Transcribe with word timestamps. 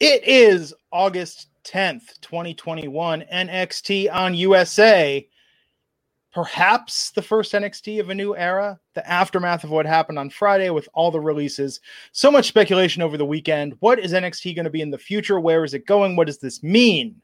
It 0.00 0.26
is 0.26 0.72
August 0.90 1.48
10th, 1.64 2.18
2021, 2.22 3.22
NXT 3.30 4.10
on 4.10 4.34
USA. 4.34 5.28
Perhaps 6.32 7.10
the 7.10 7.20
first 7.20 7.52
NXT 7.52 8.00
of 8.00 8.08
a 8.08 8.14
new 8.14 8.34
era, 8.34 8.80
the 8.94 9.06
aftermath 9.06 9.62
of 9.62 9.68
what 9.68 9.84
happened 9.84 10.18
on 10.18 10.30
Friday 10.30 10.70
with 10.70 10.88
all 10.94 11.10
the 11.10 11.20
releases. 11.20 11.80
So 12.12 12.30
much 12.30 12.48
speculation 12.48 13.02
over 13.02 13.18
the 13.18 13.26
weekend. 13.26 13.74
What 13.80 13.98
is 13.98 14.14
NXT 14.14 14.54
going 14.54 14.64
to 14.64 14.70
be 14.70 14.80
in 14.80 14.90
the 14.90 14.96
future? 14.96 15.38
Where 15.38 15.64
is 15.64 15.74
it 15.74 15.84
going? 15.84 16.16
What 16.16 16.28
does 16.28 16.38
this 16.38 16.62
mean? 16.62 17.20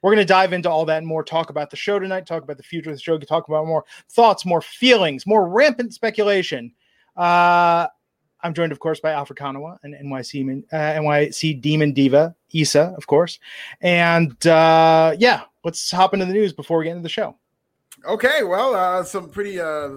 We're 0.00 0.14
going 0.14 0.24
to 0.24 0.32
dive 0.32 0.52
into 0.52 0.70
all 0.70 0.84
that 0.84 0.98
and 0.98 1.06
more, 1.06 1.24
talk 1.24 1.50
about 1.50 1.70
the 1.70 1.76
show 1.76 1.98
tonight, 1.98 2.26
talk 2.26 2.44
about 2.44 2.58
the 2.58 2.62
future 2.62 2.90
of 2.90 2.96
the 2.96 3.02
show, 3.02 3.18
talk 3.18 3.48
about 3.48 3.66
more 3.66 3.84
thoughts, 4.10 4.46
more 4.46 4.62
feelings, 4.62 5.26
more 5.26 5.48
rampant 5.48 5.92
speculation. 5.92 6.74
Uh, 7.16 7.88
I'm 8.44 8.52
joined, 8.52 8.72
of 8.72 8.78
course, 8.78 9.00
by 9.00 9.12
Alfred 9.12 9.38
Konuwa 9.38 9.78
and 9.82 9.94
NYC, 9.94 10.64
uh, 10.70 10.76
NYC 10.76 11.60
Demon 11.60 11.92
Diva, 11.92 12.36
Isa, 12.50 12.94
of 12.96 13.06
course. 13.06 13.40
And 13.80 14.46
uh, 14.46 15.16
yeah, 15.18 15.42
let's 15.64 15.90
hop 15.90 16.12
into 16.12 16.26
the 16.26 16.34
news 16.34 16.52
before 16.52 16.78
we 16.78 16.84
get 16.84 16.90
into 16.90 17.02
the 17.02 17.08
show. 17.08 17.36
Okay, 18.06 18.42
well, 18.42 18.74
uh, 18.74 19.02
some 19.02 19.30
pretty 19.30 19.58
uh, 19.58 19.96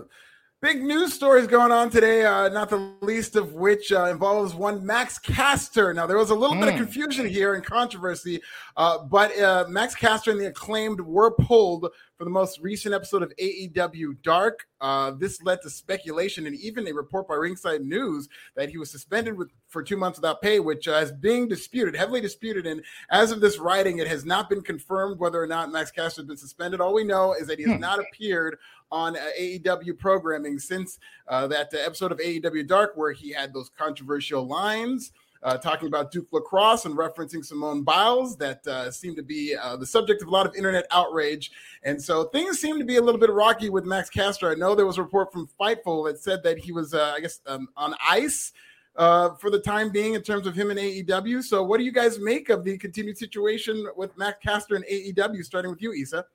big 0.59 0.81
news 0.81 1.13
stories 1.13 1.45
going 1.45 1.71
on 1.71 1.87
today, 1.87 2.25
uh, 2.25 2.49
not 2.49 2.69
the 2.69 2.91
least 3.01 3.35
of 3.35 3.53
which 3.53 3.91
uh, 3.91 4.05
involves 4.05 4.55
one 4.55 4.83
Max 4.83 5.19
Caster. 5.19 5.93
Now, 5.93 6.07
there 6.07 6.17
was 6.17 6.31
a 6.31 6.35
little 6.35 6.55
mm. 6.55 6.61
bit 6.61 6.69
of 6.69 6.75
hmm. 6.75 6.83
confusion 6.83 7.27
here 7.27 7.53
and 7.53 7.63
controversy, 7.63 8.41
uh, 8.75 9.03
but 9.03 9.37
uh, 9.39 9.65
Max 9.69 9.93
Caster 9.93 10.31
and 10.31 10.39
the 10.39 10.47
acclaimed 10.47 10.99
were 10.99 11.31
pulled 11.31 11.87
for 12.17 12.23
the 12.23 12.31
most 12.31 12.59
recent 12.59 12.95
episode 12.95 13.21
of 13.21 13.31
AEW 13.39 14.19
Dark. 14.23 14.65
Uh, 14.81 15.11
this 15.11 15.41
led 15.43 15.61
to 15.61 15.69
speculation 15.69 16.47
and 16.47 16.55
even 16.55 16.87
a 16.87 16.91
report 16.91 17.27
by 17.27 17.35
Ringside 17.35 17.81
News 17.81 18.27
that 18.55 18.69
he 18.69 18.79
was 18.79 18.89
suspended 18.89 19.37
with 19.37 19.49
for 19.67 19.83
two 19.83 19.97
months 19.97 20.17
without 20.17 20.41
pay, 20.41 20.59
which 20.59 20.87
uh, 20.87 20.93
is 20.93 21.11
being 21.11 21.47
disputed, 21.47 21.95
heavily 21.95 22.21
disputed. 22.21 22.65
And 22.65 22.81
as 23.11 23.31
of 23.31 23.41
this 23.41 23.59
writing, 23.59 23.99
it 23.99 24.07
has 24.07 24.25
not 24.25 24.49
been 24.49 24.61
confirmed 24.61 25.19
whether 25.19 25.41
or 25.41 25.47
not 25.47 25.71
Max 25.71 25.91
Caster 25.91 26.21
has 26.21 26.27
been 26.27 26.37
suspended. 26.37 26.81
All 26.81 26.93
we 26.93 27.03
know 27.03 27.33
is 27.33 27.47
that 27.47 27.59
he 27.59 27.65
has 27.65 27.75
hmm. 27.75 27.81
not 27.81 27.99
appeared 27.99 28.57
on 28.91 29.17
uh, 29.17 29.21
AEW 29.39 29.97
programming 29.97 30.59
since 30.59 30.99
uh, 31.27 31.47
that 31.47 31.73
uh, 31.73 31.77
episode 31.77 32.11
of 32.11 32.19
AEW 32.19 32.67
Dark 32.67 32.93
where 32.95 33.11
he 33.11 33.31
had 33.31 33.53
those 33.53 33.69
controversial 33.77 34.45
lines 34.45 35.11
uh, 35.43 35.57
talking 35.57 35.87
about 35.87 36.11
Duke 36.11 36.27
Lacrosse 36.31 36.85
and 36.85 36.95
referencing 36.95 37.45
Simone 37.45 37.83
Biles 37.83 38.37
that 38.37 38.65
uh, 38.67 38.91
seemed 38.91 39.17
to 39.17 39.23
be 39.23 39.55
uh, 39.55 39.75
the 39.75 39.85
subject 39.85 40.21
of 40.21 40.27
a 40.27 40.31
lot 40.31 40.45
of 40.45 40.55
internet 40.55 40.85
outrage. 40.91 41.51
And 41.83 42.01
so 42.01 42.25
things 42.25 42.59
seem 42.59 42.79
to 42.79 42.85
be 42.85 42.97
a 42.97 43.01
little 43.01 43.19
bit 43.19 43.29
rocky 43.29 43.69
with 43.69 43.85
Max 43.85 44.09
Caster. 44.09 44.49
I 44.49 44.55
know 44.55 44.75
there 44.75 44.85
was 44.85 44.97
a 44.97 45.03
report 45.03 45.31
from 45.31 45.47
Fightful 45.59 46.05
that 46.07 46.19
said 46.19 46.43
that 46.43 46.57
he 46.57 46.71
was, 46.71 46.93
uh, 46.93 47.13
I 47.15 47.19
guess, 47.19 47.39
um, 47.45 47.69
on 47.77 47.95
ice. 48.07 48.53
For 48.95 49.51
the 49.51 49.59
time 49.59 49.91
being, 49.91 50.15
in 50.15 50.23
terms 50.23 50.47
of 50.47 50.55
him 50.55 50.71
and 50.71 50.79
AEW. 50.79 51.43
So, 51.43 51.61
what 51.61 51.77
do 51.77 51.83
you 51.83 51.91
guys 51.91 52.17
make 52.17 52.49
of 52.49 52.63
the 52.63 52.79
continued 52.79 53.15
situation 53.15 53.85
with 53.95 54.17
Max 54.17 54.39
Caster 54.43 54.73
and 54.73 54.83
AEW? 54.85 55.45
Starting 55.45 55.69
with 55.69 55.83
you, 55.83 55.93
Isa. 55.93 56.25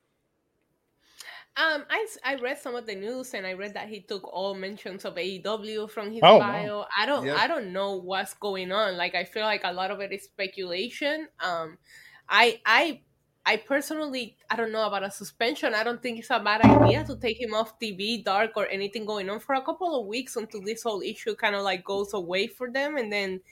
Um, 1.55 1.85
I, 1.91 2.07
I 2.25 2.35
read 2.37 2.59
some 2.59 2.75
of 2.75 2.87
the 2.87 2.95
news 2.95 3.35
and 3.35 3.47
I 3.47 3.53
read 3.53 3.75
that 3.75 3.89
he 3.89 4.01
took 4.01 4.25
all 4.33 4.55
mentions 4.55 5.05
of 5.05 5.17
AEW 5.17 5.91
from 5.91 6.11
his 6.11 6.21
oh, 6.23 6.39
bio. 6.39 6.79
Wow. 6.79 6.87
I 6.97 7.05
don't 7.05 7.29
I 7.29 7.47
don't 7.47 7.75
know 7.75 7.97
what's 7.97 8.33
going 8.33 8.73
on. 8.73 8.97
Like 8.97 9.15
I 9.15 9.25
feel 9.25 9.43
like 9.43 9.61
a 9.65 9.73
lot 9.73 9.91
of 9.91 10.01
it 10.01 10.13
is 10.13 10.25
speculation. 10.25 11.29
Um, 11.41 11.77
I 12.27 12.59
I 12.65 13.03
I 13.45 13.59
personally 13.59 14.39
I 14.49 14.57
don't 14.57 14.73
know 14.73 14.87
about 14.87 15.05
a 15.05 15.11
suspension. 15.11 15.75
I 15.75 15.85
don't 15.85 16.03
think 16.03 16.21
it's 16.21 16.31
a 16.31 16.41
bad 16.41 16.63
idea 16.63 17.05
to 17.05 17.17
take 17.17 17.39
him 17.39 17.53
off 17.53 17.79
TV, 17.79 18.25
dark 18.25 18.53
or 18.57 18.67
anything 18.69 19.05
going 19.05 19.29
on 19.29 19.39
for 19.39 19.55
a 19.55 19.63
couple 19.63 20.01
of 20.01 20.07
weeks 20.07 20.37
until 20.37 20.63
this 20.63 20.85
whole 20.85 21.03
issue 21.03 21.35
kind 21.35 21.55
of 21.55 21.63
like 21.63 21.85
goes 21.85 22.15
away 22.15 22.47
for 22.47 22.71
them, 22.71 22.97
and 22.97 23.13
then 23.13 23.43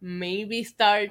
maybe 0.00 0.64
start 0.64 1.10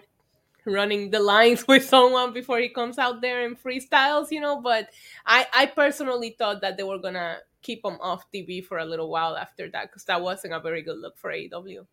running 0.66 1.12
the 1.12 1.20
lines 1.20 1.68
with 1.68 1.86
someone 1.86 2.34
before 2.34 2.60
he 2.60 2.70
comes 2.70 2.98
out 2.98 3.22
there 3.22 3.46
and 3.46 3.62
freestyles, 3.62 4.32
you 4.32 4.42
know. 4.42 4.62
But 4.62 4.90
I, 5.26 5.48
I 5.54 5.66
personally 5.68 6.36
thought 6.38 6.62
that 6.62 6.78
they 6.78 6.84
were 6.84 7.00
gonna 7.00 7.38
keep 7.62 7.84
him 7.84 7.98
off 8.02 8.26
TV 8.34 8.64
for 8.64 8.78
a 8.78 8.86
little 8.86 9.10
while 9.10 9.36
after 9.36 9.70
that 9.72 9.90
because 9.90 10.06
that 10.06 10.22
wasn't 10.22 10.54
a 10.54 10.60
very 10.60 10.82
good 10.82 11.00
look 11.00 11.18
for 11.18 11.32
AEW. 11.32 11.86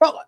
Well, 0.00 0.20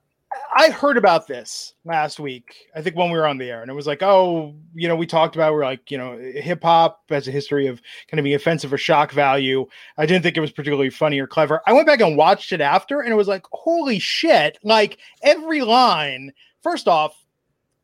I 0.55 0.71
heard 0.71 0.97
about 0.97 1.27
this 1.27 1.75
last 1.85 2.21
week. 2.21 2.69
I 2.75 2.83
think 2.83 2.97
when 2.97 3.11
we 3.11 3.19
were 3.19 3.27
on 3.27 3.39
the 3.39 3.51
air, 3.51 3.63
and 3.63 3.71
it 3.71 3.75
was 3.75 3.87
like, 3.87 4.03
oh, 4.03 4.55
you 4.75 4.89
know, 4.89 4.97
we 4.97 5.07
talked 5.07 5.37
about 5.37 5.55
we're 5.55 5.65
like, 5.65 5.91
you 5.91 5.97
know, 5.97 6.19
hip 6.19 6.63
hop 6.63 7.03
has 7.09 7.29
a 7.29 7.31
history 7.31 7.67
of 7.67 7.81
kind 8.11 8.19
of 8.19 8.25
being 8.25 8.35
offensive 8.35 8.73
or 8.73 8.79
shock 8.79 9.13
value. 9.13 9.67
I 9.97 10.07
didn't 10.07 10.23
think 10.23 10.37
it 10.37 10.41
was 10.41 10.53
particularly 10.53 10.91
funny 10.91 11.19
or 11.19 11.27
clever. 11.27 11.63
I 11.67 11.73
went 11.73 11.87
back 11.87 12.01
and 12.01 12.17
watched 12.17 12.53
it 12.53 12.61
after, 12.61 13.01
and 13.01 13.11
it 13.11 13.17
was 13.17 13.29
like, 13.29 13.47
holy 13.53 13.99
shit! 13.99 14.59
Like 14.63 14.99
every 15.23 15.63
line. 15.63 16.33
First 16.63 16.89
off, 16.89 17.25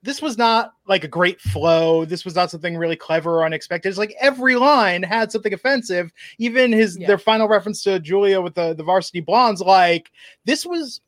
this 0.04 0.20
was 0.20 0.36
not 0.36 0.74
like 0.86 1.02
a 1.02 1.08
great 1.08 1.40
flow. 1.40 2.04
This 2.04 2.26
was 2.26 2.34
not 2.34 2.50
something 2.50 2.76
really 2.76 2.94
clever 2.94 3.36
or 3.36 3.44
unexpected. 3.46 3.88
It's 3.88 3.96
like 3.96 4.14
every 4.20 4.54
line 4.54 5.02
had 5.02 5.32
something 5.32 5.54
offensive. 5.54 6.12
Even 6.38 6.72
his 6.72 6.98
yeah. 6.98 7.06
their 7.06 7.16
final 7.16 7.48
reference 7.48 7.82
to 7.84 7.98
Julia 7.98 8.42
with 8.42 8.54
the, 8.54 8.74
the 8.74 8.82
varsity 8.82 9.20
blondes, 9.20 9.62
like 9.62 10.12
this 10.44 10.66
was 10.66 11.00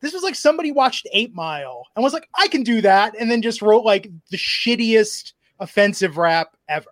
this 0.00 0.12
was 0.12 0.22
like 0.22 0.36
somebody 0.36 0.70
watched 0.70 1.08
Eight 1.12 1.34
Mile 1.34 1.88
and 1.96 2.04
was 2.04 2.12
like, 2.12 2.28
I 2.38 2.46
can 2.46 2.62
do 2.62 2.80
that, 2.82 3.16
and 3.18 3.28
then 3.28 3.42
just 3.42 3.62
wrote 3.62 3.84
like 3.84 4.08
the 4.30 4.36
shittiest 4.36 5.32
offensive 5.58 6.16
rap 6.16 6.56
ever. 6.68 6.86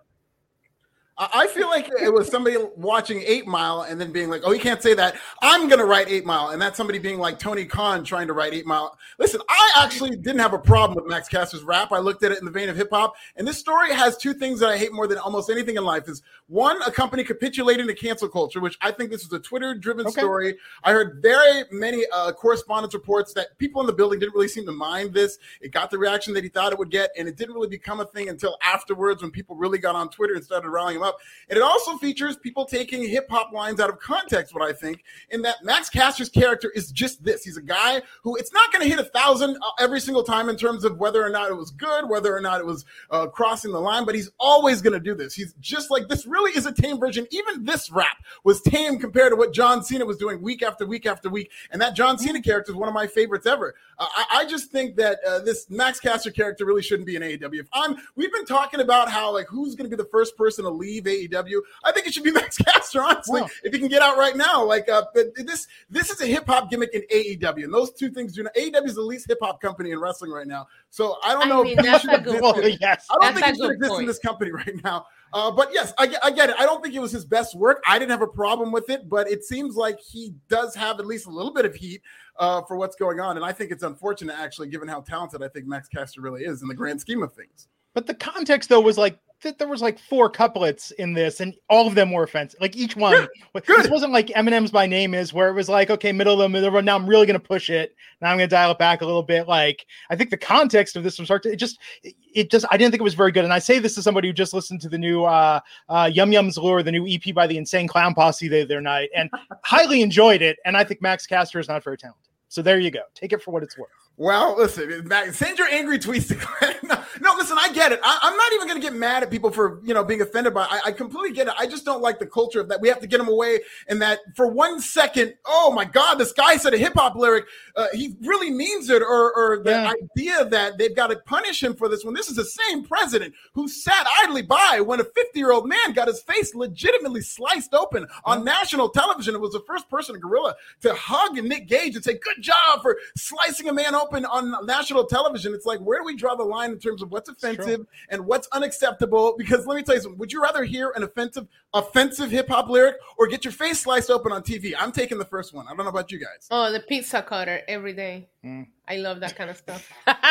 I 1.19 1.47
feel 1.47 1.67
like 1.67 1.89
it 2.01 2.13
was 2.13 2.29
somebody 2.29 2.55
watching 2.77 3.21
Eight 3.25 3.45
Mile 3.45 3.81
and 3.81 3.99
then 3.99 4.13
being 4.13 4.29
like, 4.29 4.41
"Oh, 4.45 4.53
you 4.53 4.59
can't 4.59 4.81
say 4.81 4.93
that. 4.93 5.17
I'm 5.41 5.67
gonna 5.67 5.83
write 5.83 6.07
Eight 6.07 6.25
Mile," 6.25 6.51
and 6.51 6.61
that's 6.61 6.77
somebody 6.77 6.97
being 6.97 7.19
like 7.19 7.37
Tony 7.37 7.65
Khan 7.65 8.05
trying 8.05 8.27
to 8.27 8.33
write 8.33 8.53
Eight 8.53 8.65
Mile. 8.65 8.97
Listen, 9.17 9.41
I 9.49 9.71
actually 9.75 10.11
didn't 10.11 10.39
have 10.39 10.53
a 10.53 10.59
problem 10.59 10.95
with 10.95 11.11
Max 11.11 11.27
Caster's 11.27 11.63
rap. 11.63 11.91
I 11.91 11.99
looked 11.99 12.23
at 12.23 12.31
it 12.31 12.39
in 12.39 12.45
the 12.45 12.51
vein 12.51 12.69
of 12.69 12.77
hip 12.77 12.87
hop, 12.91 13.15
and 13.35 13.45
this 13.45 13.57
story 13.57 13.93
has 13.93 14.15
two 14.15 14.33
things 14.33 14.61
that 14.61 14.69
I 14.69 14.77
hate 14.77 14.93
more 14.93 15.07
than 15.07 15.17
almost 15.17 15.49
anything 15.49 15.75
in 15.75 15.83
life: 15.83 16.07
is 16.07 16.21
one, 16.47 16.81
a 16.83 16.91
company 16.91 17.25
capitulating 17.25 17.87
to 17.87 17.93
cancel 17.93 18.29
culture, 18.29 18.61
which 18.61 18.77
I 18.79 18.91
think 18.91 19.11
this 19.11 19.25
is 19.25 19.33
a 19.33 19.39
Twitter-driven 19.39 20.07
okay. 20.07 20.21
story. 20.21 20.57
I 20.85 20.93
heard 20.93 21.19
very 21.21 21.65
many 21.69 22.05
uh, 22.13 22.31
correspondence 22.31 22.93
reports 22.93 23.33
that 23.33 23.57
people 23.57 23.81
in 23.81 23.87
the 23.87 23.93
building 23.93 24.19
didn't 24.19 24.35
really 24.35 24.47
seem 24.47 24.65
to 24.67 24.71
mind 24.71 25.13
this. 25.13 25.37
It 25.59 25.73
got 25.73 25.91
the 25.91 25.97
reaction 25.97 26.33
that 26.35 26.43
he 26.43 26.49
thought 26.49 26.71
it 26.71 26.79
would 26.79 26.91
get, 26.91 27.11
and 27.17 27.27
it 27.27 27.35
didn't 27.35 27.55
really 27.55 27.67
become 27.67 27.99
a 27.99 28.05
thing 28.05 28.29
until 28.29 28.57
afterwards 28.63 29.21
when 29.21 29.31
people 29.31 29.57
really 29.57 29.79
got 29.79 29.95
on 29.95 30.09
Twitter 30.09 30.35
and 30.35 30.43
started 30.43 30.69
rallying 30.69 30.97
him 30.97 31.03
up. 31.03 31.08
And 31.49 31.57
it 31.57 31.63
also 31.63 31.97
features 31.97 32.37
people 32.37 32.65
taking 32.65 33.07
hip 33.07 33.27
hop 33.29 33.51
lines 33.51 33.79
out 33.79 33.89
of 33.89 33.99
context, 33.99 34.53
what 34.53 34.63
I 34.63 34.73
think, 34.73 35.03
in 35.31 35.41
that 35.43 35.57
Max 35.63 35.89
Caster's 35.89 36.29
character 36.29 36.71
is 36.75 36.91
just 36.91 37.23
this. 37.23 37.43
He's 37.43 37.57
a 37.57 37.61
guy 37.61 38.01
who 38.23 38.35
it's 38.35 38.53
not 38.53 38.71
going 38.71 38.83
to 38.83 38.89
hit 38.89 38.99
a 38.99 39.09
thousand 39.09 39.57
uh, 39.57 39.71
every 39.79 39.99
single 39.99 40.23
time 40.23 40.49
in 40.49 40.57
terms 40.57 40.83
of 40.83 40.97
whether 40.97 41.23
or 41.25 41.29
not 41.29 41.49
it 41.49 41.55
was 41.55 41.71
good, 41.71 42.07
whether 42.07 42.35
or 42.35 42.41
not 42.41 42.59
it 42.59 42.65
was 42.65 42.85
uh, 43.11 43.27
crossing 43.27 43.71
the 43.71 43.81
line, 43.81 44.05
but 44.05 44.15
he's 44.15 44.31
always 44.39 44.81
going 44.81 44.93
to 44.93 44.99
do 44.99 45.15
this. 45.15 45.33
He's 45.33 45.53
just 45.59 45.89
like 45.89 46.07
this 46.07 46.25
really 46.25 46.51
is 46.57 46.65
a 46.65 46.71
tame 46.71 46.99
version. 46.99 47.27
Even 47.31 47.65
this 47.65 47.91
rap 47.91 48.17
was 48.43 48.61
tame 48.61 48.99
compared 48.99 49.31
to 49.31 49.35
what 49.35 49.53
John 49.53 49.83
Cena 49.83 50.05
was 50.05 50.17
doing 50.17 50.41
week 50.41 50.61
after 50.61 50.85
week 50.85 51.05
after 51.05 51.29
week. 51.29 51.51
And 51.71 51.81
that 51.81 51.95
John 51.95 52.17
Cena 52.17 52.41
character 52.41 52.71
is 52.71 52.75
one 52.75 52.87
of 52.87 52.93
my 52.93 53.07
favorites 53.07 53.45
ever. 53.45 53.75
Uh, 53.97 54.07
I, 54.15 54.25
I, 54.39 54.45
just 54.45 54.71
think 54.71 54.95
that 54.95 55.19
uh, 55.27 55.39
this 55.39 55.69
Max 55.69 55.99
Caster 55.99 56.31
character 56.31 56.65
really 56.65 56.81
shouldn't 56.81 57.05
be 57.05 57.15
in 57.15 57.21
AEW. 57.21 57.59
If 57.59 57.67
I'm, 57.73 57.97
we've 58.15 58.31
been 58.31 58.45
talking 58.45 58.79
about 58.79 59.09
how 59.09 59.33
like 59.33 59.47
who's 59.47 59.75
going 59.75 59.89
to 59.89 59.95
be 59.95 60.01
the 60.01 60.09
first 60.09 60.37
person 60.37 60.63
to 60.63 60.69
leave 60.69 60.98
AEW. 61.05 61.61
I 61.83 61.91
think 61.91 62.07
it 62.07 62.13
should 62.13 62.23
be 62.23 62.31
Max 62.39 62.57
Caster, 62.57 63.01
honestly, 63.01 63.41
if 63.63 63.73
he 63.73 63.79
can 63.79 63.87
get 63.87 64.01
out 64.01 64.17
right 64.17 64.35
now. 64.35 64.63
Like, 64.63 64.89
uh, 64.89 65.03
but 65.13 65.35
this 65.35 65.67
this 65.89 66.09
is 66.09 66.21
a 66.21 66.25
hip 66.25 66.45
hop 66.47 66.69
gimmick 66.69 66.93
in 66.93 67.01
AEW, 67.13 67.63
and 67.63 67.73
those 67.73 67.91
two 67.91 68.09
things 68.09 68.33
do 68.33 68.43
not. 68.43 68.53
AEW 68.55 68.85
is 68.85 68.95
the 68.95 69.01
least 69.01 69.27
hip 69.27 69.39
hop 69.41 69.61
company 69.61 69.91
in 69.91 69.99
wrestling 69.99 70.31
right 70.31 70.47
now, 70.47 70.67
so 70.89 71.17
I 71.23 71.33
don't 71.33 71.45
I 71.45 71.49
know. 71.49 71.63
Mean, 71.63 71.79
if 71.79 71.85
that's 71.85 72.05
a 72.05 72.19
good 72.19 72.41
point. 72.41 72.77
Yes, 72.79 73.07
I 73.09 73.15
don't 73.15 73.35
that's 73.35 73.45
think 73.45 73.55
he 73.55 73.61
should 73.61 73.71
exist 73.71 73.89
point. 73.89 74.01
in 74.01 74.07
this 74.07 74.19
company 74.19 74.51
right 74.51 74.83
now. 74.83 75.05
Uh, 75.31 75.51
but 75.51 75.69
yes, 75.71 75.93
I, 75.97 76.11
I, 76.23 76.31
get 76.31 76.49
it. 76.49 76.55
I 76.57 76.65
don't 76.65 76.81
think 76.81 76.95
it 76.95 76.99
was 76.99 77.11
his 77.11 77.23
best 77.23 77.55
work. 77.55 77.83
I 77.87 77.99
didn't 77.99 78.11
have 78.11 78.23
a 78.23 78.27
problem 78.27 78.71
with 78.71 78.89
it, 78.89 79.07
but 79.07 79.29
it 79.29 79.43
seems 79.43 79.75
like 79.75 79.99
he 79.99 80.33
does 80.49 80.73
have 80.75 80.99
at 80.99 81.05
least 81.05 81.27
a 81.27 81.29
little 81.29 81.53
bit 81.53 81.65
of 81.65 81.75
heat 81.75 82.01
uh, 82.39 82.63
for 82.63 82.77
what's 82.77 82.95
going 82.95 83.19
on. 83.19 83.35
And 83.35 83.45
I 83.45 83.51
think 83.51 83.71
it's 83.71 83.83
unfortunate, 83.83 84.35
actually, 84.39 84.69
given 84.69 84.87
how 84.87 85.01
talented 85.01 85.43
I 85.43 85.47
think 85.49 85.67
Max 85.67 85.87
Caster 85.87 86.21
really 86.21 86.45
is 86.45 86.61
in 86.61 86.67
the 86.67 86.73
grand 86.73 86.99
scheme 86.99 87.21
of 87.21 87.33
things. 87.33 87.67
But 87.93 88.07
the 88.07 88.15
context, 88.15 88.69
though, 88.69 88.81
was 88.81 88.97
like 88.97 89.19
that 89.41 89.57
there 89.57 89.67
was 89.67 89.81
like 89.81 89.99
four 89.99 90.29
couplets 90.29 90.91
in 90.91 91.13
this, 91.13 91.39
and 91.39 91.55
all 91.69 91.87
of 91.87 91.95
them 91.95 92.11
were 92.11 92.23
offensive. 92.23 92.59
Like 92.59 92.75
each 92.75 92.95
one, 92.95 93.27
Good. 93.53 93.63
this 93.67 93.89
wasn't 93.89 94.11
like 94.11 94.27
Eminem's 94.27 94.73
"My 94.73 94.85
Name 94.85 95.13
Is," 95.13 95.33
where 95.33 95.49
it 95.49 95.53
was 95.53 95.69
like, 95.69 95.89
okay, 95.89 96.11
middle 96.11 96.33
of 96.33 96.39
the 96.39 96.49
middle. 96.49 96.81
Now 96.81 96.95
I'm 96.95 97.07
really 97.07 97.25
gonna 97.25 97.39
push 97.39 97.69
it. 97.69 97.95
Now 98.21 98.31
I'm 98.31 98.37
gonna 98.37 98.47
dial 98.47 98.71
it 98.71 98.77
back 98.77 99.01
a 99.01 99.05
little 99.05 99.23
bit. 99.23 99.47
Like 99.47 99.85
I 100.09 100.15
think 100.15 100.29
the 100.29 100.37
context 100.37 100.95
of 100.95 101.03
this 101.03 101.15
from 101.15 101.25
start 101.25 101.43
to 101.43 101.51
it 101.51 101.57
just, 101.57 101.79
it 102.03 102.51
just, 102.51 102.65
I 102.69 102.77
didn't 102.77 102.91
think 102.91 103.01
it 103.01 103.03
was 103.03 103.13
very 103.13 103.31
good. 103.31 103.43
And 103.43 103.53
I 103.53 103.59
say 103.59 103.79
this 103.79 103.95
to 103.95 104.01
somebody 104.01 104.27
who 104.27 104.33
just 104.33 104.53
listened 104.53 104.81
to 104.81 104.89
the 104.89 104.97
new 104.97 105.23
uh, 105.23 105.59
uh, 105.87 106.09
Yum 106.13 106.31
Yum's 106.31 106.57
Lure, 106.57 106.83
the 106.83 106.91
new 106.91 107.07
EP 107.07 107.33
by 107.33 107.47
the 107.47 107.57
Insane 107.57 107.87
Clown 107.87 108.13
Posse 108.13 108.47
the 108.47 108.63
other 108.63 108.81
night, 108.81 109.09
and 109.15 109.29
highly 109.63 110.01
enjoyed 110.01 110.41
it. 110.41 110.57
And 110.65 110.75
I 110.75 110.83
think 110.83 111.01
Max 111.01 111.25
Caster 111.25 111.59
is 111.59 111.67
not 111.67 111.83
very 111.83 111.97
talented. 111.97 112.29
So 112.49 112.61
there 112.61 112.79
you 112.79 112.91
go. 112.91 113.01
Take 113.13 113.31
it 113.31 113.41
for 113.41 113.51
what 113.51 113.63
it's 113.63 113.77
worth. 113.77 113.89
Well, 114.19 114.57
listen, 114.57 115.09
send 115.31 115.57
your 115.57 115.69
angry 115.69 115.97
tweets 115.97 116.27
to. 116.27 116.75
No, 116.89 116.95
no 117.21 117.35
listen, 117.37 117.55
I 117.59 117.71
get 117.71 117.91
it. 117.91 117.99
I, 118.03 118.19
am 118.23 118.35
not 118.35 118.53
even 118.53 118.67
going 118.67 118.81
to 118.81 118.85
get 118.85 118.97
mad 118.97 119.21
at 119.21 119.29
people 119.29 119.51
for 119.51 119.79
you 119.83 119.93
know 119.93 120.03
being 120.03 120.21
offended 120.21 120.55
by. 120.55 120.63
I, 120.63 120.81
I, 120.87 120.91
completely 120.91 121.35
get 121.35 121.47
it. 121.47 121.53
I 121.57 121.67
just 121.67 121.85
don't 121.85 122.01
like 122.01 122.17
the 122.17 122.25
culture 122.25 122.59
of 122.59 122.67
that. 122.69 122.81
We 122.81 122.87
have 122.89 122.99
to 123.01 123.07
get 123.07 123.19
them 123.19 123.27
away, 123.27 123.59
and 123.87 124.01
that 124.01 124.19
for 124.35 124.47
one 124.47 124.81
second, 124.81 125.35
oh 125.45 125.71
my 125.71 125.85
God, 125.85 126.15
this 126.15 126.31
guy 126.31 126.57
said 126.57 126.73
a 126.73 126.77
hip 126.77 126.93
hop 126.95 127.15
lyric. 127.15 127.45
Uh, 127.75 127.87
he 127.93 128.15
really 128.21 128.49
means 128.49 128.89
it, 128.89 129.03
or, 129.03 129.33
or 129.35 129.61
the 129.63 129.69
yeah. 129.69 129.93
idea 130.17 130.45
that 130.45 130.79
they've 130.79 130.95
got 130.95 131.07
to 131.07 131.17
punish 131.25 131.61
him 131.61 131.75
for 131.75 131.87
this 131.87 132.03
when 132.03 132.15
this 132.15 132.27
is 132.27 132.35
the 132.35 132.45
same 132.45 132.83
president 132.83 133.35
who 133.53 133.67
sat 133.67 134.07
idly 134.23 134.41
by 134.41 134.81
when 134.83 134.99
a 134.99 135.03
50 135.03 135.21
year 135.35 135.51
old 135.51 135.67
man 135.67 135.93
got 135.93 136.07
his 136.07 136.21
face 136.21 136.55
legitimately 136.55 137.21
sliced 137.21 137.75
open 137.75 138.07
on 138.25 138.43
national 138.43 138.89
television. 138.89 139.35
It 139.35 139.41
was 139.41 139.53
the 139.53 139.63
first 139.67 139.87
person 139.89 140.15
in 140.15 140.21
Gorilla 140.21 140.55
to 140.81 140.93
hug 140.95 141.35
Nick 141.43 141.67
Gage 141.67 141.95
and 141.95 142.03
say, 142.03 142.17
"Good 142.17 142.41
job 142.41 142.81
for 142.81 142.97
slicing 143.15 143.69
a 143.69 143.73
man 143.73 143.93
open." 143.93 144.08
Open 144.09 144.25
on 144.25 144.65
national 144.65 145.05
television, 145.05 145.53
it's 145.53 145.65
like, 145.65 145.79
where 145.79 145.99
do 145.99 146.05
we 146.05 146.15
draw 146.15 146.35
the 146.35 146.43
line 146.43 146.71
in 146.71 146.79
terms 146.79 147.01
of 147.01 147.11
what's 147.11 147.29
offensive 147.29 147.85
and 148.09 148.25
what's 148.25 148.47
unacceptable? 148.51 149.35
Because 149.37 149.65
let 149.67 149.75
me 149.75 149.83
tell 149.83 149.95
you 149.95 150.01
something. 150.01 150.19
Would 150.19 150.33
you 150.33 150.41
rather 150.41 150.63
hear 150.63 150.91
an 150.95 151.03
offensive, 151.03 151.47
offensive 151.73 152.31
hip 152.31 152.49
hop 152.49 152.69
lyric 152.69 152.95
or 153.17 153.27
get 153.27 153.45
your 153.45 153.51
face 153.51 153.81
sliced 153.81 154.09
open 154.09 154.31
on 154.31 154.41
TV? 154.41 154.73
I'm 154.77 154.91
taking 154.91 155.17
the 155.17 155.25
first 155.25 155.53
one. 155.53 155.67
I 155.67 155.69
don't 155.75 155.85
know 155.85 155.87
about 155.87 156.11
you 156.11 156.19
guys. 156.19 156.47
Oh, 156.49 156.71
the 156.71 156.79
pizza 156.79 157.21
cutter 157.21 157.61
every 157.67 157.93
day. 157.93 158.29
Mm. 158.43 158.67
I 158.87 158.97
love 158.97 159.19
that 159.19 159.35
kind 159.35 159.49
of 159.49 159.57
stuff. 159.57 159.91
but 160.05 160.23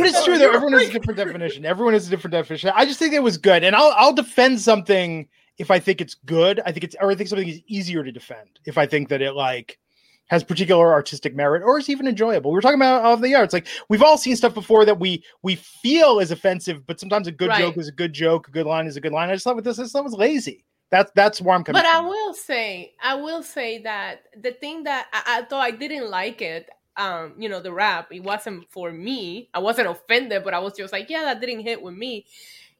it's 0.00 0.24
true 0.24 0.38
though. 0.38 0.52
Everyone 0.52 0.74
has 0.74 0.88
a 0.88 0.92
different 0.92 1.16
definition. 1.16 1.64
Everyone 1.64 1.94
has 1.94 2.06
a 2.06 2.10
different 2.10 2.32
definition. 2.32 2.70
I 2.74 2.84
just 2.84 2.98
think 2.98 3.14
it 3.14 3.22
was 3.22 3.38
good, 3.38 3.64
and 3.64 3.74
I'll 3.74 3.94
I'll 3.96 4.12
defend 4.12 4.60
something 4.60 5.28
if 5.58 5.70
I 5.70 5.78
think 5.78 6.00
it's 6.00 6.14
good. 6.14 6.60
I 6.66 6.72
think 6.72 6.84
it's 6.84 6.96
or 7.00 7.10
I 7.10 7.14
think 7.14 7.28
something 7.28 7.48
is 7.48 7.62
easier 7.66 8.04
to 8.04 8.12
defend 8.12 8.60
if 8.66 8.76
I 8.76 8.86
think 8.86 9.08
that 9.08 9.22
it 9.22 9.32
like 9.32 9.78
has 10.26 10.42
particular 10.44 10.92
artistic 10.92 11.34
merit 11.34 11.62
or 11.62 11.78
is 11.78 11.88
even 11.88 12.06
enjoyable. 12.06 12.50
We 12.52 12.58
are 12.58 12.62
talking 12.62 12.78
about 12.78 13.04
off 13.04 13.20
the 13.20 13.32
air. 13.32 13.44
It's 13.44 13.52
like 13.52 13.66
we've 13.88 14.02
all 14.02 14.18
seen 14.18 14.36
stuff 14.36 14.54
before 14.54 14.84
that 14.84 14.98
we 14.98 15.24
we 15.42 15.56
feel 15.56 16.18
is 16.18 16.30
offensive, 16.30 16.86
but 16.86 17.00
sometimes 17.00 17.26
a 17.26 17.32
good 17.32 17.48
right. 17.48 17.60
joke 17.60 17.76
is 17.76 17.88
a 17.88 17.92
good 17.92 18.12
joke, 18.12 18.48
a 18.48 18.50
good 18.50 18.66
line 18.66 18.86
is 18.86 18.96
a 18.96 19.00
good 19.00 19.12
line. 19.12 19.30
I 19.30 19.34
just 19.34 19.44
thought 19.44 19.56
with 19.56 19.64
this, 19.64 19.76
this 19.76 19.94
was 19.94 20.14
lazy. 20.14 20.64
That's 20.90 21.10
that's 21.14 21.40
where 21.40 21.54
I'm 21.54 21.64
coming. 21.64 21.82
But 21.82 21.88
from. 21.88 22.04
I 22.04 22.08
will 22.08 22.34
say, 22.34 22.94
I 23.02 23.14
will 23.14 23.42
say 23.42 23.82
that 23.82 24.22
the 24.40 24.52
thing 24.52 24.84
that 24.84 25.06
I, 25.12 25.38
I 25.38 25.42
thought 25.42 25.60
I 25.60 25.72
didn't 25.72 26.10
like 26.10 26.42
it, 26.42 26.68
um, 26.96 27.34
you 27.38 27.48
know, 27.48 27.60
the 27.60 27.72
rap, 27.72 28.08
it 28.12 28.22
wasn't 28.22 28.70
for 28.70 28.92
me. 28.92 29.50
I 29.52 29.58
wasn't 29.58 29.88
offended, 29.88 30.44
but 30.44 30.54
I 30.54 30.60
was 30.60 30.74
just 30.76 30.92
like, 30.92 31.10
yeah, 31.10 31.22
that 31.22 31.40
didn't 31.40 31.60
hit 31.60 31.82
with 31.82 31.94
me 31.94 32.26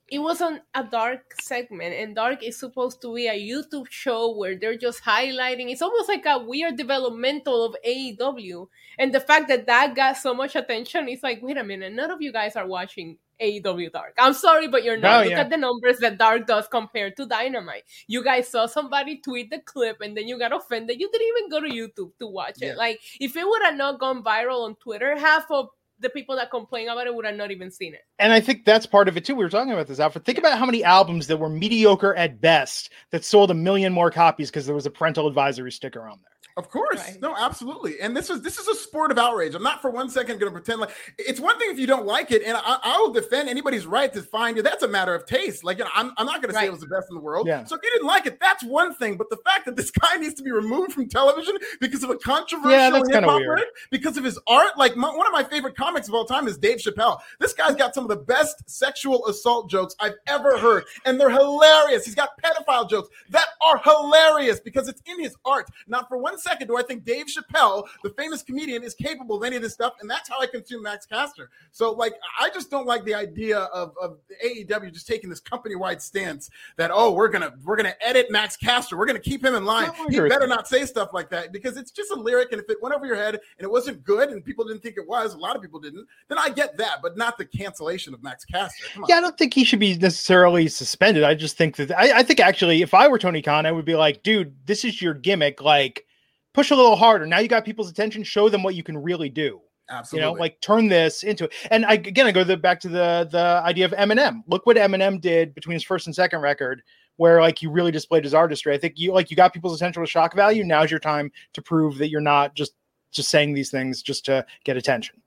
it 0.09 0.21
was 0.21 0.41
on 0.41 0.61
a 0.75 0.85
dark 0.85 1.35
segment 1.41 1.95
and 1.95 2.15
dark 2.15 2.43
is 2.43 2.59
supposed 2.59 3.01
to 3.03 3.15
be 3.15 3.27
a 3.27 3.33
youtube 3.35 3.87
show 3.91 4.37
where 4.37 4.57
they're 4.57 4.77
just 4.77 5.03
highlighting 5.03 5.71
it's 5.71 5.83
almost 5.83 6.09
like 6.09 6.25
a 6.27 6.39
weird 6.39 6.77
developmental 6.77 7.65
of 7.65 7.77
aew 7.87 8.69
and 8.99 9.13
the 9.13 9.21
fact 9.21 9.49
that 9.49 9.67
that 9.67 9.97
got 9.97 10.17
so 10.17 10.35
much 10.35 10.55
attention 10.55 11.09
is 11.09 11.23
like 11.23 11.41
wait 11.43 11.57
a 11.57 11.65
minute 11.65 11.93
none 11.93 12.11
of 12.11 12.23
you 12.23 12.33
guys 12.33 12.57
are 12.57 12.67
watching 12.67 13.17
AEW 13.41 13.93
Dark. 13.93 14.15
I'm 14.19 14.35
sorry, 14.35 14.69
but 14.69 14.85
you're 14.85 14.97
not. 14.97 15.21
Oh, 15.21 15.23
Look 15.25 15.33
yeah. 15.33 15.41
at 15.41 15.51
the 15.51 15.57
numbers 15.57 15.99
that 15.99 16.19
Dark 16.19 16.47
does 16.47 16.69
compared 16.69 17.17
to 17.17 17.27
Dynamite. 17.27 17.85
You 18.07 18.25
guys 18.25 18.49
saw 18.49 18.67
somebody 18.67 19.19
tweet 19.19 19.51
the 19.51 19.59
clip 19.59 20.01
and 20.01 20.17
then 20.17 20.27
you 20.29 20.39
got 20.39 20.55
offended. 20.55 20.99
You 21.01 21.11
didn't 21.11 21.29
even 21.29 21.51
go 21.51 21.61
to 21.61 21.69
YouTube 21.69 22.13
to 22.21 22.27
watch 22.27 22.63
it. 22.63 22.77
Like, 22.77 23.01
if 23.21 23.37
it 23.37 23.47
would 23.47 23.63
have 23.63 23.77
not 23.77 24.01
gone 24.01 24.23
viral 24.23 24.65
on 24.65 24.77
Twitter, 24.77 25.17
half 25.19 25.51
of 25.51 25.69
the 26.01 26.11
people 26.11 26.37
that 26.37 26.51
complain 26.51 26.89
about 26.89 27.07
it 27.07 27.15
would 27.15 27.25
have 27.25 27.37
not 27.37 27.51
even 27.51 27.71
seen 27.71 27.95
it. 27.95 28.03
And 28.19 28.33
I 28.33 28.41
think 28.41 28.65
that's 28.65 28.87
part 28.87 29.09
of 29.09 29.17
it 29.17 29.25
too. 29.25 29.35
We 29.35 29.45
were 29.45 29.51
talking 29.51 29.73
about 29.73 29.87
this, 29.87 30.01
Alfred. 30.01 30.25
Think 30.25 30.39
about 30.39 30.59
how 30.59 30.67
many 30.67 30.85
albums 30.85 31.27
that 31.29 31.39
were 31.39 31.49
mediocre 31.49 32.15
at 32.15 32.41
best 32.41 32.91
that 33.11 33.25
sold 33.25 33.51
a 33.51 33.55
million 33.55 33.93
more 33.93 34.11
copies 34.11 34.51
because 34.51 34.67
there 34.67 34.75
was 34.75 34.87
a 34.87 34.91
parental 34.91 35.27
advisory 35.27 35.73
sticker 35.73 36.07
on 36.09 36.19
there. 36.23 36.36
Of 36.57 36.71
course, 36.71 37.01
right. 37.01 37.21
no, 37.21 37.37
absolutely. 37.37 38.01
And 38.01 38.17
this 38.17 38.31
is 38.31 38.41
this 38.41 38.57
is 38.59 38.67
a 38.67 38.75
sport 38.75 39.11
of 39.11 39.19
outrage. 39.19 39.55
I'm 39.55 39.63
not 39.63 39.83
for 39.83 39.91
one 39.91 40.09
second 40.09 40.41
going 40.41 40.51
to 40.51 40.59
pretend 40.59 40.81
like 40.81 40.91
it's 41.19 41.39
one 41.39 41.59
thing 41.59 41.71
if 41.71 41.79
you 41.79 41.87
don't 41.87 42.07
like 42.07 42.31
it, 42.31 42.43
and 42.45 42.57
I, 42.57 42.79
I 42.83 42.99
will 42.99 43.13
defend 43.13 43.51
anybody's 43.51 43.85
right 43.85 44.11
to 44.15 44.23
find 44.23 44.57
you. 44.57 44.63
That's 44.63 44.83
a 44.83 44.89
matter 44.89 45.15
of 45.15 45.27
taste. 45.27 45.65
Like 45.65 45.77
you 45.77 45.85
know, 45.85 45.91
I'm, 45.95 46.13
I'm 46.17 46.25
not 46.25 46.41
going 46.41 46.55
right. 46.55 46.61
to 46.61 46.65
say 46.65 46.67
it 46.69 46.71
was 46.71 46.81
the 46.81 46.87
best 46.87 47.09
in 47.11 47.15
the 47.15 47.21
world. 47.21 47.47
Yeah. 47.47 47.65
So 47.65 47.77
if 47.77 47.83
you 47.83 47.91
didn't 47.91 48.07
like 48.07 48.25
it, 48.25 48.41
that's 48.41 48.65
one 48.65 48.95
thing. 48.95 49.19
But 49.19 49.29
the 49.29 49.37
fact 49.45 49.67
that 49.67 49.77
this 49.77 49.91
guy 49.91 50.17
needs 50.17 50.33
to 50.35 50.43
be 50.43 50.51
removed 50.51 50.95
from 50.95 51.11
television 51.11 51.59
because 51.79 52.03
of 52.03 52.09
a 52.09 52.17
controversial 52.17 52.71
yeah, 52.71 53.03
hip 53.07 53.25
hop 53.25 53.43
record, 53.43 53.67
because 53.91 54.17
of 54.17 54.25
his 54.25 54.39
art, 54.47 54.79
like 54.79 54.97
my, 54.97 55.15
one 55.15 55.27
of 55.27 55.35
my 55.35 55.45
favorite 55.45 55.77
comics 55.77 56.09
of 56.09 56.15
all 56.15 56.25
time 56.25 56.49
is 56.49 56.57
Dave 56.57 56.79
Chappelle. 56.79 57.19
This 57.39 57.53
guy's 57.53 57.75
got 57.75 57.93
some 57.93 58.05
of 58.05 58.09
the 58.09 58.17
best 58.17 58.63
sexual 58.67 59.27
assault 59.27 59.69
jokes 59.69 59.95
I've 60.01 60.15
ever 60.27 60.57
heard, 60.57 60.85
and 61.05 61.21
they're 61.21 61.29
hilarious. 61.29 62.07
He's 62.07 62.15
got 62.15 62.31
pedophile 62.43 62.89
jokes 62.89 63.11
that 63.29 63.49
are 63.61 63.79
hilarious 63.85 64.59
because 64.59 64.89
it's 64.89 65.03
in 65.05 65.21
his 65.21 65.37
art. 65.45 65.69
Not 65.87 66.09
for 66.09 66.17
one 66.17 66.39
second 66.47 66.69
do 66.69 66.77
I 66.77 66.83
think 66.83 67.05
Dave 67.05 67.27
Chappelle, 67.27 67.87
the 68.03 68.11
famous 68.11 68.43
comedian, 68.43 68.83
is 68.83 68.95
capable 68.95 69.37
of 69.37 69.45
any 69.45 69.57
of 69.57 69.63
this 69.63 69.73
stuff, 69.73 69.95
and 70.01 70.09
that's 70.09 70.29
how 70.29 70.41
I 70.41 70.47
consume 70.47 70.83
Max 70.83 71.07
Caster. 71.07 71.51
So, 71.73 71.93
like, 71.93 72.15
I 72.41 72.51
just 72.51 72.71
don't 72.71 72.87
like 72.87 73.05
the 73.05 73.15
idea 73.15 73.59
of, 73.59 73.95
of 74.01 74.19
AEW 74.45 74.93
just 74.93 75.07
taking 75.07 75.31
this 75.31 75.41
company-wide 75.41 76.01
stance 76.01 76.51
that 76.77 76.91
oh, 76.93 77.13
we're 77.13 77.29
gonna 77.29 77.55
we're 77.65 77.77
gonna 77.77 77.95
edit 78.01 78.31
Max 78.31 78.57
Caster, 78.57 78.97
we're 78.97 79.07
gonna 79.07 79.19
keep 79.19 79.45
him 79.45 79.55
in 79.55 79.65
line. 79.65 79.91
he 80.09 80.21
better 80.21 80.47
not 80.47 80.69
say 80.69 80.85
stuff 80.85 81.11
like 81.13 81.31
that 81.31 81.53
because 81.53 81.77
it's 81.77 81.91
just 81.91 82.11
a 82.11 82.15
lyric, 82.15 82.53
and 82.53 82.61
if 82.61 82.69
it 82.71 82.79
went 82.83 82.95
over 82.95 83.07
your 83.07 83.17
head 83.17 83.35
and 83.35 83.65
it 83.65 83.71
wasn't 83.71 84.03
good, 84.05 84.31
and 84.31 84.45
people 84.45 84.65
didn't 84.65 84.83
think 84.83 84.97
it 84.97 85.07
was, 85.07 85.35
a 85.35 85.39
lot 85.39 85.57
of 85.57 85.63
people 85.63 85.81
didn't, 85.81 86.07
then 86.29 86.39
I 86.39 86.51
get 86.51 86.77
that, 86.79 87.03
but 87.03 87.17
not 87.17 87.39
the 87.39 87.45
cancellation 87.45 88.15
of 88.15 88.23
Max 88.23 88.45
Caster. 88.45 88.87
Yeah, 89.09 89.17
I 89.17 89.21
don't 89.21 89.37
think 89.37 89.55
he 89.55 89.65
should 89.65 89.81
be 89.81 89.97
necessarily 89.97 90.69
suspended. 90.69 91.25
I 91.25 91.35
just 91.35 91.57
think 91.57 91.77
that 91.77 91.91
I, 91.99 92.19
I 92.19 92.23
think 92.23 92.41
actually, 92.41 92.83
if 92.83 92.95
I 92.95 93.09
were 93.09 93.19
Tony 93.19 93.43
Khan, 93.43 93.67
I 93.67 93.73
would 93.73 93.85
be 93.85 93.95
like, 93.95 94.23
dude, 94.23 94.55
this 94.67 94.85
is 94.85 95.01
your 95.03 95.15
gimmick, 95.15 95.61
like 95.61 96.07
push 96.57 96.71
a 96.71 96.75
little 96.75 96.97
harder. 96.97 97.27
Now 97.27 97.39
you 97.39 97.49
got 97.49 97.67
people's 97.67 97.91
attention. 97.91 98.25
Show 98.25 98.49
them 98.49 98.63
what 98.63 98.75
you 98.75 98.83
can 98.83 98.97
really 98.97 99.29
do. 99.29 99.61
Absolutely. 99.91 100.27
You 100.27 100.35
know, 100.35 100.41
like 100.41 100.59
turn 100.63 100.89
this 100.89 101.23
into 101.23 101.45
it. 101.45 101.53
And 101.71 101.85
I, 101.85 101.93
again, 101.93 102.27
I 102.27 102.33
go 102.33 102.45
the, 102.45 102.57
back 102.57 102.81
to 102.81 102.89
the 102.89 103.29
the 103.31 103.61
idea 103.63 103.85
of 103.85 103.93
Eminem. 103.93 104.43
Look 104.49 104.65
what 104.65 104.79
Eminem 104.79 105.21
did 105.21 105.55
between 105.55 105.75
his 105.75 105.85
first 105.85 106.07
and 106.07 106.17
second 106.17 106.41
record, 106.41 106.83
where 107.19 107.43
like 107.43 107.59
he 107.59 107.67
really 107.67 107.93
displayed 107.93 108.25
his 108.25 108.33
artistry. 108.33 108.75
I 108.75 108.79
think 108.79 108.95
you 108.97 109.13
like 109.13 109.31
you 109.31 109.37
got 109.37 109.53
people's 109.53 109.77
attention 109.77 110.01
with 110.01 110.09
shock 110.09 110.35
value. 110.35 110.65
Now's 110.65 110.91
your 110.91 110.99
time 110.99 111.31
to 111.53 111.61
prove 111.61 111.99
that 111.99 112.09
you're 112.09 112.23
not 112.23 112.55
just 112.55 112.73
just 113.13 113.29
saying 113.29 113.53
these 113.53 113.71
things 113.71 114.01
just 114.01 114.25
to 114.25 114.45
get 114.65 114.79
attention. 114.79 115.21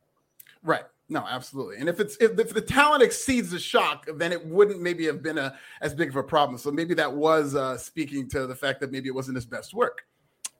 Right. 0.63 0.83
No, 1.09 1.25
absolutely. 1.27 1.77
And 1.77 1.87
if 1.87 1.99
it's 1.99 2.17
if, 2.17 2.37
if, 2.39 2.53
the 2.53 2.61
talent 2.61 3.03
exceeds 3.03 3.51
the 3.51 3.59
shock, 3.59 4.07
then 4.15 4.31
it 4.31 4.43
wouldn't 4.45 4.81
maybe 4.81 5.05
have 5.05 5.21
been 5.21 5.37
a 5.37 5.55
as 5.81 5.93
big 5.93 6.09
of 6.09 6.15
a 6.15 6.23
problem. 6.23 6.57
So 6.57 6.71
maybe 6.71 6.95
that 6.95 7.11
was 7.11 7.55
uh, 7.55 7.77
speaking 7.77 8.27
to 8.29 8.47
the 8.47 8.55
fact 8.55 8.79
that 8.81 8.91
maybe 8.91 9.09
it 9.09 9.15
wasn't 9.15 9.35
his 9.35 9.45
best 9.45 9.75
work. 9.75 10.05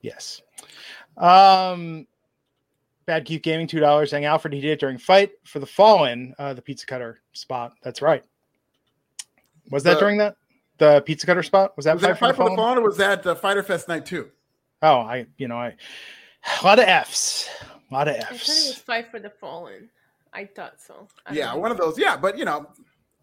Yes. 0.01 0.41
Um, 1.17 2.07
Bad 3.05 3.25
Keith 3.25 3.41
Gaming, 3.41 3.67
two 3.67 3.79
dollars. 3.79 4.11
Saying 4.11 4.25
Alfred, 4.25 4.53
he 4.53 4.61
did 4.61 4.71
it 4.71 4.79
during 4.79 4.97
fight 4.97 5.31
for 5.43 5.59
the 5.59 5.65
Fallen, 5.65 6.33
uh, 6.37 6.53
the 6.53 6.61
pizza 6.61 6.85
cutter 6.85 7.21
spot. 7.33 7.73
That's 7.83 8.01
right. 8.01 8.23
Was 9.71 9.83
that 9.83 9.99
during 9.99 10.17
that 10.17 10.35
the 10.77 11.01
pizza 11.01 11.25
cutter 11.25 11.43
spot? 11.43 11.75
Was 11.75 11.85
that 11.85 11.95
was 11.95 12.03
fight, 12.03 12.09
that 12.09 12.19
for, 12.19 12.27
the 12.27 12.33
for, 12.33 12.49
the 12.49 12.55
Fallen, 12.55 12.77
or 12.77 12.81
was 12.81 12.97
that 12.97 13.25
uh, 13.25 13.35
Fyter 13.35 13.63
Fest 13.63 13.87
night 13.87 14.05
two? 14.05 14.29
Oh, 14.81 14.99
I 14.99 15.25
you 15.37 15.47
know 15.47 15.57
I 15.57 15.75
a 16.61 16.65
lot 16.65 16.79
of 16.79 16.85
Fs, 16.85 17.49
a 17.89 17.93
lot 17.93 18.07
of 18.07 18.15
Fs. 18.15 18.23
I 18.23 18.25
thought 18.25 18.33
it 18.33 18.67
was 18.67 18.75
fight 18.77 19.11
for 19.11 19.19
the 19.19 19.29
Fallen. 19.29 19.89
I 20.31 20.45
thought 20.45 20.79
so. 20.79 21.07
I 21.25 21.33
yeah, 21.33 21.53
one 21.55 21.71
of 21.71 21.77
those. 21.77 21.97
Yeah, 21.97 22.15
but 22.15 22.37
you 22.37 22.45
know, 22.45 22.67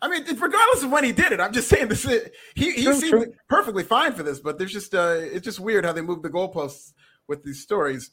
I 0.03 0.09
mean, 0.09 0.25
regardless 0.25 0.83
of 0.83 0.91
when 0.91 1.05
he 1.05 1.12
did 1.12 1.33
it, 1.33 1.41
I'm 1.41 1.53
just 1.53 1.69
saying 1.69 1.88
this. 1.88 2.05
Is, 2.05 2.31
he 2.55 2.73
he 2.73 2.85
true, 2.85 2.95
seemed 2.95 3.11
true. 3.11 3.33
perfectly 3.49 3.83
fine 3.83 4.12
for 4.12 4.23
this, 4.23 4.41
but 4.41 4.59
there's 4.59 4.73
just 4.73 4.95
uh, 4.95 5.17
it's 5.19 5.45
just 5.45 5.59
weird 5.59 5.85
how 5.85 5.93
they 5.93 6.03
move 6.03 6.23
the 6.23 6.31
goalposts 6.31 6.93
with 7.29 7.43
these 7.43 7.62
stories. 7.62 8.11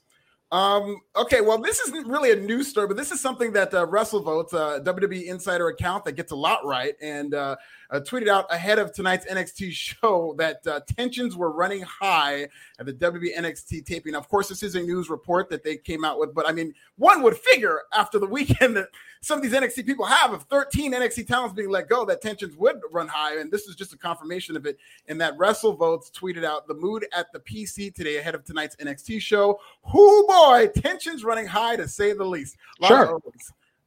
Um, 0.52 1.02
okay, 1.16 1.42
well, 1.42 1.58
this 1.58 1.80
isn't 1.80 2.08
really 2.08 2.32
a 2.32 2.36
news 2.36 2.68
story, 2.68 2.88
but 2.88 2.96
this 2.96 3.12
is 3.12 3.20
something 3.20 3.54
that 3.54 3.74
uh, 3.74 3.88
WrestleVotes, 3.88 4.54
a 4.54 4.84
WWE 4.84 5.24
insider 5.26 5.68
account 5.68 6.06
that 6.06 6.12
gets 6.12 6.32
a 6.32 6.36
lot 6.36 6.64
right, 6.64 6.94
and 7.02 7.34
uh, 7.34 7.56
uh, 7.90 8.00
tweeted 8.00 8.28
out 8.28 8.46
ahead 8.52 8.80
of 8.80 8.94
tonight's 8.94 9.26
NXT 9.26 9.72
show 9.72 10.36
that 10.38 10.66
uh, 10.68 10.82
tensions 10.96 11.36
were 11.36 11.52
running 11.52 11.82
high 11.82 12.48
at 12.80 12.86
the 12.86 12.94
WWE 12.94 13.36
NXT 13.38 13.86
taping. 13.86 14.16
Of 14.16 14.30
course, 14.30 14.50
this 14.50 14.64
is 14.64 14.76
a 14.76 14.82
news 14.82 15.10
report 15.10 15.50
that 15.50 15.64
they 15.64 15.78
came 15.78 16.04
out 16.04 16.20
with, 16.20 16.34
but 16.34 16.48
I 16.48 16.52
mean, 16.52 16.74
one 16.98 17.22
would 17.22 17.38
figure 17.38 17.82
after 17.94 18.20
the 18.20 18.28
weekend 18.34 18.76
that 18.78 18.90
some 19.22 19.38
of 19.38 19.44
these 19.44 19.54
NXT 19.54 19.86
people 19.86 20.06
have, 20.06 20.34
of 20.34 20.44
13 20.44 20.94
NXT 20.94 21.28
talents 21.28 21.56
being 21.56 21.70
let 21.70 21.88
go, 21.88 22.04
that 22.06 22.22
tensions 22.22 22.58
would 22.58 22.82
run 22.92 23.08
high. 23.08 23.40
And 23.40 23.50
this 23.50 23.68
is 23.68 23.76
just 23.76 23.94
a 23.94 23.98
confirmation 23.98 24.58
of 24.58 24.66
it. 24.66 24.78
And 25.08 25.20
that 25.22 25.38
WrestleVotes 25.38 26.12
tweeted 26.12 26.44
out 26.44 26.68
the 26.68 26.74
mood 26.74 27.06
at 27.16 27.32
the 27.32 27.40
PC 27.40 27.96
today 27.96 28.18
ahead 28.18 28.36
of 28.36 28.44
tonight's 28.44 28.76
NXT 28.76 29.22
show. 29.22 29.60
Who 29.92 30.28
boy, 30.28 30.70
tensions 30.76 31.24
running 31.24 31.46
high 31.46 31.78
to 31.78 31.88
say 31.88 32.12
the 32.12 32.26
least. 32.26 32.58
sure. 32.84 33.22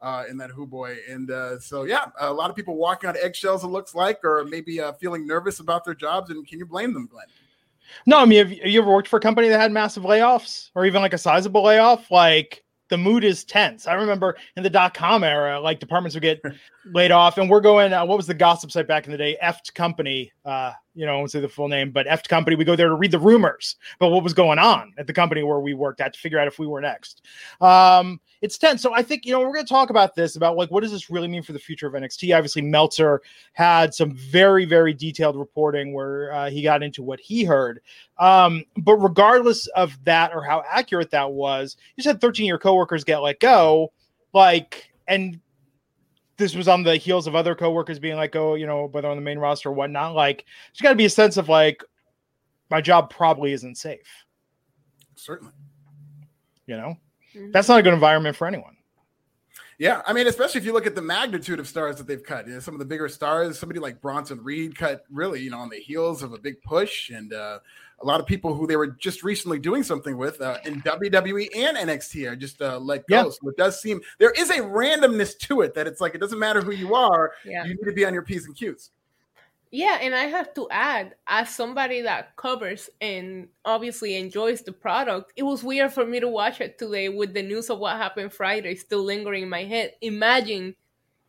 Uh, 0.00 0.24
in 0.28 0.36
that 0.38 0.50
Who 0.50 0.66
Boy. 0.66 0.98
And 1.08 1.30
uh, 1.30 1.58
so, 1.58 1.84
yeah, 1.84 2.06
a 2.20 2.32
lot 2.32 2.50
of 2.50 2.56
people 2.56 2.76
walking 2.76 3.08
on 3.08 3.16
eggshells, 3.22 3.64
it 3.64 3.68
looks 3.68 3.94
like, 3.94 4.24
or 4.24 4.44
maybe 4.44 4.80
uh, 4.80 4.92
feeling 4.94 5.26
nervous 5.26 5.60
about 5.60 5.84
their 5.84 5.94
jobs. 5.94 6.30
And 6.30 6.46
can 6.46 6.58
you 6.58 6.66
blame 6.66 6.92
them, 6.92 7.06
Glenn? 7.06 7.26
No, 8.04 8.18
I 8.18 8.24
mean, 8.24 8.38
have 8.38 8.52
you 8.52 8.80
ever 8.80 8.90
worked 8.90 9.08
for 9.08 9.16
a 9.16 9.20
company 9.20 9.48
that 9.48 9.60
had 9.60 9.72
massive 9.72 10.02
layoffs 10.02 10.70
or 10.74 10.86
even 10.86 11.02
like 11.02 11.14
a 11.14 11.18
sizable 11.18 11.62
layoff? 11.62 12.10
Like, 12.10 12.64
the 12.88 12.96
mood 12.96 13.24
is 13.24 13.44
tense. 13.44 13.86
I 13.86 13.94
remember 13.94 14.36
in 14.56 14.62
the 14.62 14.70
dot 14.70 14.94
com 14.94 15.24
era, 15.24 15.60
like 15.60 15.80
departments 15.80 16.14
would 16.14 16.22
get 16.22 16.40
laid 16.86 17.10
off, 17.10 17.38
and 17.38 17.50
we're 17.50 17.60
going. 17.60 17.92
Uh, 17.92 18.04
what 18.04 18.16
was 18.16 18.26
the 18.26 18.34
gossip 18.34 18.70
site 18.70 18.86
back 18.86 19.06
in 19.06 19.12
the 19.12 19.18
day? 19.18 19.36
Eft 19.40 19.74
Company. 19.74 20.32
Uh, 20.44 20.72
you 20.94 21.04
know, 21.04 21.14
I 21.14 21.16
won't 21.16 21.30
say 21.30 21.40
the 21.40 21.48
full 21.48 21.68
name, 21.68 21.90
but 21.90 22.06
Eft 22.06 22.28
Company. 22.28 22.56
We 22.56 22.64
go 22.64 22.76
there 22.76 22.88
to 22.88 22.94
read 22.94 23.10
the 23.10 23.18
rumors 23.18 23.76
about 23.96 24.12
what 24.12 24.22
was 24.22 24.34
going 24.34 24.58
on 24.58 24.92
at 24.98 25.06
the 25.06 25.12
company 25.12 25.42
where 25.42 25.60
we 25.60 25.74
worked 25.74 26.00
at 26.00 26.14
to 26.14 26.18
figure 26.18 26.38
out 26.38 26.46
if 26.46 26.58
we 26.58 26.66
were 26.66 26.80
next. 26.80 27.22
Um, 27.60 28.20
it's 28.42 28.58
tense. 28.58 28.82
So 28.82 28.94
I 28.94 29.02
think 29.02 29.24
you 29.24 29.32
know 29.32 29.40
we're 29.40 29.52
going 29.52 29.64
to 29.64 29.72
talk 29.72 29.90
about 29.90 30.14
this 30.14 30.36
about 30.36 30.56
like 30.56 30.70
what 30.70 30.82
does 30.82 30.92
this 30.92 31.10
really 31.10 31.28
mean 31.28 31.42
for 31.42 31.52
the 31.52 31.58
future 31.58 31.86
of 31.86 31.94
NXT. 31.94 32.36
Obviously, 32.36 32.62
Meltzer 32.62 33.22
had 33.52 33.94
some 33.94 34.14
very 34.14 34.64
very 34.64 34.94
detailed 34.94 35.36
reporting 35.36 35.92
where 35.92 36.32
uh, 36.32 36.50
he 36.50 36.62
got 36.62 36.82
into 36.82 37.02
what 37.02 37.20
he 37.20 37.44
heard. 37.44 37.80
Um, 38.18 38.64
but 38.78 38.96
regardless 38.96 39.66
of 39.68 40.02
that 40.04 40.32
or 40.34 40.42
how 40.42 40.62
accurate 40.70 41.10
that 41.10 41.32
was, 41.32 41.76
you 41.96 42.02
just 42.02 42.12
had 42.12 42.20
13 42.20 42.46
year 42.46 42.58
coworkers 42.58 43.04
get 43.04 43.18
let 43.18 43.40
go. 43.40 43.92
Like 44.32 44.90
and 45.08 45.40
this 46.36 46.54
was 46.54 46.68
on 46.68 46.82
the 46.82 46.96
heels 46.96 47.26
of 47.26 47.34
other 47.34 47.54
coworkers 47.54 47.98
being 47.98 48.16
like, 48.16 48.36
oh, 48.36 48.54
you 48.54 48.66
know, 48.66 48.86
whether 48.86 49.08
on 49.08 49.16
the 49.16 49.22
main 49.22 49.38
roster 49.38 49.70
or 49.70 49.72
whatnot. 49.72 50.14
Like, 50.14 50.44
there's 50.70 50.82
got 50.82 50.90
to 50.90 50.96
be 50.96 51.06
a 51.06 51.10
sense 51.10 51.36
of 51.36 51.48
like, 51.48 51.82
my 52.70 52.80
job 52.80 53.10
probably 53.10 53.52
isn't 53.52 53.76
safe. 53.76 54.24
Certainly. 55.14 55.54
You 56.66 56.76
know. 56.76 56.96
That's 57.50 57.68
not 57.68 57.78
a 57.78 57.82
good 57.82 57.94
environment 57.94 58.36
for 58.36 58.46
anyone. 58.46 58.76
Yeah, 59.78 60.00
I 60.06 60.14
mean, 60.14 60.26
especially 60.26 60.60
if 60.60 60.64
you 60.64 60.72
look 60.72 60.86
at 60.86 60.94
the 60.94 61.02
magnitude 61.02 61.60
of 61.60 61.68
stars 61.68 61.96
that 61.96 62.06
they've 62.06 62.22
cut. 62.22 62.46
You 62.46 62.54
know, 62.54 62.60
some 62.60 62.74
of 62.74 62.78
the 62.78 62.86
bigger 62.86 63.08
stars, 63.08 63.58
somebody 63.58 63.78
like 63.78 64.00
Bronson 64.00 64.42
Reed 64.42 64.76
cut 64.76 65.04
really, 65.10 65.42
you 65.42 65.50
know, 65.50 65.58
on 65.58 65.68
the 65.68 65.76
heels 65.76 66.22
of 66.22 66.32
a 66.32 66.38
big 66.38 66.62
push, 66.62 67.10
and 67.10 67.34
uh, 67.34 67.58
a 68.00 68.06
lot 68.06 68.18
of 68.18 68.26
people 68.26 68.54
who 68.54 68.66
they 68.66 68.76
were 68.76 68.86
just 68.86 69.22
recently 69.22 69.58
doing 69.58 69.82
something 69.82 70.16
with 70.16 70.40
uh, 70.40 70.58
in 70.64 70.80
WWE 70.82 71.48
and 71.54 71.76
NXT 71.76 72.30
are 72.30 72.36
just 72.36 72.62
uh, 72.62 72.78
let 72.78 73.06
go. 73.06 73.24
Yeah. 73.24 73.30
So 73.30 73.48
it 73.48 73.56
does 73.58 73.80
seem 73.80 74.00
there 74.18 74.30
is 74.30 74.48
a 74.48 74.60
randomness 74.60 75.36
to 75.40 75.60
it 75.60 75.74
that 75.74 75.86
it's 75.86 76.00
like 76.00 76.14
it 76.14 76.18
doesn't 76.18 76.38
matter 76.38 76.62
who 76.62 76.72
you 76.72 76.94
are, 76.94 77.32
yeah. 77.44 77.64
you 77.64 77.74
need 77.74 77.84
to 77.84 77.92
be 77.92 78.06
on 78.06 78.14
your 78.14 78.22
p's 78.22 78.46
and 78.46 78.56
q's. 78.56 78.90
Yeah, 79.72 79.98
and 80.00 80.14
I 80.14 80.24
have 80.24 80.54
to 80.54 80.68
add, 80.70 81.16
as 81.26 81.54
somebody 81.54 82.02
that 82.02 82.36
covers 82.36 82.88
and 83.00 83.48
obviously 83.64 84.16
enjoys 84.16 84.62
the 84.62 84.72
product, 84.72 85.32
it 85.36 85.42
was 85.42 85.64
weird 85.64 85.92
for 85.92 86.06
me 86.06 86.20
to 86.20 86.28
watch 86.28 86.60
it 86.60 86.78
today 86.78 87.08
with 87.08 87.34
the 87.34 87.42
news 87.42 87.68
of 87.68 87.78
what 87.78 87.96
happened 87.96 88.32
Friday 88.32 88.76
still 88.76 89.02
lingering 89.02 89.42
in 89.42 89.48
my 89.48 89.64
head. 89.64 89.92
Imagine 90.00 90.76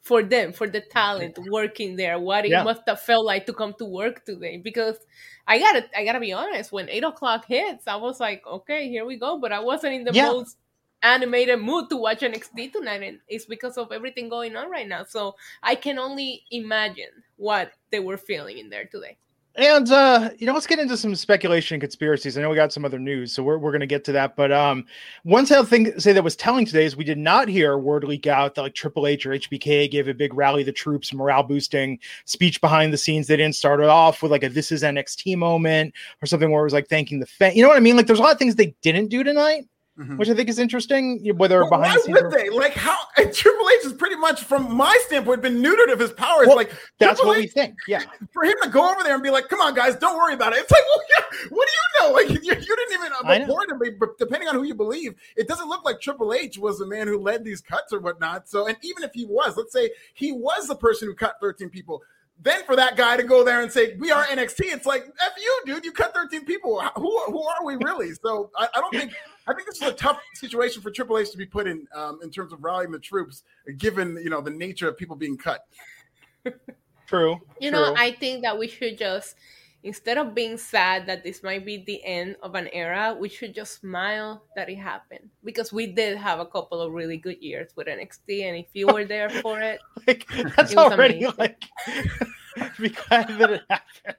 for 0.01 0.23
them, 0.23 0.53
for 0.53 0.67
the 0.67 0.81
talent 0.81 1.37
working 1.49 1.97
there, 1.97 2.19
what 2.19 2.45
it 2.45 2.51
yeah. 2.51 2.63
must 2.63 2.83
have 2.87 3.01
felt 3.01 3.25
like 3.25 3.45
to 3.47 3.53
come 3.53 3.73
to 3.79 3.85
work 3.85 4.23
today. 4.23 4.57
Because 4.57 4.97
I 5.45 5.59
gotta, 5.59 5.85
I 5.97 6.05
gotta 6.05 6.19
be 6.19 6.31
honest, 6.31 6.71
when 6.71 6.89
eight 6.89 7.03
o'clock 7.03 7.45
hits, 7.45 7.87
I 7.87 7.97
was 7.97 8.19
like, 8.19 8.43
okay, 8.47 8.87
here 8.87 9.05
we 9.05 9.17
go. 9.17 9.39
But 9.39 9.51
I 9.51 9.59
wasn't 9.59 9.95
in 9.95 10.03
the 10.05 10.13
yeah. 10.13 10.27
most 10.27 10.57
animated 11.03 11.59
mood 11.59 11.89
to 11.89 11.97
watch 11.97 12.21
NXT 12.21 12.73
tonight, 12.73 13.03
and 13.03 13.19
it's 13.27 13.45
because 13.45 13.77
of 13.77 13.91
everything 13.91 14.29
going 14.29 14.55
on 14.55 14.69
right 14.69 14.87
now. 14.87 15.03
So 15.03 15.35
I 15.63 15.75
can 15.75 15.99
only 15.99 16.43
imagine 16.51 17.23
what 17.37 17.71
they 17.91 17.99
were 17.99 18.17
feeling 18.17 18.57
in 18.57 18.69
there 18.69 18.85
today. 18.85 19.17
And 19.57 19.91
uh, 19.91 20.29
you 20.37 20.45
know, 20.45 20.53
let's 20.53 20.67
get 20.67 20.77
into 20.77 20.95
some 20.95 21.15
speculation 21.15 21.75
and 21.75 21.81
conspiracies. 21.81 22.37
I 22.37 22.41
know 22.41 22.49
we 22.51 22.55
got 22.55 22.71
some 22.71 22.85
other 22.85 22.99
news, 22.99 23.33
so 23.33 23.41
we're, 23.41 23.57
we're 23.57 23.71
going 23.71 23.79
to 23.79 23.87
get 23.87 24.03
to 24.03 24.11
that. 24.11 24.35
But 24.35 24.51
um, 24.51 24.85
one 25.23 25.47
thing 25.47 25.99
say 25.99 26.13
that 26.13 26.23
was 26.23 26.35
telling 26.35 26.63
today 26.63 26.85
is 26.85 26.95
we 26.95 27.03
did 27.03 27.17
not 27.17 27.47
hear 27.47 27.75
word 27.79 28.03
leak 28.03 28.27
out 28.27 28.53
that 28.53 28.61
like 28.61 28.75
Triple 28.75 29.07
H 29.07 29.25
or 29.25 29.31
HBK 29.31 29.89
gave 29.89 30.07
a 30.07 30.13
big 30.13 30.35
rally 30.35 30.61
the 30.61 30.71
troops, 30.71 31.11
morale 31.11 31.41
boosting 31.41 31.97
speech 32.25 32.61
behind 32.61 32.93
the 32.93 32.99
scenes. 32.99 33.25
They 33.25 33.35
didn't 33.35 33.55
start 33.55 33.79
it 33.79 33.89
off 33.89 34.21
with 34.21 34.31
like 34.31 34.43
a 34.43 34.49
"This 34.49 34.71
is 34.71 34.83
NXT" 34.83 35.35
moment 35.37 35.91
or 36.21 36.27
something 36.27 36.51
where 36.51 36.61
it 36.61 36.65
was 36.65 36.73
like 36.73 36.87
thanking 36.87 37.19
the 37.19 37.25
fan. 37.25 37.55
You 37.55 37.63
know 37.63 37.69
what 37.69 37.77
I 37.77 37.81
mean? 37.81 37.97
Like, 37.97 38.05
there's 38.05 38.19
a 38.19 38.21
lot 38.21 38.33
of 38.33 38.37
things 38.37 38.55
they 38.55 38.75
didn't 38.83 39.07
do 39.07 39.23
tonight. 39.23 39.65
Mm-hmm. 39.97 40.17
which 40.17 40.29
I 40.29 40.35
think 40.35 40.47
is 40.47 40.59
interesting. 40.59 41.25
Whether 41.37 41.61
well, 41.61 41.81
behind 41.81 41.99
why 42.05 42.21
would 42.21 42.31
they 42.31 42.51
like 42.51 42.73
how 42.73 42.95
Triple 43.17 43.69
H 43.79 43.85
is 43.85 43.93
pretty 43.93 44.15
much, 44.15 44.43
from 44.43 44.71
my 44.71 44.95
standpoint, 45.07 45.41
been 45.41 45.59
neutered 45.59 45.91
of 45.91 45.99
his 45.99 46.11
powers. 46.11 46.45
Well, 46.45 46.55
like 46.55 46.71
that's 46.99 47.19
Triple 47.19 47.29
what 47.29 47.37
H, 47.39 47.43
we 47.43 47.47
think. 47.47 47.77
Yeah, 47.87 48.03
for 48.31 48.43
him 48.43 48.53
to 48.61 48.69
go 48.69 48.91
over 48.91 49.01
there 49.01 49.15
and 49.15 49.23
be 49.23 49.31
like, 49.31 49.49
"Come 49.49 49.59
on, 49.59 49.73
guys, 49.73 49.95
don't 49.95 50.15
worry 50.15 50.35
about 50.35 50.53
it." 50.53 50.59
It's 50.59 50.71
like, 50.71 50.83
well, 50.95 51.05
yeah, 51.09 51.47
what 51.49 51.67
do 51.67 51.73
you 51.73 52.09
know? 52.09 52.13
Like 52.13 52.29
you, 52.29 52.53
you 52.53 52.75
didn't 52.75 52.93
even 52.93 53.11
report 53.41 53.71
him, 53.71 53.97
but 53.99 54.19
depending 54.19 54.47
on 54.47 54.53
who 54.53 54.63
you 54.63 54.75
believe, 54.75 55.15
it 55.35 55.47
doesn't 55.47 55.67
look 55.67 55.83
like 55.83 55.99
Triple 55.99 56.31
H 56.31 56.59
was 56.59 56.77
the 56.77 56.85
man 56.85 57.07
who 57.07 57.17
led 57.17 57.43
these 57.43 57.61
cuts 57.61 57.91
or 57.91 57.99
whatnot. 57.99 58.47
So, 58.47 58.67
and 58.67 58.77
even 58.83 59.01
if 59.01 59.15
he 59.15 59.25
was, 59.25 59.57
let's 59.57 59.73
say 59.73 59.89
he 60.13 60.31
was 60.31 60.67
the 60.67 60.75
person 60.75 61.07
who 61.07 61.15
cut 61.15 61.37
13 61.41 61.69
people 61.69 62.03
then 62.41 62.63
for 62.65 62.75
that 62.75 62.95
guy 62.95 63.17
to 63.17 63.23
go 63.23 63.43
there 63.43 63.61
and 63.61 63.71
say 63.71 63.95
we 63.97 64.11
are 64.11 64.23
NXT, 64.25 64.61
it's 64.65 64.85
like 64.85 65.05
f 65.25 65.33
you, 65.37 65.61
dude. 65.65 65.85
You 65.85 65.91
cut 65.91 66.13
13 66.13 66.45
people. 66.45 66.81
Who 66.95 67.19
who 67.25 67.43
are 67.43 67.65
we 67.65 67.75
really? 67.77 68.13
So 68.13 68.51
I, 68.55 68.67
I 68.75 68.79
don't 68.79 68.93
think 68.93 69.13
I 69.47 69.53
think 69.53 69.67
this 69.67 69.81
is 69.81 69.87
a 69.87 69.93
tough 69.93 70.19
situation 70.33 70.81
for 70.81 70.91
Triple 70.91 71.17
H 71.17 71.31
to 71.31 71.37
be 71.37 71.45
put 71.45 71.67
in 71.67 71.87
um, 71.95 72.19
in 72.21 72.29
terms 72.29 72.53
of 72.53 72.63
rallying 72.63 72.91
the 72.91 72.99
troops, 72.99 73.43
given 73.77 74.17
you 74.21 74.29
know 74.29 74.41
the 74.41 74.51
nature 74.51 74.87
of 74.87 74.97
people 74.97 75.15
being 75.15 75.37
cut. 75.37 75.65
True. 77.07 77.39
You 77.59 77.71
true. 77.71 77.79
know, 77.79 77.95
I 77.97 78.11
think 78.11 78.43
that 78.43 78.57
we 78.57 78.67
should 78.67 78.97
just 78.97 79.35
instead 79.83 80.17
of 80.17 80.35
being 80.35 80.57
sad 80.57 81.05
that 81.07 81.23
this 81.23 81.43
might 81.43 81.65
be 81.65 81.83
the 81.85 82.03
end 82.03 82.35
of 82.41 82.55
an 82.55 82.67
era, 82.73 83.15
we 83.19 83.29
should 83.29 83.53
just 83.53 83.79
smile 83.79 84.43
that 84.55 84.69
it 84.69 84.77
happened 84.77 85.29
because 85.43 85.71
we 85.71 85.87
did 85.87 86.17
have 86.17 86.39
a 86.39 86.45
couple 86.45 86.81
of 86.81 86.93
really 86.93 87.17
good 87.17 87.41
years 87.41 87.71
with 87.75 87.87
NXT, 87.87 88.43
and 88.43 88.57
if 88.57 88.67
you 88.73 88.87
were 88.87 89.05
there 89.05 89.29
for 89.29 89.59
it, 89.59 89.79
like 90.07 90.27
that's 90.55 90.71
it 90.71 90.77
already 90.77 91.23
amazing. 91.23 91.33
like 91.37 91.63
be 92.79 92.89
glad 92.89 93.27
that 93.39 93.51
it 93.51 93.61
happened. 93.69 94.17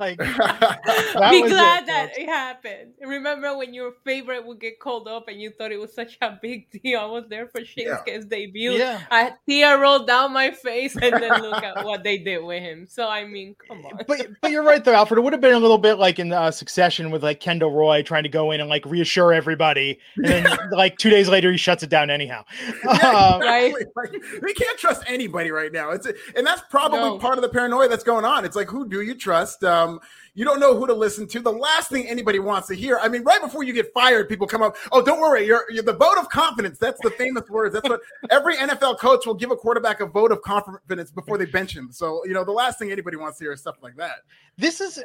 Like, 0.00 0.18
be 0.18 0.24
glad 0.24 1.82
it, 1.82 1.86
that 1.86 2.12
it 2.16 2.26
happened. 2.26 2.94
Remember 3.02 3.54
when 3.58 3.74
your 3.74 3.92
favorite 4.02 4.46
would 4.46 4.58
get 4.58 4.80
called 4.80 5.06
up 5.06 5.28
and 5.28 5.38
you 5.38 5.50
thought 5.50 5.72
it 5.72 5.78
was 5.78 5.92
such 5.92 6.16
a 6.22 6.38
big 6.40 6.70
deal? 6.82 7.00
I 7.00 7.04
was 7.04 7.24
there 7.28 7.48
for 7.48 7.60
Shinsuke's 7.60 8.06
yeah. 8.06 8.18
debut. 8.28 8.72
Yeah. 8.72 9.02
A 9.10 9.32
tear 9.46 9.78
rolled 9.78 10.06
down 10.06 10.32
my 10.32 10.52
face, 10.52 10.96
and 10.96 11.22
then 11.22 11.42
look 11.42 11.62
at 11.62 11.84
what 11.84 12.02
they 12.02 12.16
did 12.16 12.42
with 12.42 12.62
him. 12.62 12.86
So 12.88 13.08
I 13.08 13.26
mean, 13.26 13.54
come 13.68 13.84
on. 13.84 14.00
But 14.08 14.26
but 14.40 14.50
you're 14.50 14.62
right 14.62 14.82
though, 14.82 14.94
Alfred. 14.94 15.18
It 15.18 15.22
would 15.22 15.34
have 15.34 15.42
been 15.42 15.52
a 15.52 15.58
little 15.58 15.78
bit 15.78 15.98
like 15.98 16.18
in 16.18 16.32
uh, 16.32 16.50
Succession 16.50 17.10
with 17.10 17.22
like 17.22 17.40
Kendall 17.40 17.72
Roy 17.72 18.02
trying 18.02 18.22
to 18.22 18.30
go 18.30 18.52
in 18.52 18.60
and 18.60 18.70
like 18.70 18.86
reassure 18.86 19.34
everybody, 19.34 19.98
and 20.16 20.26
then 20.26 20.58
like 20.72 20.96
two 20.96 21.10
days 21.10 21.28
later 21.28 21.52
he 21.52 21.58
shuts 21.58 21.82
it 21.82 21.90
down 21.90 22.08
anyhow. 22.08 22.42
Yeah, 22.84 23.08
um, 23.10 23.40
right? 23.42 23.74
Like, 23.94 24.12
we 24.40 24.54
can't 24.54 24.78
trust 24.78 25.02
anybody 25.06 25.50
right 25.50 25.72
now. 25.72 25.90
It's 25.90 26.06
and 26.34 26.46
that's 26.46 26.62
probably 26.70 27.00
no. 27.00 27.18
part 27.18 27.36
of 27.36 27.42
the 27.42 27.50
paranoia 27.50 27.88
that's 27.88 28.04
going 28.04 28.24
on. 28.24 28.46
It's 28.46 28.56
like 28.56 28.68
who 28.68 28.88
do 28.88 29.02
you 29.02 29.14
trust? 29.14 29.62
Um, 29.62 29.89
um, 29.90 30.00
you 30.34 30.44
don't 30.44 30.60
know 30.60 30.76
who 30.76 30.86
to 30.86 30.94
listen 30.94 31.26
to. 31.28 31.40
The 31.40 31.52
last 31.52 31.90
thing 31.90 32.06
anybody 32.06 32.38
wants 32.38 32.68
to 32.68 32.74
hear. 32.74 32.98
I 32.98 33.08
mean, 33.08 33.22
right 33.22 33.40
before 33.40 33.62
you 33.62 33.72
get 33.72 33.92
fired, 33.92 34.28
people 34.28 34.46
come 34.46 34.62
up. 34.62 34.76
Oh, 34.92 35.02
don't 35.02 35.20
worry, 35.20 35.46
you're, 35.46 35.64
you're 35.70 35.82
the 35.82 35.92
vote 35.92 36.18
of 36.18 36.28
confidence. 36.28 36.78
That's 36.78 37.00
the 37.00 37.10
famous 37.10 37.48
words. 37.48 37.74
That's 37.74 37.88
what 37.88 38.00
every 38.30 38.56
NFL 38.56 38.98
coach 38.98 39.26
will 39.26 39.34
give 39.34 39.50
a 39.50 39.56
quarterback 39.56 40.00
a 40.00 40.06
vote 40.06 40.32
of 40.32 40.42
confidence 40.42 41.10
before 41.10 41.38
they 41.38 41.46
bench 41.46 41.76
him. 41.76 41.90
So 41.92 42.24
you 42.24 42.32
know, 42.32 42.44
the 42.44 42.52
last 42.52 42.78
thing 42.78 42.92
anybody 42.92 43.16
wants 43.16 43.38
to 43.38 43.44
hear 43.44 43.52
is 43.52 43.60
stuff 43.60 43.76
like 43.82 43.96
that. 43.96 44.16
This 44.56 44.80
is. 44.80 45.02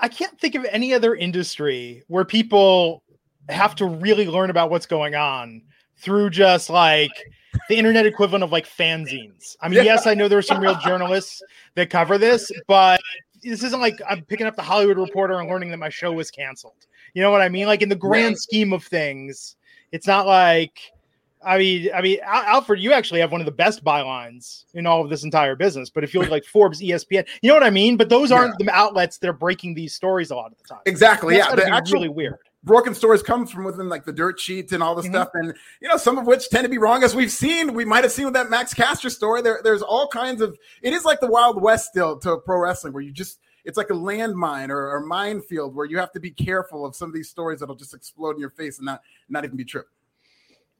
I 0.00 0.08
can't 0.08 0.38
think 0.40 0.56
of 0.56 0.66
any 0.70 0.92
other 0.92 1.14
industry 1.14 2.02
where 2.08 2.24
people 2.24 3.04
have 3.48 3.76
to 3.76 3.86
really 3.86 4.26
learn 4.26 4.50
about 4.50 4.70
what's 4.70 4.86
going 4.86 5.14
on 5.14 5.62
through 5.98 6.30
just 6.30 6.68
like 6.68 7.12
the 7.68 7.76
internet 7.76 8.06
equivalent 8.06 8.42
of 8.42 8.50
like 8.50 8.66
fanzines. 8.66 9.56
I 9.60 9.68
mean, 9.68 9.84
yes, 9.84 10.06
I 10.06 10.14
know 10.14 10.28
there 10.28 10.38
are 10.38 10.42
some 10.42 10.60
real 10.60 10.76
journalists 10.84 11.42
that 11.74 11.90
cover 11.90 12.18
this, 12.18 12.50
but 12.66 13.00
this 13.42 13.62
isn't 13.62 13.80
like 13.80 14.00
I'm 14.08 14.24
picking 14.24 14.46
up 14.46 14.56
the 14.56 14.62
Hollywood 14.62 14.98
Reporter 14.98 15.38
and 15.40 15.48
learning 15.48 15.70
that 15.70 15.78
my 15.78 15.88
show 15.88 16.12
was 16.12 16.30
canceled. 16.30 16.86
You 17.14 17.22
know 17.22 17.30
what 17.30 17.42
I 17.42 17.48
mean? 17.48 17.66
Like 17.66 17.82
in 17.82 17.88
the 17.88 17.96
grand 17.96 18.34
right. 18.34 18.38
scheme 18.38 18.72
of 18.72 18.84
things, 18.84 19.56
it's 19.90 20.06
not 20.06 20.26
like 20.26 20.78
I 21.44 21.58
mean, 21.58 21.90
I 21.94 22.00
mean, 22.00 22.18
Alfred, 22.24 22.80
you 22.80 22.92
actually 22.92 23.20
have 23.20 23.32
one 23.32 23.40
of 23.40 23.46
the 23.46 23.52
best 23.52 23.84
bylines 23.84 24.64
in 24.74 24.86
all 24.86 25.02
of 25.02 25.10
this 25.10 25.24
entire 25.24 25.56
business. 25.56 25.90
But 25.90 26.04
if 26.04 26.14
you 26.14 26.20
look 26.20 26.30
like 26.30 26.44
Forbes, 26.52 26.80
ESPN, 26.80 27.26
you 27.42 27.48
know 27.48 27.54
what 27.54 27.64
I 27.64 27.70
mean. 27.70 27.96
But 27.96 28.08
those 28.08 28.30
aren't 28.30 28.54
yeah. 28.60 28.66
the 28.66 28.72
outlets 28.72 29.18
that 29.18 29.28
are 29.28 29.32
breaking 29.34 29.74
these 29.74 29.94
stories 29.94 30.30
a 30.30 30.36
lot 30.36 30.52
of 30.52 30.58
the 30.58 30.64
time. 30.64 30.82
Exactly. 30.86 31.36
That's 31.36 31.48
yeah, 31.48 31.56
the 31.56 31.68
actual, 31.68 31.94
really 31.94 32.08
weird. 32.08 32.38
Broken 32.64 32.94
stories 32.94 33.22
comes 33.22 33.50
from 33.50 33.64
within 33.64 33.88
like 33.88 34.04
the 34.04 34.12
dirt 34.12 34.38
sheets 34.38 34.72
and 34.72 34.82
all 34.82 34.94
the 34.94 35.02
mm-hmm. 35.02 35.12
stuff, 35.12 35.30
and 35.34 35.52
you 35.80 35.88
know 35.88 35.96
some 35.96 36.16
of 36.16 36.26
which 36.26 36.48
tend 36.48 36.64
to 36.64 36.68
be 36.68 36.78
wrong, 36.78 37.02
as 37.02 37.14
we've 37.14 37.32
seen. 37.32 37.74
We 37.74 37.84
might 37.84 38.04
have 38.04 38.12
seen 38.12 38.24
with 38.24 38.34
that 38.34 38.50
Max 38.50 38.72
Caster 38.72 39.10
story. 39.10 39.42
There, 39.42 39.60
there's 39.64 39.82
all 39.82 40.06
kinds 40.06 40.40
of. 40.40 40.56
It 40.80 40.92
is 40.92 41.04
like 41.04 41.18
the 41.20 41.26
Wild 41.26 41.60
West 41.60 41.86
still 41.86 42.18
to 42.20 42.38
pro 42.38 42.58
wrestling, 42.58 42.92
where 42.92 43.02
you 43.02 43.10
just 43.10 43.40
it's 43.64 43.76
like 43.76 43.90
a 43.90 43.94
landmine 43.94 44.70
or, 44.70 44.90
or 44.90 45.00
minefield 45.00 45.74
where 45.74 45.86
you 45.86 45.98
have 45.98 46.12
to 46.12 46.20
be 46.20 46.30
careful 46.30 46.84
of 46.84 46.96
some 46.96 47.08
of 47.08 47.14
these 47.14 47.28
stories 47.28 47.60
that'll 47.60 47.74
just 47.74 47.94
explode 47.94 48.32
in 48.32 48.40
your 48.40 48.50
face 48.50 48.78
and 48.78 48.86
not 48.86 49.02
not 49.28 49.44
even 49.44 49.56
be 49.56 49.64
true. 49.64 49.84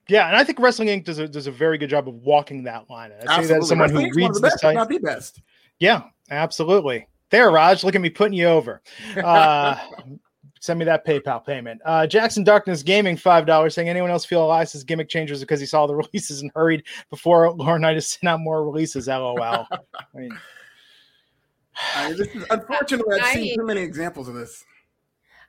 Yeah, 0.09 0.27
and 0.27 0.37
I 0.37 0.43
think 0.43 0.59
Wrestling 0.59 0.89
Inc. 0.89 1.05
does 1.05 1.19
a 1.19 1.29
does 1.29 1.47
a 1.47 1.53
very 1.53 1.79
good 1.79 1.91
job 1.91 2.09
of 2.09 2.15
walking 2.15 2.65
that 2.65 2.91
line. 2.91 3.13
I 3.29 3.43
say 3.43 3.55
that 3.55 3.65
someone 3.65 3.89
Wrestling 3.89 4.11
who 4.11 4.17
reads 4.17 4.41
the, 4.41 4.49
best, 4.49 4.61
site. 4.61 4.75
Not 4.75 4.89
the 4.89 4.99
best. 4.99 5.41
Yeah, 5.79 6.03
absolutely. 6.31 7.07
There, 7.31 7.51
Raj, 7.51 7.83
look 7.83 7.95
at 7.95 8.01
me 8.01 8.11
putting 8.11 8.35
you 8.35 8.47
over. 8.47 8.83
Uh, 9.17 9.77
Send 10.63 10.79
me 10.79 10.85
that 10.85 11.05
PayPal 11.05 11.45
payment. 11.45 11.81
Uh, 11.85 12.07
Jackson 12.07 12.45
Darkness 12.45 12.85
Gaming, 12.85 13.17
$5 13.17 13.73
saying, 13.73 13.89
anyone 13.89 14.13
else 14.13 14.25
feel 14.25 14.45
Elias's 14.45 14.85
gimmick 14.85 15.09
changes 15.09 15.41
because 15.41 15.59
he 15.59 15.67
saw 15.67 15.89
the 15.89 15.95
releases 15.97 16.41
and 16.41 16.53
hurried 16.55 16.85
before 17.11 17.53
Laurinaitis 17.57 18.05
sent 18.05 18.31
out 18.31 18.39
more 18.39 18.65
releases? 18.65 19.09
LOL. 19.09 19.37
I 19.41 19.79
mean, 20.15 20.31
I 21.97 22.13
this 22.13 22.29
is 22.29 22.45
unfortunately 22.49 23.19
I've 23.19 23.35
seen 23.35 23.59
too 23.59 23.67
many 23.67 23.81
examples 23.81 24.29
of 24.29 24.35
this. 24.35 24.65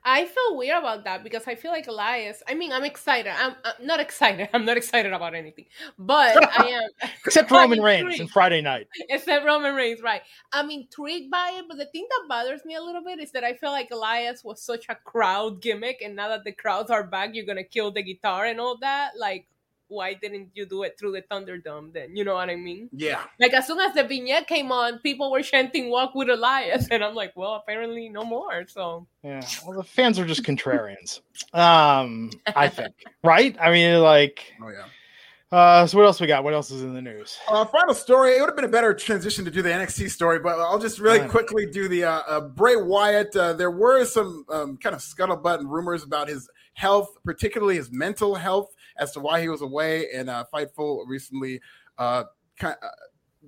I 0.06 0.26
feel 0.26 0.56
weird 0.56 0.78
about 0.78 1.04
that 1.04 1.24
because 1.24 1.44
I 1.46 1.54
feel 1.54 1.70
like 1.70 1.86
Elias. 1.86 2.42
I 2.46 2.54
mean, 2.54 2.72
I'm 2.72 2.84
excited. 2.84 3.32
I'm, 3.34 3.54
I'm 3.64 3.86
not 3.86 4.00
excited. 4.00 4.50
I'm 4.54 4.66
not 4.66 4.76
excited 4.76 5.12
about 5.12 5.34
anything, 5.34 5.64
but 5.98 6.36
I 6.58 6.66
am. 7.02 7.08
Except 7.24 7.50
Roman 7.50 7.80
Reigns 7.80 8.20
and 8.20 8.30
Friday 8.30 8.60
night. 8.60 8.86
Except 9.08 9.46
Roman 9.46 9.74
Reigns, 9.74 10.02
right? 10.02 10.20
I'm 10.52 10.70
intrigued 10.70 11.30
by 11.30 11.52
it, 11.54 11.64
but 11.68 11.78
the 11.78 11.86
thing 11.86 12.06
that 12.10 12.28
bothers 12.28 12.64
me 12.66 12.74
a 12.74 12.82
little 12.82 13.02
bit 13.02 13.18
is 13.18 13.32
that 13.32 13.44
I 13.44 13.54
feel 13.54 13.70
like 13.70 13.90
Elias 13.90 14.44
was 14.44 14.60
such 14.60 14.86
a 14.90 14.94
crowd 14.94 15.62
gimmick, 15.62 16.02
and 16.04 16.14
now 16.14 16.28
that 16.28 16.44
the 16.44 16.52
crowds 16.52 16.90
are 16.90 17.04
back, 17.04 17.30
you're 17.32 17.46
gonna 17.46 17.64
kill 17.64 17.90
the 17.90 18.02
guitar 18.02 18.44
and 18.44 18.60
all 18.60 18.76
that. 18.78 19.12
Like, 19.18 19.46
why 19.88 20.14
didn't 20.14 20.50
you 20.54 20.66
do 20.66 20.82
it 20.82 20.98
through 20.98 21.12
the 21.12 21.22
Thunderdome 21.22 21.92
then? 21.92 22.16
You 22.16 22.24
know 22.24 22.34
what 22.34 22.50
I 22.50 22.56
mean? 22.56 22.88
Yeah. 22.92 23.24
Like 23.38 23.52
as 23.52 23.66
soon 23.66 23.80
as 23.80 23.94
the 23.94 24.04
vignette 24.04 24.46
came 24.46 24.72
on, 24.72 24.98
people 24.98 25.30
were 25.30 25.42
chanting 25.42 25.90
"Walk 25.90 26.14
with 26.14 26.28
Elias," 26.28 26.88
and 26.90 27.04
I'm 27.04 27.14
like, 27.14 27.32
well, 27.36 27.54
apparently 27.54 28.08
no 28.08 28.24
more. 28.24 28.66
So 28.66 29.06
yeah, 29.22 29.42
well, 29.66 29.76
the 29.76 29.84
fans 29.84 30.18
are 30.18 30.26
just 30.26 30.42
contrarians. 30.42 31.20
um, 31.52 32.30
I 32.54 32.68
think, 32.68 32.94
right? 33.22 33.56
I 33.60 33.70
mean, 33.70 34.00
like, 34.00 34.52
oh 34.62 34.68
yeah. 34.68 34.84
Uh, 35.52 35.86
so 35.86 35.96
what 35.96 36.04
else 36.04 36.20
we 36.20 36.26
got? 36.26 36.42
What 36.42 36.52
else 36.52 36.72
is 36.72 36.82
in 36.82 36.94
the 36.94 37.02
news? 37.02 37.38
Uh, 37.48 37.64
final 37.66 37.94
story. 37.94 38.32
It 38.32 38.40
would 38.40 38.48
have 38.48 38.56
been 38.56 38.64
a 38.64 38.68
better 38.68 38.92
transition 38.92 39.44
to 39.44 39.52
do 39.52 39.62
the 39.62 39.68
NXT 39.68 40.10
story, 40.10 40.40
but 40.40 40.58
I'll 40.58 40.80
just 40.80 40.98
really 40.98 41.28
quickly 41.28 41.64
do 41.64 41.86
the 41.86 42.02
uh, 42.02 42.22
uh, 42.26 42.40
Bray 42.40 42.74
Wyatt. 42.74 43.36
Uh, 43.36 43.52
there 43.52 43.70
were 43.70 44.04
some 44.04 44.44
um, 44.48 44.76
kind 44.78 44.96
of 44.96 45.00
scuttlebutt 45.00 45.60
and 45.60 45.70
rumors 45.70 46.02
about 46.02 46.26
his 46.26 46.48
health, 46.72 47.16
particularly 47.24 47.76
his 47.76 47.92
mental 47.92 48.34
health 48.34 48.73
as 48.96 49.12
to 49.12 49.20
why 49.20 49.40
he 49.40 49.48
was 49.48 49.62
away. 49.62 50.10
And 50.12 50.30
uh, 50.30 50.44
Fightful 50.52 51.04
recently 51.06 51.60
uh, 51.98 52.24
kind 52.58 52.76
of, 52.82 52.88
uh, 52.88 52.92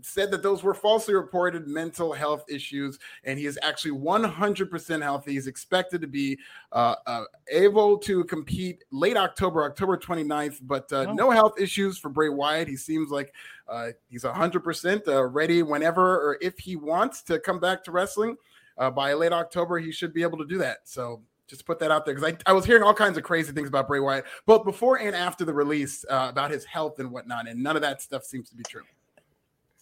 said 0.02 0.30
that 0.30 0.42
those 0.42 0.62
were 0.62 0.74
falsely 0.74 1.14
reported 1.14 1.66
mental 1.66 2.12
health 2.12 2.44
issues, 2.48 2.98
and 3.24 3.38
he 3.38 3.46
is 3.46 3.58
actually 3.62 3.92
100% 3.92 5.02
healthy. 5.02 5.32
He's 5.32 5.46
expected 5.46 6.00
to 6.00 6.06
be 6.06 6.38
uh, 6.72 6.96
uh, 7.06 7.24
able 7.50 7.98
to 7.98 8.24
compete 8.24 8.84
late 8.90 9.16
October, 9.16 9.64
October 9.64 9.96
29th, 9.96 10.58
but 10.62 10.92
uh, 10.92 11.06
oh. 11.08 11.12
no 11.12 11.30
health 11.30 11.58
issues 11.60 11.98
for 11.98 12.08
Bray 12.08 12.28
Wyatt. 12.28 12.68
He 12.68 12.76
seems 12.76 13.10
like 13.10 13.32
uh, 13.68 13.88
he's 14.08 14.24
100% 14.24 15.08
uh, 15.08 15.24
ready 15.24 15.62
whenever 15.62 16.02
or 16.02 16.38
if 16.40 16.58
he 16.58 16.76
wants 16.76 17.22
to 17.22 17.38
come 17.38 17.60
back 17.60 17.84
to 17.84 17.90
wrestling. 17.90 18.36
Uh, 18.78 18.90
by 18.90 19.14
late 19.14 19.32
October, 19.32 19.78
he 19.78 19.90
should 19.90 20.12
be 20.12 20.22
able 20.22 20.36
to 20.36 20.44
do 20.44 20.58
that. 20.58 20.80
So 20.84 21.22
just 21.46 21.64
put 21.64 21.78
that 21.78 21.90
out 21.90 22.04
there 22.04 22.14
because 22.14 22.32
I, 22.32 22.50
I 22.50 22.52
was 22.52 22.64
hearing 22.64 22.82
all 22.82 22.94
kinds 22.94 23.16
of 23.16 23.22
crazy 23.22 23.52
things 23.52 23.68
about 23.68 23.86
Bray 23.88 24.00
Wyatt, 24.00 24.24
both 24.46 24.64
before 24.64 24.98
and 24.98 25.14
after 25.14 25.44
the 25.44 25.54
release 25.54 26.04
uh, 26.10 26.26
about 26.30 26.50
his 26.50 26.64
health 26.64 26.98
and 26.98 27.10
whatnot, 27.10 27.48
and 27.48 27.62
none 27.62 27.76
of 27.76 27.82
that 27.82 28.02
stuff 28.02 28.24
seems 28.24 28.48
to 28.50 28.56
be 28.56 28.64
true. 28.64 28.82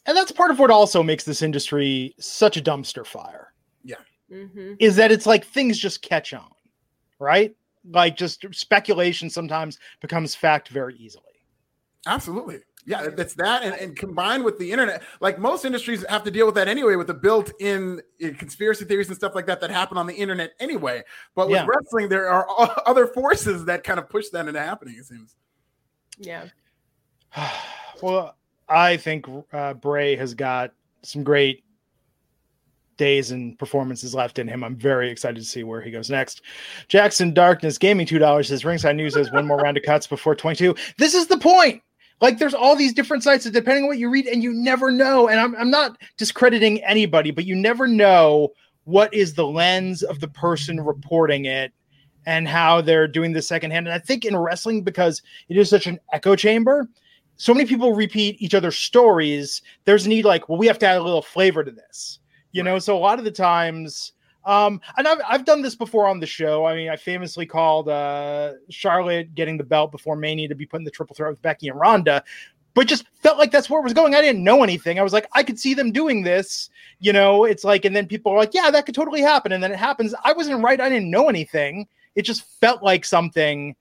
And 0.07 0.17
that's 0.17 0.33
part 0.33 0.51
of 0.51 0.59
what 0.59 0.71
also 0.71 1.03
makes 1.03 1.25
this 1.25 1.41
industry 1.41 2.15
such 2.19 2.57
a 2.57 2.63
dumpster 2.63 3.07
fire. 3.07 3.53
Yeah, 3.83 3.97
mm-hmm. 4.31 4.75
is 4.79 4.97
that 4.97 5.11
it's 5.11 5.27
like 5.27 5.47
things 5.47 5.79
just 5.79 6.03
catch 6.03 6.35
on, 6.35 6.51
right? 7.19 7.55
Like 7.91 8.17
just 8.17 8.45
speculation 8.53 9.31
sometimes 9.31 9.79
becomes 10.01 10.35
fact 10.35 10.69
very 10.69 10.97
easily. 10.97 11.25
Absolutely. 12.07 12.61
Yeah, 12.87 13.09
that's 13.09 13.35
that, 13.35 13.63
and, 13.63 13.75
and 13.75 13.97
combined 13.97 14.45
with 14.45 14.59
the 14.59 14.71
internet, 14.71 15.03
like 15.21 15.39
most 15.39 15.65
industries 15.65 16.05
have 16.09 16.23
to 16.25 16.31
deal 16.31 16.45
with 16.45 16.55
that 16.57 16.69
anyway, 16.69 16.97
with 16.97 17.07
the 17.07 17.15
built-in 17.15 18.03
uh, 18.23 18.29
conspiracy 18.37 18.85
theories 18.85 19.09
and 19.09 19.17
stuff 19.17 19.35
like 19.35 19.47
that 19.47 19.61
that 19.63 19.71
happen 19.71 19.97
on 19.97 20.07
the 20.07 20.15
internet 20.15 20.53
anyway. 20.61 21.03
But 21.35 21.49
with 21.49 21.57
yeah. 21.57 21.67
wrestling, 21.67 22.11
there 22.11 22.29
are 22.29 22.47
other 22.87 23.07
forces 23.07 23.65
that 23.65 23.85
kind 23.85 23.99
of 23.99 24.11
push 24.11 24.29
that 24.31 24.47
into 24.47 24.61
happening. 24.61 24.97
It 24.99 25.07
seems. 25.07 25.35
Yeah. 26.19 26.45
well, 28.03 28.37
I 28.69 28.99
think 28.99 29.27
uh, 29.53 29.75
Bray 29.75 30.17
has 30.17 30.35
got 30.35 30.73
some 31.03 31.23
great 31.23 31.65
days 32.97 33.31
and 33.31 33.59
performances 33.59 34.15
left 34.15 34.39
in 34.39 34.47
him. 34.47 34.63
I'm 34.63 34.77
very 34.77 35.11
excited 35.11 35.37
to 35.37 35.45
see 35.45 35.65
where 35.65 35.81
he 35.81 35.91
goes 35.91 36.11
next. 36.11 36.43
Jackson 36.89 37.35
Darkness 37.35 37.79
Gaming 37.79 38.07
two 38.07 38.19
dollars 38.19 38.49
says 38.49 38.65
ringside 38.65 38.97
news 38.97 39.17
has 39.17 39.33
one 39.33 39.47
more 39.47 39.59
round 39.59 39.77
of 39.77 39.83
cuts 39.83 40.07
before 40.07 40.35
22. 40.35 40.75
This 40.99 41.15
is 41.15 41.27
the 41.27 41.39
point. 41.39 41.83
Like 42.21 42.39
there's 42.39 42.55
all 42.55 42.77
these 42.77 42.95
different 42.95 43.23
sites 43.23 43.45
that 43.45 43.53
depending 43.53 43.85
on 43.85 43.89
what 43.89 43.99
you 43.99 44.09
read, 44.09 44.27
and 44.27 44.43
you 44.43 44.53
never 44.53 44.91
know. 44.91 45.29
And 45.29 45.39
I'm 45.39 45.55
I'm 45.57 45.71
not 45.71 45.99
discrediting 46.17 46.83
anybody, 46.85 47.31
but 47.31 47.45
you 47.45 47.55
never 47.55 47.87
know 47.87 48.53
what 48.85 49.13
is 49.13 49.35
the 49.35 49.47
lens 49.47 50.03
of 50.03 50.21
the 50.21 50.29
person 50.29 50.81
reporting 50.81 51.47
it 51.47 51.73
and 52.27 52.49
how 52.49 52.81
they're 52.81 53.09
doing 53.09 53.33
the 53.33 53.43
secondhand. 53.43 53.87
And 53.87 53.95
I 53.95 53.99
think 53.99 54.25
in 54.25 54.37
wrestling, 54.37 54.83
because 54.83 55.23
it 55.49 55.57
is 55.57 55.69
such 55.69 55.87
an 55.87 55.99
echo 56.13 56.37
chamber, 56.37 56.89
so 57.37 57.53
many 57.53 57.67
people 57.67 57.95
repeat 57.95 58.41
each 58.41 58.55
other's 58.55 58.77
stories. 58.77 59.63
There's 59.85 60.07
a 60.07 60.09
need 60.09 60.25
like, 60.25 60.49
well, 60.49 60.59
we 60.59 60.67
have 60.67 60.79
to 60.81 60.87
add 60.87 60.99
a 60.99 61.03
little 61.03 61.23
flavor 61.23 61.65
to 61.65 61.71
this, 61.71 62.21
you 62.53 62.63
right. 62.63 62.71
know. 62.71 62.79
So 62.79 62.97
a 62.97 62.99
lot 62.99 63.19
of 63.19 63.25
the 63.25 63.31
times 63.31 64.13
um, 64.45 64.81
and 64.97 65.09
I've, 65.09 65.21
I've 65.29 65.45
done 65.45 65.63
this 65.63 65.75
before 65.75 66.07
on 66.07 66.21
the 66.21 66.27
show. 66.27 66.65
I 66.65 66.75
mean, 66.75 66.91
I 66.91 66.97
famously 66.97 67.47
called 67.47 67.89
uh, 67.89 68.53
Charlotte 68.71 69.35
getting 69.35 69.57
the 69.57 69.65
belt 69.65 69.91
before 69.91 70.17
Mania 70.17 70.49
to 70.49 70.55
be 70.55 70.67
put 70.67 70.81
in 70.81 70.85
the 70.85 70.91
triple 70.91 71.17
threat 71.17 71.31
with 71.31 71.43
Becky 71.43 71.69
and 71.69 71.79
Ronda, 71.79 72.23
but 72.75 72.87
just 72.87 73.07
felt 73.15 73.39
like 73.39 73.51
that's 73.51 73.71
where 73.71 73.81
it 73.81 73.85
was 73.85 73.95
going. 73.95 74.15
I 74.15 74.21
didn't 74.21 74.45
know 74.45 74.63
anything. 74.63 74.99
I 74.99 75.03
was 75.03 75.13
like, 75.13 75.29
I 75.33 75.43
could 75.43 75.59
see 75.59 75.75
them 75.75 75.93
doing 75.93 76.23
this. 76.23 76.71
You 76.99 77.13
know, 77.13 77.45
it's 77.45 77.65
like, 77.65 77.85
and 77.85 77.95
then 77.95 78.07
people 78.07 78.33
are 78.33 78.39
like, 78.39 78.53
yeah, 78.53 78.71
that 78.71 78.85
could 78.85 78.95
totally 78.95 79.23
happen. 79.23 79.53
And 79.53 79.63
then 79.63 79.73
it 79.73 79.79
happens. 79.79 80.15
I 80.25 80.33
wasn't 80.33 80.63
right. 80.63 80.81
I 80.81 80.89
didn't 80.89 81.11
know 81.11 81.29
anything. 81.29 81.87
It 82.15 82.23
just 82.23 82.43
felt 82.61 82.83
like 82.83 83.05
something 83.05 83.77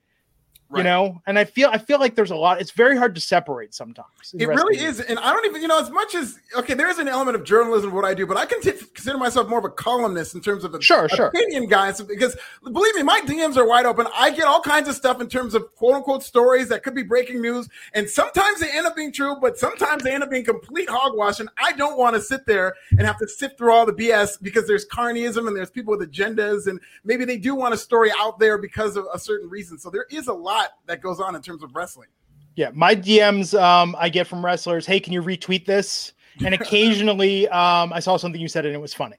Right. 0.73 0.79
you 0.79 0.83
know 0.85 1.21
and 1.27 1.37
i 1.37 1.45
feel 1.45 1.69
i 1.71 1.77
feel 1.77 1.99
like 1.99 2.15
there's 2.15 2.31
a 2.31 2.35
lot 2.35 2.59
it's 2.59 2.71
very 2.71 2.97
hard 2.97 3.13
to 3.13 3.21
separate 3.21 3.75
sometimes 3.75 4.33
it 4.33 4.47
really 4.47 4.79
is 4.83 4.99
and 4.99 5.19
i 5.19 5.31
don't 5.31 5.45
even 5.45 5.61
you 5.61 5.67
know 5.67 5.79
as 5.79 5.91
much 5.91 6.15
as 6.15 6.39
okay 6.55 6.73
there 6.73 6.89
is 6.89 6.97
an 6.97 7.07
element 7.07 7.35
of 7.35 7.43
journalism 7.43 7.91
what 7.91 8.03
i 8.03 8.11
do 8.11 8.25
but 8.25 8.37
i 8.37 8.45
can 8.45 8.59
t- 8.59 8.71
consider 8.71 9.19
myself 9.19 9.47
more 9.47 9.59
of 9.59 9.65
a 9.65 9.69
columnist 9.69 10.33
in 10.33 10.41
terms 10.41 10.63
of 10.63 10.73
a 10.73 10.81
sure, 10.81 11.07
sure. 11.09 11.27
opinion 11.27 11.67
guys 11.67 12.01
because 12.01 12.35
believe 12.63 12.95
me 12.95 13.03
my 13.03 13.21
dms 13.21 13.55
are 13.55 13.67
wide 13.67 13.85
open 13.85 14.07
i 14.15 14.31
get 14.31 14.45
all 14.45 14.61
kinds 14.61 14.89
of 14.89 14.95
stuff 14.95 15.21
in 15.21 15.27
terms 15.27 15.53
of 15.53 15.75
quote 15.75 15.93
unquote 15.93 16.23
stories 16.23 16.67
that 16.69 16.81
could 16.81 16.95
be 16.95 17.03
breaking 17.03 17.39
news 17.39 17.69
and 17.93 18.09
sometimes 18.09 18.59
they 18.59 18.71
end 18.71 18.87
up 18.87 18.95
being 18.95 19.11
true 19.11 19.35
but 19.39 19.55
sometimes 19.55 20.01
they 20.01 20.11
end 20.11 20.23
up 20.23 20.31
being 20.31 20.43
complete 20.43 20.89
hogwash 20.89 21.39
and 21.39 21.49
i 21.61 21.71
don't 21.73 21.99
want 21.99 22.15
to 22.15 22.21
sit 22.21 22.47
there 22.47 22.73
and 22.97 23.01
have 23.01 23.19
to 23.19 23.27
sift 23.27 23.59
through 23.59 23.71
all 23.71 23.85
the 23.85 23.93
bs 23.93 24.41
because 24.41 24.65
there's 24.65 24.87
carnyism 24.87 25.47
and 25.47 25.55
there's 25.55 25.69
people 25.69 25.95
with 25.95 26.11
agendas 26.11 26.65
and 26.65 26.79
maybe 27.03 27.25
they 27.25 27.37
do 27.37 27.53
want 27.53 27.75
a 27.75 27.77
story 27.77 28.11
out 28.17 28.39
there 28.39 28.57
because 28.57 28.97
of 28.97 29.05
a 29.13 29.19
certain 29.19 29.47
reason 29.47 29.77
so 29.77 29.91
there 29.91 30.07
is 30.09 30.27
a 30.27 30.33
lot 30.33 30.62
lot 30.63 30.71
that 30.87 31.01
goes 31.01 31.19
on 31.19 31.35
in 31.35 31.41
terms 31.41 31.63
of 31.63 31.75
wrestling. 31.75 32.09
Yeah, 32.55 32.69
my 32.73 32.95
DMs 32.95 33.59
um, 33.59 33.95
I 33.97 34.09
get 34.09 34.27
from 34.27 34.43
wrestlers. 34.45 34.85
Hey, 34.85 34.99
can 34.99 35.13
you 35.13 35.21
retweet 35.21 35.65
this? 35.65 36.13
And 36.45 36.53
occasionally, 36.59 37.47
um, 37.49 37.91
I 37.93 37.99
saw 37.99 38.17
something 38.17 38.39
you 38.39 38.47
said 38.47 38.65
and 38.65 38.75
it 38.75 38.81
was 38.81 38.93
funny. 38.93 39.17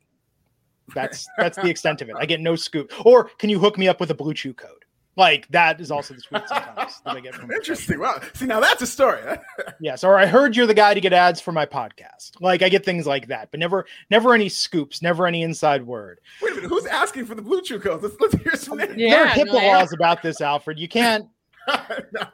That's 0.95 1.27
that's 1.39 1.57
the 1.57 1.69
extent 1.69 2.03
of 2.03 2.11
it. 2.11 2.17
I 2.19 2.27
get 2.27 2.41
no 2.41 2.57
scoop. 2.57 2.93
Or 3.07 3.31
can 3.39 3.49
you 3.49 3.59
hook 3.59 3.79
me 3.79 3.89
up 3.89 4.01
with 4.01 4.11
a 4.11 4.15
Blue 4.15 4.35
Chew 4.35 4.53
code? 4.53 4.85
Like 5.17 5.49
that 5.49 5.81
is 5.81 5.91
also 5.91 6.15
the 6.15 6.21
tweet 6.21 6.43
sometimes 6.49 7.01
that 7.05 7.17
I 7.17 7.21
get 7.21 7.35
from. 7.35 7.51
Interesting. 7.51 8.01
Wow. 8.01 8.21
See, 8.35 8.47
now 8.47 8.61
that's 8.61 8.83
a 8.83 8.87
story. 8.87 9.23
yes. 9.81 10.05
Or 10.05 10.19
I 10.19 10.27
heard 10.27 10.57
you're 10.57 10.67
the 10.67 10.75
guy 10.75 10.93
to 10.93 11.01
get 11.01 11.13
ads 11.13 11.41
for 11.41 11.53
my 11.53 11.67
podcast. 11.67 12.33
Like 12.41 12.63
I 12.63 12.69
get 12.69 12.85
things 12.85 13.07
like 13.07 13.29
that, 13.29 13.51
but 13.51 13.61
never, 13.61 13.87
never 14.11 14.35
any 14.35 14.49
scoops, 14.49 15.03
never 15.03 15.27
any 15.27 15.43
inside 15.43 15.87
word. 15.87 16.21
Wait 16.43 16.53
a 16.53 16.55
minute. 16.57 16.69
Who's 16.69 16.87
asking 16.87 17.27
for 17.27 17.35
the 17.35 17.43
blue 17.43 17.63
chew 17.63 17.79
code? 17.79 18.03
Let's, 18.03 18.17
let's 18.21 18.35
hear 18.35 18.57
some 18.57 18.79
names. 18.79 18.95
Yeah, 18.97 19.11
there 19.11 19.27
are 19.27 19.29
HIPAA 19.29 19.63
no, 19.63 19.79
laws 19.79 19.93
about 19.93 20.23
this, 20.23 20.41
Alfred. 20.41 20.79
You 20.79 20.89
can't. 20.89 21.29
no, 22.12 22.27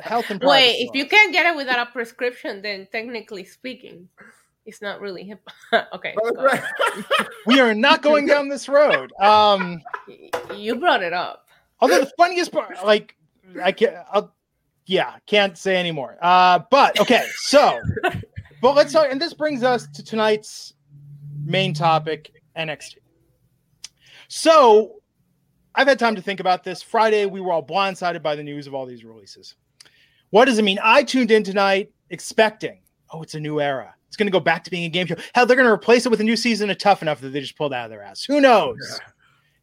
Health 0.00 0.30
and 0.30 0.40
wait. 0.42 0.76
If 0.80 0.94
you 0.94 1.06
can't 1.06 1.32
get 1.32 1.46
it 1.46 1.56
without 1.56 1.86
a 1.86 1.90
prescription, 1.90 2.62
then 2.62 2.88
technically 2.90 3.44
speaking, 3.44 4.08
it's 4.64 4.80
not 4.80 5.00
really 5.00 5.24
hip. 5.24 5.48
okay. 5.92 6.14
Right. 6.36 6.62
we 7.46 7.60
are 7.60 7.74
not 7.74 8.02
going 8.02 8.26
down 8.26 8.48
this 8.48 8.68
road. 8.68 9.12
Um, 9.20 9.82
you 10.54 10.76
brought 10.76 11.02
it 11.02 11.12
up. 11.12 11.46
Although 11.80 12.00
the 12.00 12.12
funniest 12.16 12.52
part, 12.52 12.84
like, 12.84 13.16
I 13.62 13.72
can't, 13.72 13.96
I'll, 14.12 14.32
yeah, 14.86 15.16
can't 15.26 15.58
say 15.58 15.76
anymore. 15.76 16.16
Uh, 16.22 16.60
but 16.70 16.98
okay, 17.00 17.26
so, 17.36 17.80
but 18.60 18.74
let's 18.74 18.92
talk, 18.92 19.08
and 19.10 19.20
this 19.20 19.34
brings 19.34 19.62
us 19.64 19.88
to 19.88 20.04
tonight's 20.04 20.74
main 21.44 21.74
topic 21.74 22.32
NXT. 22.56 22.96
So, 24.28 25.01
I've 25.74 25.88
had 25.88 25.98
time 25.98 26.14
to 26.16 26.22
think 26.22 26.40
about 26.40 26.64
this. 26.64 26.82
Friday, 26.82 27.26
we 27.26 27.40
were 27.40 27.52
all 27.52 27.64
blindsided 27.64 28.22
by 28.22 28.36
the 28.36 28.42
news 28.42 28.66
of 28.66 28.74
all 28.74 28.86
these 28.86 29.04
releases. 29.04 29.54
What 30.30 30.46
does 30.46 30.58
it 30.58 30.64
mean? 30.64 30.78
I 30.82 31.02
tuned 31.02 31.30
in 31.30 31.44
tonight 31.44 31.90
expecting, 32.10 32.80
oh, 33.10 33.22
it's 33.22 33.34
a 33.34 33.40
new 33.40 33.60
era. 33.60 33.94
It's 34.08 34.16
going 34.16 34.26
to 34.26 34.32
go 34.32 34.40
back 34.40 34.64
to 34.64 34.70
being 34.70 34.84
a 34.84 34.90
game 34.90 35.06
show. 35.06 35.16
Hell, 35.34 35.46
they're 35.46 35.56
going 35.56 35.66
to 35.66 35.72
replace 35.72 36.04
it 36.04 36.10
with 36.10 36.20
a 36.20 36.24
new 36.24 36.36
season 36.36 36.68
of 36.68 36.78
Tough 36.78 37.00
Enough 37.00 37.20
that 37.20 37.30
they 37.30 37.40
just 37.40 37.56
pulled 37.56 37.72
out 37.72 37.86
of 37.86 37.90
their 37.90 38.02
ass. 38.02 38.24
Who 38.24 38.40
knows? 38.40 38.76
Yeah. 38.80 39.08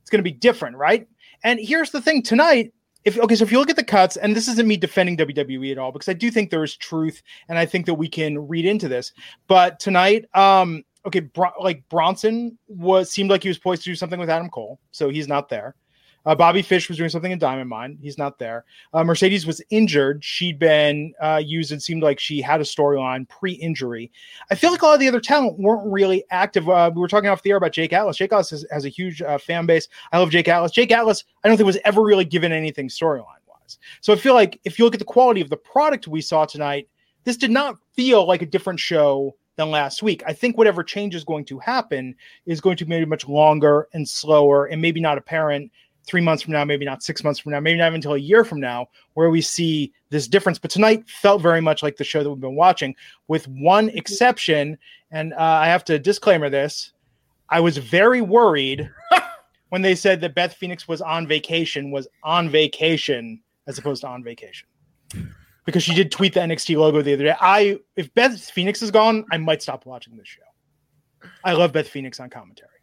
It's 0.02 0.10
going 0.10 0.20
to 0.20 0.24
be 0.24 0.32
different, 0.32 0.76
right? 0.76 1.08
And 1.44 1.60
here's 1.60 1.92
the 1.92 2.02
thing 2.02 2.24
tonight. 2.24 2.74
If 3.06 3.18
okay, 3.18 3.36
so 3.36 3.44
if 3.44 3.52
you 3.52 3.60
look 3.60 3.70
at 3.70 3.76
the 3.76 3.84
cuts, 3.84 4.18
and 4.18 4.36
this 4.36 4.48
isn't 4.48 4.68
me 4.68 4.76
defending 4.76 5.16
WWE 5.16 5.72
at 5.72 5.78
all, 5.78 5.92
because 5.92 6.10
I 6.10 6.14
do 6.14 6.30
think 6.32 6.50
there 6.50 6.64
is 6.64 6.76
truth, 6.76 7.22
and 7.48 7.58
I 7.58 7.66
think 7.66 7.86
that 7.86 7.94
we 7.94 8.10
can 8.10 8.48
read 8.48 8.66
into 8.66 8.90
this. 8.90 9.14
But 9.48 9.80
tonight, 9.80 10.26
um, 10.34 10.84
okay, 11.06 11.22
Bro- 11.22 11.62
like 11.62 11.88
Bronson 11.90 12.58
was 12.68 13.10
seemed 13.10 13.30
like 13.30 13.44
he 13.44 13.50
was 13.50 13.58
poised 13.58 13.84
to 13.84 13.92
do 13.92 13.96
something 13.96 14.20
with 14.20 14.30
Adam 14.30 14.50
Cole, 14.50 14.80
so 14.92 15.10
he's 15.10 15.28
not 15.28 15.48
there. 15.48 15.76
Uh, 16.26 16.36
Bobby 16.36 16.62
Fish 16.62 16.90
was 16.90 16.98
doing 16.98 17.10
something 17.10 17.32
in 17.32 17.40
Diamond 17.40 17.70
Mine. 17.70 17.98
He's 18.02 18.18
not 18.18 18.40
there. 18.40 18.66
Uh, 18.94 19.04
Mercedes 19.04 19.46
was 19.46 19.62
injured. 19.70 20.24
She'd 20.24 20.60
been 20.60 21.14
uh, 21.22 21.42
used 21.44 21.72
and 21.72 21.82
seemed 21.82 22.04
like 22.04 22.20
she 22.20 22.42
had 22.42 22.62
a 22.62 22.64
storyline 22.64 23.28
pre 23.28 23.54
injury. 23.54 24.12
I 24.52 24.56
feel 24.56 24.72
like 24.72 24.82
a 24.82 24.86
lot 24.86 24.94
of 24.96 25.00
the 25.00 25.08
other 25.08 25.22
talent 25.22 25.60
weren't 25.60 25.90
really 25.90 26.24
active. 26.32 26.70
Uh, 26.70 26.92
we 26.94 27.00
were 27.00 27.08
talking 27.08 27.30
off 27.30 27.44
the 27.44 27.52
air 27.52 27.58
about 27.58 27.72
Jake 27.72 27.94
Atlas. 27.94 28.18
Jake 28.18 28.32
Atlas 28.32 28.50
has, 28.50 28.66
has 28.72 28.86
a 28.86 28.90
huge 28.90 29.22
uh, 29.22 29.38
fan 29.38 29.66
base. 29.66 29.88
I 30.12 30.20
love 30.20 30.30
Jake 30.30 30.48
Atlas. 30.48 30.72
Jake 30.72 30.92
Atlas, 30.92 31.24
I 31.44 31.48
don't 31.48 31.58
think 31.58 31.66
was 31.66 31.78
ever 31.86 32.02
really 32.02 32.26
given 32.26 32.52
anything 32.52 32.90
storyline 32.90 33.26
wise. 33.48 33.80
So 34.02 34.14
I 34.14 34.18
feel 34.18 34.34
like 34.34 34.60
if 34.66 34.78
you 34.78 34.86
look 34.86 34.96
at 34.96 35.00
the 35.00 35.06
quality 35.06 35.42
of 35.42 35.50
the 35.50 35.58
product 35.58 36.08
we 36.08 36.22
saw 36.22 36.46
tonight, 36.46 36.90
this 37.24 37.38
did 37.38 37.52
not 37.52 37.78
feel 37.94 38.28
like 38.28 38.42
a 38.42 38.46
different 38.46 38.80
show 38.80 39.36
than 39.60 39.72
last 39.72 40.02
week. 40.02 40.24
I 40.26 40.32
think 40.32 40.58
whatever 40.58 40.84
change 40.84 41.14
is 41.16 41.26
going 41.26 41.44
to 41.46 41.60
happen 41.60 42.16
is 42.46 42.62
going 42.62 42.78
to 42.78 42.86
be 42.86 43.04
much 43.04 43.28
longer 43.28 43.90
and 43.94 44.08
slower 44.08 44.66
and 44.68 44.82
maybe 44.82 45.02
not 45.02 45.18
apparent 45.18 45.70
three 46.10 46.22
months 46.22 46.44
from 46.44 46.54
now, 46.54 46.66
maybe 46.66 46.86
not 46.86 47.04
six 47.04 47.24
months 47.24 47.40
from 47.40 47.52
now, 47.52 47.60
maybe 47.60 47.78
not 47.78 47.88
even 47.88 47.96
until 47.96 48.14
a 48.14 48.20
year 48.20 48.44
from 48.44 48.60
now, 48.60 48.88
where 49.14 49.30
we 49.30 49.42
see 49.42 49.94
this 50.10 50.28
difference. 50.28 50.58
But 50.58 50.72
tonight 50.72 51.08
felt 51.08 51.42
very 51.42 51.62
much 51.62 51.84
like 51.84 51.98
the 51.98 52.04
show 52.04 52.24
that 52.24 52.30
we've 52.30 52.40
been 52.40 52.56
watching, 52.56 52.96
with 53.28 53.48
one 53.48 53.90
exception. 53.90 54.78
And 55.12 55.34
uh, 55.34 55.38
I 55.38 55.68
have 55.68 55.84
to 55.86 56.00
disclaimer 56.00 56.50
this 56.50 56.94
I 57.50 57.60
was 57.60 57.78
very 57.78 58.22
worried 58.22 58.90
when 59.70 59.82
they 59.82 59.96
said 59.96 60.22
that 60.22 60.36
Beth 60.36 60.54
Phoenix 60.54 60.88
was 60.88 61.02
on 61.02 61.28
vacation, 61.28 61.92
was 61.92 62.08
on 62.24 62.50
vacation 62.50 63.42
as 63.68 63.78
opposed 63.78 64.02
to 64.02 64.08
on 64.08 64.24
vacation. 64.24 64.68
Because 65.66 65.84
she 65.84 65.94
did 65.94 66.12
tweet 66.12 66.34
the 66.34 66.40
NXT 66.40 66.78
logo 66.78 67.02
the 67.02 67.14
other 67.14 67.26
day. 67.26 67.36
I 67.40 67.80
if 67.96 68.12
Beth 68.16 68.40
Phoenix 68.40 68.82
is 68.82 68.90
gone, 68.90 69.26
I 69.32 69.38
might 69.38 69.62
stop 69.62 69.86
watching 69.86 70.16
this 70.18 70.28
show. 70.28 70.42
I 71.44 71.54
love 71.54 71.74
Beth 71.74 71.88
Phoenix 71.88 72.20
on 72.20 72.30
commentary 72.30 72.79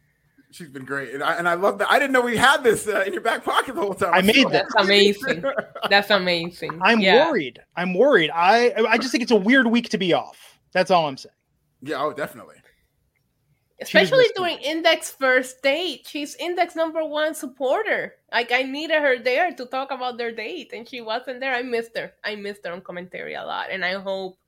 she's 0.51 0.69
been 0.69 0.85
great, 0.85 1.13
and 1.13 1.23
I, 1.23 1.35
and 1.35 1.47
I 1.47 1.55
love 1.55 1.77
that. 1.79 1.91
I 1.91 1.99
didn't 1.99 2.13
know 2.13 2.21
we 2.21 2.37
had 2.37 2.63
this 2.63 2.87
uh, 2.87 3.03
in 3.05 3.13
your 3.13 3.21
back 3.21 3.43
pocket 3.43 3.75
the 3.75 3.81
whole 3.81 3.93
time. 3.93 4.13
I 4.13 4.21
made 4.21 4.49
that. 4.49 4.65
That's 4.73 4.85
amazing. 4.85 5.43
That's 5.89 6.09
amazing. 6.09 6.79
I'm 6.81 6.99
yeah. 6.99 7.29
worried. 7.29 7.59
I'm 7.75 7.93
worried. 7.93 8.31
I 8.33 8.73
I 8.89 8.97
just 8.97 9.11
think 9.11 9.21
it's 9.21 9.31
a 9.31 9.35
weird 9.35 9.67
week 9.67 9.89
to 9.89 9.97
be 9.97 10.13
off. 10.13 10.59
That's 10.73 10.91
all 10.91 11.07
I'm 11.07 11.17
saying. 11.17 11.33
Yeah. 11.81 12.03
Oh, 12.03 12.13
definitely. 12.13 12.55
Especially 13.79 14.25
during 14.35 14.57
Index 14.57 15.11
first 15.11 15.61
date, 15.61 16.07
she's 16.07 16.35
Index 16.37 16.75
number 16.75 17.05
one 17.05 17.35
supporter. 17.35 18.15
Like 18.31 18.51
I 18.51 18.63
needed 18.63 18.99
her 18.99 19.19
there 19.19 19.51
to 19.53 19.65
talk 19.67 19.91
about 19.91 20.17
their 20.17 20.31
date, 20.31 20.71
and 20.73 20.87
she 20.87 21.01
wasn't 21.01 21.39
there. 21.39 21.53
I 21.53 21.61
missed 21.61 21.95
her. 21.95 22.11
I 22.23 22.35
missed 22.35 22.65
her 22.65 22.73
on 22.73 22.81
commentary 22.81 23.35
a 23.35 23.45
lot, 23.45 23.67
and 23.69 23.85
I 23.85 23.93
hope 23.99 24.39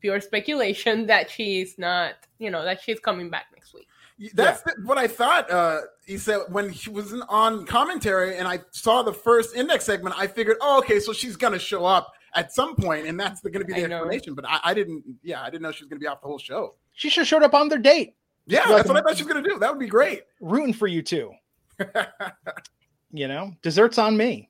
pure 0.00 0.20
speculation 0.20 1.06
that 1.12 1.30
she's 1.30 1.78
not, 1.78 2.14
you 2.38 2.50
know, 2.50 2.64
that 2.64 2.80
she's 2.80 2.98
coming 2.98 3.28
back 3.28 3.46
next 3.54 3.74
week. 3.74 3.88
That's 4.34 4.62
yeah. 4.66 4.72
the, 4.76 4.86
what 4.86 4.98
I 4.98 5.06
thought. 5.06 5.50
Uh, 5.50 5.80
he 6.06 6.18
said 6.18 6.40
when 6.48 6.70
he 6.70 6.90
was 6.90 7.12
on 7.28 7.66
commentary, 7.66 8.36
and 8.36 8.46
I 8.46 8.60
saw 8.70 9.02
the 9.02 9.12
first 9.12 9.54
index 9.56 9.84
segment. 9.84 10.14
I 10.18 10.26
figured, 10.26 10.56
oh, 10.60 10.78
okay, 10.78 11.00
so 11.00 11.12
she's 11.12 11.36
gonna 11.36 11.58
show 11.58 11.84
up 11.84 12.12
at 12.34 12.52
some 12.52 12.74
point, 12.76 13.06
and 13.06 13.18
that's 13.18 13.40
going 13.40 13.60
to 13.60 13.64
be 13.64 13.74
the 13.74 13.84
explanation. 13.84 14.34
But 14.34 14.46
I, 14.48 14.60
I, 14.64 14.74
didn't. 14.74 15.04
Yeah, 15.22 15.42
I 15.42 15.46
didn't 15.46 15.62
know 15.62 15.72
she 15.72 15.84
was 15.84 15.88
going 15.88 15.98
to 15.98 16.04
be 16.04 16.06
off 16.06 16.20
the 16.20 16.28
whole 16.28 16.38
show. 16.38 16.74
She 16.94 17.08
should 17.08 17.22
have 17.22 17.28
showed 17.28 17.42
up 17.42 17.54
on 17.54 17.68
their 17.68 17.78
date. 17.78 18.14
Yeah, 18.46 18.66
that's 18.66 18.88
what 18.88 18.96
I 18.96 19.02
thought 19.02 19.16
she 19.16 19.24
was 19.24 19.32
going 19.32 19.44
to 19.44 19.48
do. 19.48 19.58
That 19.58 19.70
would 19.70 19.80
be 19.80 19.86
great. 19.86 20.22
Rooting 20.40 20.72
for 20.72 20.86
you 20.86 21.02
too. 21.02 21.32
you 23.12 23.28
know, 23.28 23.52
desserts 23.62 23.98
on 23.98 24.16
me. 24.16 24.48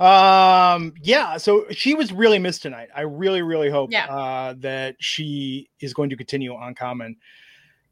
Um, 0.00 0.94
yeah, 1.02 1.36
so 1.38 1.66
she 1.70 1.94
was 1.94 2.12
really 2.12 2.38
missed 2.38 2.62
tonight. 2.62 2.88
I 2.94 3.02
really, 3.02 3.42
really 3.42 3.70
hope 3.70 3.90
yeah. 3.90 4.06
uh, 4.06 4.54
that 4.58 4.96
she 5.00 5.70
is 5.80 5.94
going 5.94 6.10
to 6.10 6.16
continue 6.16 6.54
on 6.54 6.74
common 6.74 7.16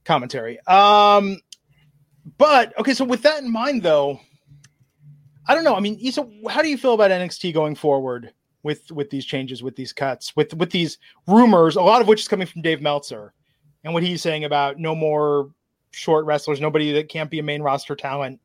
commentary. 0.05 0.59
Um, 0.67 1.39
but 2.39 2.79
okay, 2.79 2.95
so 2.95 3.05
with 3.05 3.23
that 3.23 3.43
in 3.43 3.51
mind, 3.51 3.83
though, 3.83 4.21
I 5.47 5.55
don't 5.55 5.65
know. 5.65 5.75
I 5.75 5.81
mean, 5.81 5.99
Isa, 6.01 6.27
how 6.49 6.63
do 6.63 6.69
you 6.69 6.79
feel 6.79 6.95
about 6.95 7.11
NXT 7.11 7.53
going 7.53 7.75
forward 7.75 8.33
with 8.63 8.91
with 8.91 9.11
these 9.11 9.25
changes, 9.25 9.63
with 9.63 9.77
these 9.77 9.93
cuts, 9.93 10.35
with 10.37 10.55
with 10.55 10.71
these 10.71 10.99
rumors, 11.27 11.77
a 11.77 11.83
lot 11.83 12.01
of 12.01 12.09
which 12.09 12.21
is 12.21 12.29
coming 12.29 12.47
from 12.47 12.63
Dave 12.63 12.81
Meltzer, 12.81 13.35
and 13.85 13.93
what 13.93 14.03
he's 14.03 14.23
saying 14.23 14.45
about 14.45 14.79
no 14.79 14.95
more 14.95 15.51
short 15.91 16.25
wrestlers, 16.25 16.61
nobody 16.61 16.93
that 16.93 17.09
can't 17.09 17.31
be 17.31 17.39
a 17.39 17.43
main 17.43 17.63
roster 17.63 17.95
talent. 17.95 18.41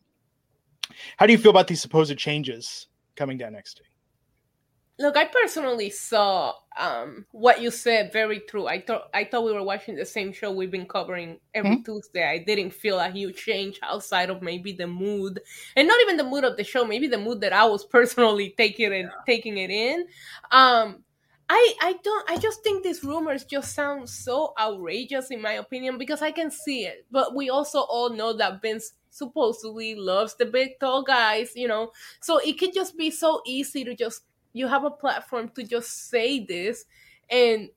How 1.17 1.25
do 1.25 1.31
you 1.31 1.37
feel 1.37 1.51
about 1.51 1.67
these 1.67 1.81
supposed 1.81 2.17
changes 2.17 2.87
coming 3.15 3.37
to 3.39 3.45
NXT? 3.45 3.79
Look, 4.99 5.15
I 5.15 5.25
personally 5.25 5.89
saw 5.89 6.55
um, 6.77 7.25
what 7.31 7.61
you 7.61 7.71
said 7.71 8.11
very 8.11 8.41
true. 8.41 8.67
I 8.67 8.81
thought 8.81 9.09
I 9.13 9.23
thought 9.23 9.45
we 9.45 9.53
were 9.53 9.63
watching 9.63 9.95
the 9.95 10.05
same 10.05 10.33
show 10.33 10.51
we've 10.51 10.69
been 10.69 10.85
covering 10.85 11.39
every 11.53 11.77
mm-hmm. 11.77 11.83
Tuesday. 11.83 12.27
I 12.27 12.39
didn't 12.39 12.73
feel 12.73 12.99
a 12.99 13.09
huge 13.09 13.37
change 13.37 13.79
outside 13.81 14.29
of 14.29 14.41
maybe 14.41 14.73
the 14.73 14.87
mood, 14.87 15.39
and 15.77 15.87
not 15.87 16.01
even 16.01 16.17
the 16.17 16.25
mood 16.25 16.43
of 16.43 16.57
the 16.57 16.65
show. 16.65 16.83
Maybe 16.83 17.07
the 17.07 17.17
mood 17.17 17.39
that 17.41 17.53
I 17.53 17.63
was 17.63 17.85
personally 17.97 18.53
taking 18.57 18.91
it 18.91 19.05
taking 19.25 19.57
it 19.57 19.69
in. 19.69 20.05
Um, 20.51 21.03
I 21.47 21.73
I 21.81 21.95
don't 22.03 22.29
I 22.29 22.37
just 22.37 22.61
think 22.61 22.83
these 22.83 23.01
rumors 23.01 23.45
just 23.45 23.73
sound 23.73 24.09
so 24.09 24.53
outrageous 24.59 25.31
in 25.31 25.41
my 25.41 25.53
opinion 25.53 25.97
because 25.97 26.21
I 26.21 26.31
can 26.31 26.51
see 26.51 26.83
it, 26.83 27.05
but 27.09 27.33
we 27.33 27.49
also 27.49 27.79
all 27.79 28.09
know 28.09 28.33
that 28.33 28.61
Vince 28.61 28.91
supposedly 29.11 29.95
loves 29.95 30.35
the 30.35 30.45
big 30.45 30.79
tall 30.79 31.03
guys, 31.03 31.53
you 31.55 31.67
know. 31.67 31.91
So 32.21 32.39
it 32.39 32.59
could 32.59 32.73
just 32.73 32.97
be 32.97 33.11
so 33.11 33.41
easy 33.45 33.83
to 33.83 33.95
just 33.95 34.23
you 34.59 34.67
have 34.67 34.83
a 34.83 34.91
platform 34.91 35.49
to 35.55 35.63
just 35.63 36.09
say 36.09 36.45
this 36.45 36.85
and 37.29 37.69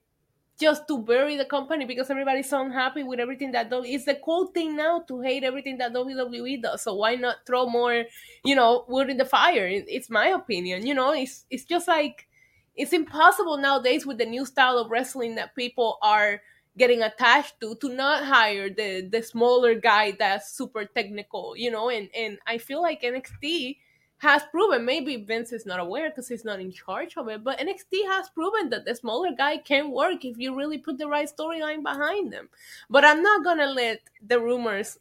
just 0.63 0.87
to 0.87 0.99
bury 0.99 1.37
the 1.37 1.45
company 1.45 1.85
because 1.85 2.11
everybody's 2.11 2.49
so 2.49 2.63
unhappy 2.63 3.03
with 3.03 3.19
everything 3.19 3.53
that 3.53 3.71
WWE. 3.71 3.95
It's 3.95 4.05
the 4.05 4.15
cool 4.25 4.47
thing 4.47 4.77
now 4.77 5.01
to 5.09 5.21
hate 5.21 5.45
everything 5.45 5.79
that 5.79 5.93
WWE 5.93 6.63
does. 6.63 6.83
So 6.83 6.95
why 6.95 7.17
not 7.17 7.47
throw 7.47 7.67
more, 7.67 8.05
you 8.45 8.55
know, 8.55 8.85
wood 8.89 9.11
in 9.11 9.17
the 9.17 9.25
fire? 9.25 9.67
It's 9.69 10.11
my 10.11 10.29
opinion. 10.29 10.87
You 10.87 10.95
know, 10.95 11.13
it's 11.13 11.47
it's 11.51 11.65
just 11.65 11.89
like 11.89 12.29
it's 12.77 12.93
impossible 12.93 13.59
nowadays 13.59 14.07
with 14.07 14.19
the 14.19 14.27
new 14.27 14.47
style 14.47 14.79
of 14.79 14.91
wrestling 14.91 15.35
that 15.35 15.55
people 15.57 15.99
are 16.03 16.41
getting 16.79 17.03
attached 17.03 17.61
to 17.61 17.75
to 17.77 17.89
not 17.89 18.25
hire 18.25 18.71
the 18.71 19.09
the 19.11 19.23
smaller 19.23 19.75
guy 19.75 20.13
that's 20.13 20.57
super 20.57 20.85
technical. 20.85 21.57
You 21.57 21.71
know, 21.71 21.91
and 21.91 22.09
and 22.17 22.39
I 22.47 22.59
feel 22.59 22.81
like 22.83 23.03
NXT 23.03 23.79
has 24.23 24.45
proven 24.53 24.85
maybe 24.85 25.17
Vince 25.17 25.53
is 25.53 25.67
not 25.67 25.81
aware 25.81 26.09
because 26.09 26.29
he's 26.29 26.45
not 26.45 26.61
in 26.61 26.71
charge 26.71 27.17
of 27.17 27.27
it, 27.27 27.43
but 27.43 27.59
NXT 27.59 28.07
has 28.07 28.29
proven 28.29 28.71
that 28.71 28.85
the 28.85 28.95
smaller 28.95 29.33
guy 29.37 29.57
can 29.57 29.91
work 29.91 30.25
if 30.25 30.39
you 30.39 30.55
really 30.57 30.79
put 30.79 30.97
the 30.97 31.09
right 31.09 31.29
storyline 31.29 31.83
behind 31.83 32.33
them. 32.33 32.49
But 32.89 33.05
I'm 33.05 33.21
not 33.21 33.43
gonna 33.43 33.67
let 33.67 33.99
the 34.25 34.39
rumors 34.39 34.97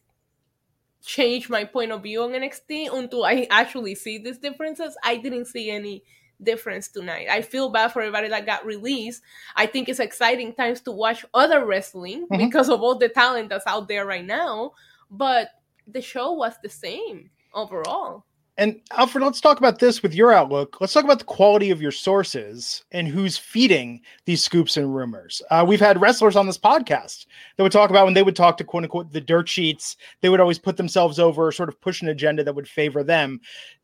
change 1.06 1.52
my 1.52 1.64
point 1.64 1.92
of 1.92 2.02
view 2.02 2.24
on 2.24 2.32
NXT 2.32 2.92
until 2.92 3.24
I 3.24 3.46
actually 3.52 3.94
see 3.94 4.18
these 4.18 4.40
differences. 4.40 4.98
I 5.04 5.18
didn't 5.18 5.46
see 5.46 5.70
any 5.70 6.04
difference 6.42 6.88
tonight. 6.88 7.28
I 7.30 7.44
feel 7.44 7.70
bad 7.70 7.90
for 7.90 8.02
everybody 8.02 8.28
that 8.30 8.48
got 8.48 8.66
released. 8.66 9.22
I 9.56 9.68
think 9.68 9.88
it's 9.88 10.00
exciting 10.00 10.56
times 10.56 10.82
to 10.82 10.92
watch 10.92 11.24
other 11.36 11.64
wrestling 11.64 12.24
mm-hmm. 12.24 12.44
because 12.44 12.70
of 12.70 12.82
all 12.82 12.96
the 12.96 13.10
talent 13.10 13.50
that's 13.50 13.68
out 13.68 13.88
there 13.88 14.08
right 14.08 14.26
now. 14.26 14.72
But 15.12 15.50
the 15.86 16.02
show 16.02 16.32
was 16.32 16.56
the 16.64 16.70
same 16.70 17.30
overall. 17.54 18.26
And 18.58 18.82
Alfred, 18.92 19.24
let's 19.24 19.40
talk 19.40 19.60
about 19.60 19.80
this 19.80 20.04
with 20.04 20.14
your 20.14 20.34
outlook. 20.34 20.80
Let's 20.82 20.92
talk 20.92 21.06
about 21.06 21.20
the 21.20 21.26
quality 21.26 21.72
of 21.72 21.82
your 21.82 21.92
sources 21.92 22.84
and 22.92 23.08
who's 23.08 23.38
feeding 23.38 24.02
these 24.26 24.44
scoops 24.44 24.76
and 24.76 24.94
rumors. 24.94 25.42
Uh, 25.50 25.64
we've 25.66 25.80
had 25.80 26.02
wrestlers 26.02 26.36
on 26.36 26.48
this 26.48 26.58
podcast 26.58 27.28
that 27.56 27.64
would 27.64 27.72
talk 27.72 27.90
about 27.90 28.06
when 28.06 28.14
they 28.14 28.24
would 28.24 28.36
talk 28.36 28.58
to 28.58 28.64
quote 28.66 28.84
unquote 28.84 29.14
the 29.14 29.22
dirt 29.22 29.48
sheets, 29.48 29.96
they 30.22 30.30
would 30.30 30.42
always 30.42 30.60
put 30.60 30.76
themselves 30.76 31.18
over, 31.18 31.52
sort 31.52 31.70
of 31.70 31.80
push 31.80 32.02
an 32.02 32.10
agenda 32.10 32.44
that 32.44 32.54
would 32.54 32.68
favor 32.68 33.04
them. 33.04 33.40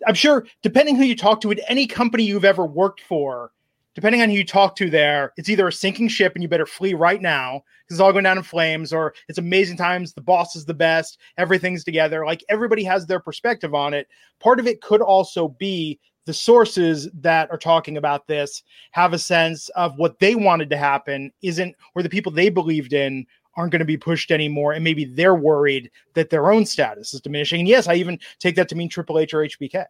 I'm 0.05 0.15
sure, 0.15 0.45
depending 0.61 0.97
who 0.97 1.03
you 1.03 1.15
talk 1.15 1.39
to 1.41 1.51
at 1.51 1.61
any 1.69 1.87
company 1.87 2.23
you've 2.23 2.45
ever 2.45 2.65
worked 2.65 3.01
for, 3.01 3.51
depending 3.97 4.21
on 4.21 4.29
who 4.29 4.35
you 4.35 4.45
talk 4.45 4.75
to 4.75 4.91
there, 4.91 5.33
it's 5.37 5.49
either 5.49 5.67
a 5.67 5.71
sinking 5.71 6.07
ship 6.07 6.33
and 6.35 6.43
you 6.43 6.47
better 6.47 6.67
flee 6.67 6.93
right 6.93 7.19
now 7.19 7.63
because 7.79 7.95
it's 7.95 7.99
all 7.99 8.11
going 8.11 8.25
down 8.25 8.37
in 8.37 8.43
flames, 8.43 8.93
or 8.93 9.15
it's 9.27 9.39
amazing 9.39 9.75
times. 9.75 10.13
The 10.13 10.21
boss 10.21 10.55
is 10.55 10.65
the 10.65 10.73
best. 10.75 11.17
Everything's 11.39 11.83
together. 11.83 12.23
Like 12.23 12.43
everybody 12.47 12.83
has 12.83 13.07
their 13.07 13.19
perspective 13.19 13.73
on 13.73 13.95
it. 13.95 14.07
Part 14.39 14.59
of 14.59 14.67
it 14.67 14.81
could 14.81 15.01
also 15.01 15.47
be 15.47 15.99
the 16.25 16.33
sources 16.33 17.09
that 17.15 17.49
are 17.49 17.57
talking 17.57 17.97
about 17.97 18.27
this 18.27 18.61
have 18.91 19.13
a 19.13 19.19
sense 19.19 19.67
of 19.69 19.97
what 19.97 20.19
they 20.19 20.35
wanted 20.35 20.69
to 20.69 20.77
happen 20.77 21.31
isn't, 21.41 21.75
or 21.95 22.03
the 22.03 22.09
people 22.09 22.31
they 22.31 22.49
believed 22.49 22.93
in 22.93 23.25
aren't 23.55 23.71
going 23.71 23.79
to 23.79 23.85
be 23.85 23.97
pushed 23.97 24.29
anymore. 24.29 24.73
And 24.73 24.83
maybe 24.83 25.05
they're 25.05 25.33
worried 25.33 25.89
that 26.13 26.29
their 26.29 26.51
own 26.51 26.67
status 26.67 27.15
is 27.15 27.21
diminishing. 27.21 27.61
And 27.61 27.67
yes, 27.67 27.87
I 27.87 27.95
even 27.95 28.19
take 28.37 28.57
that 28.57 28.69
to 28.69 28.75
mean 28.75 28.89
Triple 28.89 29.17
H 29.17 29.33
or 29.33 29.39
HBK. 29.39 29.85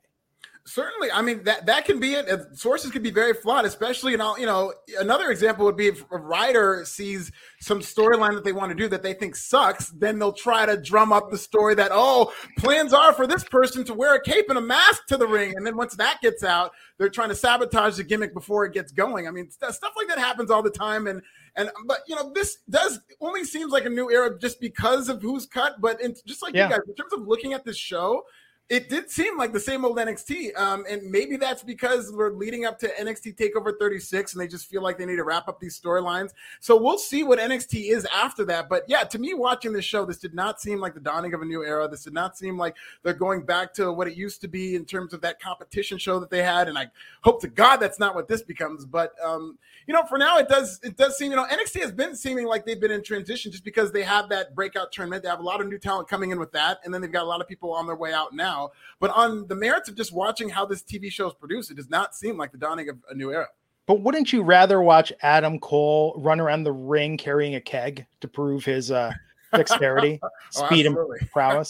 Certainly, 0.67 1.11
I 1.13 1.21
mean 1.21 1.45
that 1.45 1.65
that 1.67 1.85
can 1.85 1.97
be 1.97 2.15
it. 2.15 2.27
Uh, 2.27 2.53
sources 2.53 2.91
can 2.91 3.01
be 3.01 3.09
very 3.09 3.33
flawed, 3.33 3.63
especially 3.63 4.13
in 4.13 4.19
all. 4.19 4.37
You 4.37 4.45
know, 4.47 4.73
another 4.99 5.31
example 5.31 5.63
would 5.63 5.77
be 5.77 5.87
if 5.87 6.03
a 6.11 6.17
writer 6.17 6.83
sees 6.83 7.31
some 7.61 7.79
storyline 7.79 8.33
that 8.33 8.43
they 8.43 8.51
want 8.51 8.71
to 8.71 8.75
do 8.75 8.89
that 8.89 9.01
they 9.01 9.13
think 9.13 9.37
sucks, 9.37 9.91
then 9.91 10.19
they'll 10.19 10.33
try 10.33 10.65
to 10.65 10.75
drum 10.75 11.13
up 11.13 11.31
the 11.31 11.37
story 11.37 11.73
that 11.75 11.91
oh, 11.93 12.33
plans 12.57 12.91
are 12.91 13.13
for 13.13 13.25
this 13.25 13.45
person 13.45 13.85
to 13.85 13.93
wear 13.93 14.15
a 14.15 14.21
cape 14.21 14.49
and 14.49 14.57
a 14.57 14.61
mask 14.61 15.05
to 15.07 15.15
the 15.15 15.25
ring, 15.25 15.53
and 15.55 15.65
then 15.65 15.77
once 15.77 15.95
that 15.95 16.19
gets 16.21 16.43
out, 16.43 16.73
they're 16.97 17.07
trying 17.07 17.29
to 17.29 17.35
sabotage 17.35 17.95
the 17.95 18.03
gimmick 18.03 18.33
before 18.33 18.65
it 18.65 18.73
gets 18.73 18.91
going. 18.91 19.25
I 19.25 19.31
mean, 19.31 19.49
stuff 19.49 19.93
like 19.95 20.09
that 20.09 20.19
happens 20.19 20.51
all 20.51 20.61
the 20.61 20.69
time, 20.69 21.07
and 21.07 21.21
and 21.55 21.71
but 21.85 21.99
you 22.07 22.15
know, 22.17 22.33
this 22.35 22.57
does 22.69 22.99
only 23.21 23.45
seems 23.45 23.71
like 23.71 23.85
a 23.85 23.89
new 23.89 24.11
era 24.11 24.37
just 24.37 24.59
because 24.59 25.07
of 25.07 25.21
who's 25.21 25.45
cut, 25.45 25.79
but 25.79 26.01
in, 26.01 26.13
just 26.25 26.41
like 26.41 26.53
yeah. 26.53 26.65
you 26.65 26.71
guys, 26.71 26.81
in 26.89 26.95
terms 26.95 27.13
of 27.13 27.25
looking 27.25 27.53
at 27.53 27.63
this 27.63 27.77
show 27.77 28.23
it 28.69 28.89
did 28.89 29.09
seem 29.09 29.37
like 29.37 29.53
the 29.53 29.59
same 29.59 29.85
old 29.85 29.97
NXT. 29.97 30.57
Um, 30.59 30.85
and 30.89 31.09
maybe 31.09 31.37
that's 31.37 31.63
because 31.63 32.11
we're 32.11 32.31
leading 32.31 32.65
up 32.65 32.77
to 32.79 32.89
NXT 32.99 33.37
TakeOver 33.37 33.79
36 33.79 34.33
and 34.33 34.41
they 34.41 34.47
just 34.47 34.69
feel 34.69 34.81
like 34.81 34.97
they 34.97 35.05
need 35.05 35.15
to 35.15 35.23
wrap 35.23 35.47
up 35.47 35.57
these 35.57 35.79
storylines. 35.79 36.31
So 36.59 36.75
we'll 36.75 36.97
see 36.97 37.23
what 37.23 37.39
NXT 37.39 37.91
is 37.91 38.05
after 38.13 38.43
that. 38.45 38.67
But 38.67 38.83
yeah, 38.87 39.03
to 39.03 39.19
me, 39.19 39.33
watching 39.33 39.71
this 39.71 39.85
show, 39.85 40.03
this 40.03 40.17
did 40.17 40.33
not 40.33 40.59
seem 40.59 40.81
like 40.81 40.93
the 40.93 40.99
dawning 40.99 41.33
of 41.33 41.41
a 41.41 41.45
new 41.45 41.63
era. 41.63 41.87
This 41.87 42.03
did 42.03 42.13
not 42.13 42.37
seem 42.37 42.57
like 42.57 42.75
they're 43.03 43.13
going 43.13 43.43
back 43.43 43.73
to 43.75 43.93
what 43.93 44.07
it 44.07 44.17
used 44.17 44.41
to 44.41 44.49
be 44.49 44.75
in 44.75 44.83
terms 44.83 45.13
of 45.13 45.21
that 45.21 45.39
competition 45.39 45.97
show 45.97 46.19
that 46.19 46.29
they 46.29 46.43
had. 46.43 46.67
And 46.67 46.77
I 46.77 46.91
hope 47.21 47.39
to 47.41 47.47
God 47.47 47.77
that's 47.77 47.99
not 47.99 48.15
what 48.15 48.27
this 48.27 48.41
becomes. 48.41 48.85
But, 48.85 49.13
um, 49.23 49.57
you 49.87 49.93
know, 49.93 50.03
for 50.03 50.17
now, 50.17 50.39
it 50.39 50.49
does 50.49 50.81
it 50.83 50.97
does 50.97 51.17
seem, 51.17 51.31
you 51.31 51.37
know, 51.37 51.45
NXT 51.45 51.79
has 51.79 51.93
been 51.93 52.17
seeming 52.17 52.45
like 52.45 52.65
they've 52.65 52.81
been 52.81 52.91
in 52.91 53.01
transition 53.01 53.49
just 53.49 53.63
because 53.63 53.93
they 53.93 54.03
have 54.03 54.27
that 54.27 54.55
breakout 54.55 54.91
tournament. 54.91 55.23
They 55.23 55.29
have 55.29 55.39
a 55.39 55.43
lot 55.43 55.61
of 55.61 55.69
new 55.69 55.77
talent 55.77 56.09
coming 56.09 56.31
in 56.31 56.39
with 56.39 56.51
that. 56.51 56.79
And 56.83 56.93
then 56.93 56.99
they've 56.99 57.09
got 57.09 57.23
a 57.23 57.27
lot 57.27 57.39
of 57.39 57.47
people 57.47 57.71
on 57.71 57.85
their 57.85 57.95
way 57.95 58.11
out 58.11 58.33
now 58.33 58.56
now. 58.57 58.71
But 58.99 59.11
on 59.11 59.47
the 59.47 59.55
merits 59.55 59.89
of 59.89 59.95
just 59.95 60.13
watching 60.13 60.49
how 60.49 60.65
this 60.65 60.83
TV 60.83 61.11
show 61.11 61.27
is 61.27 61.33
produced, 61.33 61.71
it 61.71 61.77
does 61.77 61.89
not 61.89 62.15
seem 62.15 62.37
like 62.37 62.51
the 62.51 62.57
dawning 62.57 62.89
of 62.89 62.97
a 63.09 63.15
new 63.15 63.31
era. 63.31 63.47
But 63.85 64.01
wouldn't 64.01 64.33
you 64.33 64.43
rather 64.43 64.81
watch 64.81 65.13
Adam 65.21 65.59
Cole 65.59 66.13
run 66.17 66.39
around 66.39 66.63
the 66.63 66.73
ring 66.73 67.17
carrying 67.17 67.55
a 67.55 67.61
keg 67.61 68.05
to 68.19 68.27
prove 68.27 68.65
his 68.65 68.91
uh, 68.91 69.13
dexterity, 69.53 70.19
oh, 70.23 70.29
speed, 70.49 70.85
and 70.85 70.97
prowess? 71.31 71.69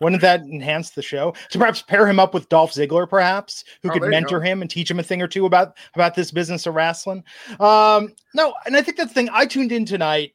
Wouldn't 0.00 0.20
that 0.20 0.40
enhance 0.40 0.90
the 0.90 1.00
show? 1.00 1.34
To 1.50 1.58
perhaps 1.58 1.80
pair 1.80 2.06
him 2.06 2.18
up 2.18 2.34
with 2.34 2.48
Dolph 2.50 2.72
Ziggler, 2.72 3.08
perhaps, 3.08 3.64
who 3.82 3.90
oh, 3.90 3.92
could 3.92 4.10
mentor 4.10 4.42
him 4.42 4.60
and 4.60 4.70
teach 4.70 4.90
him 4.90 4.98
a 4.98 5.02
thing 5.02 5.22
or 5.22 5.28
two 5.28 5.46
about 5.46 5.78
about 5.94 6.14
this 6.14 6.30
business 6.30 6.66
of 6.66 6.74
wrestling. 6.74 7.24
Um, 7.58 8.12
no, 8.34 8.52
and 8.66 8.76
I 8.76 8.82
think 8.82 8.98
that's 8.98 9.10
the 9.10 9.14
thing. 9.14 9.30
I 9.32 9.46
tuned 9.46 9.72
in 9.72 9.86
tonight, 9.86 10.34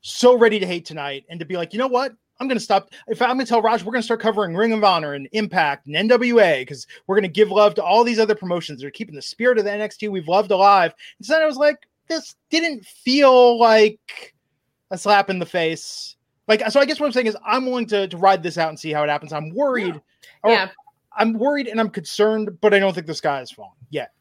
so 0.00 0.38
ready 0.38 0.58
to 0.58 0.66
hate 0.66 0.86
tonight, 0.86 1.26
and 1.28 1.38
to 1.38 1.44
be 1.44 1.58
like, 1.58 1.74
you 1.74 1.78
know 1.78 1.88
what? 1.88 2.14
I'm 2.40 2.48
going 2.48 2.58
to 2.58 2.64
stop. 2.64 2.90
If 3.06 3.20
I'm 3.20 3.36
going 3.36 3.40
to 3.40 3.46
tell 3.46 3.60
Raj, 3.60 3.82
we're 3.82 3.92
going 3.92 4.00
to 4.00 4.06
start 4.06 4.20
covering 4.20 4.56
Ring 4.56 4.72
of 4.72 4.82
Honor 4.82 5.12
and 5.12 5.28
Impact 5.32 5.86
and 5.86 6.10
NWA 6.10 6.62
because 6.62 6.86
we're 7.06 7.16
going 7.16 7.22
to 7.22 7.28
give 7.28 7.50
love 7.50 7.74
to 7.74 7.84
all 7.84 8.02
these 8.02 8.18
other 8.18 8.34
promotions. 8.34 8.80
They're 8.80 8.90
keeping 8.90 9.14
the 9.14 9.22
spirit 9.22 9.58
of 9.58 9.64
the 9.64 9.70
NXT 9.70 10.10
we've 10.10 10.26
loved 10.26 10.50
alive. 10.50 10.94
Instead, 11.18 11.42
I 11.42 11.46
was 11.46 11.58
like, 11.58 11.86
this 12.08 12.34
didn't 12.48 12.84
feel 12.86 13.58
like 13.58 14.34
a 14.90 14.96
slap 14.96 15.28
in 15.28 15.38
the 15.38 15.46
face. 15.46 16.16
Like, 16.48 16.68
so 16.70 16.80
I 16.80 16.86
guess 16.86 16.98
what 16.98 17.06
I'm 17.06 17.12
saying 17.12 17.26
is 17.26 17.36
I'm 17.46 17.66
willing 17.66 17.86
to, 17.86 18.08
to 18.08 18.16
ride 18.16 18.42
this 18.42 18.58
out 18.58 18.70
and 18.70 18.78
see 18.78 18.90
how 18.90 19.04
it 19.04 19.10
happens. 19.10 19.32
I'm 19.32 19.50
worried. 19.50 20.00
Yeah. 20.44 20.50
yeah. 20.50 20.68
I'm 21.16 21.34
worried 21.34 21.68
and 21.68 21.78
I'm 21.78 21.90
concerned, 21.90 22.58
but 22.60 22.72
I 22.72 22.78
don't 22.78 22.94
think 22.94 23.06
the 23.06 23.14
sky 23.14 23.42
is 23.42 23.50
falling 23.50 23.72
yet. 23.90 24.12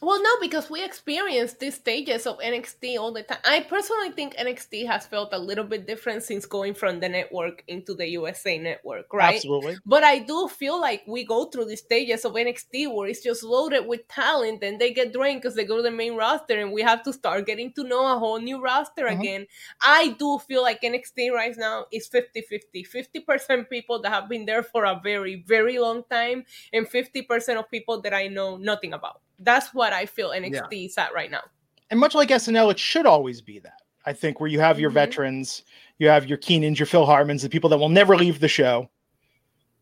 Well, 0.00 0.22
no, 0.22 0.30
because 0.40 0.70
we 0.70 0.84
experience 0.84 1.54
these 1.54 1.74
stages 1.74 2.26
of 2.26 2.38
NXT 2.38 2.98
all 2.98 3.12
the 3.12 3.22
time. 3.22 3.38
I 3.44 3.60
personally 3.60 4.10
think 4.10 4.36
NXT 4.36 4.86
has 4.86 5.06
felt 5.06 5.30
a 5.32 5.38
little 5.38 5.64
bit 5.64 5.86
different 5.86 6.22
since 6.22 6.46
going 6.46 6.74
from 6.74 7.00
the 7.00 7.08
network 7.08 7.64
into 7.66 7.94
the 7.94 8.06
USA 8.10 8.58
network, 8.58 9.12
right? 9.12 9.36
Absolutely. 9.36 9.78
But 9.84 10.04
I 10.04 10.20
do 10.20 10.48
feel 10.48 10.80
like 10.80 11.02
we 11.06 11.24
go 11.24 11.46
through 11.46 11.66
the 11.66 11.76
stages 11.76 12.24
of 12.24 12.34
NXT 12.34 12.94
where 12.94 13.08
it's 13.08 13.22
just 13.22 13.42
loaded 13.42 13.86
with 13.86 14.06
talent 14.08 14.62
and 14.62 14.80
they 14.80 14.92
get 14.92 15.12
drained 15.12 15.42
because 15.42 15.56
they 15.56 15.64
go 15.64 15.76
to 15.76 15.82
the 15.82 15.90
main 15.90 16.16
roster 16.16 16.60
and 16.60 16.72
we 16.72 16.82
have 16.82 17.02
to 17.02 17.12
start 17.12 17.46
getting 17.46 17.72
to 17.72 17.84
know 17.84 18.14
a 18.14 18.18
whole 18.18 18.40
new 18.40 18.62
roster 18.62 19.04
mm-hmm. 19.04 19.20
again. 19.20 19.46
I 19.82 20.16
do 20.18 20.38
feel 20.38 20.62
like 20.62 20.82
NXT 20.82 21.32
right 21.32 21.56
now 21.56 21.86
is 21.92 22.06
50 22.06 22.42
50. 22.42 22.84
50% 22.84 23.68
people 23.68 24.00
that 24.02 24.12
have 24.12 24.28
been 24.28 24.46
there 24.46 24.62
for 24.62 24.84
a 24.84 25.00
very, 25.02 25.44
very 25.46 25.78
long 25.78 26.04
time, 26.10 26.44
and 26.72 26.88
50% 26.88 27.58
of 27.58 27.70
people 27.70 28.00
that 28.02 28.14
I 28.14 28.28
know 28.28 28.56
nothing 28.56 28.92
about 28.92 29.20
that's 29.40 29.74
what 29.74 29.92
I 29.92 30.06
feel 30.06 30.30
NXT 30.30 30.68
yeah. 30.70 30.78
is 30.78 30.98
at 30.98 31.14
right 31.14 31.30
now. 31.30 31.42
And 31.90 31.98
much 31.98 32.14
like 32.14 32.28
SNL, 32.28 32.70
it 32.70 32.78
should 32.78 33.06
always 33.06 33.40
be 33.40 33.58
that. 33.60 33.80
I 34.04 34.12
think 34.12 34.40
where 34.40 34.48
you 34.48 34.60
have 34.60 34.78
your 34.78 34.90
mm-hmm. 34.90 34.94
veterans, 34.94 35.62
you 35.98 36.08
have 36.08 36.26
your 36.26 36.38
Kenans, 36.38 36.78
your 36.78 36.86
Phil 36.86 37.06
Hartmans, 37.06 37.42
the 37.42 37.48
people 37.48 37.70
that 37.70 37.78
will 37.78 37.88
never 37.88 38.16
leave 38.16 38.40
the 38.40 38.48
show. 38.48 38.88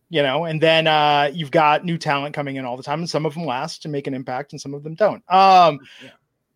You 0.08 0.22
know, 0.22 0.44
and 0.44 0.60
then 0.60 0.86
uh, 0.86 1.30
you've 1.34 1.50
got 1.50 1.84
new 1.84 1.98
talent 1.98 2.32
coming 2.32 2.54
in 2.56 2.64
all 2.64 2.76
the 2.76 2.82
time, 2.82 3.00
and 3.00 3.10
some 3.10 3.26
of 3.26 3.34
them 3.34 3.44
last 3.44 3.84
and 3.84 3.90
make 3.90 4.06
an 4.06 4.14
impact, 4.14 4.52
and 4.52 4.60
some 4.60 4.72
of 4.72 4.84
them 4.84 4.94
don't. 4.94 5.22
Um, 5.28 5.80
yeah. 6.00 6.10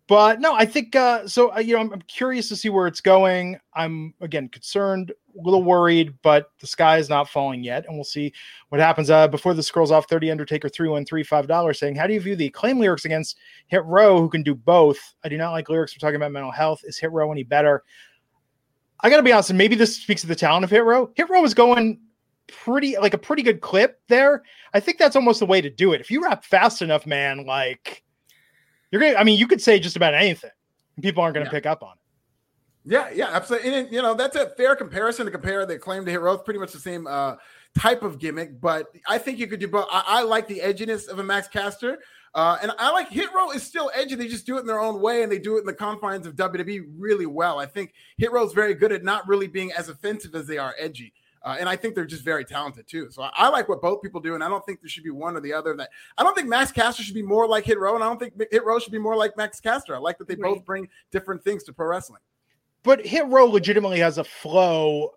But 0.07 0.39
no, 0.39 0.53
I 0.53 0.65
think 0.65 0.95
uh, 0.95 1.27
so. 1.27 1.53
Uh, 1.53 1.59
you 1.59 1.73
know, 1.73 1.81
I'm, 1.81 1.91
I'm, 1.91 2.01
curious 2.03 2.47
to 2.47 2.55
see 2.55 2.69
where 2.69 2.87
it's 2.87 3.01
going. 3.01 3.59
I'm 3.73 4.13
again 4.21 4.47
concerned, 4.47 5.11
a 5.37 5.41
little 5.41 5.63
worried, 5.63 6.13
but 6.21 6.51
the 6.59 6.67
sky 6.67 6.97
is 6.97 7.09
not 7.09 7.29
falling 7.29 7.63
yet, 7.63 7.85
and 7.85 7.95
we'll 7.95 8.03
see 8.03 8.33
what 8.69 8.81
happens. 8.81 9.09
Uh, 9.09 9.27
before 9.27 9.53
the 9.53 9.63
scrolls 9.63 9.91
off, 9.91 10.07
30 10.09 10.31
Undertaker 10.31 10.69
three 10.69 10.89
one 10.89 11.05
three 11.05 11.23
five 11.23 11.47
dollars 11.47 11.79
saying, 11.79 11.95
"How 11.95 12.07
do 12.07 12.13
you 12.13 12.19
view 12.19 12.35
the 12.35 12.49
claim 12.49 12.79
lyrics 12.79 13.05
against 13.05 13.37
Hit 13.67 13.83
Row, 13.85 14.19
who 14.19 14.29
can 14.29 14.43
do 14.43 14.55
both? 14.55 14.97
I 15.23 15.29
do 15.29 15.37
not 15.37 15.51
like 15.51 15.69
lyrics 15.69 15.93
for 15.93 15.99
talking 15.99 16.15
about 16.15 16.31
mental 16.31 16.51
health. 16.51 16.81
Is 16.83 16.97
Hit 16.97 17.11
Row 17.11 17.31
any 17.31 17.43
better?" 17.43 17.83
I 19.01 19.09
got 19.09 19.17
to 19.17 19.23
be 19.23 19.31
honest, 19.31 19.49
and 19.49 19.57
maybe 19.57 19.75
this 19.75 19.95
speaks 19.95 20.21
to 20.21 20.27
the 20.27 20.35
talent 20.35 20.63
of 20.63 20.69
Hit 20.69 20.83
Row. 20.83 21.11
Hit 21.15 21.29
Row 21.29 21.43
is 21.43 21.53
going 21.53 21.99
pretty 22.47 22.97
like 22.97 23.13
a 23.13 23.17
pretty 23.17 23.41
good 23.41 23.61
clip 23.61 23.99
there. 24.07 24.43
I 24.73 24.79
think 24.79 24.97
that's 24.97 25.15
almost 25.15 25.39
the 25.39 25.45
way 25.45 25.61
to 25.61 25.69
do 25.69 25.93
it. 25.93 26.01
If 26.01 26.11
you 26.11 26.23
rap 26.23 26.43
fast 26.43 26.81
enough, 26.81 27.05
man, 27.05 27.45
like 27.45 28.03
you're 28.91 29.01
gonna. 29.01 29.15
I 29.15 29.23
mean, 29.23 29.39
you 29.39 29.47
could 29.47 29.61
say 29.61 29.79
just 29.79 29.95
about 29.95 30.13
anything, 30.13 30.51
and 30.95 31.03
people 31.03 31.23
aren't 31.23 31.33
gonna 31.33 31.45
yeah. 31.45 31.51
pick 31.51 31.65
up 31.65 31.81
on 31.81 31.93
it. 31.93 32.00
Yeah, 32.83 33.09
yeah, 33.13 33.29
absolutely. 33.31 33.73
And 33.73 33.91
you 33.91 34.01
know, 34.01 34.13
that's 34.13 34.35
a 34.35 34.49
fair 34.49 34.75
comparison 34.75 35.25
to 35.25 35.31
compare 35.31 35.65
the 35.65 35.77
claim 35.77 36.05
to 36.05 36.11
Hit 36.11 36.21
Row. 36.21 36.37
Pretty 36.37 36.59
much 36.59 36.71
the 36.71 36.79
same 36.79 37.05
uh, 37.07 37.35
type 37.77 38.01
of 38.03 38.19
gimmick, 38.19 38.59
but 38.59 38.87
I 39.07 39.17
think 39.17 39.39
you 39.39 39.47
could 39.47 39.59
do 39.59 39.67
both. 39.67 39.87
I, 39.91 40.03
I 40.05 40.21
like 40.23 40.47
the 40.47 40.59
edginess 40.59 41.07
of 41.07 41.19
a 41.19 41.23
Max 41.23 41.47
Caster. 41.47 41.99
Uh, 42.33 42.57
and 42.61 42.71
I 42.79 42.91
like 42.91 43.09
Hit 43.09 43.33
Row 43.33 43.51
is 43.51 43.61
still 43.61 43.91
edgy. 43.93 44.15
They 44.15 44.27
just 44.27 44.45
do 44.45 44.57
it 44.57 44.61
in 44.61 44.65
their 44.65 44.79
own 44.79 45.01
way 45.01 45.21
and 45.21 45.31
they 45.31 45.37
do 45.37 45.57
it 45.57 45.61
in 45.61 45.65
the 45.65 45.73
confines 45.73 46.25
of 46.25 46.35
WWE 46.35 46.85
really 46.97 47.25
well. 47.25 47.59
I 47.59 47.65
think 47.65 47.93
Hit 48.17 48.31
Row 48.31 48.45
is 48.45 48.53
very 48.53 48.73
good 48.73 48.93
at 48.93 49.03
not 49.03 49.27
really 49.27 49.47
being 49.47 49.73
as 49.73 49.89
offensive 49.89 50.33
as 50.33 50.47
they 50.47 50.57
are 50.57 50.73
edgy. 50.79 51.13
Uh, 51.43 51.57
and 51.59 51.67
I 51.67 51.75
think 51.75 51.95
they're 51.95 52.05
just 52.05 52.23
very 52.23 52.45
talented 52.45 52.87
too. 52.87 53.09
So 53.09 53.23
I, 53.23 53.31
I, 53.35 53.49
like 53.49 53.67
what 53.67 53.81
both 53.81 54.01
people 54.01 54.21
do, 54.21 54.35
and 54.35 54.43
I 54.43 54.47
don't 54.47 54.63
think 54.65 54.79
there 54.79 54.89
should 54.89 55.03
be 55.03 55.09
one 55.09 55.35
or 55.35 55.39
the 55.39 55.53
other. 55.53 55.75
That 55.75 55.89
I 56.15 56.23
don't 56.23 56.35
think 56.35 56.47
Max 56.47 56.71
Caster 56.71 57.01
should 57.01 57.15
be 57.15 57.23
more 57.23 57.47
like 57.47 57.65
Hit 57.65 57.79
Row, 57.79 57.95
and 57.95 58.03
I 58.03 58.07
don't 58.07 58.19
think 58.19 58.39
Hit 58.51 58.63
Row 58.63 58.77
should 58.77 58.91
be 58.91 58.99
more 58.99 59.15
like 59.15 59.35
Max 59.37 59.59
Caster. 59.59 59.95
I 59.95 59.97
like 59.97 60.19
that 60.19 60.27
they 60.27 60.35
right. 60.35 60.53
both 60.53 60.65
bring 60.65 60.87
different 61.11 61.43
things 61.43 61.63
to 61.63 61.73
pro 61.73 61.87
wrestling. 61.87 62.21
But 62.83 63.05
Hit 63.05 63.27
Row 63.27 63.45
legitimately 63.45 63.99
has 63.99 64.17
a 64.17 64.23
flow. 64.23 65.11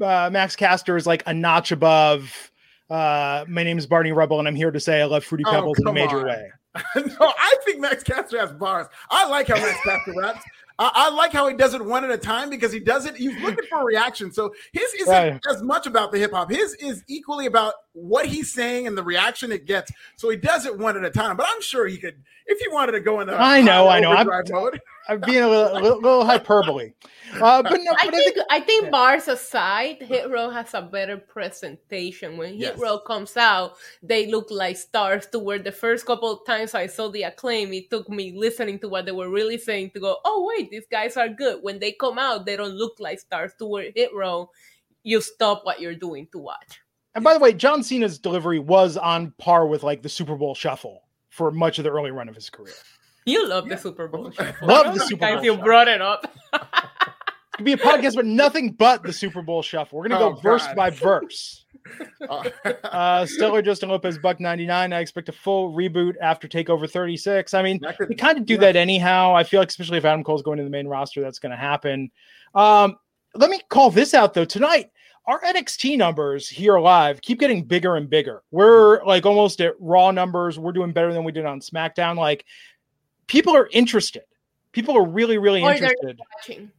Uh, 0.00 0.28
Max 0.32 0.56
Caster 0.56 0.96
is 0.96 1.06
like 1.06 1.22
a 1.26 1.34
notch 1.34 1.72
above. 1.72 2.50
Uh, 2.90 3.44
my 3.48 3.62
name 3.62 3.78
is 3.78 3.86
Barney 3.86 4.12
Rubble, 4.12 4.38
and 4.38 4.46
I'm 4.46 4.54
here 4.54 4.70
to 4.70 4.80
say 4.80 5.00
I 5.00 5.04
love 5.04 5.24
Fruity 5.24 5.44
oh, 5.46 5.50
Pebbles 5.50 5.78
oh, 5.80 5.82
in 5.82 5.88
a 5.88 5.92
major 5.92 6.20
on. 6.20 6.26
way. 6.26 6.50
no, 6.96 7.32
I 7.38 7.56
think 7.64 7.80
Max 7.80 8.02
Caster 8.02 8.38
has 8.38 8.52
bars. 8.52 8.86
I 9.10 9.28
like 9.28 9.48
how 9.48 9.56
Max 9.56 9.78
Caster 9.82 10.14
raps. 10.16 10.44
I, 10.78 10.90
I, 10.94 11.10
like 11.10 11.32
how 11.32 11.48
he 11.48 11.54
does 11.54 11.72
it 11.72 11.82
one 11.82 12.04
at 12.04 12.10
a 12.10 12.18
time 12.18 12.50
because 12.50 12.70
he 12.70 12.80
does 12.80 13.06
it. 13.06 13.16
He's 13.16 13.34
looking 13.40 13.64
for 13.70 13.80
a 13.80 13.84
reaction. 13.84 14.30
So 14.30 14.52
his 14.72 14.92
isn't 14.94 15.08
right. 15.08 15.40
as 15.50 15.62
much 15.62 15.86
about 15.86 16.12
the 16.12 16.18
hip 16.18 16.32
hop. 16.32 16.50
His 16.50 16.74
is 16.74 17.02
equally 17.08 17.46
about 17.46 17.72
what 17.94 18.26
he's 18.26 18.52
saying 18.52 18.86
and 18.86 18.96
the 18.96 19.02
reaction 19.02 19.50
it 19.52 19.64
gets. 19.64 19.90
So 20.16 20.28
he 20.28 20.36
does 20.36 20.66
it 20.66 20.78
one 20.78 20.98
at 20.98 21.04
a 21.04 21.10
time. 21.10 21.38
But 21.38 21.46
I'm 21.48 21.62
sure 21.62 21.86
he 21.86 21.96
could, 21.96 22.22
if 22.44 22.58
he 22.58 22.68
wanted 22.68 22.92
to 22.92 23.00
go 23.00 23.20
in 23.20 23.26
the 23.26 23.34
I 23.34 23.62
know, 23.62 23.88
I 23.88 24.00
know. 24.00 24.10
I'm, 24.12 24.28
mode. 24.50 24.78
I'm 25.08 25.20
being 25.20 25.42
a 25.42 25.48
little, 25.48 25.80
little, 25.80 26.00
little 26.00 26.24
hyperbole. 26.24 26.92
Uh, 27.34 27.62
but 27.62 27.80
no, 27.82 27.94
I, 27.98 28.10
think, 28.10 28.36
I 28.50 28.60
think 28.60 28.90
bars 28.90 29.28
aside, 29.28 30.02
Hit 30.02 30.30
Row 30.30 30.50
has 30.50 30.74
a 30.74 30.82
better 30.82 31.16
presentation. 31.16 32.36
When 32.36 32.54
yes. 32.54 32.72
Hit 32.72 32.80
Row 32.80 32.98
comes 32.98 33.36
out, 33.36 33.76
they 34.02 34.26
look 34.26 34.48
like 34.50 34.76
stars. 34.76 35.26
To 35.26 35.38
where 35.38 35.58
the 35.58 35.72
first 35.72 36.06
couple 36.06 36.32
of 36.32 36.46
times 36.46 36.74
I 36.74 36.86
saw 36.86 37.08
the 37.08 37.22
acclaim, 37.22 37.72
it 37.72 37.90
took 37.90 38.08
me 38.08 38.32
listening 38.36 38.78
to 38.80 38.88
what 38.88 39.06
they 39.06 39.12
were 39.12 39.30
really 39.30 39.58
saying 39.58 39.90
to 39.90 40.00
go, 40.00 40.16
"Oh 40.24 40.46
wait, 40.48 40.70
these 40.70 40.86
guys 40.90 41.16
are 41.16 41.28
good." 41.28 41.62
When 41.62 41.78
they 41.78 41.92
come 41.92 42.18
out, 42.18 42.46
they 42.46 42.56
don't 42.56 42.74
look 42.74 42.98
like 42.98 43.20
stars. 43.20 43.52
To 43.58 43.66
where 43.66 43.90
Hit 43.94 44.14
Row, 44.14 44.50
you 45.02 45.20
stop 45.20 45.64
what 45.64 45.80
you're 45.80 45.94
doing 45.94 46.28
to 46.32 46.38
watch. 46.38 46.80
And 47.14 47.24
by 47.24 47.32
the 47.32 47.40
way, 47.40 47.52
John 47.52 47.82
Cena's 47.82 48.18
delivery 48.18 48.58
was 48.58 48.96
on 48.96 49.32
par 49.38 49.66
with 49.66 49.82
like 49.82 50.02
the 50.02 50.08
Super 50.08 50.36
Bowl 50.36 50.54
Shuffle 50.54 51.02
for 51.30 51.50
much 51.50 51.78
of 51.78 51.84
the 51.84 51.90
early 51.90 52.10
run 52.10 52.28
of 52.28 52.34
his 52.34 52.50
career. 52.50 52.74
You 53.26 53.48
love 53.48 53.66
yeah. 53.66 53.74
the 53.74 53.80
Super 53.82 54.08
Bowl. 54.08 54.32
love 54.62 54.94
the 54.94 55.00
Super 55.00 55.34
Bowl. 55.34 55.44
You 55.44 55.56
brought 55.56 55.88
it 55.88 56.00
up. 56.00 56.32
it 56.52 56.62
could 57.52 57.64
be 57.64 57.72
a 57.72 57.76
podcast, 57.76 58.14
but 58.14 58.24
nothing 58.24 58.72
but 58.72 59.02
the 59.02 59.12
Super 59.12 59.42
Bowl 59.42 59.62
shuffle. 59.62 59.98
We're 59.98 60.08
gonna 60.08 60.24
oh, 60.24 60.32
go 60.34 60.40
verse 60.40 60.66
by 60.74 60.90
verse. 60.90 61.64
uh, 62.84 63.26
Stellar 63.26 63.62
Justin 63.62 63.88
Lopez, 63.88 64.18
Buck 64.18 64.40
99. 64.40 64.92
I 64.92 65.00
expect 65.00 65.28
a 65.28 65.32
full 65.32 65.72
reboot 65.72 66.14
after 66.20 66.48
Takeover 66.48 66.90
36. 66.90 67.52
I 67.54 67.62
mean, 67.62 67.80
could, 67.96 68.08
we 68.08 68.14
kind 68.14 68.38
of 68.38 68.46
do 68.46 68.54
yeah. 68.54 68.60
that 68.60 68.76
anyhow. 68.76 69.34
I 69.34 69.44
feel 69.44 69.60
like, 69.60 69.68
especially 69.68 69.98
if 69.98 70.04
Adam 70.04 70.24
Cole's 70.24 70.42
going 70.42 70.58
to 70.58 70.64
the 70.64 70.70
main 70.70 70.88
roster, 70.88 71.20
that's 71.20 71.38
going 71.38 71.50
to 71.50 71.56
happen. 71.56 72.10
Um, 72.54 72.96
let 73.34 73.50
me 73.50 73.60
call 73.68 73.90
this 73.90 74.14
out 74.14 74.34
though. 74.34 74.44
Tonight, 74.44 74.90
our 75.26 75.40
NXT 75.40 75.98
numbers 75.98 76.48
here 76.48 76.78
live 76.78 77.20
keep 77.20 77.38
getting 77.40 77.64
bigger 77.64 77.96
and 77.96 78.08
bigger. 78.08 78.42
We're 78.50 79.04
like 79.04 79.26
almost 79.26 79.60
at 79.60 79.74
Raw 79.80 80.10
numbers. 80.10 80.58
We're 80.58 80.72
doing 80.72 80.92
better 80.92 81.12
than 81.12 81.24
we 81.24 81.32
did 81.32 81.44
on 81.44 81.60
SmackDown. 81.60 82.16
Like 82.16 82.44
people 83.26 83.56
are 83.56 83.68
interested. 83.72 84.22
People 84.72 84.96
are 84.96 85.04
really, 85.04 85.38
really 85.38 85.62
or 85.62 85.72
interested. 85.72 86.18
watching. 86.36 86.70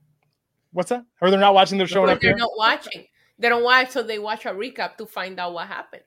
What's 0.72 0.90
that? 0.90 1.06
Or 1.22 1.32
they're 1.32 1.40
not 1.40 1.54
watching. 1.54 1.78
They're 1.78 1.88
showing 1.88 2.10
or 2.10 2.14
up. 2.14 2.22
They're 2.22 2.32
here? 2.32 2.38
not 2.38 2.52
watching. 2.58 3.06
They 3.40 3.50
don't 3.50 3.64
watch, 3.64 3.92
so 3.92 4.04
they 4.04 4.20
watch 4.20 4.46
a 4.46 4.50
recap 4.50 4.98
to 4.98 5.06
find 5.06 5.40
out 5.40 5.54
what 5.54 5.68
happened. 5.68 6.04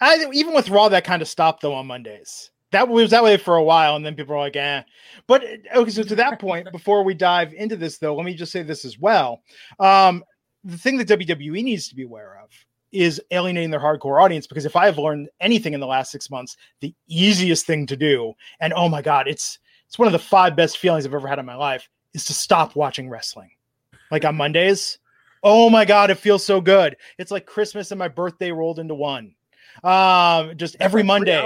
I, 0.00 0.26
even 0.32 0.54
with 0.54 0.70
Raw, 0.70 0.88
that 0.88 1.04
kind 1.04 1.20
of 1.20 1.28
stopped 1.28 1.62
though 1.62 1.74
on 1.74 1.86
Mondays. 1.86 2.50
That 2.72 2.88
was 2.88 3.10
that 3.10 3.24
way 3.24 3.36
for 3.36 3.56
a 3.56 3.62
while, 3.62 3.96
and 3.96 4.06
then 4.06 4.14
people 4.14 4.34
were 4.34 4.40
like, 4.40 4.56
"eh." 4.56 4.82
But 5.26 5.44
okay, 5.74 5.90
so 5.90 6.02
to 6.02 6.14
that 6.16 6.38
point, 6.38 6.68
before 6.72 7.02
we 7.04 7.14
dive 7.14 7.52
into 7.52 7.76
this, 7.76 7.98
though, 7.98 8.14
let 8.14 8.24
me 8.24 8.34
just 8.34 8.52
say 8.52 8.62
this 8.62 8.84
as 8.84 8.98
well. 8.98 9.42
Um, 9.78 10.24
the 10.64 10.78
thing 10.78 10.96
that 10.98 11.08
WWE 11.08 11.64
needs 11.64 11.88
to 11.88 11.94
be 11.94 12.04
aware 12.04 12.38
of 12.42 12.50
is 12.92 13.20
alienating 13.30 13.70
their 13.70 13.80
hardcore 13.80 14.22
audience 14.22 14.46
because 14.46 14.66
if 14.66 14.76
I've 14.76 14.98
learned 14.98 15.28
anything 15.40 15.74
in 15.74 15.80
the 15.80 15.86
last 15.86 16.10
six 16.10 16.30
months, 16.30 16.56
the 16.80 16.94
easiest 17.08 17.66
thing 17.66 17.86
to 17.86 17.96
do, 17.96 18.32
and 18.60 18.72
oh 18.72 18.88
my 18.88 19.02
god, 19.02 19.28
it's 19.28 19.58
it's 19.86 19.98
one 19.98 20.06
of 20.06 20.12
the 20.12 20.18
five 20.18 20.54
best 20.54 20.78
feelings 20.78 21.04
I've 21.04 21.14
ever 21.14 21.28
had 21.28 21.38
in 21.38 21.46
my 21.46 21.56
life, 21.56 21.88
is 22.14 22.24
to 22.26 22.34
stop 22.34 22.76
watching 22.76 23.08
wrestling. 23.08 23.50
Like 24.10 24.24
on 24.24 24.36
Mondays, 24.36 24.98
oh 25.42 25.70
my 25.70 25.84
god, 25.84 26.10
it 26.10 26.18
feels 26.18 26.44
so 26.44 26.60
good. 26.60 26.96
It's 27.18 27.30
like 27.30 27.46
Christmas 27.46 27.90
and 27.90 27.98
my 27.98 28.08
birthday 28.08 28.52
rolled 28.52 28.78
into 28.78 28.94
one. 28.94 29.34
Um, 29.82 30.56
just 30.56 30.74
That's 30.74 30.84
every 30.84 31.02
like 31.02 31.06
Monday. 31.06 31.40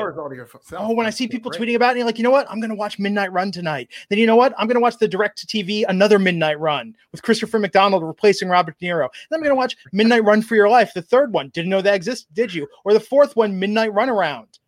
Oh, 0.72 0.92
when 0.92 1.06
I 1.06 1.10
see 1.10 1.28
people 1.28 1.50
great. 1.50 1.60
tweeting 1.60 1.76
about 1.76 1.94
it, 1.94 1.98
you're 1.98 2.06
like, 2.06 2.18
you 2.18 2.24
know 2.24 2.30
what? 2.30 2.50
I'm 2.50 2.60
gonna 2.60 2.74
watch 2.74 2.98
Midnight 2.98 3.32
Run 3.32 3.52
tonight. 3.52 3.90
Then 4.08 4.18
you 4.18 4.26
know 4.26 4.36
what? 4.36 4.54
I'm 4.58 4.66
gonna 4.66 4.80
watch 4.80 4.98
the 4.98 5.06
direct 5.06 5.38
to 5.38 5.46
TV 5.46 5.84
another 5.88 6.18
Midnight 6.18 6.58
Run 6.58 6.96
with 7.12 7.22
Christopher 7.22 7.58
McDonald 7.58 8.02
replacing 8.02 8.48
Robert 8.48 8.76
De 8.78 8.86
Niro. 8.86 9.08
Then 9.30 9.38
I'm 9.38 9.42
gonna 9.42 9.54
watch 9.54 9.76
Midnight 9.92 10.24
Run 10.24 10.42
for 10.42 10.56
Your 10.56 10.68
Life, 10.68 10.94
the 10.94 11.02
third 11.02 11.32
one. 11.32 11.50
Didn't 11.50 11.70
know 11.70 11.82
that 11.82 11.94
existed, 11.94 12.34
did 12.34 12.52
you? 12.52 12.66
Or 12.84 12.92
the 12.92 13.00
fourth 13.00 13.36
one, 13.36 13.58
Midnight 13.58 13.92
Run 13.92 14.10
Around. 14.10 14.58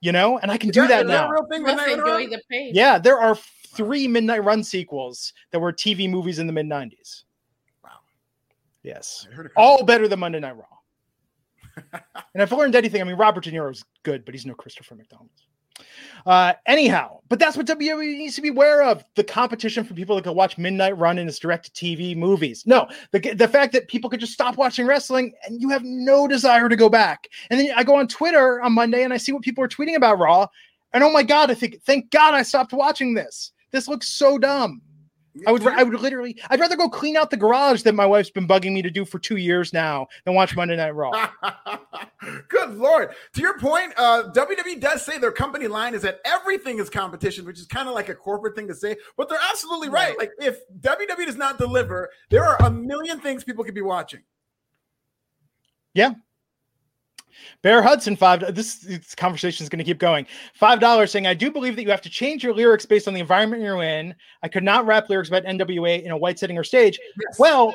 You 0.00 0.12
know, 0.12 0.38
and 0.38 0.50
I 0.50 0.56
can 0.56 0.70
do 0.70 0.86
that, 0.86 1.06
that 1.06 1.06
now. 1.06 1.30
Thing, 1.50 1.66
enjoy 1.66 2.28
the 2.28 2.40
pain. 2.48 2.70
Yeah, 2.72 2.98
there 2.98 3.18
are 3.18 3.36
three 3.68 4.08
Midnight 4.08 4.44
Run 4.44 4.62
sequels 4.64 5.32
that 5.50 5.58
were 5.58 5.72
TV 5.72 6.08
movies 6.08 6.38
in 6.38 6.46
the 6.46 6.52
mid 6.52 6.66
90s. 6.66 7.24
Wow. 7.82 7.90
Yes. 8.84 9.26
All 9.56 9.84
better 9.84 10.06
than 10.06 10.20
Monday 10.20 10.38
Night 10.38 10.56
Raw 10.56 10.77
and 11.92 12.42
if 12.42 12.52
I 12.52 12.56
learned 12.56 12.76
anything, 12.76 13.00
I 13.00 13.04
mean, 13.04 13.16
Robert 13.16 13.44
De 13.44 13.52
Niro 13.52 13.70
is 13.70 13.84
good, 14.02 14.24
but 14.24 14.34
he's 14.34 14.46
no 14.46 14.54
Christopher 14.54 14.94
McDonald. 14.94 15.30
Uh, 16.26 16.52
anyhow, 16.66 17.20
but 17.28 17.38
that's 17.38 17.56
what 17.56 17.66
WWE 17.66 18.18
needs 18.18 18.34
to 18.34 18.42
be 18.42 18.48
aware 18.48 18.82
of 18.82 19.04
the 19.14 19.24
competition 19.24 19.84
for 19.84 19.94
people 19.94 20.16
that 20.16 20.22
can 20.22 20.34
watch 20.34 20.58
Midnight 20.58 20.98
Run 20.98 21.18
in 21.18 21.28
its 21.28 21.38
direct 21.38 21.72
TV 21.74 22.16
movies. 22.16 22.64
No, 22.66 22.88
the, 23.12 23.20
the 23.34 23.48
fact 23.48 23.72
that 23.72 23.88
people 23.88 24.10
could 24.10 24.20
just 24.20 24.32
stop 24.32 24.56
watching 24.56 24.86
wrestling 24.86 25.32
and 25.46 25.60
you 25.60 25.68
have 25.70 25.84
no 25.84 26.26
desire 26.26 26.68
to 26.68 26.76
go 26.76 26.88
back. 26.88 27.28
And 27.50 27.60
then 27.60 27.70
I 27.76 27.84
go 27.84 27.96
on 27.96 28.08
Twitter 28.08 28.60
on 28.60 28.72
Monday 28.72 29.04
and 29.04 29.12
I 29.12 29.16
see 29.16 29.32
what 29.32 29.42
people 29.42 29.62
are 29.62 29.68
tweeting 29.68 29.96
about 29.96 30.18
Raw. 30.18 30.46
And 30.92 31.04
oh 31.04 31.12
my 31.12 31.22
God, 31.22 31.50
I 31.50 31.54
think, 31.54 31.82
thank 31.82 32.10
God 32.10 32.34
I 32.34 32.42
stopped 32.42 32.72
watching 32.72 33.14
this. 33.14 33.52
This 33.70 33.88
looks 33.88 34.08
so 34.08 34.38
dumb. 34.38 34.82
I 35.46 35.52
would, 35.52 35.66
I 35.66 35.82
would 35.82 36.00
literally, 36.00 36.40
I'd 36.50 36.60
rather 36.60 36.76
go 36.76 36.88
clean 36.88 37.16
out 37.16 37.30
the 37.30 37.36
garage 37.36 37.82
that 37.82 37.94
my 37.94 38.06
wife's 38.06 38.30
been 38.30 38.48
bugging 38.48 38.72
me 38.72 38.82
to 38.82 38.90
do 38.90 39.04
for 39.04 39.18
two 39.18 39.36
years 39.36 39.72
now 39.72 40.06
than 40.24 40.34
watch 40.34 40.56
Monday 40.56 40.76
Night 40.76 40.94
Raw. 40.94 41.10
Good 42.48 42.74
lord! 42.76 43.10
To 43.34 43.40
your 43.40 43.58
point, 43.58 43.92
uh, 43.96 44.30
WWE 44.34 44.80
does 44.80 45.04
say 45.04 45.18
their 45.18 45.32
company 45.32 45.66
line 45.66 45.94
is 45.94 46.02
that 46.02 46.20
everything 46.24 46.78
is 46.78 46.90
competition, 46.90 47.44
which 47.44 47.58
is 47.58 47.66
kind 47.66 47.88
of 47.88 47.94
like 47.94 48.08
a 48.08 48.14
corporate 48.14 48.56
thing 48.56 48.68
to 48.68 48.74
say, 48.74 48.96
but 49.16 49.28
they're 49.28 49.38
absolutely 49.50 49.88
right. 49.88 50.16
right. 50.16 50.18
Like 50.18 50.32
if 50.38 50.60
WWE 50.80 51.26
does 51.26 51.36
not 51.36 51.58
deliver, 51.58 52.10
there 52.30 52.44
are 52.44 52.56
a 52.62 52.70
million 52.70 53.20
things 53.20 53.44
people 53.44 53.64
could 53.64 53.74
be 53.74 53.82
watching. 53.82 54.20
Yeah, 55.94 56.12
Bear 57.62 57.82
Hudson, 57.82 58.16
five. 58.16 58.54
This, 58.54 58.76
this 58.76 59.14
conversation 59.14 59.64
is 59.64 59.68
going 59.68 59.78
to 59.78 59.84
keep 59.84 59.98
going. 59.98 60.26
Five 60.54 60.80
dollars 60.80 61.10
saying, 61.10 61.26
I 61.26 61.34
do 61.34 61.50
believe 61.50 61.76
that 61.76 61.82
you 61.82 61.90
have 61.90 62.02
to 62.02 62.10
change 62.10 62.44
your 62.44 62.54
lyrics 62.54 62.86
based 62.86 63.08
on 63.08 63.14
the 63.14 63.20
environment 63.20 63.62
you're 63.62 63.82
in. 63.82 64.14
I 64.42 64.48
could 64.48 64.64
not 64.64 64.86
rap 64.86 65.08
lyrics 65.08 65.28
about 65.28 65.44
NWA 65.44 66.02
in 66.02 66.10
a 66.10 66.16
white 66.16 66.38
setting 66.38 66.58
or 66.58 66.64
stage. 66.64 66.98
Yes. 67.20 67.38
Well, 67.38 67.74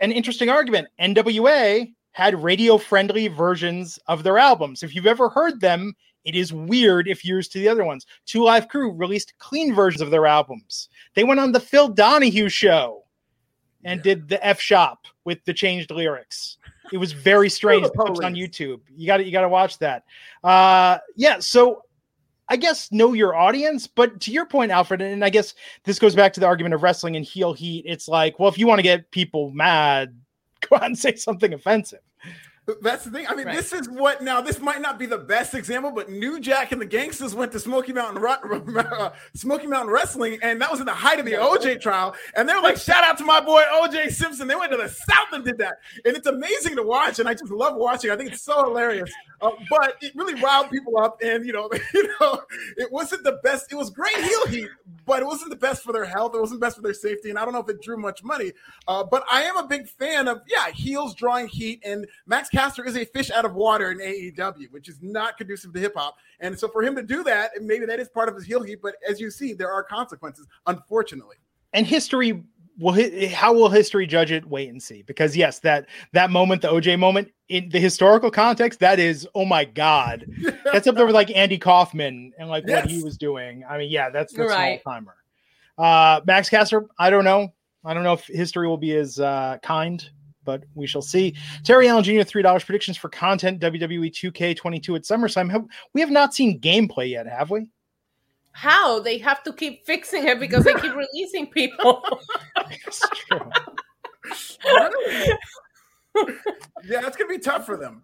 an 0.00 0.12
interesting 0.12 0.48
argument. 0.48 0.88
NWA 1.00 1.92
had 2.12 2.42
radio 2.42 2.78
friendly 2.78 3.28
versions 3.28 3.98
of 4.06 4.22
their 4.22 4.38
albums. 4.38 4.82
If 4.82 4.94
you've 4.94 5.06
ever 5.06 5.28
heard 5.28 5.60
them, 5.60 5.94
it 6.24 6.34
is 6.34 6.52
weird 6.52 7.08
if 7.08 7.24
used 7.24 7.52
to 7.52 7.58
the 7.58 7.68
other 7.68 7.84
ones. 7.84 8.06
Two 8.26 8.44
Live 8.44 8.68
Crew 8.68 8.92
released 8.92 9.34
clean 9.38 9.74
versions 9.74 10.02
of 10.02 10.10
their 10.10 10.26
albums. 10.26 10.88
They 11.14 11.24
went 11.24 11.40
on 11.40 11.52
the 11.52 11.60
Phil 11.60 11.88
Donahue 11.88 12.48
show 12.48 13.04
and 13.84 13.98
yeah. 13.98 14.14
did 14.14 14.28
the 14.28 14.44
F 14.44 14.60
Shop 14.60 15.06
with 15.24 15.42
the 15.44 15.54
changed 15.54 15.90
lyrics. 15.90 16.58
It 16.92 16.98
was 16.98 17.12
very 17.12 17.48
strange. 17.48 17.86
On 17.96 18.34
YouTube. 18.34 18.80
You 18.96 19.06
got 19.06 19.18
to 19.18 19.24
you 19.24 19.32
got 19.32 19.42
to 19.42 19.48
watch 19.48 19.78
that. 19.78 20.04
Uh, 20.42 20.98
yeah. 21.16 21.38
So 21.38 21.84
I 22.48 22.56
guess 22.56 22.90
know 22.90 23.12
your 23.12 23.36
audience, 23.36 23.86
but 23.86 24.20
to 24.22 24.32
your 24.32 24.44
point, 24.44 24.72
Alfred, 24.72 25.00
and 25.00 25.24
I 25.24 25.30
guess 25.30 25.54
this 25.84 26.00
goes 26.00 26.16
back 26.16 26.32
to 26.32 26.40
the 26.40 26.46
argument 26.46 26.74
of 26.74 26.82
wrestling 26.82 27.14
and 27.14 27.24
heel 27.24 27.52
heat. 27.52 27.84
It's 27.86 28.08
like, 28.08 28.40
well, 28.40 28.48
if 28.48 28.58
you 28.58 28.66
want 28.66 28.80
to 28.80 28.82
get 28.82 29.10
people 29.12 29.52
mad, 29.52 30.18
go 30.68 30.76
out 30.76 30.84
and 30.84 30.98
say 30.98 31.14
something 31.14 31.54
offensive. 31.54 32.00
That's 32.80 33.04
the 33.04 33.10
thing. 33.10 33.26
I 33.28 33.34
mean, 33.34 33.46
right. 33.46 33.56
this 33.56 33.72
is 33.72 33.88
what 33.88 34.22
now. 34.22 34.40
This 34.40 34.60
might 34.60 34.80
not 34.80 34.98
be 34.98 35.06
the 35.06 35.18
best 35.18 35.54
example, 35.54 35.90
but 35.90 36.10
New 36.10 36.40
Jack 36.40 36.72
and 36.72 36.80
the 36.80 36.86
Gangstas 36.86 37.34
went 37.34 37.52
to 37.52 37.60
Smoky 37.60 37.92
Mountain, 37.92 38.24
uh, 38.76 39.10
Smoky 39.34 39.66
Mountain 39.66 39.92
Wrestling, 39.92 40.38
and 40.42 40.60
that 40.60 40.70
was 40.70 40.80
in 40.80 40.86
the 40.86 40.92
height 40.92 41.18
of 41.18 41.26
the 41.26 41.32
OJ 41.32 41.80
trial. 41.80 42.14
And 42.34 42.48
they're 42.48 42.60
like, 42.60 42.76
"Shout 42.76 43.04
out 43.04 43.18
to 43.18 43.24
my 43.24 43.40
boy 43.40 43.62
OJ 43.72 44.10
Simpson." 44.10 44.48
They 44.48 44.56
went 44.56 44.72
to 44.72 44.78
the 44.78 44.88
South 44.88 45.32
and 45.32 45.44
did 45.44 45.58
that, 45.58 45.76
and 46.04 46.16
it's 46.16 46.26
amazing 46.26 46.76
to 46.76 46.82
watch. 46.82 47.18
And 47.18 47.28
I 47.28 47.34
just 47.34 47.50
love 47.50 47.76
watching. 47.76 48.10
I 48.10 48.16
think 48.16 48.32
it's 48.32 48.42
so 48.42 48.64
hilarious. 48.64 49.10
Uh, 49.40 49.50
but 49.70 49.96
it 50.02 50.14
really 50.14 50.34
riled 50.40 50.70
people 50.70 50.98
up, 50.98 51.18
and 51.22 51.46
you 51.46 51.52
know, 51.52 51.70
you 51.94 52.14
know, 52.20 52.42
it 52.76 52.90
wasn't 52.92 53.24
the 53.24 53.40
best. 53.42 53.72
It 53.72 53.76
was 53.76 53.90
great 53.90 54.16
heel 54.16 54.46
heat, 54.48 54.68
but 55.06 55.20
it 55.20 55.26
wasn't 55.26 55.50
the 55.50 55.56
best 55.56 55.82
for 55.82 55.92
their 55.92 56.04
health. 56.04 56.34
It 56.34 56.40
wasn't 56.40 56.60
best 56.60 56.76
for 56.76 56.82
their 56.82 56.94
safety, 56.94 57.30
and 57.30 57.38
I 57.38 57.44
don't 57.44 57.54
know 57.54 57.60
if 57.60 57.68
it 57.68 57.80
drew 57.82 57.96
much 57.96 58.22
money. 58.22 58.52
Uh, 58.86 59.04
but 59.04 59.24
I 59.30 59.42
am 59.42 59.56
a 59.56 59.66
big 59.66 59.88
fan 59.88 60.28
of 60.28 60.42
yeah, 60.46 60.70
heels 60.70 61.14
drawing 61.14 61.48
heat, 61.48 61.80
and 61.84 62.06
Max 62.26 62.48
Caster 62.60 62.84
is 62.84 62.94
a 62.94 63.06
fish 63.06 63.30
out 63.30 63.46
of 63.46 63.54
water 63.54 63.90
in 63.90 63.98
AEW, 63.98 64.70
which 64.70 64.90
is 64.90 64.98
not 65.00 65.38
conducive 65.38 65.72
to 65.72 65.80
hip 65.80 65.94
hop. 65.96 66.16
And 66.40 66.58
so 66.58 66.68
for 66.68 66.82
him 66.82 66.94
to 66.94 67.02
do 67.02 67.24
that, 67.24 67.52
maybe 67.62 67.86
that 67.86 67.98
is 67.98 68.10
part 68.10 68.28
of 68.28 68.34
his 68.34 68.44
heel 68.44 68.62
heat. 68.62 68.80
But 68.82 68.96
as 69.08 69.18
you 69.18 69.30
see, 69.30 69.54
there 69.54 69.72
are 69.72 69.82
consequences, 69.82 70.46
unfortunately. 70.66 71.36
And 71.72 71.86
history 71.86 72.44
will 72.78 72.98
how 73.30 73.54
will 73.54 73.70
history 73.70 74.06
judge 74.06 74.30
it 74.30 74.46
wait 74.46 74.68
and 74.70 74.82
see 74.82 75.02
because 75.02 75.36
yes 75.36 75.58
that 75.58 75.86
that 76.12 76.30
moment 76.30 76.62
the 76.62 76.68
oj 76.68 76.98
moment 76.98 77.30
in 77.48 77.68
the 77.68 77.80
historical 77.80 78.30
context 78.30 78.80
that 78.80 78.98
is 78.98 79.28
oh 79.34 79.44
my 79.44 79.66
god 79.66 80.24
that's 80.64 80.86
up 80.86 80.94
there 80.94 81.04
with 81.04 81.14
like 81.14 81.30
andy 81.36 81.58
kaufman 81.58 82.32
and 82.38 82.48
like 82.48 82.64
yes. 82.66 82.84
what 82.84 82.90
he 82.90 83.02
was 83.02 83.18
doing 83.18 83.64
i 83.68 83.76
mean 83.76 83.90
yeah 83.90 84.08
that's 84.08 84.32
that's 84.32 84.50
right. 84.50 84.80
all 84.86 84.94
timer 84.94 85.16
uh 85.76 86.22
max 86.26 86.48
caster 86.48 86.86
i 86.98 87.10
don't 87.10 87.24
know 87.24 87.52
i 87.84 87.92
don't 87.92 88.04
know 88.04 88.14
if 88.14 88.24
history 88.28 88.66
will 88.66 88.78
be 88.78 88.96
as 88.96 89.20
uh 89.20 89.58
kind 89.62 90.08
but 90.50 90.64
we 90.74 90.84
shall 90.84 91.02
see. 91.02 91.36
Terry 91.62 91.86
Allen 91.86 92.02
Jr. 92.02 92.22
three 92.22 92.42
dollars 92.42 92.64
predictions 92.64 92.96
for 92.96 93.08
content 93.08 93.60
WWE 93.60 94.10
2K22 94.10 94.96
at 94.96 95.02
SummerSlam. 95.02 95.48
Have, 95.48 95.64
we 95.94 96.00
have 96.00 96.10
not 96.10 96.34
seen 96.34 96.58
gameplay 96.58 97.10
yet, 97.10 97.26
have 97.28 97.50
we? 97.50 97.70
How 98.50 98.98
they 98.98 99.18
have 99.18 99.44
to 99.44 99.52
keep 99.52 99.86
fixing 99.86 100.26
it 100.26 100.40
because 100.40 100.64
they 100.64 100.74
keep 100.74 100.92
releasing 101.04 101.46
people. 101.46 102.02
It's 102.68 103.08
true. 103.14 103.50
yeah, 106.84 107.00
that's 107.00 107.16
gonna 107.16 107.28
be 107.28 107.38
tough 107.38 107.64
for 107.64 107.76
them. 107.76 108.02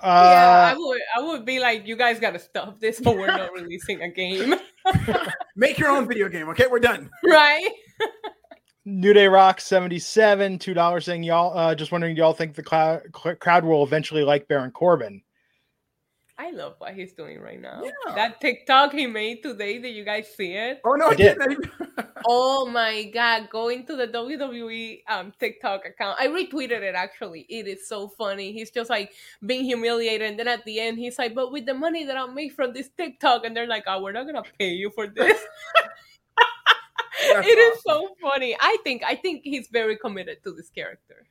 Uh, 0.00 0.30
yeah, 0.32 0.72
I 0.72 0.78
would. 0.78 1.00
I 1.16 1.20
would 1.20 1.44
be 1.44 1.60
like, 1.60 1.86
you 1.86 1.96
guys 1.96 2.18
got 2.20 2.30
to 2.30 2.38
stop 2.38 2.80
this, 2.80 3.00
but 3.00 3.16
we're 3.16 3.26
not 3.26 3.52
releasing 3.52 4.00
a 4.02 4.08
game. 4.08 4.54
Make 5.56 5.78
your 5.78 5.90
own 5.90 6.06
video 6.06 6.28
game, 6.28 6.48
okay? 6.50 6.66
We're 6.70 6.78
done. 6.78 7.10
Right. 7.24 7.68
New 8.84 9.12
Day 9.12 9.28
Rock 9.28 9.60
77, 9.60 10.58
$2 10.58 11.02
saying 11.02 11.22
y'all 11.22 11.56
uh, 11.56 11.74
just 11.74 11.92
wondering, 11.92 12.16
y'all 12.16 12.32
think 12.32 12.54
the 12.54 12.64
cl- 12.66 13.36
crowd 13.36 13.64
will 13.64 13.82
eventually 13.84 14.24
like 14.24 14.48
Baron 14.48 14.70
Corbin? 14.70 15.22
I 16.40 16.52
love 16.52 16.76
what 16.78 16.94
he's 16.94 17.12
doing 17.12 17.38
right 17.38 17.60
now. 17.60 17.82
Yeah. 17.84 18.14
That 18.14 18.40
TikTok 18.40 18.92
he 18.92 19.06
made 19.06 19.42
today, 19.42 19.78
did 19.78 19.94
you 19.94 20.06
guys 20.06 20.26
see 20.34 20.54
it? 20.54 20.80
Oh 20.86 20.94
no, 20.94 21.08
I, 21.08 21.10
I 21.10 21.14
did. 21.14 21.38
oh 22.26 22.64
my 22.64 23.04
god, 23.12 23.50
go 23.52 23.68
into 23.68 23.94
the 23.94 24.08
WWE 24.08 25.02
um 25.06 25.34
TikTok 25.38 25.84
account. 25.84 26.16
I 26.18 26.28
retweeted 26.28 26.80
it 26.80 26.94
actually. 26.94 27.44
It 27.50 27.68
is 27.68 27.86
so 27.86 28.08
funny. 28.08 28.52
He's 28.52 28.70
just 28.70 28.88
like 28.88 29.12
being 29.44 29.66
humiliated, 29.66 30.30
and 30.30 30.38
then 30.38 30.48
at 30.48 30.64
the 30.64 30.80
end 30.80 30.98
he's 30.98 31.18
like, 31.18 31.34
"But 31.34 31.52
with 31.52 31.66
the 31.66 31.74
money 31.74 32.06
that 32.06 32.16
I'll 32.16 32.32
make 32.32 32.54
from 32.54 32.72
this 32.72 32.88
TikTok," 32.96 33.44
and 33.44 33.54
they're 33.54 33.66
like, 33.66 33.84
"Oh, 33.86 34.02
we're 34.02 34.12
not 34.12 34.24
gonna 34.24 34.42
pay 34.58 34.70
you 34.70 34.88
for 34.94 35.08
this." 35.08 35.38
it 37.20 37.58
is 37.58 37.82
so 37.82 38.14
funny. 38.20 38.56
I 38.60 38.76
think 38.84 39.02
I 39.04 39.14
think 39.14 39.42
he's 39.44 39.68
very 39.68 39.96
committed 39.96 40.42
to 40.44 40.52
this 40.52 40.70
character. 40.70 41.26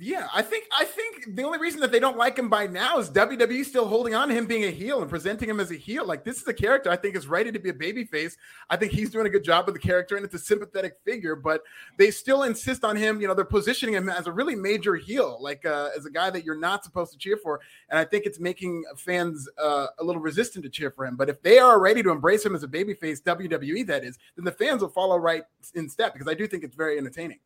Yeah, 0.00 0.28
I 0.32 0.42
think 0.42 0.66
I 0.78 0.84
think 0.84 1.34
the 1.34 1.42
only 1.42 1.58
reason 1.58 1.80
that 1.80 1.90
they 1.90 1.98
don't 1.98 2.16
like 2.16 2.38
him 2.38 2.48
by 2.48 2.68
now 2.68 3.00
is 3.00 3.10
WWE 3.10 3.64
still 3.64 3.88
holding 3.88 4.14
on 4.14 4.28
to 4.28 4.34
him 4.34 4.46
being 4.46 4.62
a 4.62 4.70
heel 4.70 5.00
and 5.00 5.10
presenting 5.10 5.50
him 5.50 5.58
as 5.58 5.72
a 5.72 5.74
heel. 5.74 6.06
Like 6.06 6.22
this 6.22 6.40
is 6.40 6.46
a 6.46 6.54
character 6.54 6.88
I 6.88 6.94
think 6.94 7.16
is 7.16 7.26
ready 7.26 7.50
to 7.50 7.58
be 7.58 7.70
a 7.70 7.72
babyface. 7.72 8.36
I 8.70 8.76
think 8.76 8.92
he's 8.92 9.10
doing 9.10 9.26
a 9.26 9.30
good 9.30 9.42
job 9.42 9.66
with 9.66 9.74
the 9.74 9.80
character 9.80 10.14
and 10.14 10.24
it's 10.24 10.34
a 10.34 10.38
sympathetic 10.38 10.98
figure, 11.04 11.34
but 11.34 11.64
they 11.96 12.12
still 12.12 12.44
insist 12.44 12.84
on 12.84 12.94
him. 12.94 13.20
You 13.20 13.26
know, 13.26 13.34
they're 13.34 13.44
positioning 13.44 13.96
him 13.96 14.08
as 14.08 14.28
a 14.28 14.32
really 14.32 14.54
major 14.54 14.94
heel, 14.94 15.36
like 15.40 15.66
uh, 15.66 15.88
as 15.96 16.06
a 16.06 16.10
guy 16.10 16.30
that 16.30 16.44
you're 16.44 16.58
not 16.58 16.84
supposed 16.84 17.10
to 17.12 17.18
cheer 17.18 17.36
for. 17.36 17.58
And 17.88 17.98
I 17.98 18.04
think 18.04 18.24
it's 18.24 18.38
making 18.38 18.84
fans 18.96 19.48
uh, 19.60 19.88
a 19.98 20.04
little 20.04 20.22
resistant 20.22 20.64
to 20.64 20.70
cheer 20.70 20.92
for 20.92 21.06
him. 21.06 21.16
But 21.16 21.28
if 21.28 21.42
they 21.42 21.58
are 21.58 21.80
ready 21.80 22.04
to 22.04 22.10
embrace 22.10 22.46
him 22.46 22.54
as 22.54 22.62
a 22.62 22.68
babyface, 22.68 23.20
WWE 23.22 23.84
that 23.88 24.04
is, 24.04 24.16
then 24.36 24.44
the 24.44 24.52
fans 24.52 24.80
will 24.80 24.90
follow 24.90 25.16
right 25.16 25.42
in 25.74 25.88
step 25.88 26.12
because 26.12 26.28
I 26.28 26.34
do 26.34 26.46
think 26.46 26.62
it's 26.62 26.76
very 26.76 26.98
entertaining. 26.98 27.40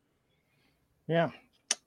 Yeah, 1.07 1.31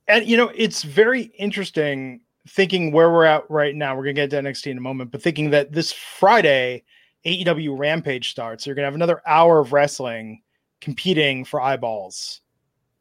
and 0.08 0.26
you 0.26 0.36
know, 0.36 0.50
it's 0.54 0.82
very 0.82 1.22
interesting 1.38 2.20
thinking 2.48 2.92
where 2.92 3.10
we're 3.10 3.24
at 3.24 3.48
right 3.50 3.74
now. 3.74 3.96
We're 3.96 4.04
gonna 4.04 4.14
get 4.14 4.30
to 4.30 4.36
NXT 4.36 4.70
in 4.70 4.78
a 4.78 4.82
moment, 4.82 5.10
but 5.10 5.22
thinking 5.22 5.50
that 5.50 5.72
this 5.72 5.92
Friday 5.92 6.84
AEW 7.24 7.78
Rampage 7.78 8.30
starts, 8.30 8.66
you're 8.66 8.74
gonna 8.74 8.86
have 8.86 8.94
another 8.94 9.20
hour 9.26 9.58
of 9.58 9.72
wrestling 9.72 10.42
competing 10.80 11.44
for 11.44 11.60
eyeballs 11.60 12.40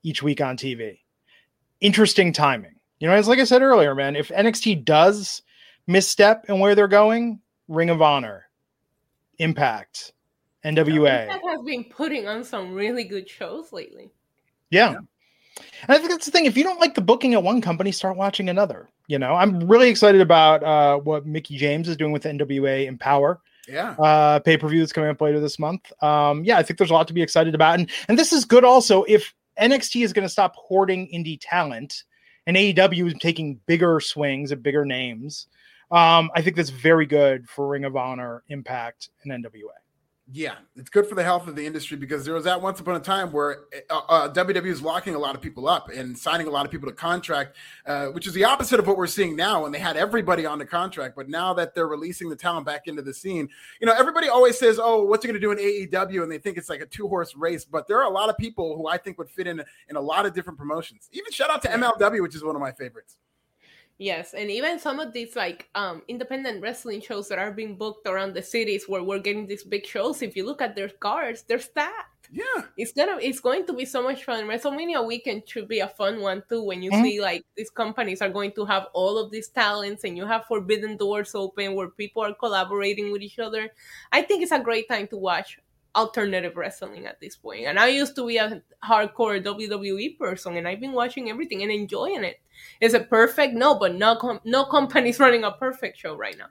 each 0.04 0.24
week 0.24 0.42
on 0.42 0.58
TV. 0.58 1.00
Interesting 1.82 2.34
timing. 2.34 2.76
You 3.00 3.08
know, 3.08 3.14
as 3.14 3.28
like 3.28 3.40
I 3.40 3.44
said 3.44 3.62
earlier, 3.62 3.94
man, 3.94 4.16
if 4.16 4.30
NXT 4.30 4.86
does 4.86 5.42
misstep 5.88 6.46
in 6.50 6.60
where 6.60 6.76
they're 6.76 6.88
going, 6.88 7.40
Ring 7.68 7.90
of 7.90 8.02
Honor, 8.02 8.46
Impact, 9.40 10.14
NWA. 10.64 11.24
Impact 11.24 11.44
has 11.48 11.62
been 11.66 11.84
putting 11.84 12.28
on 12.28 12.44
some 12.44 12.74
really 12.74 13.04
good 13.04 13.30
shows 13.30 13.74
lately. 13.74 14.12
Yeah. 14.70 14.96
And 15.88 15.96
I 15.96 15.98
think 15.98 16.10
that's 16.10 16.26
the 16.26 16.32
thing. 16.32 16.46
If 16.46 16.58
you 16.58 16.64
don't 16.64 16.80
like 16.80 16.96
the 16.96 17.02
booking 17.02 17.34
at 17.34 17.44
one 17.44 17.62
company, 17.62 17.92
start 17.92 18.18
watching 18.18 18.50
another. 18.50 18.90
You 19.08 19.20
know, 19.20 19.36
I'm 19.36 19.68
really 19.68 19.90
excited 19.90 20.22
about 20.22 20.64
uh, 20.64 20.98
what 20.98 21.26
Mickie 21.26 21.58
James 21.58 21.88
is 21.88 21.96
doing 21.96 22.12
with 22.12 22.24
NWA 22.24 22.86
Empower. 22.88 23.42
Yeah. 23.68 23.92
Uh, 23.92 24.40
pay 24.40 24.58
per 24.58 24.68
view 24.68 24.80
that's 24.80 24.94
coming 24.94 25.10
up 25.10 25.22
later 25.22 25.40
this 25.40 25.60
month. 25.60 25.92
Um, 26.04 26.44
yeah, 26.44 26.58
I 26.58 26.64
think 26.64 26.78
there's 26.78 26.92
a 26.92 26.94
lot 26.94 27.08
to 27.08 27.14
be 27.14 27.22
excited 27.22 27.56
about, 27.56 27.80
and 27.80 27.90
and 28.08 28.18
this 28.18 28.32
is 28.34 28.46
good 28.46 28.64
also 28.64 29.04
if 29.08 29.34
NXT 29.60 30.04
is 30.04 30.14
going 30.14 30.26
to 30.26 30.30
stop 30.30 30.56
hoarding 30.56 31.08
indie 31.08 31.40
talent, 31.42 32.04
and 32.48 32.58
AEW 32.58 33.08
is 33.08 33.16
taking 33.20 33.60
bigger 33.66 34.00
swings 34.00 34.52
at 34.52 34.62
bigger 34.62 34.86
names. 34.86 35.48
Um, 35.92 36.32
I 36.36 36.42
think 36.42 36.56
that's 36.56 36.72
very 36.72 37.06
good 37.06 37.48
for 37.48 37.68
Ring 37.68 37.86
of 37.86 37.96
Honor, 37.96 38.44
Impact, 38.50 39.10
and 39.24 39.32
NWA. 39.32 39.70
Yeah, 40.32 40.56
it's 40.76 40.90
good 40.90 41.06
for 41.06 41.14
the 41.14 41.24
health 41.24 41.48
of 41.48 41.56
the 41.56 41.64
industry 41.64 41.98
because 41.98 42.26
there 42.26 42.34
was 42.34 42.46
that 42.46 42.60
once 42.60 42.80
upon 42.80 42.96
a 42.96 43.00
time 43.00 43.32
where 43.32 43.66
uh, 43.92 44.02
uh, 44.10 44.34
WWE 44.34 44.66
is 44.66 44.82
locking 44.82 45.14
a 45.14 45.20
lot 45.20 45.36
of 45.36 45.42
people 45.42 45.68
up 45.68 45.90
and 45.90 46.18
signing 46.18 46.48
a 46.48 46.50
lot 46.50 46.66
of 46.66 46.72
people 46.72 46.90
to 46.90 46.96
contract, 46.96 47.58
uh, 47.86 48.08
which 48.08 48.26
is 48.26 48.34
the 48.34 48.44
opposite 48.44 48.80
of 48.80 48.88
what 48.88 48.98
we're 48.98 49.06
seeing 49.06 49.36
now. 49.36 49.62
When 49.62 49.72
they 49.72 49.78
had 49.78 49.98
everybody 49.98 50.44
on 50.48 50.58
the 50.58 50.66
contract, 50.66 51.16
but 51.16 51.30
now 51.30 51.54
that 51.54 51.76
they're 51.76 51.88
releasing 51.88 52.28
the 52.28 52.36
talent 52.36 52.66
back 52.66 52.88
into 52.88 53.04
the 53.04 53.14
scene, 53.14 53.48
you 53.80 53.86
know, 53.86 53.94
everybody 53.94 54.28
always 54.28 54.58
says, 54.58 54.80
"Oh, 54.82 55.04
what's 55.04 55.24
it 55.24 55.28
going 55.28 55.40
to 55.40 55.48
do 55.48 55.52
in 55.52 55.60
AEW?" 55.60 56.24
and 56.24 56.32
they 56.32 56.40
think 56.40 56.58
it's 56.58 56.70
like 56.70 56.82
a 56.82 56.88
two 56.88 57.08
horse 57.08 57.36
race. 57.36 57.64
But 57.64 57.88
there 57.88 58.00
are 58.00 58.10
a 58.10 58.14
lot 58.14 58.30
of 58.30 58.38
people 58.38 58.76
who 58.76 58.88
I 58.88 58.98
think 58.98 59.20
would 59.20 59.30
fit 59.30 59.46
in 59.46 59.64
in 59.90 59.96
a 59.96 60.02
lot 60.02 60.26
of 60.26 60.34
different 60.34 60.58
promotions. 60.58 61.08
Even 61.12 61.32
shout 61.32 61.52
out 61.52 61.62
to 61.62 61.68
MLW, 61.68 62.24
which 62.24 62.34
is 62.34 62.44
one 62.44 62.56
of 62.56 62.62
my 62.62 62.72
favorites. 62.72 63.18
Yes, 63.98 64.34
and 64.34 64.52
even 64.52 64.78
some 64.78 65.00
of 65.00 65.14
these 65.14 65.36
like 65.36 65.70
um 65.74 66.02
independent 66.08 66.62
wrestling 66.62 67.00
shows 67.00 67.30
that 67.30 67.40
are 67.40 67.52
being 67.52 67.78
booked 67.78 68.08
around 68.08 68.34
the 68.34 68.42
cities 68.42 68.90
where 68.90 69.04
we're 69.04 69.20
getting 69.20 69.48
these 69.48 69.64
big 69.64 69.86
shows. 69.86 70.22
If 70.22 70.36
you 70.36 70.46
look 70.46 70.62
at 70.62 70.76
their 70.76 70.90
cards, 70.90 71.44
they're 71.48 71.60
stacked. 71.60 72.28
Yeah, 72.32 72.64
it's 72.76 72.92
gonna 72.92 73.18
it's 73.22 73.40
going 73.40 73.66
to 73.68 73.74
be 73.74 73.86
so 73.86 74.04
much 74.04 74.26
fun. 74.26 74.46
WrestleMania 74.46 75.06
weekend 75.06 75.48
should 75.48 75.70
be 75.70 75.80
a 75.80 75.88
fun 75.88 76.20
one 76.20 76.44
too. 76.50 76.64
When 76.64 76.82
you 76.84 76.92
mm-hmm. 76.92 77.04
see 77.04 77.22
like 77.22 77.46
these 77.56 77.70
companies 77.70 78.22
are 78.22 78.30
going 78.30 78.52
to 78.54 78.66
have 78.66 78.88
all 78.94 79.18
of 79.18 79.32
these 79.32 79.48
talents, 79.48 80.04
and 80.04 80.18
you 80.18 80.26
have 80.26 80.46
forbidden 80.46 80.98
doors 80.98 81.34
open 81.34 81.76
where 81.76 81.90
people 81.90 82.24
are 82.24 82.34
collaborating 82.34 83.12
with 83.14 83.22
each 83.22 83.40
other. 83.40 83.70
I 84.12 84.24
think 84.24 84.44
it's 84.44 84.52
a 84.52 84.60
great 84.60 84.90
time 84.90 85.08
to 85.08 85.18
watch 85.18 85.60
alternative 85.96 86.58
wrestling 86.58 87.06
at 87.06 87.20
this 87.20 87.36
point. 87.36 87.66
And 87.66 87.80
I 87.80 87.88
used 87.88 88.16
to 88.16 88.28
be 88.28 88.38
a 88.38 88.62
hardcore 88.84 89.44
WWE 89.44 90.18
person, 90.18 90.58
and 90.58 90.68
I've 90.68 90.80
been 90.80 90.94
watching 90.94 91.30
everything 91.30 91.64
and 91.64 91.72
enjoying 91.72 92.24
it. 92.24 92.40
Is 92.82 92.94
it 92.94 93.10
perfect? 93.10 93.54
No, 93.54 93.78
but 93.78 93.96
no, 93.96 94.16
com- 94.16 94.42
no 94.44 94.66
company's 94.66 95.20
running 95.20 95.44
a 95.44 95.52
perfect 95.52 95.98
show 95.98 96.16
right 96.16 96.38
now. 96.38 96.48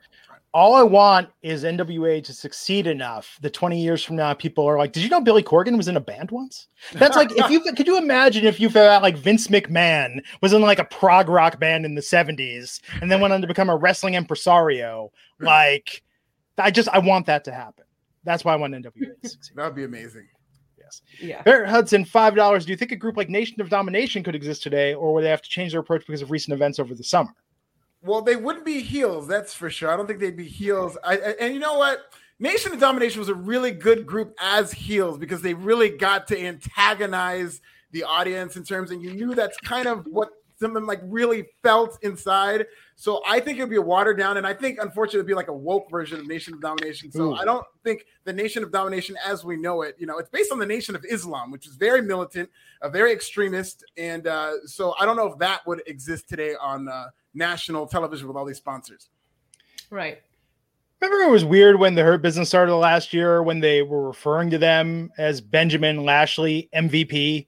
All 0.52 0.76
I 0.76 0.84
want 0.84 1.30
is 1.42 1.64
NWA 1.64 2.22
to 2.22 2.32
succeed 2.32 2.86
enough 2.86 3.38
that 3.42 3.52
20 3.52 3.80
years 3.80 4.04
from 4.04 4.14
now, 4.14 4.34
people 4.34 4.64
are 4.66 4.78
like, 4.78 4.92
"Did 4.92 5.02
you 5.02 5.08
know 5.08 5.20
Billy 5.20 5.42
Corgan 5.42 5.76
was 5.76 5.88
in 5.88 5.96
a 5.96 6.00
band 6.00 6.30
once?" 6.30 6.68
That's 6.92 7.16
like, 7.16 7.32
if 7.32 7.50
you 7.50 7.60
could 7.76 7.88
you 7.88 7.98
imagine 7.98 8.46
if 8.46 8.60
you 8.60 8.70
found 8.70 8.86
out 8.86 9.02
like 9.02 9.16
Vince 9.16 9.48
McMahon 9.48 10.20
was 10.42 10.52
in 10.52 10.62
like 10.62 10.78
a 10.78 10.84
prog 10.84 11.28
rock 11.28 11.58
band 11.58 11.84
in 11.84 11.96
the 11.96 12.00
70s 12.00 12.80
and 13.00 13.10
then 13.10 13.20
went 13.20 13.34
on 13.34 13.40
to 13.40 13.48
become 13.48 13.68
a 13.68 13.76
wrestling 13.76 14.14
impresario? 14.14 15.10
Like, 15.40 16.04
I 16.56 16.70
just 16.70 16.88
I 16.90 17.00
want 17.00 17.26
that 17.26 17.44
to 17.44 17.52
happen. 17.52 17.83
That's 18.24 18.44
why 18.44 18.54
I 18.54 18.56
want 18.56 18.74
NWA 18.74 19.20
to 19.22 19.28
succeed. 19.28 19.56
That 19.56 19.66
would 19.66 19.74
be 19.74 19.84
amazing. 19.84 20.28
Yes. 20.78 21.02
Yeah. 21.20 21.42
Barrett 21.42 21.68
Hudson, 21.68 22.04
five 22.04 22.34
dollars. 22.34 22.64
Do 22.66 22.72
you 22.72 22.76
think 22.76 22.92
a 22.92 22.96
group 22.96 23.16
like 23.16 23.28
Nation 23.28 23.60
of 23.60 23.68
Domination 23.68 24.22
could 24.22 24.34
exist 24.34 24.62
today, 24.62 24.94
or 24.94 25.14
would 25.14 25.24
they 25.24 25.30
have 25.30 25.42
to 25.42 25.48
change 25.48 25.72
their 25.72 25.80
approach 25.80 26.06
because 26.06 26.22
of 26.22 26.30
recent 26.30 26.54
events 26.54 26.78
over 26.78 26.94
the 26.94 27.04
summer? 27.04 27.30
Well, 28.02 28.20
they 28.20 28.36
wouldn't 28.36 28.66
be 28.66 28.80
heels, 28.80 29.26
that's 29.26 29.54
for 29.54 29.70
sure. 29.70 29.90
I 29.90 29.96
don't 29.96 30.06
think 30.06 30.20
they'd 30.20 30.36
be 30.36 30.44
heels. 30.44 30.98
I, 31.02 31.16
I, 31.16 31.34
and 31.40 31.54
you 31.54 31.60
know 31.60 31.78
what? 31.78 32.00
Nation 32.38 32.72
of 32.72 32.80
Domination 32.80 33.18
was 33.18 33.30
a 33.30 33.34
really 33.34 33.70
good 33.70 34.04
group 34.04 34.34
as 34.40 34.72
heels 34.72 35.16
because 35.16 35.40
they 35.40 35.54
really 35.54 35.88
got 35.88 36.26
to 36.28 36.38
antagonize 36.38 37.62
the 37.92 38.02
audience 38.02 38.56
in 38.56 38.64
terms, 38.64 38.90
and 38.90 39.00
you 39.00 39.14
knew 39.14 39.34
that's 39.34 39.56
kind 39.58 39.86
of 39.86 40.04
what 40.06 40.28
something 40.64 40.86
like 40.86 41.00
really 41.04 41.46
felt 41.62 41.98
inside. 42.02 42.66
So 42.96 43.22
I 43.26 43.40
think 43.40 43.58
it'd 43.58 43.70
be 43.70 43.76
a 43.76 43.82
watered 43.82 44.18
down, 44.18 44.36
and 44.36 44.46
I 44.46 44.54
think 44.54 44.78
unfortunately 44.80 45.18
it'd 45.18 45.26
be 45.26 45.34
like 45.34 45.48
a 45.48 45.54
woke 45.54 45.90
version 45.90 46.20
of 46.20 46.26
Nation 46.26 46.54
of 46.54 46.60
Domination. 46.60 47.10
So 47.12 47.30
Ooh. 47.30 47.34
I 47.34 47.44
don't 47.44 47.64
think 47.82 48.06
the 48.24 48.32
Nation 48.32 48.62
of 48.62 48.72
Domination 48.72 49.16
as 49.26 49.44
we 49.44 49.56
know 49.56 49.82
it, 49.82 49.96
you 49.98 50.06
know, 50.06 50.18
it's 50.18 50.30
based 50.30 50.52
on 50.52 50.58
the 50.58 50.66
Nation 50.66 50.94
of 50.94 51.04
Islam, 51.08 51.50
which 51.50 51.66
is 51.66 51.74
very 51.74 52.00
militant, 52.00 52.48
a 52.82 52.88
very 52.88 53.12
extremist, 53.12 53.84
and 53.96 54.26
uh, 54.26 54.52
so 54.66 54.94
I 54.98 55.04
don't 55.04 55.16
know 55.16 55.26
if 55.26 55.38
that 55.38 55.66
would 55.66 55.82
exist 55.86 56.28
today 56.28 56.54
on 56.60 56.88
uh, 56.88 57.06
national 57.34 57.86
television 57.86 58.28
with 58.28 58.36
all 58.36 58.44
these 58.44 58.58
sponsors. 58.58 59.08
Right. 59.90 60.18
Remember, 61.00 61.28
it 61.28 61.30
was 61.30 61.44
weird 61.44 61.78
when 61.78 61.94
the 61.94 62.02
Hurt 62.02 62.22
Business 62.22 62.48
started 62.48 62.74
last 62.76 63.12
year 63.12 63.42
when 63.42 63.60
they 63.60 63.82
were 63.82 64.06
referring 64.06 64.48
to 64.50 64.58
them 64.58 65.10
as 65.18 65.40
Benjamin 65.40 66.04
Lashley 66.04 66.70
MVP. 66.74 67.46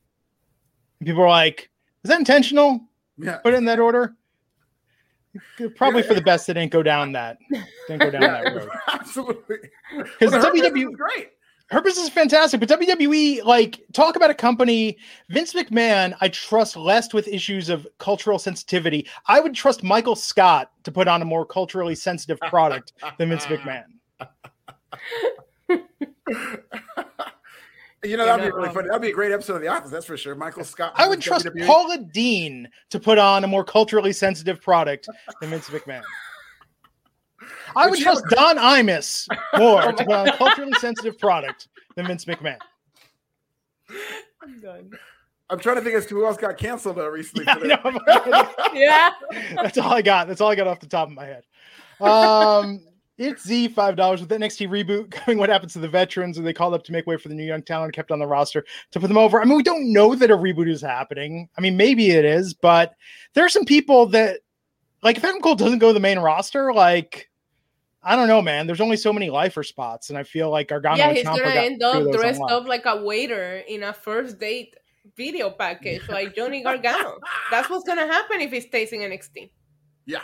People 1.01 1.23
were 1.23 1.29
like, 1.29 1.71
"Is 2.05 2.11
that 2.11 2.19
intentional?" 2.19 2.81
Yeah. 3.19 3.39
Put 3.39 3.55
it 3.55 3.57
in 3.59 3.65
that 3.67 3.81
order. 3.81 4.15
Probably 5.77 6.03
yeah. 6.03 6.09
for 6.09 6.15
the 6.15 6.23
best. 6.23 6.49
It 6.49 6.55
didn't 6.55 6.73
go 6.73 6.83
down 6.83 7.13
that. 7.13 7.39
Didn't 7.89 8.03
go 8.03 8.11
down 8.11 8.23
yeah, 8.23 8.43
that 8.43 8.55
road. 8.55 8.69
Absolutely. 8.89 9.57
Because 9.97 10.33
well, 10.33 10.53
WWE 10.53 10.93
great. 10.93 11.33
Hurt 11.69 11.83
Business 11.83 12.07
is 12.07 12.13
fantastic, 12.13 12.61
but 12.61 12.69
WWE, 12.69 13.43
like, 13.43 13.81
talk 13.93 14.15
about 14.15 14.31
a 14.31 14.35
company. 14.35 14.99
Vince 15.31 15.53
McMahon, 15.53 16.15
I 16.21 16.29
trust 16.29 16.77
less 16.77 17.13
with 17.13 17.27
issues 17.27 17.69
of 17.69 17.89
cultural 17.99 18.39
sensitivity. 18.39 19.09
I 19.27 19.41
would 19.41 19.53
trust 19.53 19.83
Michael 19.83 20.15
Scott 20.15 20.71
to 20.85 20.93
put 20.93 21.09
on 21.09 21.23
a 21.23 21.25
more 21.25 21.45
culturally 21.45 21.97
sensitive 21.97 22.39
product 22.39 22.93
than 23.19 23.31
Vince 23.31 23.47
McMahon. 23.47 23.87
You 28.05 28.17
know, 28.17 28.27
that'd 28.27 28.45
be 28.45 28.53
really 28.53 28.73
funny. 28.73 28.89
That'd 28.89 29.03
be 29.03 29.11
a 29.11 29.15
great 29.15 29.33
episode 29.33 29.57
of 29.57 29.63
The 29.63 29.69
Office, 29.69 29.91
that's 29.91 30.07
for 30.07 30.17
sure. 30.17 30.35
Michael 30.35 30.65
Scott. 30.65 30.93
I 30.97 31.09
would 31.09 31.21
trust 31.21 31.47
WWE. 31.47 31.67
Paula 31.67 31.99
Deen 31.99 32.69
to 32.91 33.01
put 33.01 33.19
on 33.19 33.43
a 33.43 33.47
more 33.47 33.65
culturally 33.65 34.13
sensitive 34.13 34.61
product 34.61 35.09
than 35.41 35.51
Vince 35.51 35.69
McMahon. 35.71 36.03
I 37.75 37.89
would 37.89 37.99
trust 37.99 38.25
a... 38.31 38.35
Don 38.35 38.57
Imus 38.57 39.27
more 39.59 39.93
to 39.93 40.05
put 40.05 40.13
on 40.13 40.29
a 40.29 40.37
culturally 40.37 40.73
sensitive 40.75 41.19
product 41.19 41.69
than 41.95 42.07
Vince 42.07 42.25
McMahon. 42.27 42.59
I'm 44.43 44.61
done. 44.61 44.91
I'm 45.49 45.61
trying 45.61 45.77
to 45.77 45.83
think 45.83 45.95
as 45.95 46.07
to 46.07 46.15
who 46.17 46.27
else 46.27 46.37
got 46.37 46.59
canceled 46.59 46.97
though 46.97 47.09
recently. 47.09 47.45
Yeah, 47.47 47.81
yeah. 48.75 49.11
That's 49.55 49.79
all 49.79 49.93
I 49.93 50.03
got. 50.03 50.27
That's 50.29 50.41
all 50.41 50.51
I 50.51 50.55
got 50.55 50.67
off 50.67 50.81
the 50.81 50.87
top 50.87 51.09
of 51.09 51.15
my 51.15 51.25
head. 51.25 51.45
Um, 52.01 52.81
it's 53.19 53.47
Z 53.47 53.69
five 53.69 53.97
dollars 53.97 54.21
with 54.21 54.29
the 54.29 54.37
NXT 54.37 54.69
reboot 54.69 55.11
coming. 55.11 55.39
What 55.39 55.49
happens 55.49 55.73
to 55.75 55.79
the 55.79 55.89
veterans? 55.89 56.39
And 56.39 56.47
they 56.47 56.53
called 56.53 56.75
up 56.75 56.85
to 56.85 56.93
make 56.93 57.07
way 57.07 57.17
for 57.17 57.29
the 57.29 57.35
new 57.35 57.45
young 57.45 57.63
talent 57.63 57.95
kept 57.95 58.11
on 58.11 58.19
the 58.19 58.27
roster 58.27 58.65
to 58.91 59.01
put 59.01 59.09
them 59.09 59.19
over. 59.19 59.41
I 59.41 59.45
mean, 59.45 59.57
we 59.57 59.63
don't 59.63 59.93
know 59.93 60.15
that 60.15 60.31
a 60.31 60.37
reboot 60.37 60.69
is 60.69 60.83
happening. 60.83 61.49
I 61.57 61.61
mean, 61.61 61.77
maybe 61.77 62.11
it 62.11 62.25
is, 62.25 62.55
but 62.55 62.95
there 63.35 63.45
are 63.45 63.51
some 63.51 63.65
people 63.65 64.07
that, 64.07 64.41
like, 65.03 65.17
if 65.17 65.25
Adam 65.25 65.41
Cole 65.41 65.55
doesn't 65.55 65.79
go 65.79 65.89
to 65.89 65.95
the 65.95 66.01
main 66.01 66.19
roster, 66.19 66.73
like, 66.73 67.31
I 68.03 68.15
don't 68.15 68.29
know, 68.29 68.41
man. 68.41 68.67
There's 68.67 68.81
only 68.81 68.97
so 68.97 69.13
many 69.13 69.31
lifer 69.31 69.65
spots, 69.65 70.11
and 70.11 70.19
I 70.19 70.23
feel 70.23 70.49
like 70.49 70.69
Gargano. 70.69 70.97
Yeah, 70.97 71.13
he's 71.13 71.25
gonna 71.25 71.43
end 71.43 71.83
up 71.83 72.13
dressed 72.13 72.41
up 72.41 72.67
like 72.67 72.87
a 72.87 73.03
waiter 73.03 73.65
in 73.67 73.83
a 73.83 73.93
first 73.93 74.39
date 74.39 74.77
video 75.17 75.51
package, 75.51 76.09
like 76.09 76.37
Johnny 76.37 76.63
Gargano. 76.63 77.19
That's 77.51 77.69
what's 77.69 77.85
gonna 77.85 78.07
happen 78.07 78.41
if 78.41 78.53
he 78.53 78.61
stays 78.61 78.93
in 78.93 79.01
NXT. 79.01 79.51
Yeah, 80.05 80.23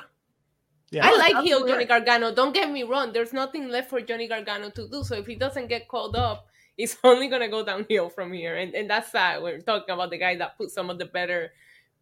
yeah. 0.92 1.06
I 1.06 1.16
like 1.16 1.44
heel 1.44 1.66
Johnny 1.66 1.84
Gargano. 1.86 2.34
Don't 2.34 2.52
get 2.52 2.70
me 2.70 2.82
wrong. 2.82 3.12
There's 3.12 3.32
nothing 3.32 3.68
left 3.68 3.90
for 3.90 4.00
Johnny 4.00 4.28
Gargano 4.28 4.70
to 4.70 4.88
do. 4.88 5.02
So 5.02 5.16
if 5.16 5.26
he 5.26 5.34
doesn't 5.34 5.68
get 5.68 5.88
called 5.88 6.14
up, 6.14 6.46
it's 6.76 6.96
only 7.04 7.28
gonna 7.28 7.48
go 7.48 7.64
downhill 7.64 8.10
from 8.10 8.32
here. 8.32 8.56
And 8.56 8.74
and 8.74 8.88
that's 8.88 9.10
sad. 9.10 9.42
We're 9.42 9.60
talking 9.60 9.94
about 9.94 10.10
the 10.10 10.18
guy 10.18 10.36
that 10.36 10.56
put 10.58 10.70
some 10.70 10.90
of 10.90 10.98
the 10.98 11.06
better, 11.06 11.52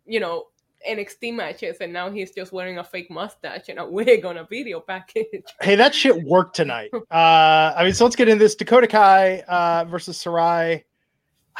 you 0.07 0.20
know, 0.20 0.47
NXT 0.88 1.34
matches, 1.34 1.76
and 1.80 1.93
now 1.93 2.11
he's 2.11 2.32
just 2.32 2.53
wearing 2.53 2.78
a 2.78 2.84
fake 2.84 3.11
mustache 3.11 3.68
and 3.68 3.78
a 3.78 3.86
wig 3.88 4.24
on 4.24 4.38
a 4.38 4.45
video 4.45 4.80
package. 4.80 5.45
Hey, 5.61 5.76
that 5.76 5.95
shit 5.95 6.22
worked 6.24 6.57
tonight. 6.57 6.91
Uh, 6.93 7.74
I 7.76 7.84
mean, 7.84 7.93
so 7.93 8.05
let's 8.05 8.16
get 8.16 8.28
into 8.28 8.43
this 8.43 8.55
Dakota 8.55 8.86
Kai 8.86 9.41
uh, 9.41 9.84
versus 9.84 10.22
Sarray. 10.22 10.84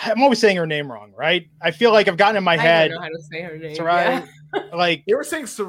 I'm 0.03 0.23
always 0.23 0.39
saying 0.39 0.57
her 0.57 0.67
name 0.67 0.91
wrong, 0.91 1.13
right? 1.17 1.49
I 1.61 1.71
feel 1.71 1.93
like 1.93 2.09
I've 2.09 2.17
gotten 2.17 2.37
in 2.37 2.45
my 2.45 2.55
I 2.55 2.59
head. 2.59 2.91
don't 2.91 2.97
know 2.97 3.03
how 3.03 3.09
to 3.09 3.23
say 3.31 3.43
her 3.43 3.57
name. 3.59 3.77
Sarray, 3.77 4.27
yeah. 4.55 4.63
like 4.75 5.05
They 5.07 5.15
were 5.15 5.25
saying 5.25 5.47
Sar- 5.47 5.67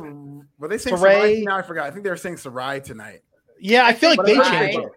were 0.58 0.68
they 0.68 0.78
saying 0.78 0.98
Sarai? 0.98 1.14
Sarai? 1.14 1.42
Now 1.44 1.58
I 1.58 1.62
forgot. 1.62 1.88
I 1.88 1.92
think 1.92 2.04
they 2.04 2.10
were 2.10 2.18
saying 2.18 2.38
Sarai 2.38 2.82
tonight. 2.82 3.22
yeah, 3.60 3.86
I 3.86 3.94
feel 3.94 4.10
like 4.10 4.18
But 4.18 4.28
they 4.28 4.38
changed 4.40 4.80
it. 4.80 4.92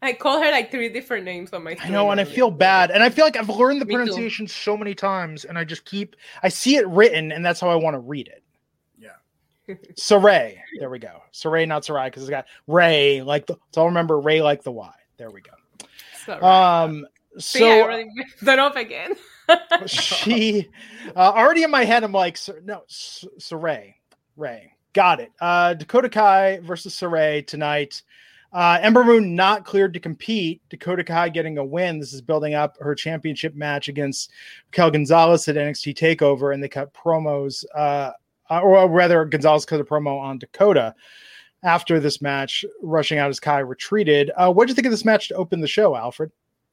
I 0.00 0.12
call 0.12 0.40
her 0.40 0.50
like 0.52 0.70
three 0.70 0.88
different 0.90 1.24
names 1.24 1.52
on 1.52 1.64
my. 1.64 1.76
I 1.82 1.88
know, 1.88 2.12
and 2.12 2.20
I 2.20 2.24
feel 2.24 2.52
bad, 2.52 2.92
and 2.92 3.02
I 3.02 3.10
feel 3.10 3.24
like 3.24 3.36
I've 3.36 3.48
learned 3.48 3.80
the 3.80 3.84
Me 3.84 3.94
too. 3.94 3.98
pronunciation 3.98 4.46
so 4.46 4.76
many 4.76 4.94
times, 4.94 5.44
and 5.44 5.58
I 5.58 5.64
just 5.64 5.84
keep 5.84 6.14
I 6.40 6.48
see 6.50 6.76
it 6.76 6.86
written, 6.86 7.32
and 7.32 7.44
that's 7.44 7.60
how 7.60 7.68
I 7.68 7.74
want 7.74 7.94
to 7.94 7.98
read 7.98 8.28
it. 8.28 8.44
Yeah. 8.96 9.74
Sarray, 9.98 10.56
there 10.78 10.88
we 10.88 11.00
go. 11.00 11.20
Sarray, 11.32 11.66
not 11.66 11.84
Sarai, 11.84 12.10
because 12.10 12.22
it's 12.22 12.30
got 12.30 12.44
Ray 12.68 13.22
like 13.22 13.46
the. 13.46 13.56
So 13.74 13.80
I'll 13.80 13.88
remember 13.88 14.20
Ray 14.20 14.40
like 14.40 14.62
the 14.62 14.70
Y. 14.70 14.92
There 15.16 15.30
we 15.32 15.40
go. 15.40 15.50
Sorry. 16.24 16.40
Um, 16.42 17.04
So 17.38 17.82
already 17.82 18.08
messed 18.14 18.44
that 18.44 18.58
up 18.58 18.76
again. 18.76 19.14
she 19.86 20.68
uh, 21.16 21.32
already 21.34 21.62
in 21.62 21.70
my 21.70 21.84
head. 21.84 22.04
I'm 22.04 22.12
like, 22.12 22.38
no, 22.64 22.82
Sarray, 22.88 23.94
Ray, 24.36 24.72
got 24.92 25.20
it. 25.20 25.32
Uh, 25.40 25.74
Dakota 25.74 26.08
Kai 26.08 26.58
versus 26.60 26.94
Sarray 26.94 27.46
tonight. 27.46 28.02
Uh, 28.52 28.78
Ember 28.80 29.04
Moon 29.04 29.34
not 29.34 29.64
cleared 29.64 29.92
to 29.94 30.00
compete. 30.00 30.62
Dakota 30.70 31.04
Kai 31.04 31.28
getting 31.28 31.58
a 31.58 31.64
win. 31.64 31.98
This 31.98 32.12
is 32.14 32.22
building 32.22 32.54
up 32.54 32.76
her 32.80 32.94
championship 32.94 33.54
match 33.54 33.88
against 33.88 34.30
Raquel 34.66 34.90
Gonzalez 34.90 35.46
at 35.48 35.56
NXT 35.56 35.94
Takeover, 35.96 36.54
and 36.54 36.62
they 36.62 36.68
cut 36.68 36.94
promos, 36.94 37.64
uh, 37.74 38.12
uh, 38.50 38.60
or 38.60 38.88
rather, 38.88 39.24
Gonzalez 39.26 39.66
cut 39.66 39.80
a 39.80 39.84
promo 39.84 40.18
on 40.18 40.38
Dakota 40.38 40.94
after 41.62 42.00
this 42.00 42.22
match, 42.22 42.64
rushing 42.82 43.18
out 43.18 43.28
as 43.28 43.40
Kai 43.40 43.58
retreated. 43.58 44.30
Uh, 44.36 44.50
what 44.50 44.64
did 44.64 44.70
you 44.70 44.74
think 44.74 44.86
of 44.86 44.92
this 44.92 45.04
match 45.04 45.28
to 45.28 45.34
open 45.34 45.60
the 45.60 45.68
show, 45.68 45.94
Alfred? 45.94 46.30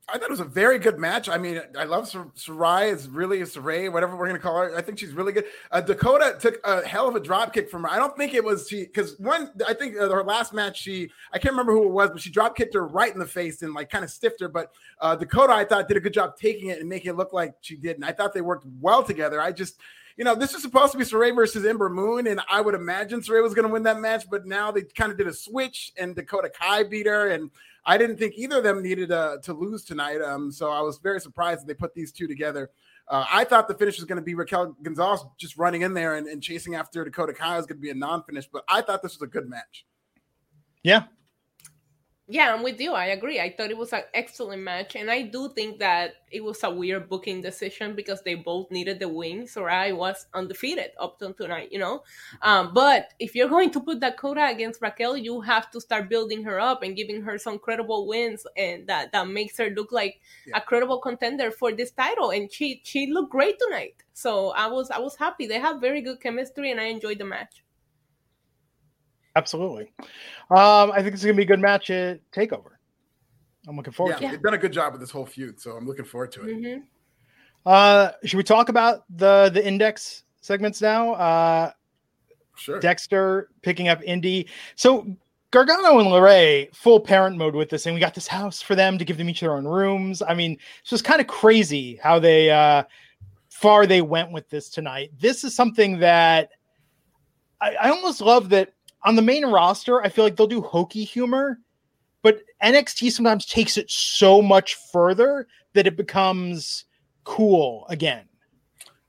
I 0.08 0.14
thought 0.14 0.26
it 0.26 0.32
was 0.32 0.40
a 0.40 0.46
very 0.46 0.78
good 0.78 1.00
match. 1.00 1.30
I 1.30 1.38
mean, 1.40 1.60
I 1.76 1.86
love 1.86 2.08
Sar- 2.08 2.30
Sarai. 2.36 2.90
It's 2.90 3.08
really 3.08 3.44
Sarai, 3.44 3.90
whatever 3.90 4.16
we're 4.16 4.28
gonna 4.28 4.38
call 4.38 4.56
her. 4.58 4.78
I 4.78 4.82
think 4.82 5.00
she's 5.00 5.14
really 5.14 5.32
good. 5.32 5.46
Uh, 5.72 5.82
Dakota 5.82 6.38
took 6.40 6.60
a 6.64 6.86
hell 6.86 7.08
of 7.08 7.16
a 7.16 7.20
drop 7.20 7.54
kick 7.54 7.72
from 7.72 7.84
her. 7.84 7.90
I 7.90 7.98
don't 7.98 8.16
think 8.16 8.36
it 8.36 8.44
was 8.44 8.70
she 8.70 8.84
because 8.84 9.18
one. 9.18 9.52
I 9.68 9.74
think 9.74 9.98
uh, 9.98 10.08
her 10.10 10.24
last 10.24 10.54
match, 10.54 10.80
she 10.80 11.10
I 11.34 11.40
can't 11.40 11.54
remember 11.54 11.72
who 11.72 11.86
it 11.86 11.92
was, 11.92 12.12
but 12.12 12.22
she 12.22 12.30
drop 12.30 12.56
kicked 12.56 12.76
her 12.76 12.86
right 12.86 13.12
in 13.12 13.18
the 13.18 13.26
face 13.26 13.64
and 13.64 13.74
like 13.74 13.90
kind 13.90 14.04
of 14.04 14.12
stiffed 14.12 14.42
her. 14.42 14.48
But 14.48 14.72
uh, 15.02 15.16
Dakota, 15.16 15.54
I 15.54 15.66
thought 15.66 15.88
did 15.88 15.98
a 15.98 16.02
good 16.02 16.14
job 16.14 16.38
taking 16.38 16.70
it 16.70 16.80
and 16.80 16.88
making 16.88 17.10
it 17.10 17.18
look 17.18 17.34
like 17.34 17.56
she 17.62 17.76
did, 17.76 17.96
and 17.96 18.06
I 18.06 18.12
thought 18.12 18.34
they 18.34 18.42
worked 18.42 18.68
well 18.80 19.04
together. 19.04 19.42
I 19.42 19.52
just. 19.52 19.80
You 20.18 20.24
know, 20.24 20.34
this 20.34 20.54
was 20.54 20.62
supposed 20.62 20.94
to 20.94 20.98
be 20.98 21.04
Sarray 21.04 21.36
versus 21.36 21.66
Ember 21.66 21.90
Moon, 21.90 22.28
and 22.28 22.40
I 22.50 22.62
would 22.62 22.74
imagine 22.74 23.20
Sarray 23.20 23.44
was 23.44 23.54
going 23.54 23.68
to 23.68 23.74
win 23.74 23.84
that 23.84 24.00
match, 24.00 24.24
but 24.30 24.46
now 24.46 24.72
they 24.72 24.84
kind 24.84 25.12
of 25.12 25.18
did 25.18 25.28
a 25.28 25.34
switch, 25.34 25.92
and 25.98 26.16
Dakota 26.16 26.50
Kai 26.50 26.84
beat 26.84 27.06
her, 27.06 27.32
and 27.32 27.52
I 27.86 27.98
didn't 27.98 28.18
think 28.18 28.34
either 28.36 28.58
of 28.58 28.64
them 28.64 28.82
needed 28.82 29.12
uh, 29.12 29.38
to 29.44 29.54
lose 29.54 29.84
tonight. 29.84 30.22
Um, 30.22 30.52
so 30.52 30.72
I 30.72 30.82
was 30.82 30.98
very 30.98 31.22
surprised 31.22 31.62
that 31.62 31.68
they 31.68 31.74
put 31.74 31.94
these 31.94 32.12
two 32.12 32.28
together. 32.28 32.72
Uh, 33.08 33.26
I 33.32 33.44
thought 33.44 33.68
the 33.68 33.76
finish 33.76 33.98
was 33.98 34.06
going 34.06 34.18
to 34.18 34.24
be 34.24 34.34
Raquel 34.34 34.76
Gonzalez 34.82 35.24
just 35.38 35.58
running 35.58 35.84
in 35.84 35.94
there 35.94 36.16
and, 36.16 36.28
and 36.28 36.42
chasing 36.42 36.74
after 36.74 37.04
Dakota 37.04 37.34
Kai 37.34 37.58
was 37.58 37.68
going 37.68 37.78
to 37.78 37.82
be 37.82 37.92
a 37.92 37.96
non-finish, 37.96 38.48
but 38.52 38.64
I 38.68 38.82
thought 38.82 39.04
this 39.04 39.14
was 39.14 39.22
a 39.22 39.32
good 39.32 39.48
match. 39.48 39.86
Yeah, 40.82 41.04
Yeah, 42.28 42.56
I'm 42.56 42.64
with 42.64 42.82
you. 42.82 42.94
I 42.94 43.06
agree. 43.08 43.40
I 43.40 43.52
thought 43.56 43.70
it 43.70 43.78
was 43.78 43.94
an 43.94 44.02
excellent 44.16 44.64
match, 44.64 44.96
and 44.96 45.12
I 45.12 45.22
do 45.22 45.50
think 45.54 45.78
that 45.78 46.16
it 46.32 46.44
was 46.44 46.64
a 46.64 46.72
weird 46.72 47.08
booking 47.08 47.40
decision 47.42 47.96
because 47.96 48.24
they 48.24 48.34
both 48.34 48.72
needed 48.72 49.00
the 49.00 49.08
wins, 49.08 49.56
or 49.56 49.70
I 49.70 49.92
was 49.92 50.26
undefeated 50.34 50.90
up 51.00 51.20
till 51.20 51.36
tonight, 51.36 51.70
you 51.72 51.78
know. 51.78 52.04
Um, 52.42 52.74
but 52.74 53.14
if 53.20 53.36
you're 53.36 53.48
going 53.48 53.70
to 53.72 53.80
put 53.80 54.00
Dakota 54.00 54.48
against 54.50 54.82
Raquel, 54.82 55.16
you 55.18 55.40
have 55.42 55.70
to 55.70 55.80
start 55.80 56.10
building 56.10 56.44
her 56.46 56.60
up 56.60 56.82
and 56.82 56.96
giving 56.96 57.22
her 57.22 57.38
some 57.38 57.60
credible 57.60 58.08
wins, 58.08 58.48
and 58.58 58.88
that 58.88 59.12
that 59.12 59.28
makes 59.28 59.56
her 59.60 59.70
look 59.70 59.92
like 59.92 60.20
Yeah. 60.46 60.58
a 60.58 60.62
credible 60.62 60.98
contender 61.00 61.52
for 61.52 61.74
this 61.74 61.92
title. 61.92 62.32
And 62.32 62.52
she 62.52 62.82
she 62.84 63.06
looked 63.06 63.30
great 63.32 63.60
tonight, 63.60 63.98
so 64.14 64.50
I 64.50 64.66
was 64.66 64.90
I 64.90 64.98
was 64.98 65.16
happy. 65.18 65.46
They 65.46 65.60
have 65.60 65.80
very 65.80 66.02
good 66.02 66.22
chemistry, 66.22 66.72
and 66.72 66.80
I 66.82 66.86
enjoyed 66.86 67.20
the 67.20 67.26
match. 67.26 67.65
Absolutely. 69.36 69.92
Um, 70.00 70.92
I 70.92 71.02
think 71.02 71.14
it's 71.14 71.24
going 71.24 71.36
to 71.36 71.38
be 71.38 71.44
a 71.44 71.46
good 71.46 71.60
match 71.60 71.90
at 71.90 72.20
Takeover. 72.32 72.72
I'm 73.68 73.76
looking 73.76 73.94
forward 73.94 74.14
Yeah, 74.14 74.20
to 74.20 74.26
it. 74.26 74.32
they've 74.32 74.42
done 74.42 74.54
a 74.54 74.58
good 74.60 74.72
job 74.72 74.94
with 74.94 75.02
this 75.02 75.12
whole 75.12 75.26
feud, 75.26 75.60
so 75.60 75.72
I'm 75.72 75.86
looking 75.88 76.06
forward 76.06 76.32
to 76.34 76.48
it. 76.48 76.54
hmm 76.54 76.82
Uh, 77.66 78.12
should 78.24 78.38
we 78.38 78.44
talk 78.44 78.70
about 78.70 79.04
the 79.18 79.50
the 79.54 79.66
index 79.66 80.24
segments 80.42 80.82
now? 80.82 81.14
Uh, 81.14 81.72
Sure. 82.58 82.80
Dexter 82.80 83.50
picking 83.64 83.90
up 83.90 84.02
Indi. 84.06 84.48
So 84.76 85.06
Gargano 85.52 86.00
and 86.00 86.08
LeRae 86.08 86.74
full 86.74 87.02
parent 87.02 87.36
mode 87.36 87.54
with 87.54 87.70
this, 87.70 87.86
and 87.86 87.94
we 87.94 88.00
got 88.00 88.14
this 88.14 88.28
house 88.30 88.62
for 88.62 88.76
them 88.76 88.98
to 88.98 89.04
give 89.04 89.18
them 89.18 89.30
each 89.30 89.42
their 89.42 89.58
own 89.58 89.66
rooms. 89.66 90.22
I 90.22 90.36
mean, 90.36 90.54
it's 90.80 90.90
just 90.90 91.04
kind 91.04 91.20
of 91.20 91.28
crazy 91.28 92.00
how 92.02 92.18
they 92.18 92.50
uh 92.52 92.84
far 93.50 93.86
they 93.86 94.02
went 94.02 94.32
with 94.32 94.48
this 94.50 94.70
tonight. 94.70 95.12
This 95.20 95.44
is 95.44 95.54
something 95.54 96.00
that 96.00 96.52
I, 97.60 97.76
I 97.76 97.90
almost 97.90 98.22
love 98.22 98.48
that 98.50 98.74
on 99.06 99.16
the 99.16 99.22
main 99.22 99.46
roster. 99.46 100.02
I 100.02 100.10
feel 100.10 100.24
like 100.26 100.36
they'll 100.36 100.48
do 100.48 100.62
hokey 100.62 101.04
humor, 101.04 101.60
but 102.24 102.42
NXT 102.64 103.12
sometimes 103.12 103.46
takes 103.46 103.78
it 103.78 103.90
so 103.90 104.42
much 104.42 104.76
further 104.92 105.48
that 105.74 105.88
it 105.88 105.96
becomes 105.96 106.86
cool 107.24 107.86
again. 107.90 108.26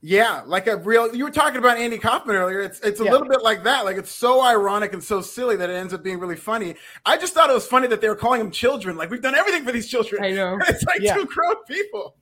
Yeah, 0.01 0.43
like 0.45 0.67
a 0.67 0.77
real. 0.77 1.13
You 1.15 1.23
were 1.23 1.31
talking 1.31 1.57
about 1.57 1.77
Andy 1.79 1.97
Kaufman 1.97 2.35
earlier. 2.35 2.61
It's 2.61 2.79
it's 2.81 2.99
a 2.99 3.03
Yeah. 3.03 3.11
little 3.11 3.27
bit 3.27 3.41
like 3.41 3.63
that. 3.63 3.83
Like 3.83 3.97
it's 3.97 4.11
so 4.11 4.41
ironic 4.41 4.93
and 4.93 5.03
so 5.03 5.21
silly 5.21 5.55
that 5.57 5.71
it 5.71 5.73
ends 5.73 5.91
up 5.91 6.03
being 6.03 6.19
really 6.19 6.35
funny. 6.35 6.75
I 7.05 7.17
just 7.17 7.33
thought 7.33 7.49
it 7.49 7.53
was 7.53 7.65
funny 7.65 7.87
that 7.87 7.99
they 7.99 8.07
were 8.07 8.15
calling 8.15 8.39
them 8.39 8.51
children. 8.51 8.95
Like 8.95 9.09
we've 9.09 9.23
done 9.23 9.33
everything 9.33 9.65
for 9.65 9.71
these 9.71 9.87
children. 9.89 10.23
I 10.23 10.31
know. 10.31 10.59
It's 10.69 10.83
like 10.83 11.01
Yeah. 11.01 11.15
two 11.15 11.25
grown 11.25 11.55
people. 11.67 12.15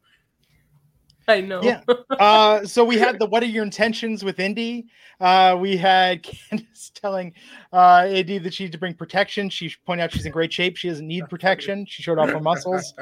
I 1.28 1.42
know. 1.42 1.62
Yeah. 1.64 1.82
uh, 2.20 2.66
so 2.66 2.84
we 2.84 2.98
had 2.98 3.20
the 3.20 3.26
what 3.26 3.42
are 3.42 3.48
your 3.48 3.64
intentions 3.64 4.24
with 4.24 4.40
Indi? 4.40 4.88
Uh, 5.20 5.58
we 5.60 5.76
had 5.78 6.24
Candice 6.52 6.92
telling 6.94 7.34
uh, 7.74 8.08
Indi 8.10 8.38
that 8.40 8.54
she 8.54 8.64
needs 8.64 8.74
to 8.74 8.78
bring 8.78 8.94
protection. 8.94 9.50
She 9.50 9.74
pointed 9.86 10.04
out 10.04 10.12
she's 10.12 10.26
in 10.26 10.32
great 10.32 10.54
shape. 10.54 10.78
She 10.78 10.90
doesn't 10.90 11.08
need 11.08 11.26
protection. 11.30 11.86
She 11.88 12.04
showed 12.04 12.20
off 12.20 12.30
her 12.30 12.40
muscles. 12.40 12.94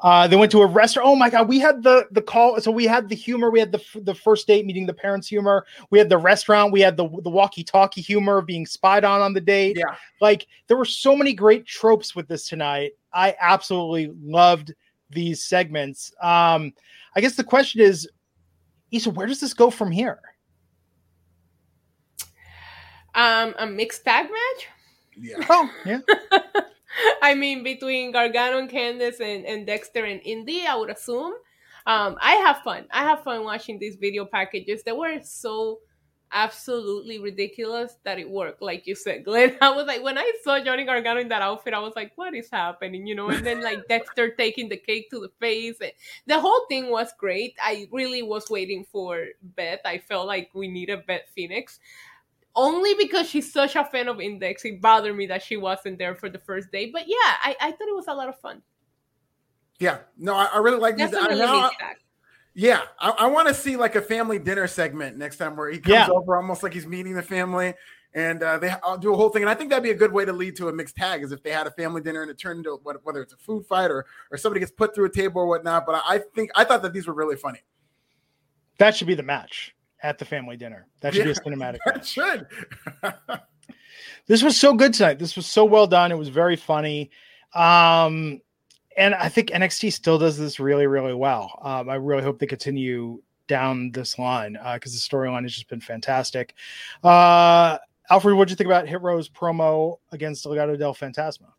Uh, 0.00 0.26
they 0.28 0.36
went 0.36 0.50
to 0.52 0.62
a 0.62 0.66
restaurant. 0.66 1.08
Oh 1.08 1.16
my 1.16 1.28
god, 1.28 1.48
we 1.48 1.58
had 1.58 1.82
the 1.82 2.06
the 2.10 2.22
call. 2.22 2.58
So 2.60 2.70
we 2.70 2.84
had 2.84 3.08
the 3.08 3.16
humor. 3.16 3.50
We 3.50 3.60
had 3.60 3.72
the 3.72 3.82
the 4.02 4.14
first 4.14 4.46
date 4.46 4.64
meeting 4.64 4.86
the 4.86 4.94
parents 4.94 5.28
humor. 5.28 5.66
We 5.90 5.98
had 5.98 6.08
the 6.08 6.18
restaurant. 6.18 6.72
We 6.72 6.80
had 6.80 6.96
the 6.96 7.08
the 7.22 7.30
walkie 7.30 7.64
talkie 7.64 8.00
humor 8.00 8.38
of 8.38 8.46
being 8.46 8.66
spied 8.66 9.04
on 9.04 9.20
on 9.20 9.34
the 9.34 9.40
date. 9.40 9.76
Yeah. 9.76 9.94
Like 10.20 10.46
there 10.68 10.76
were 10.76 10.84
so 10.84 11.14
many 11.14 11.34
great 11.34 11.66
tropes 11.66 12.16
with 12.16 12.28
this 12.28 12.48
tonight. 12.48 12.92
I 13.12 13.34
absolutely 13.40 14.12
loved 14.22 14.74
these 15.10 15.42
segments. 15.44 16.12
Um, 16.20 16.72
I 17.14 17.20
guess 17.20 17.36
the 17.36 17.44
question 17.44 17.80
is, 17.80 18.08
Issa, 18.90 19.10
where 19.10 19.26
does 19.26 19.40
this 19.40 19.54
go 19.54 19.70
from 19.70 19.90
here? 19.90 20.20
Um, 23.14 23.54
a 23.58 23.66
mixed 23.66 24.04
tag 24.04 24.26
match. 24.26 24.68
Yeah. 25.16 25.46
Oh, 25.48 25.70
yeah. 25.84 26.00
I 27.22 27.34
mean, 27.34 27.62
between 27.62 28.12
Gargano 28.12 28.58
and 28.58 28.70
Candice 28.70 29.20
and, 29.20 29.44
and 29.44 29.66
Dexter 29.66 30.04
and 30.04 30.20
Indi, 30.24 30.66
I 30.66 30.76
would 30.76 30.90
assume. 30.90 31.34
Um, 31.86 32.16
I 32.20 32.34
have 32.34 32.58
fun. 32.58 32.86
I 32.90 33.02
have 33.02 33.24
fun 33.24 33.44
watching 33.44 33.78
these 33.78 33.96
video 33.96 34.24
packages. 34.24 34.82
They 34.82 34.92
were 34.92 35.20
so 35.22 35.80
absolutely 36.32 37.18
ridiculous 37.18 37.96
that 38.04 38.18
it 38.18 38.28
worked, 38.28 38.62
like 38.62 38.86
you 38.86 38.94
said, 38.94 39.24
Glenn. 39.24 39.56
I 39.60 39.70
was 39.70 39.86
like, 39.86 40.02
when 40.02 40.18
I 40.18 40.30
saw 40.42 40.60
Johnny 40.60 40.84
Gargano 40.84 41.20
in 41.20 41.28
that 41.28 41.42
outfit, 41.42 41.74
I 41.74 41.78
was 41.78 41.94
like, 41.96 42.12
what 42.16 42.34
is 42.34 42.50
happening? 42.50 43.06
You 43.06 43.14
know, 43.14 43.28
and 43.30 43.44
then 43.44 43.62
like 43.62 43.86
Dexter 43.88 44.30
taking 44.30 44.68
the 44.68 44.76
cake 44.76 45.10
to 45.10 45.20
the 45.20 45.30
face. 45.40 45.76
And 45.80 45.92
the 46.26 46.40
whole 46.40 46.66
thing 46.68 46.90
was 46.90 47.12
great. 47.18 47.54
I 47.62 47.88
really 47.92 48.22
was 48.22 48.48
waiting 48.50 48.84
for 48.84 49.26
Beth. 49.42 49.80
I 49.84 49.98
felt 49.98 50.26
like 50.26 50.50
we 50.54 50.68
needed 50.68 51.06
Beth 51.06 51.28
Phoenix 51.34 51.78
only 52.58 52.94
because 52.94 53.28
she's 53.28 53.52
such 53.52 53.76
a 53.76 53.84
fan 53.84 54.08
of 54.08 54.20
Index, 54.20 54.64
it 54.64 54.80
bothered 54.80 55.16
me 55.16 55.26
that 55.28 55.42
she 55.42 55.56
wasn't 55.56 55.96
there 55.96 56.16
for 56.16 56.28
the 56.28 56.40
first 56.40 56.72
day. 56.72 56.90
But 56.90 57.04
yeah, 57.06 57.14
I, 57.16 57.56
I 57.60 57.70
thought 57.70 57.88
it 57.88 57.94
was 57.94 58.08
a 58.08 58.14
lot 58.14 58.28
of 58.28 58.38
fun. 58.40 58.62
Yeah. 59.78 59.98
No, 60.16 60.34
I, 60.34 60.48
I 60.52 60.58
really 60.58 60.78
like 60.78 60.96
these. 60.96 61.08
I, 61.08 61.10
Definitely 61.10 61.38
now, 61.38 61.62
mixed 61.62 61.78
bag. 61.78 61.96
Yeah, 62.60 62.82
I, 62.98 63.10
I 63.10 63.26
want 63.26 63.46
to 63.46 63.54
see 63.54 63.76
like 63.76 63.94
a 63.94 64.02
family 64.02 64.40
dinner 64.40 64.66
segment 64.66 65.16
next 65.16 65.36
time 65.36 65.54
where 65.56 65.70
he 65.70 65.78
comes 65.78 65.92
Yeah. 65.94 66.08
over 66.10 66.34
almost 66.36 66.64
like 66.64 66.72
he's 66.74 66.88
meeting 66.88 67.14
the 67.14 67.22
family. 67.22 67.72
And 68.14 68.42
uh, 68.42 68.58
they 68.58 68.70
I'll 68.82 68.98
do 68.98 69.12
a 69.12 69.16
whole 69.16 69.28
thing, 69.28 69.42
and 69.42 69.50
I 69.50 69.54
think 69.54 69.70
that'd 69.70 69.82
be 69.82 69.90
a 69.90 69.94
good 69.94 70.10
way 70.12 70.24
to 70.24 70.32
lead 70.32 70.56
to 70.56 70.68
a 70.68 70.72
mixed 70.72 70.96
tag, 70.96 71.22
is 71.22 71.30
if 71.30 71.42
they 71.42 71.50
had 71.52 71.66
a 71.68 71.70
family 71.70 72.00
dinner 72.00 72.22
and 72.22 72.30
it 72.30 72.38
turned 72.38 72.56
into 72.58 72.80
what, 72.82 72.96
whether 73.04 73.20
it's 73.22 73.34
a 73.34 73.36
food 73.36 73.64
fight 73.66 73.90
or 73.92 74.06
or 74.32 74.38
somebody 74.38 74.58
gets 74.60 74.72
put 74.72 74.94
through 74.94 75.04
a 75.04 75.10
table 75.10 75.42
or 75.42 75.46
whatnot. 75.46 75.86
But 75.86 75.96
I, 76.04 76.14
I 76.14 76.18
think 76.34 76.50
I 76.56 76.64
thought 76.64 76.82
that 76.82 76.92
these 76.92 77.06
were 77.06 77.12
really 77.14 77.36
funny. 77.36 77.60
That 78.78 78.96
should 78.96 79.06
be 79.06 79.14
the 79.14 79.22
match 79.22 79.74
at 80.02 80.18
the 80.18 80.24
family 80.24 80.56
dinner. 80.56 80.86
That 81.00 81.14
should 81.14 81.24
be 81.24 81.30
a 81.30 81.34
cinematic 81.34 81.78
That 81.84 81.96
match. 81.96 82.08
should. 82.08 82.46
This 84.26 84.42
was 84.42 84.58
so 84.58 84.74
good 84.74 84.92
tonight. 84.94 85.18
This 85.18 85.36
was 85.36 85.46
so 85.46 85.64
well 85.64 85.86
done. 85.86 86.12
It 86.12 86.18
was 86.18 86.28
very 86.28 86.56
funny. 86.56 87.10
Um, 87.54 88.40
and 88.98 89.14
I 89.14 89.28
think 89.28 89.50
NXT 89.50 89.92
still 89.92 90.18
does 90.18 90.36
this 90.36 90.58
really, 90.58 90.86
really 90.86 91.14
well. 91.14 91.58
Um, 91.62 91.88
I 91.88 91.94
really 91.94 92.22
hope 92.22 92.38
they 92.38 92.46
continue 92.46 93.22
down 93.46 93.92
this 93.92 94.18
line 94.18 94.52
because 94.52 94.92
uh, 94.92 94.96
the 94.96 95.16
storyline 95.16 95.44
has 95.44 95.54
just 95.54 95.68
been 95.68 95.80
fantastic. 95.80 96.54
Uh, 97.02 97.78
Alfred, 98.10 98.36
what 98.36 98.48
do 98.48 98.52
you 98.52 98.56
think 98.56 98.66
about 98.66 98.88
Hit 98.88 99.00
Row's 99.00 99.28
promo 99.28 99.98
against 100.12 100.44
Legado 100.44 100.78
del 100.78 100.94
Fantasma? 100.94 101.52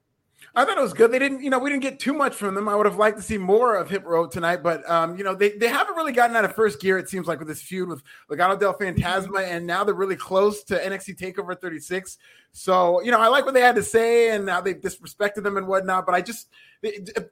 I 0.55 0.65
thought 0.65 0.77
it 0.77 0.81
was 0.81 0.93
good. 0.93 1.11
They 1.11 1.19
didn't, 1.19 1.41
you 1.41 1.49
know, 1.49 1.59
we 1.59 1.69
didn't 1.69 1.83
get 1.83 1.99
too 1.99 2.13
much 2.13 2.33
from 2.35 2.55
them. 2.55 2.67
I 2.67 2.75
would 2.75 2.85
have 2.85 2.97
liked 2.97 3.17
to 3.17 3.23
see 3.23 3.37
more 3.37 3.75
of 3.75 3.89
Hit 3.89 4.03
Row 4.03 4.27
tonight, 4.27 4.63
but 4.63 4.87
um, 4.89 5.17
you 5.17 5.23
know, 5.23 5.35
they, 5.35 5.51
they 5.51 5.67
haven't 5.67 5.95
really 5.95 6.11
gotten 6.11 6.35
out 6.35 6.43
of 6.43 6.55
first 6.55 6.81
gear, 6.81 6.97
it 6.97 7.07
seems 7.07 7.27
like, 7.27 7.39
with 7.39 7.47
this 7.47 7.61
feud 7.61 7.89
with 7.89 8.01
Legado 8.29 8.59
del 8.59 8.73
Fantasma, 8.73 9.43
and 9.47 9.67
now 9.67 9.83
they're 9.83 9.93
really 9.93 10.15
close 10.15 10.63
to 10.63 10.77
NXT 10.77 11.17
Takeover 11.17 11.59
36. 11.59 12.17
So, 12.51 13.01
you 13.01 13.11
know, 13.11 13.19
I 13.19 13.27
like 13.27 13.45
what 13.45 13.53
they 13.53 13.61
had 13.61 13.75
to 13.75 13.83
say 13.83 14.31
and 14.31 14.49
how 14.49 14.61
they 14.61 14.73
disrespected 14.73 15.43
them 15.43 15.57
and 15.57 15.67
whatnot, 15.67 16.05
but 16.05 16.15
I 16.15 16.21
just 16.21 16.47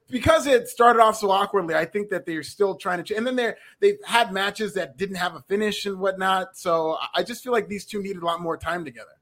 because 0.10 0.46
it 0.46 0.68
started 0.68 1.02
off 1.02 1.18
so 1.18 1.32
awkwardly, 1.32 1.74
I 1.74 1.86
think 1.86 2.10
that 2.10 2.26
they're 2.26 2.44
still 2.44 2.76
trying 2.76 3.04
to. 3.04 3.16
And 3.16 3.26
then 3.26 3.36
they 3.36 3.54
they've 3.80 3.98
had 4.06 4.32
matches 4.32 4.74
that 4.74 4.98
didn't 4.98 5.16
have 5.16 5.36
a 5.36 5.42
finish 5.42 5.86
and 5.86 6.00
whatnot. 6.00 6.58
So 6.58 6.98
I 7.16 7.24
just 7.24 7.44
feel 7.44 7.54
like 7.54 7.68
these 7.68 7.86
two 7.86 8.02
needed 8.02 8.22
a 8.22 8.26
lot 8.26 8.42
more 8.42 8.58
time 8.58 8.86
together. 8.86 9.17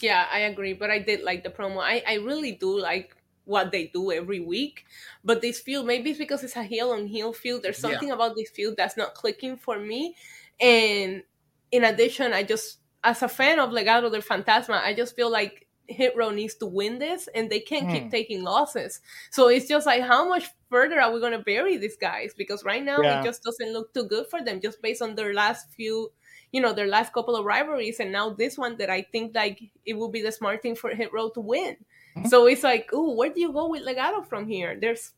Yeah, 0.00 0.26
I 0.30 0.40
agree. 0.40 0.74
But 0.74 0.90
I 0.90 0.98
did 0.98 1.22
like 1.22 1.42
the 1.44 1.50
promo. 1.50 1.82
I, 1.82 2.02
I 2.06 2.14
really 2.14 2.52
do 2.52 2.78
like 2.78 3.16
what 3.46 3.72
they 3.72 3.86
do 3.86 4.12
every 4.12 4.40
week. 4.40 4.84
But 5.24 5.40
this 5.40 5.60
field, 5.60 5.86
maybe 5.86 6.10
it's 6.10 6.18
because 6.18 6.44
it's 6.44 6.56
a 6.56 6.62
heel 6.62 6.90
on 6.90 7.06
heel 7.06 7.32
field. 7.32 7.62
There's 7.62 7.78
something 7.78 8.08
yeah. 8.08 8.14
about 8.14 8.36
this 8.36 8.50
field 8.50 8.74
that's 8.76 8.96
not 8.96 9.14
clicking 9.14 9.56
for 9.56 9.78
me. 9.78 10.14
And 10.60 11.22
in 11.70 11.84
addition, 11.84 12.32
I 12.32 12.42
just, 12.42 12.78
as 13.02 13.22
a 13.22 13.28
fan 13.28 13.58
of 13.58 13.70
Legado 13.70 14.10
del 14.10 14.20
Fantasma, 14.20 14.82
I 14.82 14.94
just 14.94 15.16
feel 15.16 15.30
like 15.30 15.66
Hit 15.88 16.16
Row 16.16 16.30
needs 16.30 16.56
to 16.56 16.66
win 16.66 16.98
this 16.98 17.28
and 17.34 17.48
they 17.48 17.60
can't 17.60 17.88
keep 17.88 18.04
hmm. 18.04 18.08
taking 18.08 18.42
losses. 18.42 19.00
So 19.30 19.48
it's 19.48 19.68
just 19.68 19.86
like, 19.86 20.02
how 20.02 20.28
much 20.28 20.48
further 20.68 21.00
are 21.00 21.12
we 21.12 21.20
going 21.20 21.32
to 21.32 21.38
bury 21.38 21.76
these 21.76 21.96
guys? 21.96 22.34
Because 22.36 22.64
right 22.64 22.84
now 22.84 23.00
yeah. 23.00 23.20
it 23.20 23.24
just 23.24 23.42
doesn't 23.44 23.72
look 23.72 23.94
too 23.94 24.04
good 24.04 24.26
for 24.26 24.42
them 24.42 24.60
just 24.60 24.82
based 24.82 25.02
on 25.02 25.14
their 25.14 25.32
last 25.32 25.70
few 25.72 26.10
you 26.52 26.60
know 26.60 26.72
their 26.72 26.86
last 26.86 27.12
couple 27.12 27.36
of 27.36 27.44
rivalries 27.44 28.00
and 28.00 28.12
now 28.12 28.30
this 28.30 28.56
one 28.56 28.76
that 28.76 28.90
i 28.90 29.02
think 29.12 29.34
like 29.34 29.60
it 29.84 29.94
will 29.94 30.08
be 30.08 30.22
the 30.22 30.32
smart 30.32 30.62
thing 30.62 30.74
for 30.74 30.90
hit 30.90 31.12
row 31.12 31.28
to 31.30 31.40
win. 31.40 31.76
Mm-hmm. 32.16 32.28
so 32.28 32.46
it's 32.46 32.62
like 32.62 32.88
oh 32.92 33.14
where 33.14 33.32
do 33.32 33.40
you 33.40 33.52
go 33.52 33.68
with 33.68 33.86
legado 33.86 34.26
from 34.26 34.48
here? 34.48 34.78
There's 34.80 35.12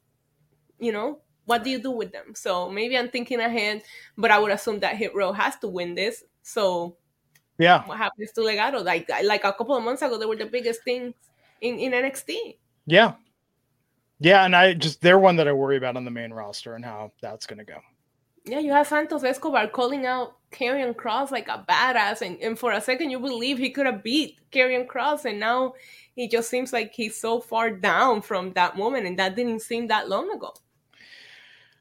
you 0.81 0.93
know 0.93 1.21
what 1.45 1.65
do 1.65 1.71
you 1.71 1.81
do 1.81 1.91
with 1.91 2.13
them? 2.13 2.35
So 2.35 2.69
maybe 2.69 2.97
i'm 2.97 3.09
thinking 3.09 3.41
ahead 3.41 3.83
but 4.17 4.31
i 4.31 4.39
would 4.39 4.53
assume 4.53 4.81
that 4.81 4.97
hit 4.97 5.15
row 5.15 5.33
has 5.33 5.57
to 5.59 5.69
win 5.69 5.95
this. 5.95 6.25
So 6.43 6.97
yeah. 7.59 7.85
what 7.87 7.99
happens 7.99 8.33
to 8.33 8.41
legado? 8.41 8.85
Like 8.85 9.09
like 9.25 9.45
a 9.45 9.53
couple 9.53 9.77
of 9.77 9.85
months 9.85 10.03
ago 10.03 10.19
they 10.19 10.27
were 10.27 10.37
the 10.37 10.47
biggest 10.47 10.83
things 10.83 11.15
in, 11.61 11.79
in 11.79 11.93
nxt 11.93 12.57
yeah. 12.87 13.15
Yeah 14.21 14.45
and 14.45 14.57
i 14.57 14.75
just 14.75 15.01
they're 15.01 15.19
one 15.19 15.37
that 15.37 15.47
i 15.47 15.53
worry 15.53 15.77
about 15.77 15.97
on 15.97 16.05
the 16.05 16.11
main 16.11 16.33
roster 16.33 16.75
and 16.75 16.85
how 16.85 17.13
that's 17.21 17.47
going 17.47 17.59
to 17.59 17.65
go. 17.65 17.79
Yeah, 18.49 18.61
you 18.61 18.73
have 18.73 18.87
Santos 18.87 19.25
Escobar 19.25 19.69
calling 19.69 20.07
out 20.07 20.38
Karrion 20.51 20.95
Kross 20.95 21.31
like 21.31 21.49
a 21.49 21.65
badass, 21.69 22.23
and, 22.23 22.41
and 22.41 22.59
for 22.59 22.73
a 22.73 22.81
second 22.81 23.11
you 23.11 23.19
believe 23.19 23.59
he 23.59 23.71
could 23.71 23.87
have 23.87 24.03
beat 24.03 24.39
Karrion 24.51 24.87
Kross, 24.87 25.25
and 25.25 25.39
now 25.39 25.75
he 26.15 26.29
just 26.29 26.51
seems 26.51 26.73
like 26.73 26.93
he's 26.95 27.17
so 27.17 27.41
far 27.41 27.71
down 27.71 28.23
from 28.23 28.53
that 28.55 28.77
moment, 28.77 29.07
and 29.07 29.19
that 29.19 29.37
didn't 29.37 29.61
seem 29.61 29.87
that 29.89 30.09
long 30.09 30.31
ago. 30.33 30.53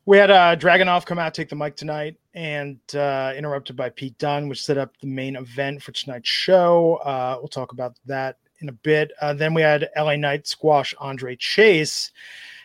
We 0.05 0.17
had 0.17 0.31
uh, 0.31 0.55
Dragunov 0.55 1.05
come 1.05 1.19
out, 1.19 1.33
take 1.33 1.49
the 1.49 1.55
mic 1.55 1.75
tonight, 1.75 2.15
and 2.33 2.79
uh, 2.95 3.33
interrupted 3.35 3.75
by 3.75 3.89
Pete 3.89 4.17
Dunne, 4.17 4.47
which 4.47 4.63
set 4.63 4.77
up 4.77 4.97
the 5.01 5.07
main 5.07 5.35
event 5.35 5.83
for 5.83 5.91
tonight's 5.91 6.29
show. 6.29 6.95
Uh, 7.03 7.35
we'll 7.39 7.49
talk 7.49 7.73
about 7.73 7.97
that 8.05 8.37
in 8.61 8.69
a 8.69 8.71
bit. 8.71 9.11
Uh, 9.19 9.33
then 9.33 9.53
we 9.53 9.61
had 9.61 9.89
LA 9.97 10.15
Knight 10.15 10.47
squash 10.47 10.93
Andre 10.99 11.35
Chase 11.35 12.11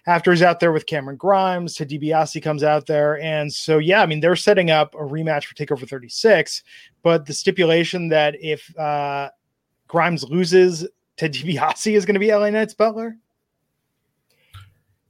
after 0.06 0.32
he's 0.32 0.42
out 0.42 0.60
there 0.60 0.72
with 0.72 0.86
Cameron 0.86 1.16
Grimes, 1.16 1.74
Ted 1.74 1.90
DiBiase 1.90 2.42
comes 2.42 2.64
out 2.64 2.86
there. 2.86 3.20
And 3.20 3.52
so, 3.52 3.78
yeah, 3.78 4.02
I 4.02 4.06
mean, 4.06 4.20
they're 4.20 4.36
setting 4.36 4.70
up 4.70 4.94
a 4.94 4.98
rematch 4.98 5.44
for 5.44 5.54
TakeOver 5.54 5.88
36, 5.88 6.62
but 7.02 7.26
the 7.26 7.34
stipulation 7.34 8.08
that 8.08 8.34
if 8.40 8.76
uh, 8.78 9.30
Grimes 9.86 10.24
loses, 10.24 10.86
Ted 11.16 11.32
DiBiase 11.32 11.94
is 11.94 12.04
going 12.04 12.14
to 12.14 12.20
be 12.20 12.34
LA 12.34 12.50
Knight's 12.50 12.74
butler. 12.74 13.16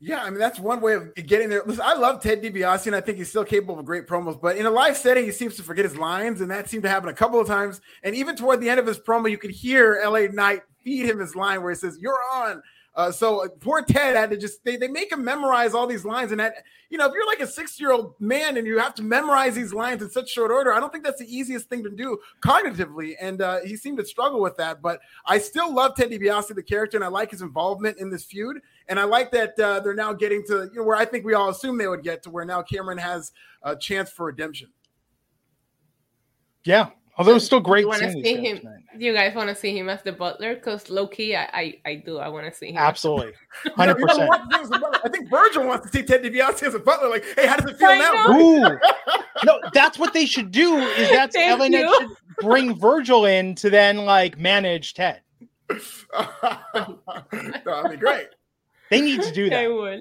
Yeah, 0.05 0.21
I 0.21 0.31
mean 0.31 0.41
that's 0.41 0.59
one 0.59 0.81
way 0.81 0.95
of 0.95 1.15
getting 1.15 1.49
there. 1.49 1.63
Listen, 1.65 1.85
I 1.87 1.95
love 1.95 2.21
Ted 2.21 2.43
DiBiase, 2.43 2.89
and 2.89 2.97
I 2.97 3.01
think 3.01 3.19
he's 3.19 3.29
still 3.29 3.45
capable 3.45 3.79
of 3.79 3.87
great 3.87 4.09
promos. 4.09 4.41
But 4.41 4.57
in 4.57 4.67
a 4.67 4.71
live 4.71 4.97
setting, 4.97 5.25
he 5.25 5.31
seems 5.31 5.55
to 5.59 5.63
forget 5.63 5.85
his 5.85 5.97
lines, 5.97 6.41
and 6.41 6.51
that 6.51 6.69
seemed 6.69 6.83
to 6.83 6.89
happen 6.89 7.09
a 7.09 7.15
couple 7.15 7.39
of 7.39 7.47
times. 7.47 7.81
And 8.03 8.13
even 8.17 8.35
toward 8.35 8.61
the 8.61 8.69
end 8.69 8.81
of 8.81 8.87
his 8.87 8.99
promo, 8.99 9.31
you 9.31 9.39
could 9.39 9.53
hear 9.53 10.03
LA 10.05 10.23
Knight 10.23 10.63
feed 10.83 11.07
him 11.07 11.21
his 11.21 11.37
line 11.37 11.63
where 11.63 11.71
he 11.71 11.77
says, 11.77 11.99
"You're 12.01 12.19
on." 12.35 12.61
Uh, 12.95 13.11
so 13.11 13.45
uh, 13.45 13.49
poor 13.61 13.83
Ted 13.83 14.17
had 14.17 14.31
to 14.31 14.37
just 14.37 14.63
they, 14.65 14.77
they 14.77 14.89
make 14.89 15.11
him 15.11 15.25
memorize 15.25 15.73
all 15.73 15.87
these 15.87 16.05
lines, 16.05 16.31
and 16.31 16.41
that 16.41 16.53
you 16.91 16.99
know 16.99 17.07
if 17.07 17.13
you're 17.15 17.27
like 17.27 17.41
a 17.41 17.47
six 17.47 17.81
year 17.81 17.91
old 17.91 18.15
man 18.21 18.59
and 18.59 18.67
you 18.67 18.79
have 18.79 18.95
to 18.97 19.03
memorize 19.03 19.55
these 19.55 19.73
lines 19.73 20.03
in 20.03 20.11
such 20.11 20.29
short 20.29 20.51
order, 20.51 20.73
I 20.75 20.81
don't 20.81 20.93
think 20.93 21.03
that's 21.03 21.19
the 21.19 21.35
easiest 21.35 21.71
thing 21.71 21.83
to 21.85 21.91
do 21.91 22.19
cognitively, 22.45 23.15
and 23.19 23.41
uh, 23.41 23.61
he 23.65 23.77
seemed 23.77 23.97
to 23.99 24.05
struggle 24.05 24.43
with 24.43 24.59
that. 24.59 24.83
But 24.83 25.01
I 25.25 25.39
still 25.39 25.73
love 25.73 25.97
Ted 25.97 26.11
DiBiase 26.11 26.55
the 26.55 26.63
character, 26.63 26.99
and 26.99 27.05
I 27.05 27.09
like 27.09 27.31
his 27.31 27.41
involvement 27.41 27.97
in 27.99 28.11
this 28.11 28.25
feud, 28.25 28.59
and 28.89 29.01
I 29.01 29.05
like 29.05 29.31
that 29.33 29.59
uh, 29.59 29.81
they're 29.81 29.95
now 29.95 30.13
getting 30.13 30.45
to 30.49 30.69
you 30.73 30.81
know 30.81 30.85
where 30.85 30.97
I 30.97 31.07
think 31.07 31.25
we 31.25 31.33
all 31.33 31.49
assume 31.49 31.79
they 31.79 31.89
would 31.89 32.03
get 32.03 32.23
to 32.25 32.31
where 32.31 32.45
now 32.45 32.61
Cameron 32.61 32.99
has 32.99 33.33
a 33.63 33.75
chance 33.75 34.11
for 34.11 34.27
redemption. 34.27 34.69
Yeah, 36.65 36.91
Although 37.19 37.37
it's 37.37 37.45
still 37.45 37.61
great. 37.61 37.83
You 37.83 37.89
want 37.89 38.03
to 38.03 38.13
see 38.13 38.37
him? 38.37 38.61
Do 38.99 39.05
you 39.05 39.13
guys 39.13 39.35
want 39.35 39.51
to 39.51 39.55
see 39.55 39.77
him 39.77 39.91
as 39.91 40.03
the 40.03 40.13
butler? 40.13 40.55
Because 40.55 40.89
low 40.89 41.07
key, 41.07 41.37
I, 41.37 41.43
I, 41.53 41.81
I 41.85 41.95
do. 41.97 42.19
I 42.19 42.29
want 42.29 42.47
to 42.47 42.53
see 42.57 42.71
him. 42.71 42.79
Absolutely, 42.79 43.33
hundred 43.75 43.97
percent. 43.97 44.31
I 44.33 45.09
think 45.11 45.29
Virgil 45.29 45.67
wants 45.67 45.91
to 45.91 45.93
see 45.93 46.05
Ted 46.05 46.23
DiBiase 46.23 46.63
as 46.63 46.75
a 46.75 46.79
butler. 46.79 47.11
Like, 47.11 47.25
hey, 47.37 47.47
how 47.47 47.57
does 47.57 47.71
it 47.71 47.79
feel 47.79 47.89
I 47.89 47.99
now? 47.99 48.39
Ooh. 48.39 48.61
no, 49.45 49.61
that's 49.75 49.99
what 49.99 50.15
they 50.15 50.25
should 50.25 50.51
do. 50.51 50.79
Is 50.79 51.11
that's 51.11 51.37
Ellen 51.37 51.73
should 51.73 52.09
bring 52.41 52.79
Virgil 52.79 53.27
in 53.27 53.55
to 53.57 53.69
then 53.69 54.07
like 54.07 54.39
manage 54.39 54.95
Ted. 54.95 55.21
that'd 55.69 55.81
be 57.91 57.97
great. 57.97 58.29
They 58.91 59.03
need 59.03 59.23
to 59.23 59.33
do 59.33 59.51
that. 59.51 59.65
I 59.65 59.69
would. 59.69 60.01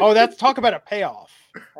Oh, 0.00 0.14
that's 0.14 0.36
talk 0.36 0.56
about 0.56 0.72
a 0.72 0.80
payoff. 0.80 1.30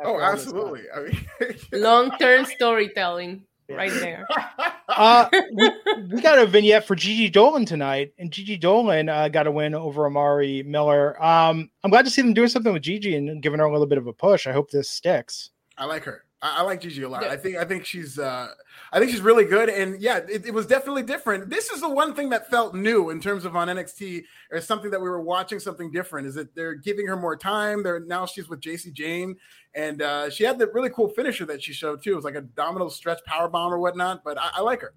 Oh, 0.03 0.19
absolutely. 0.19 0.81
I 0.93 0.99
mean, 1.01 1.27
long 1.71 2.11
term 2.19 2.45
storytelling 2.45 3.45
right 3.69 3.91
there. 3.91 4.27
uh, 4.89 5.29
we, 5.53 5.71
we, 6.11 6.21
got 6.21 6.39
a 6.39 6.45
vignette 6.45 6.85
for 6.85 6.95
Gigi 6.95 7.29
Dolin 7.29 7.65
tonight, 7.65 8.13
and 8.17 8.31
Gigi 8.31 8.57
Dolin 8.57 9.09
uh, 9.09 9.29
got 9.29 9.47
a 9.47 9.51
win 9.51 9.75
over 9.75 10.05
Amari 10.05 10.63
Miller. 10.63 11.21
Um, 11.23 11.69
I'm 11.83 11.91
glad 11.91 12.05
to 12.05 12.11
see 12.11 12.21
them 12.21 12.33
doing 12.33 12.49
something 12.49 12.73
with 12.73 12.83
Gigi 12.83 13.15
and 13.15 13.41
giving 13.41 13.59
her 13.59 13.65
a 13.65 13.71
little 13.71 13.87
bit 13.87 13.97
of 13.97 14.07
a 14.07 14.13
push. 14.13 14.47
I 14.47 14.51
hope 14.51 14.71
this 14.71 14.89
sticks. 14.89 15.51
I 15.77 15.85
like 15.85 16.03
her. 16.03 16.25
I, 16.41 16.59
I 16.59 16.61
like 16.61 16.81
Gigi 16.81 17.03
a 17.03 17.09
lot. 17.09 17.23
I 17.23 17.37
think 17.37 17.57
I 17.57 17.65
think 17.65 17.85
she's 17.85 18.17
uh, 18.17 18.49
I 18.91 18.99
think 18.99 19.11
she's 19.11 19.21
really 19.21 19.45
good. 19.45 19.69
And 19.69 20.01
yeah, 20.01 20.17
it, 20.17 20.45
it, 20.45 20.53
was 20.53 20.65
definitely 20.65 21.03
different. 21.03 21.49
This 21.49 21.69
is 21.69 21.81
the 21.81 21.89
one 21.89 22.13
thing 22.13 22.29
that 22.29 22.49
felt 22.49 22.73
new 22.73 23.09
in 23.09 23.21
terms 23.21 23.45
of 23.45 23.55
on 23.55 23.67
NXT 23.67 24.23
or 24.51 24.61
something 24.61 24.91
that 24.91 25.01
we 25.01 25.09
were 25.09 25.21
watching 25.21 25.59
something 25.59 25.91
different. 25.91 26.27
Is 26.27 26.35
that 26.35 26.55
they're 26.55 26.75
giving 26.75 27.07
her 27.07 27.15
more 27.15 27.35
time. 27.35 27.83
They're 27.83 27.99
now 27.99 28.25
she's 28.25 28.49
with 28.49 28.59
Jacy 28.59 28.91
Jayne, 28.91 29.35
and 29.75 30.01
uh, 30.01 30.29
she 30.29 30.43
had 30.43 30.57
the 30.57 30.67
really 30.73 30.89
cool 30.89 31.09
finisher 31.09 31.45
that 31.45 31.63
she 31.63 31.73
showed 31.73 32.03
too. 32.03 32.13
It 32.13 32.15
was 32.15 32.25
like 32.25 32.35
a 32.35 32.41
domino 32.41 32.89
stretch 32.89 33.23
power 33.25 33.47
bomb 33.47 33.73
or 33.73 33.79
whatnot. 33.79 34.23
But 34.23 34.39
I, 34.39 34.49
I 34.55 34.61
like 34.61 34.81
her. 34.81 34.93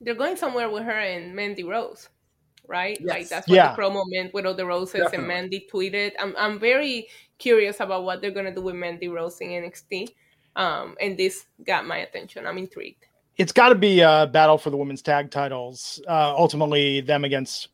They're 0.00 0.14
going 0.14 0.36
somewhere 0.36 0.70
with 0.70 0.84
her 0.84 0.92
and 0.92 1.34
Mandy 1.34 1.64
Rose 1.64 2.08
right? 2.68 2.98
Yes. 3.00 3.08
Like 3.08 3.28
that's 3.28 3.48
what 3.48 3.56
yeah. 3.56 3.74
the 3.74 3.82
promo 3.82 4.04
meant 4.06 4.32
with 4.32 4.46
all 4.46 4.54
the 4.54 4.66
roses 4.66 4.92
Definitely. 4.94 5.18
and 5.18 5.26
Mandy 5.26 5.68
tweeted. 5.72 6.12
I'm 6.20 6.34
I'm 6.38 6.58
very 6.60 7.08
curious 7.38 7.80
about 7.80 8.04
what 8.04 8.20
they're 8.20 8.30
gonna 8.30 8.54
do 8.54 8.60
with 8.62 8.76
Mandy 8.76 9.08
Rose 9.08 9.40
in 9.40 9.48
NXT. 9.48 10.10
Um, 10.54 10.96
and 11.00 11.16
this 11.16 11.46
got 11.64 11.86
my 11.86 11.98
attention. 11.98 12.46
I'm 12.46 12.58
intrigued. 12.58 13.06
It's 13.36 13.52
got 13.52 13.68
to 13.68 13.76
be 13.76 14.00
a 14.00 14.28
battle 14.32 14.58
for 14.58 14.70
the 14.70 14.76
women's 14.76 15.00
tag 15.00 15.30
titles. 15.30 16.02
Uh, 16.08 16.34
ultimately, 16.36 17.00
them 17.00 17.24
against 17.24 17.68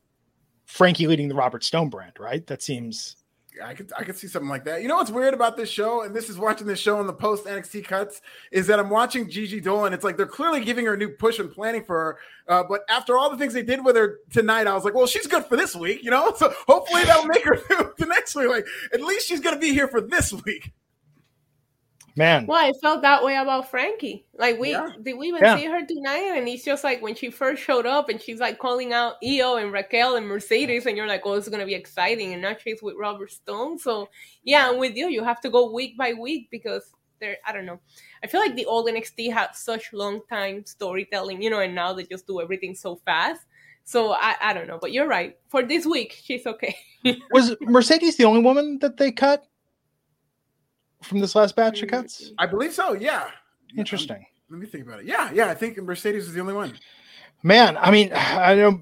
Frankie 0.67 1.07
leading 1.07 1.29
the 1.29 1.35
Robert 1.35 1.65
Stone 1.65 1.89
brand, 1.89 2.13
right? 2.19 2.47
That 2.47 2.63
seems 2.63 3.17
I 3.63 3.75
could 3.75 3.93
I 3.97 4.05
could 4.05 4.17
see 4.17 4.27
something 4.27 4.49
like 4.49 4.65
that. 4.65 4.83
You 4.83 4.89
know 4.89 4.97
what's 4.97 5.11
weird 5.11 5.35
about 5.35 5.57
this 5.57 5.69
show, 5.69 6.03
and 6.03 6.15
this 6.15 6.29
is 6.29 6.39
watching 6.39 6.67
this 6.67 6.79
show 6.79 7.01
in 7.01 7.07
the 7.07 7.13
post 7.13 7.45
NXT 7.45 7.85
cuts, 7.85 8.21
is 8.51 8.67
that 8.67 8.79
I'm 8.79 8.91
watching 8.91 9.29
Gigi 9.29 9.61
Dolin. 9.61 9.93
It's 9.93 10.05
like 10.05 10.17
they're 10.17 10.27
clearly 10.27 10.65
giving 10.65 10.87
her 10.87 10.95
a 10.95 10.97
new 10.97 11.11
push 11.11 11.39
and 11.39 11.51
planning 11.51 11.85
for 11.85 11.97
her. 11.97 12.19
Uh, 12.49 12.65
but 12.69 12.81
after 12.89 13.17
all 13.17 13.31
the 13.31 13.37
things 13.37 13.55
they 13.55 13.63
did 13.63 13.85
with 13.85 13.97
her 13.97 14.19
tonight, 14.31 14.67
I 14.67 14.75
was 14.75 14.85
like, 14.85 14.95
well, 14.95 15.07
she's 15.07 15.27
good 15.27 15.45
for 15.47 15.57
this 15.57 15.75
week, 15.75 16.03
you 16.03 16.11
know. 16.11 16.35
So 16.45 16.53
hopefully 16.67 17.05
that'll 17.05 17.27
make 17.27 17.45
her 17.45 17.57
the 17.99 18.07
next 18.07 18.35
week. 18.35 18.49
Like 18.49 18.67
at 18.93 19.01
least 19.01 19.29
she's 19.29 19.41
gonna 19.41 19.59
be 19.59 19.73
here 19.73 19.87
for 19.89 20.01
this 20.01 20.33
week. 20.33 20.73
Man. 22.17 22.47
Well, 22.47 22.65
I 22.65 22.73
felt 22.81 23.03
that 23.03 23.25
way 23.25 23.35
about 23.35 23.71
Frankie. 23.71 24.25
Like 24.39 24.59
we 24.61 24.71
yeah. 24.71 24.89
did 25.03 25.19
we 25.19 25.29
even 25.29 25.43
yeah. 25.43 25.57
see 25.57 25.65
her 25.65 25.85
tonight? 25.85 26.35
And 26.37 26.47
it's 26.47 26.65
just 26.65 26.85
like 26.85 27.03
when 27.03 27.17
she 27.17 27.29
first 27.29 27.61
showed 27.61 27.87
up 27.87 28.09
and 28.09 28.23
she's 28.23 28.39
like 28.39 28.59
calling 28.61 28.93
out 28.93 29.17
Io 29.25 29.57
and 29.57 29.73
Raquel 29.73 30.15
and 30.15 30.27
Mercedes, 30.27 30.87
and 30.87 30.97
you're 30.97 31.09
like, 31.09 31.23
oh, 31.25 31.35
it's 31.35 31.49
gonna 31.49 31.67
be 31.67 31.75
exciting. 31.75 32.33
And 32.33 32.43
now 32.43 32.57
she's 32.63 32.81
with 32.83 32.95
Robert 32.97 33.33
Stone. 33.33 33.79
So 33.79 34.09
yeah, 34.45 34.71
I'm 34.71 34.79
with 34.79 34.95
you. 34.95 35.09
You 35.09 35.25
have 35.25 35.41
to 35.41 35.51
go 35.51 35.73
week 35.73 35.99
by 35.99 36.13
week 36.13 36.49
because 36.53 36.93
they're 37.21 37.37
I 37.45 37.53
don't 37.53 37.67
know. 37.67 37.81
I 38.23 38.29
feel 38.29 38.41
like 38.41 38.55
the 38.55 38.67
old 38.67 38.87
NXT 38.87 39.33
had 39.33 39.57
such 39.57 39.93
long 39.93 40.21
time 40.31 40.65
storytelling, 40.67 41.43
you 41.43 41.51
know, 41.51 41.61
and 41.61 41.75
now 41.75 41.93
they 41.93 42.05
just 42.05 42.29
do 42.29 42.41
everything 42.41 42.77
so 42.77 42.97
fast. 43.05 43.43
So 43.83 44.13
I, 44.13 44.37
I 44.41 44.53
don't 44.55 44.67
know, 44.67 44.79
but 44.81 44.93
you're 44.93 45.09
right. 45.09 45.37
For 45.49 45.63
this 45.63 45.85
week, 45.85 46.19
she's 46.23 46.47
okay. 46.47 46.77
Was 47.33 47.55
Mercedes 47.61 48.17
the 48.17 48.25
only 48.25 48.41
woman 48.41 48.79
that 48.79 48.97
they 48.97 49.13
cut? 49.13 49.47
From 51.05 51.21
this 51.21 51.35
last 51.35 51.57
batch 51.57 51.83
of 51.83 51.89
cuts? 51.89 52.33
I 52.39 52.47
believe 52.47 52.73
so. 52.73 52.95
Yeah. 52.95 53.31
Interesting. 53.77 54.17
Um, 54.17 54.27
let 54.51 54.61
me 54.61 54.67
think 54.67 54.87
about 54.87 55.01
it. 55.01 55.07
Yeah, 55.07 55.31
yeah. 55.33 55.47
I 55.47 55.55
think 55.55 55.79
Mercedes 55.79 56.27
is 56.27 56.35
the 56.35 56.41
only 56.41 56.55
one. 56.55 56.75
Man, 57.43 57.77
I 57.77 57.91
mean, 57.91 58.13
I 58.15 58.55
know 58.55 58.81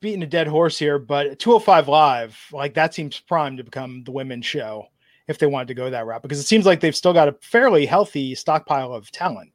beating 0.00 0.22
a 0.22 0.26
dead 0.26 0.46
horse 0.46 0.78
here, 0.78 0.98
but 0.98 1.38
205 1.38 1.88
Live, 1.88 2.38
like 2.52 2.74
that 2.74 2.94
seems 2.94 3.18
primed 3.18 3.58
to 3.58 3.64
become 3.64 4.02
the 4.04 4.12
women's 4.12 4.46
show 4.46 4.86
if 5.28 5.38
they 5.38 5.46
wanted 5.46 5.68
to 5.68 5.74
go 5.74 5.90
that 5.90 6.06
route 6.06 6.22
because 6.22 6.40
it 6.40 6.46
seems 6.46 6.66
like 6.66 6.80
they've 6.80 6.96
still 6.96 7.12
got 7.12 7.28
a 7.28 7.36
fairly 7.40 7.86
healthy 7.86 8.34
stockpile 8.34 8.92
of 8.92 9.10
talent. 9.12 9.52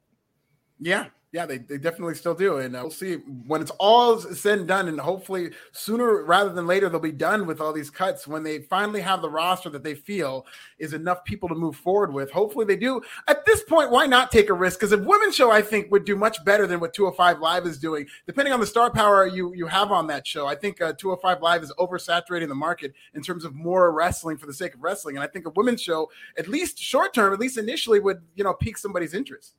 Yeah, 0.79 1.07
yeah, 1.35 1.45
they, 1.45 1.57
they 1.57 1.77
definitely 1.77 2.15
still 2.15 2.33
do. 2.33 2.59
And 2.59 2.77
uh, 2.77 2.79
we'll 2.81 2.91
see 2.91 3.15
when 3.45 3.61
it's 3.61 3.71
all 3.71 4.17
said 4.19 4.59
and 4.59 4.67
done. 4.69 4.87
And 4.87 4.97
hopefully, 4.97 5.51
sooner 5.73 6.23
rather 6.23 6.53
than 6.53 6.65
later, 6.65 6.87
they'll 6.87 7.01
be 7.01 7.11
done 7.11 7.45
with 7.45 7.59
all 7.59 7.73
these 7.73 7.89
cuts 7.89 8.25
when 8.25 8.41
they 8.41 8.59
finally 8.59 9.01
have 9.01 9.21
the 9.21 9.29
roster 9.29 9.69
that 9.71 9.83
they 9.83 9.95
feel 9.95 10.45
is 10.79 10.93
enough 10.93 11.25
people 11.25 11.49
to 11.49 11.55
move 11.55 11.75
forward 11.75 12.13
with. 12.13 12.31
Hopefully, 12.31 12.63
they 12.63 12.77
do. 12.77 13.01
At 13.27 13.45
this 13.45 13.63
point, 13.63 13.91
why 13.91 14.05
not 14.07 14.31
take 14.31 14.49
a 14.49 14.53
risk? 14.53 14.79
Because 14.79 14.93
a 14.93 14.97
women's 14.97 15.35
show, 15.35 15.51
I 15.51 15.61
think, 15.61 15.91
would 15.91 16.05
do 16.05 16.15
much 16.15 16.43
better 16.45 16.65
than 16.65 16.79
what 16.79 16.93
205 16.93 17.41
Live 17.41 17.65
is 17.65 17.77
doing, 17.77 18.07
depending 18.25 18.53
on 18.53 18.61
the 18.61 18.65
star 18.65 18.89
power 18.89 19.27
you, 19.27 19.53
you 19.53 19.67
have 19.67 19.91
on 19.91 20.07
that 20.07 20.25
show. 20.25 20.47
I 20.47 20.55
think 20.55 20.81
uh, 20.81 20.93
205 20.93 21.41
Live 21.41 21.63
is 21.63 21.73
oversaturating 21.77 22.47
the 22.47 22.55
market 22.55 22.93
in 23.13 23.21
terms 23.21 23.43
of 23.43 23.53
more 23.53 23.91
wrestling 23.91 24.37
for 24.37 24.45
the 24.45 24.53
sake 24.53 24.73
of 24.73 24.81
wrestling. 24.81 25.17
And 25.17 25.23
I 25.23 25.27
think 25.27 25.45
a 25.47 25.49
women's 25.49 25.81
show, 25.81 26.09
at 26.37 26.47
least 26.47 26.79
short 26.79 27.13
term, 27.13 27.33
at 27.33 27.39
least 27.41 27.57
initially, 27.57 27.99
would 27.99 28.21
you 28.35 28.45
know 28.45 28.53
pique 28.53 28.77
somebody's 28.77 29.13
interest. 29.13 29.55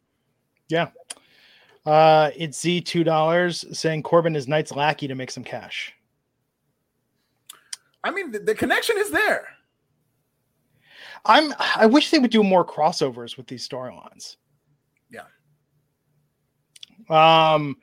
Yeah. 0.68 0.88
Uh, 1.86 2.30
it's 2.36 2.60
Z 2.60 2.80
two 2.80 3.04
dollars 3.04 3.64
saying 3.72 4.02
Corbin 4.02 4.34
is 4.34 4.48
Knight's 4.48 4.72
lackey 4.72 5.06
to 5.06 5.14
make 5.14 5.30
some 5.30 5.44
cash. 5.44 5.94
I 8.02 8.10
mean, 8.10 8.32
the, 8.32 8.40
the, 8.40 8.54
connection 8.54 8.96
is 8.98 9.10
there. 9.10 9.46
I'm. 11.24 11.54
I 11.76 11.86
wish 11.86 12.10
they 12.10 12.18
would 12.18 12.32
do 12.32 12.42
more 12.42 12.64
crossovers 12.64 13.36
with 13.36 13.46
these 13.46 13.66
storylines. 13.66 14.36
Yeah. 15.10 15.22
Um. 17.08 17.76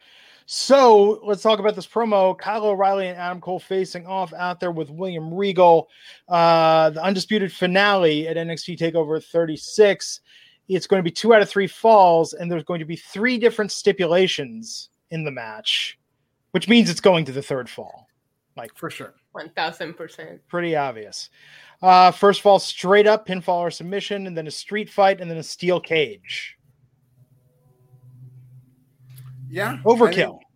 So 0.45 1.21
let's 1.23 1.41
talk 1.41 1.59
about 1.59 1.75
this 1.75 1.87
promo. 1.87 2.37
Kyle 2.37 2.65
O'Reilly 2.65 3.07
and 3.07 3.17
Adam 3.17 3.39
Cole 3.39 3.59
facing 3.59 4.05
off 4.05 4.33
out 4.33 4.59
there 4.59 4.71
with 4.71 4.89
William 4.89 5.33
Regal. 5.33 5.87
Uh, 6.27 6.89
the 6.89 7.01
undisputed 7.01 7.53
finale 7.53 8.27
at 8.27 8.35
NXT 8.35 8.77
Takeover 8.77 9.23
36 9.23 10.19
it's 10.67 10.87
going 10.87 10.99
to 10.99 11.03
be 11.03 11.11
two 11.11 11.33
out 11.33 11.41
of 11.41 11.49
three 11.49 11.67
falls, 11.67 12.33
and 12.33 12.51
there's 12.51 12.63
going 12.63 12.79
to 12.79 12.85
be 12.85 12.95
three 12.95 13.37
different 13.37 13.71
stipulations 13.71 14.89
in 15.11 15.23
the 15.23 15.31
match, 15.31 15.99
which 16.51 16.67
means 16.67 16.89
it's 16.89 17.01
going 17.01 17.25
to 17.25 17.31
the 17.31 17.41
third 17.41 17.69
fall. 17.69 18.07
Like 18.55 18.75
for 18.75 18.89
sure. 18.89 19.15
One 19.31 19.49
thousand 19.49 19.95
percent. 19.95 20.41
Pretty 20.47 20.75
obvious. 20.75 21.29
Uh, 21.81 22.11
first 22.11 22.41
fall 22.41 22.59
straight 22.59 23.07
up 23.07 23.27
pinfall 23.27 23.59
or 23.59 23.71
submission, 23.71 24.27
and 24.27 24.37
then 24.37 24.47
a 24.47 24.51
street 24.51 24.89
fight, 24.89 25.19
and 25.19 25.29
then 25.29 25.37
a 25.37 25.43
steel 25.43 25.79
cage. 25.79 26.57
Yeah. 29.49 29.79
Overkill. 29.85 30.39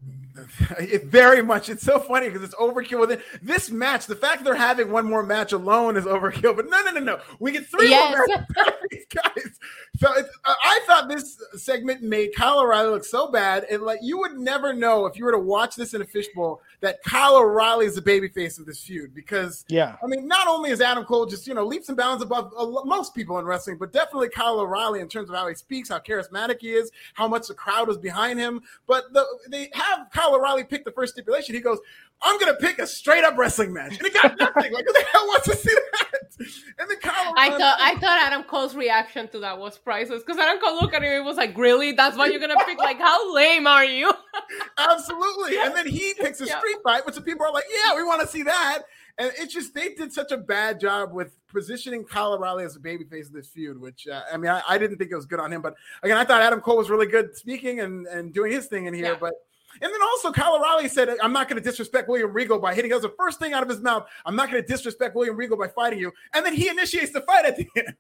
It 0.80 1.06
very 1.06 1.42
much. 1.42 1.68
It's 1.68 1.84
so 1.84 2.00
funny 2.00 2.28
because 2.28 2.44
it's 2.44 2.56
overkill 2.56 3.02
within 3.02 3.22
this 3.42 3.72
match. 3.72 4.06
The 4.06 4.16
fact 4.16 4.44
they're 4.44 4.56
having 4.56 4.92
one 4.92 5.06
more 5.06 5.24
match 5.24 5.52
alone 5.52 5.98
is 5.98 6.06
overkill. 6.06 6.56
But 6.56 6.70
no, 6.70 6.82
no, 6.84 6.92
no, 6.92 7.00
no. 7.00 7.20
We 7.40 7.52
get 7.52 7.66
three 7.66 7.90
yes. 7.90 8.16
more 8.16 8.46
these 8.92 9.06
guys. 9.10 9.60
So 9.98 10.08
I 10.46 10.80
thought 10.86 11.10
this 11.10 11.42
segment 11.56 12.02
made 12.02 12.36
Kyle 12.36 12.60
O'Reilly 12.60 12.90
look 12.90 13.06
so 13.06 13.32
bad, 13.32 13.66
and 13.66 13.84
like 13.84 14.00
you 14.02 14.18
would 14.20 14.38
never 14.38 14.74
know 14.74 15.06
if 15.06 15.18
you 15.18 15.26
were 15.26 15.32
to 15.32 15.40
watch 15.40 15.76
this 15.76 15.94
in 15.94 16.02
a 16.02 16.06
fishbowl 16.06 16.62
that 16.82 17.02
Kyle 17.04 17.38
O'Reilly 17.38 17.86
is 17.86 17.96
the 17.96 18.02
babyface 18.02 18.60
of 18.60 18.66
this 18.66 18.82
feud. 18.82 19.14
Because 19.16 19.66
yeah, 19.68 19.96
I 20.04 20.08
mean, 20.08 20.28
not 20.28 20.48
only 20.48 20.70
is 20.72 20.82
Adam 20.82 21.06
Cole 21.06 21.26
just 21.26 21.48
you 21.48 21.54
know 21.54 21.66
leaps 21.66 21.90
and 21.90 21.98
bounds 21.98 22.24
above 22.24 22.52
most 22.86 23.16
people 23.16 23.40
in 23.40 23.46
wrestling, 23.46 23.78
but 23.78 23.92
definitely 23.92 24.30
Kyle 24.30 24.60
O'Reilly 24.60 25.00
in 25.00 25.08
terms 25.08 25.30
of 25.30 25.36
how 25.36 25.48
he 25.48 25.56
speaks, 25.56 25.90
how 25.90 26.00
charismatic 26.00 26.62
he 26.62 26.70
is, 26.70 26.92
how 27.14 27.28
much 27.28 27.48
the 27.48 27.54
crowd 27.54 27.88
was 27.88 27.98
behind 27.98 28.40
him. 28.40 28.62
But 28.86 29.14
the, 29.14 29.26
they 29.50 29.70
have 29.74 30.08
Kyle 30.12 30.36
O'Reilly 30.36 30.64
pick 30.64 30.86
the 30.86 30.92
first 30.92 31.14
stipulation. 31.14 31.56
He 31.56 31.62
goes, 31.62 31.80
I'm 32.22 32.40
gonna 32.40 32.56
pick 32.56 32.80
a 32.80 32.88
straight 32.88 33.24
up 33.24 33.38
wrestling 33.38 33.74
match, 33.74 33.98
and 33.98 34.08
he 34.08 34.10
got 34.10 34.38
nothing. 34.40 34.74
like, 34.74 34.86
who 34.86 34.94
the 34.94 35.06
hell 35.12 35.28
wants 35.28 35.48
to 35.48 35.56
see 35.56 35.74
that? 35.74 36.07
And 36.40 36.90
then 36.90 37.00
Kyle. 37.00 37.34
I 37.36 37.50
thought 37.50 37.78
I 37.80 37.96
thought 37.96 38.22
Adam 38.22 38.44
Cole's 38.44 38.76
reaction 38.76 39.28
to 39.30 39.40
that 39.40 39.58
was 39.58 39.78
priceless 39.78 40.24
because 40.24 40.38
Adam 40.38 40.62
Cole 40.62 40.76
looked 40.76 40.94
at 40.94 41.02
him 41.02 41.12
and 41.12 41.26
was 41.26 41.38
like, 41.38 41.58
"Really? 41.58 41.94
That's 41.94 42.16
what 42.16 42.32
you're 42.32 42.40
gonna 42.40 42.64
pick? 42.66 42.78
Like, 42.78 43.00
how 43.00 43.34
lame 43.34 43.66
are 43.66 43.86
you?" 43.86 44.14
Absolutely. 44.78 45.58
And 45.58 45.76
then 45.76 45.88
he 45.88 46.14
picks 46.20 46.40
a 46.42 46.46
yeah. 46.46 46.60
street 46.60 46.78
fight, 46.84 47.06
which 47.06 47.16
the 47.16 47.22
people 47.22 47.46
are 47.46 47.52
like, 47.52 47.66
"Yeah, 47.70 47.96
we 47.96 48.04
want 48.04 48.22
to 48.22 48.28
see 48.28 48.44
that." 48.44 48.84
And 49.18 49.32
it's 49.40 49.52
just 49.52 49.74
they 49.74 49.96
did 49.96 50.14
such 50.14 50.32
a 50.32 50.38
bad 50.38 50.80
job 50.80 51.12
with 51.12 51.36
positioning 51.48 52.04
Kyle 52.04 52.34
O'Reilly 52.34 52.66
as 52.66 52.76
a 52.76 52.80
babyface 52.80 53.28
of 53.28 53.34
this 53.34 53.48
feud. 53.48 53.82
Which 53.82 54.08
uh, 54.08 54.22
I 54.32 54.38
mean, 54.38 54.52
I, 54.52 54.62
I, 54.70 54.78
didn't 54.78 54.98
think 54.98 55.12
it 55.12 55.16
was 55.16 55.26
good 55.26 55.40
on 55.40 55.52
him, 55.52 55.64
but 55.64 55.74
again, 56.04 56.18
I 56.18 56.24
thought 56.24 56.44
Adam 56.44 56.62
Cole 56.62 56.78
was 56.78 56.92
really 56.92 57.08
good 57.08 57.36
speaking 57.36 57.80
and 57.80 58.06
and 58.06 58.32
doing 58.32 58.52
his 58.52 58.68
thing 58.68 58.86
in 58.86 58.94
here, 58.94 59.14
yeah. 59.14 59.18
but 59.20 59.34
and 59.82 59.94
then 59.94 60.02
also, 60.02 60.32
Kyle 60.32 60.56
O'Reilly 60.56 60.88
said, 60.88 61.10
I'm 61.22 61.34
not 61.34 61.50
going 61.50 61.62
to 61.62 61.70
disrespect 61.70 62.10
William 62.10 62.34
Regal 62.34 62.60
by 62.60 62.74
hitting. 62.74 62.90
That 62.90 62.98
was 62.98 63.04
the 63.04 63.16
first 63.18 63.40
thing 63.40 63.54
out 63.54 63.64
of 63.64 63.70
his 63.70 63.82
mouth. 63.82 64.08
I'm 64.26 64.36
not 64.36 64.52
going 64.52 64.62
to 64.62 64.68
disrespect 64.68 65.16
William 65.16 65.36
Regal 65.36 65.58
by 65.58 65.68
fighting 65.68 66.00
you. 66.00 66.12
And 66.34 66.46
then 66.46 66.54
he 66.54 66.70
initiates 66.70 67.12
the 67.12 67.22
fight 67.22 67.46
at 67.46 67.56
the 67.56 67.68
end. 67.78 67.96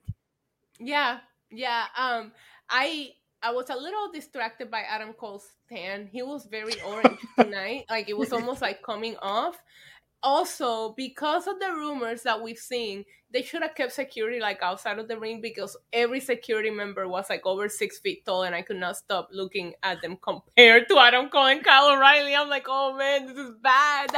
Yeah. 0.79 1.19
Yeah. 1.51 1.85
Um, 1.97 2.31
I 2.69 3.11
I 3.43 3.51
was 3.51 3.69
a 3.69 3.75
little 3.75 4.11
distracted 4.11 4.71
by 4.71 4.81
Adam 4.81 5.13
Cole's 5.13 5.47
tan. 5.69 6.09
He 6.11 6.23
was 6.23 6.45
very 6.45 6.79
orange 6.81 7.19
tonight. 7.39 7.85
Like 7.89 8.09
it 8.09 8.17
was 8.17 8.33
almost 8.33 8.61
like 8.61 8.81
coming 8.81 9.15
off 9.21 9.61
also 10.23 10.93
because 10.97 11.47
of 11.47 11.59
the 11.59 11.69
rumors 11.69 12.23
that 12.23 12.41
we've 12.41 12.57
seen 12.57 13.05
they 13.31 13.41
should 13.41 13.61
have 13.61 13.75
kept 13.75 13.91
security 13.91 14.39
like 14.39 14.59
outside 14.61 14.97
of 14.99 15.07
the 15.07 15.19
ring 15.19 15.41
because 15.41 15.77
every 15.93 16.19
security 16.19 16.69
member 16.69 17.07
was 17.07 17.29
like 17.29 17.45
over 17.45 17.69
six 17.69 17.99
feet 17.99 18.25
tall 18.25 18.43
and 18.43 18.55
i 18.55 18.61
could 18.61 18.77
not 18.77 18.97
stop 18.97 19.29
looking 19.31 19.73
at 19.83 20.01
them 20.01 20.17
compared 20.23 20.87
to 20.87 20.97
adam 20.97 21.29
cole 21.29 21.45
and 21.45 21.63
kyle 21.63 21.91
o'reilly. 21.91 22.35
I'm 22.35 22.49
like 22.49 22.65
oh 22.67 22.97
man 22.97 23.27
this 23.27 23.37
is 23.37 23.51
bad. 23.61 24.11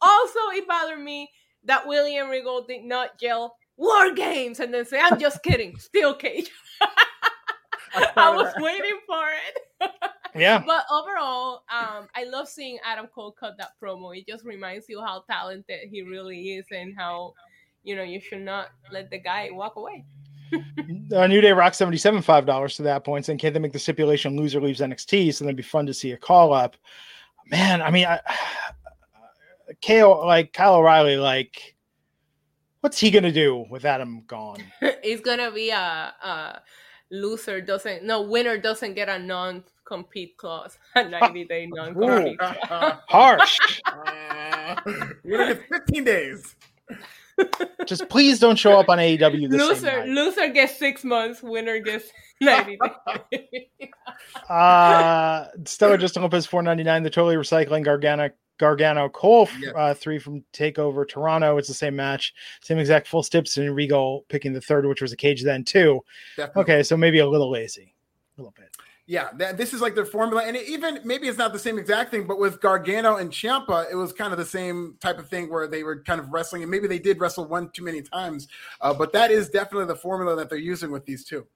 Also 0.00 0.38
it 0.52 0.66
bothered 0.66 1.00
me 1.00 1.30
that 1.64 1.86
william 1.86 2.28
regal 2.28 2.64
did 2.64 2.84
not 2.84 3.10
yell 3.20 3.56
war 3.76 4.12
games 4.12 4.58
and 4.60 4.72
then 4.72 4.84
say 4.84 5.00
i'm 5.00 5.18
just 5.18 5.42
kidding 5.42 5.76
steel 5.76 6.14
cage. 6.14 6.50
I 8.16 8.34
was 8.34 8.52
waiting 8.58 8.98
for 9.06 9.22
it. 9.80 9.90
yeah. 10.34 10.62
But 10.64 10.84
overall, 10.90 11.62
um, 11.70 12.08
I 12.14 12.24
love 12.24 12.48
seeing 12.48 12.78
Adam 12.84 13.06
Cole 13.06 13.32
cut 13.32 13.56
that 13.58 13.72
promo. 13.82 14.16
It 14.16 14.26
just 14.26 14.44
reminds 14.44 14.88
you 14.88 15.00
how 15.00 15.24
talented 15.30 15.88
he 15.90 16.02
really 16.02 16.54
is 16.54 16.66
and 16.70 16.94
how, 16.96 17.34
you 17.82 17.96
know, 17.96 18.02
you 18.02 18.20
should 18.20 18.42
not 18.42 18.68
let 18.90 19.10
the 19.10 19.18
guy 19.18 19.50
walk 19.52 19.76
away. 19.76 20.04
uh, 21.14 21.26
New 21.26 21.40
Day 21.40 21.52
Rock 21.52 21.74
77 21.74 22.22
five 22.22 22.46
dollars 22.46 22.76
to 22.76 22.82
that 22.82 23.04
point, 23.04 23.24
saying 23.24 23.38
can 23.38 23.52
they 23.52 23.58
make 23.58 23.72
the 23.72 23.78
stipulation 23.78 24.36
loser 24.36 24.60
leaves 24.60 24.80
NXT? 24.80 25.34
So 25.34 25.44
that'd 25.44 25.56
be 25.56 25.62
fun 25.62 25.86
to 25.86 25.94
see 25.94 26.12
a 26.12 26.16
call 26.16 26.52
up. 26.52 26.76
Man, 27.46 27.82
I 27.82 27.90
mean, 27.90 28.06
I, 28.06 28.20
KO 29.86 30.22
like 30.26 30.52
Kyle 30.52 30.76
O'Reilly, 30.76 31.16
like, 31.16 31.74
what's 32.80 32.98
he 32.98 33.10
gonna 33.10 33.32
do 33.32 33.66
with 33.70 33.84
Adam 33.84 34.24
gone? 34.26 34.62
He's 35.02 35.20
gonna 35.20 35.50
be 35.50 35.70
a, 35.70 35.76
a 36.22 36.62
loser 37.10 37.60
doesn't 37.60 38.04
no 38.04 38.22
winner 38.22 38.56
doesn't 38.56 38.94
get 38.94 39.08
a 39.08 39.18
non 39.18 39.62
compete 39.92 40.38
clause 40.38 40.78
a 40.94 41.06
90 41.06 41.44
day 41.44 41.66
non 41.70 41.94
compete 41.94 42.38
harsh. 42.40 43.58
Uh, 43.84 44.76
winner 45.22 45.54
gets 45.54 45.62
15 45.68 46.04
days. 46.04 46.56
Just 47.86 48.08
please 48.08 48.38
don't 48.38 48.56
show 48.56 48.78
up 48.78 48.88
on 48.88 48.98
AEW 48.98 49.50
this 49.50 49.60
loser 49.60 50.04
loser 50.06 50.48
gets 50.48 50.78
six 50.78 51.02
months 51.02 51.42
winner 51.42 51.78
gets 51.78 52.10
90 52.40 52.78
days. 53.30 53.90
Uh 54.48 55.46
Stellar 55.64 55.96
just 55.96 56.16
Lopez 56.16 56.46
499 56.46 57.02
the 57.02 57.10
totally 57.10 57.36
recycling 57.36 57.84
Gargano 57.84 58.30
Gargano 58.58 59.08
Cole, 59.08 59.48
uh, 59.74 59.92
three 59.92 60.20
from 60.20 60.44
Takeover 60.52 61.08
Toronto. 61.08 61.56
It's 61.56 61.66
the 61.66 61.74
same 61.74 61.96
match, 61.96 62.32
same 62.60 62.78
exact 62.78 63.08
full 63.08 63.24
steps, 63.24 63.56
and 63.56 63.74
Regal 63.74 64.24
picking 64.28 64.52
the 64.52 64.60
third, 64.60 64.86
which 64.86 65.02
was 65.02 65.10
a 65.10 65.16
cage 65.16 65.42
then 65.42 65.64
too. 65.64 66.00
Definitely. 66.36 66.62
Okay, 66.62 66.82
so 66.84 66.96
maybe 66.96 67.18
a 67.18 67.28
little 67.28 67.50
lazy, 67.50 67.92
a 68.38 68.40
little 68.40 68.54
bit. 68.56 68.68
Yeah, 69.12 69.28
that, 69.34 69.58
this 69.58 69.74
is 69.74 69.82
like 69.82 69.94
their 69.94 70.06
formula, 70.06 70.42
and 70.42 70.56
even 70.56 71.00
maybe 71.04 71.28
it's 71.28 71.36
not 71.36 71.52
the 71.52 71.58
same 71.58 71.78
exact 71.78 72.10
thing, 72.10 72.26
but 72.26 72.38
with 72.38 72.62
Gargano 72.62 73.16
and 73.16 73.30
Ciampa, 73.30 73.84
it 73.92 73.94
was 73.94 74.10
kind 74.10 74.32
of 74.32 74.38
the 74.38 74.46
same 74.46 74.96
type 75.00 75.18
of 75.18 75.28
thing 75.28 75.50
where 75.50 75.66
they 75.68 75.82
were 75.82 76.02
kind 76.02 76.18
of 76.18 76.32
wrestling, 76.32 76.62
and 76.62 76.70
maybe 76.70 76.88
they 76.88 76.98
did 76.98 77.20
wrestle 77.20 77.44
one 77.44 77.68
too 77.72 77.84
many 77.84 78.00
times, 78.00 78.48
uh, 78.80 78.94
but 78.94 79.12
that 79.12 79.30
is 79.30 79.50
definitely 79.50 79.84
the 79.84 79.96
formula 79.96 80.34
that 80.34 80.48
they're 80.48 80.56
using 80.56 80.90
with 80.90 81.04
these 81.04 81.26
two. 81.26 81.46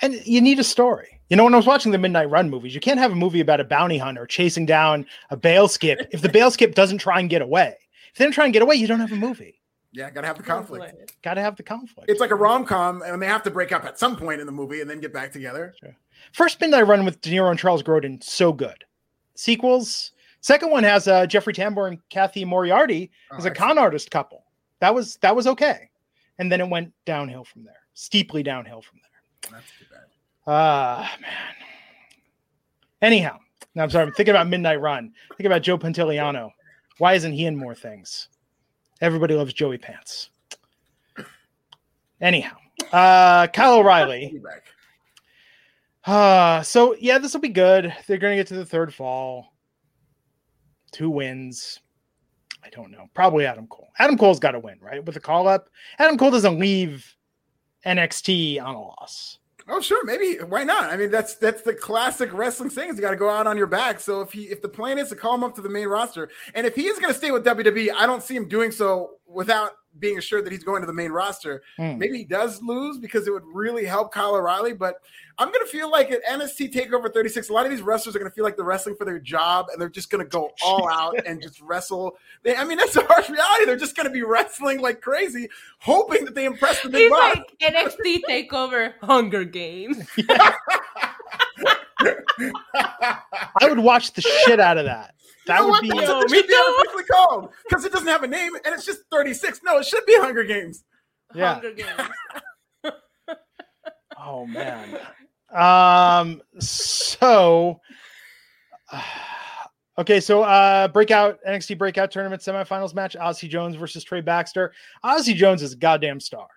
And 0.00 0.14
you 0.26 0.40
need 0.40 0.58
a 0.58 0.64
story. 0.64 1.20
You 1.28 1.36
know, 1.36 1.44
when 1.44 1.54
I 1.54 1.58
was 1.58 1.66
watching 1.66 1.92
the 1.92 1.98
Midnight 1.98 2.28
Run 2.28 2.50
movies, 2.50 2.74
you 2.74 2.80
can't 2.80 2.98
have 2.98 3.12
a 3.12 3.14
movie 3.14 3.38
about 3.38 3.60
a 3.60 3.64
bounty 3.64 3.98
hunter 3.98 4.26
chasing 4.26 4.66
down 4.66 5.06
a 5.30 5.36
bail 5.36 5.68
skip 5.68 6.08
if 6.10 6.22
the 6.22 6.28
bail 6.28 6.50
skip 6.50 6.74
doesn't 6.74 6.98
try 6.98 7.20
and 7.20 7.30
get 7.30 7.40
away. 7.40 7.76
If 8.10 8.18
they 8.18 8.24
don't 8.24 8.32
try 8.32 8.46
and 8.46 8.52
get 8.52 8.62
away, 8.62 8.74
you 8.74 8.88
don't 8.88 8.98
have 8.98 9.12
a 9.12 9.16
movie. 9.16 9.60
Yeah, 9.92 10.10
gotta 10.10 10.26
have 10.26 10.36
the 10.36 10.42
conflict. 10.42 11.14
Gotta 11.22 11.40
have 11.40 11.54
the 11.54 11.62
conflict. 11.62 12.10
It's 12.10 12.20
like 12.20 12.32
a 12.32 12.34
rom 12.34 12.64
com, 12.64 13.02
and 13.02 13.22
they 13.22 13.26
have 13.26 13.44
to 13.44 13.50
break 13.50 13.70
up 13.70 13.84
at 13.84 13.96
some 13.96 14.16
point 14.16 14.40
in 14.40 14.46
the 14.46 14.52
movie 14.52 14.80
and 14.80 14.90
then 14.90 15.00
get 15.00 15.12
back 15.12 15.32
together. 15.32 15.72
Sure. 15.80 15.96
First 16.32 16.60
Midnight 16.60 16.86
Run 16.86 17.04
with 17.04 17.20
De 17.20 17.30
Niro 17.30 17.50
and 17.50 17.58
Charles 17.58 17.82
Grodin, 17.82 18.22
so 18.22 18.52
good. 18.52 18.84
Sequels. 19.34 20.12
Second 20.40 20.70
one 20.70 20.84
has 20.84 21.08
uh, 21.08 21.26
Jeffrey 21.26 21.52
Tambor 21.52 21.88
and 21.88 21.98
Cathy 22.10 22.44
Moriarty 22.44 23.10
as 23.36 23.44
a 23.44 23.50
con 23.50 23.78
artist 23.78 24.10
couple. 24.10 24.44
That 24.80 24.94
was 24.94 25.16
that 25.16 25.34
was 25.34 25.46
okay. 25.46 25.90
and 26.38 26.50
then 26.50 26.60
it 26.60 26.68
went 26.68 26.92
downhill 27.04 27.44
from 27.44 27.64
there, 27.64 27.80
steeply 27.94 28.42
downhill 28.42 28.80
from 28.80 29.00
there. 29.02 29.52
That's 29.52 29.70
too 29.78 29.84
bad. 29.90 30.04
Ah, 30.46 31.14
uh, 31.14 31.20
man. 31.20 31.30
Anyhow, 33.02 33.38
now 33.74 33.84
I'm 33.84 33.90
sorry. 33.90 34.06
I'm 34.06 34.12
thinking 34.12 34.34
about 34.34 34.48
Midnight 34.48 34.80
Run. 34.80 35.12
Think 35.36 35.46
about 35.46 35.62
Joe 35.62 35.78
Pantoliano. 35.78 36.50
Why 36.98 37.14
isn't 37.14 37.32
he 37.32 37.46
in 37.46 37.56
more 37.56 37.74
things? 37.74 38.28
Everybody 39.00 39.34
loves 39.34 39.52
Joey 39.52 39.78
Pants. 39.78 40.30
Anyhow, 42.20 42.56
uh, 42.92 43.46
Kyle 43.48 43.74
O'Reilly. 43.78 44.40
Uh, 46.08 46.62
so 46.62 46.96
yeah, 46.98 47.18
this 47.18 47.34
will 47.34 47.42
be 47.42 47.50
good. 47.50 47.94
They're 48.06 48.16
going 48.16 48.32
to 48.32 48.40
get 48.40 48.46
to 48.46 48.56
the 48.56 48.64
third 48.64 48.94
fall. 48.94 49.52
Two 50.90 51.10
wins. 51.10 51.80
I 52.64 52.70
don't 52.70 52.90
know. 52.90 53.08
Probably 53.12 53.44
Adam 53.44 53.66
Cole. 53.66 53.88
Adam 53.98 54.16
Cole's 54.16 54.40
got 54.40 54.52
to 54.52 54.58
win, 54.58 54.78
right? 54.80 55.04
With 55.04 55.14
the 55.14 55.20
call 55.20 55.46
up. 55.46 55.68
Adam 55.98 56.16
Cole 56.16 56.30
doesn't 56.30 56.58
leave 56.58 57.14
NXT 57.84 58.58
on 58.62 58.74
a 58.74 58.80
loss. 58.80 59.38
Oh, 59.68 59.82
sure, 59.82 60.02
maybe. 60.06 60.38
Why 60.42 60.64
not? 60.64 60.84
I 60.84 60.96
mean, 60.96 61.10
that's 61.10 61.34
that's 61.34 61.60
the 61.60 61.74
classic 61.74 62.32
wrestling 62.32 62.70
thing. 62.70 62.88
Is 62.88 62.96
you 62.96 63.02
got 63.02 63.10
to 63.10 63.16
go 63.16 63.28
out 63.28 63.46
on 63.46 63.58
your 63.58 63.66
back. 63.66 64.00
So 64.00 64.22
if 64.22 64.32
he 64.32 64.44
if 64.44 64.62
the 64.62 64.68
plan 64.68 64.98
is 64.98 65.10
to 65.10 65.16
call 65.16 65.34
him 65.34 65.44
up 65.44 65.54
to 65.56 65.60
the 65.60 65.68
main 65.68 65.88
roster, 65.88 66.30
and 66.54 66.66
if 66.66 66.74
he 66.74 66.86
is 66.86 66.98
going 66.98 67.12
to 67.12 67.18
stay 67.18 67.32
with 67.32 67.44
WWE, 67.44 67.90
I 67.94 68.06
don't 68.06 68.22
see 68.22 68.34
him 68.34 68.48
doing 68.48 68.70
so 68.70 69.16
without 69.26 69.72
being 69.98 70.18
assured 70.18 70.44
that 70.44 70.52
he's 70.52 70.64
going 70.64 70.80
to 70.82 70.86
the 70.86 70.92
main 70.92 71.10
roster. 71.10 71.62
Mm. 71.78 71.98
Maybe 71.98 72.18
he 72.18 72.24
does 72.24 72.62
lose 72.62 72.98
because 72.98 73.26
it 73.26 73.32
would 73.32 73.44
really 73.46 73.84
help 73.84 74.12
Kyle 74.12 74.34
O'Reilly. 74.34 74.72
But 74.72 75.00
I'm 75.38 75.48
going 75.48 75.64
to 75.64 75.70
feel 75.70 75.90
like 75.90 76.10
at 76.10 76.24
NXT 76.24 76.72
Takeover 76.72 77.12
36, 77.12 77.48
a 77.48 77.52
lot 77.52 77.64
of 77.64 77.70
these 77.70 77.82
wrestlers 77.82 78.14
are 78.14 78.18
going 78.18 78.30
to 78.30 78.34
feel 78.34 78.44
like 78.44 78.56
they're 78.56 78.64
wrestling 78.64 78.96
for 78.96 79.04
their 79.04 79.18
job, 79.18 79.66
and 79.72 79.80
they're 79.80 79.88
just 79.88 80.10
going 80.10 80.24
to 80.24 80.28
go 80.28 80.50
all 80.64 80.88
out 80.90 81.14
and 81.26 81.42
just 81.42 81.60
wrestle. 81.60 82.16
They, 82.42 82.54
I 82.56 82.64
mean, 82.64 82.78
that's 82.78 82.96
a 82.96 83.04
harsh 83.04 83.28
reality. 83.28 83.64
They're 83.64 83.76
just 83.76 83.96
going 83.96 84.06
to 84.06 84.12
be 84.12 84.22
wrestling 84.22 84.80
like 84.80 85.00
crazy, 85.00 85.48
hoping 85.78 86.24
that 86.24 86.34
they 86.34 86.44
impress 86.44 86.82
the 86.82 86.90
big 86.90 87.02
He's 87.02 87.10
boss. 87.10 87.36
like 87.36 87.58
NXT 87.60 88.20
Takeover 88.28 88.94
Hunger 89.02 89.44
Games. 89.44 89.98
I 92.00 93.68
would 93.68 93.78
watch 93.78 94.12
the 94.12 94.22
shit 94.22 94.60
out 94.60 94.78
of 94.78 94.84
that. 94.84 95.14
That 95.48 95.64
would 95.64 95.80
be. 95.80 95.88
Yo, 95.88 96.20
me 96.28 96.42
too. 96.42 97.04
called 97.10 97.48
because 97.68 97.84
it 97.84 97.92
doesn't 97.92 98.08
have 98.08 98.22
a 98.22 98.28
name 98.28 98.52
and 98.64 98.74
it's 98.74 98.84
just 98.84 99.00
36. 99.10 99.60
No, 99.64 99.78
it 99.78 99.86
should 99.86 100.04
be 100.06 100.16
Hunger 100.18 100.44
Games. 100.44 100.84
Yeah. 101.34 101.54
Hunger 101.54 101.72
Games. 101.72 102.94
oh 104.18 104.46
man. 104.46 104.98
Um. 105.52 106.42
So. 106.60 107.80
Uh, 108.92 109.02
okay, 109.98 110.20
so 110.20 110.42
uh 110.42 110.88
breakout 110.88 111.38
NXT 111.48 111.78
breakout 111.78 112.10
tournament 112.10 112.42
semifinals 112.42 112.94
match: 112.94 113.16
Odyssey 113.16 113.48
Jones 113.48 113.76
versus 113.76 114.04
Trey 114.04 114.20
Baxter. 114.20 114.72
Odyssey 115.02 115.34
Jones 115.34 115.62
is 115.62 115.72
a 115.72 115.76
goddamn 115.76 116.20
star. 116.20 116.48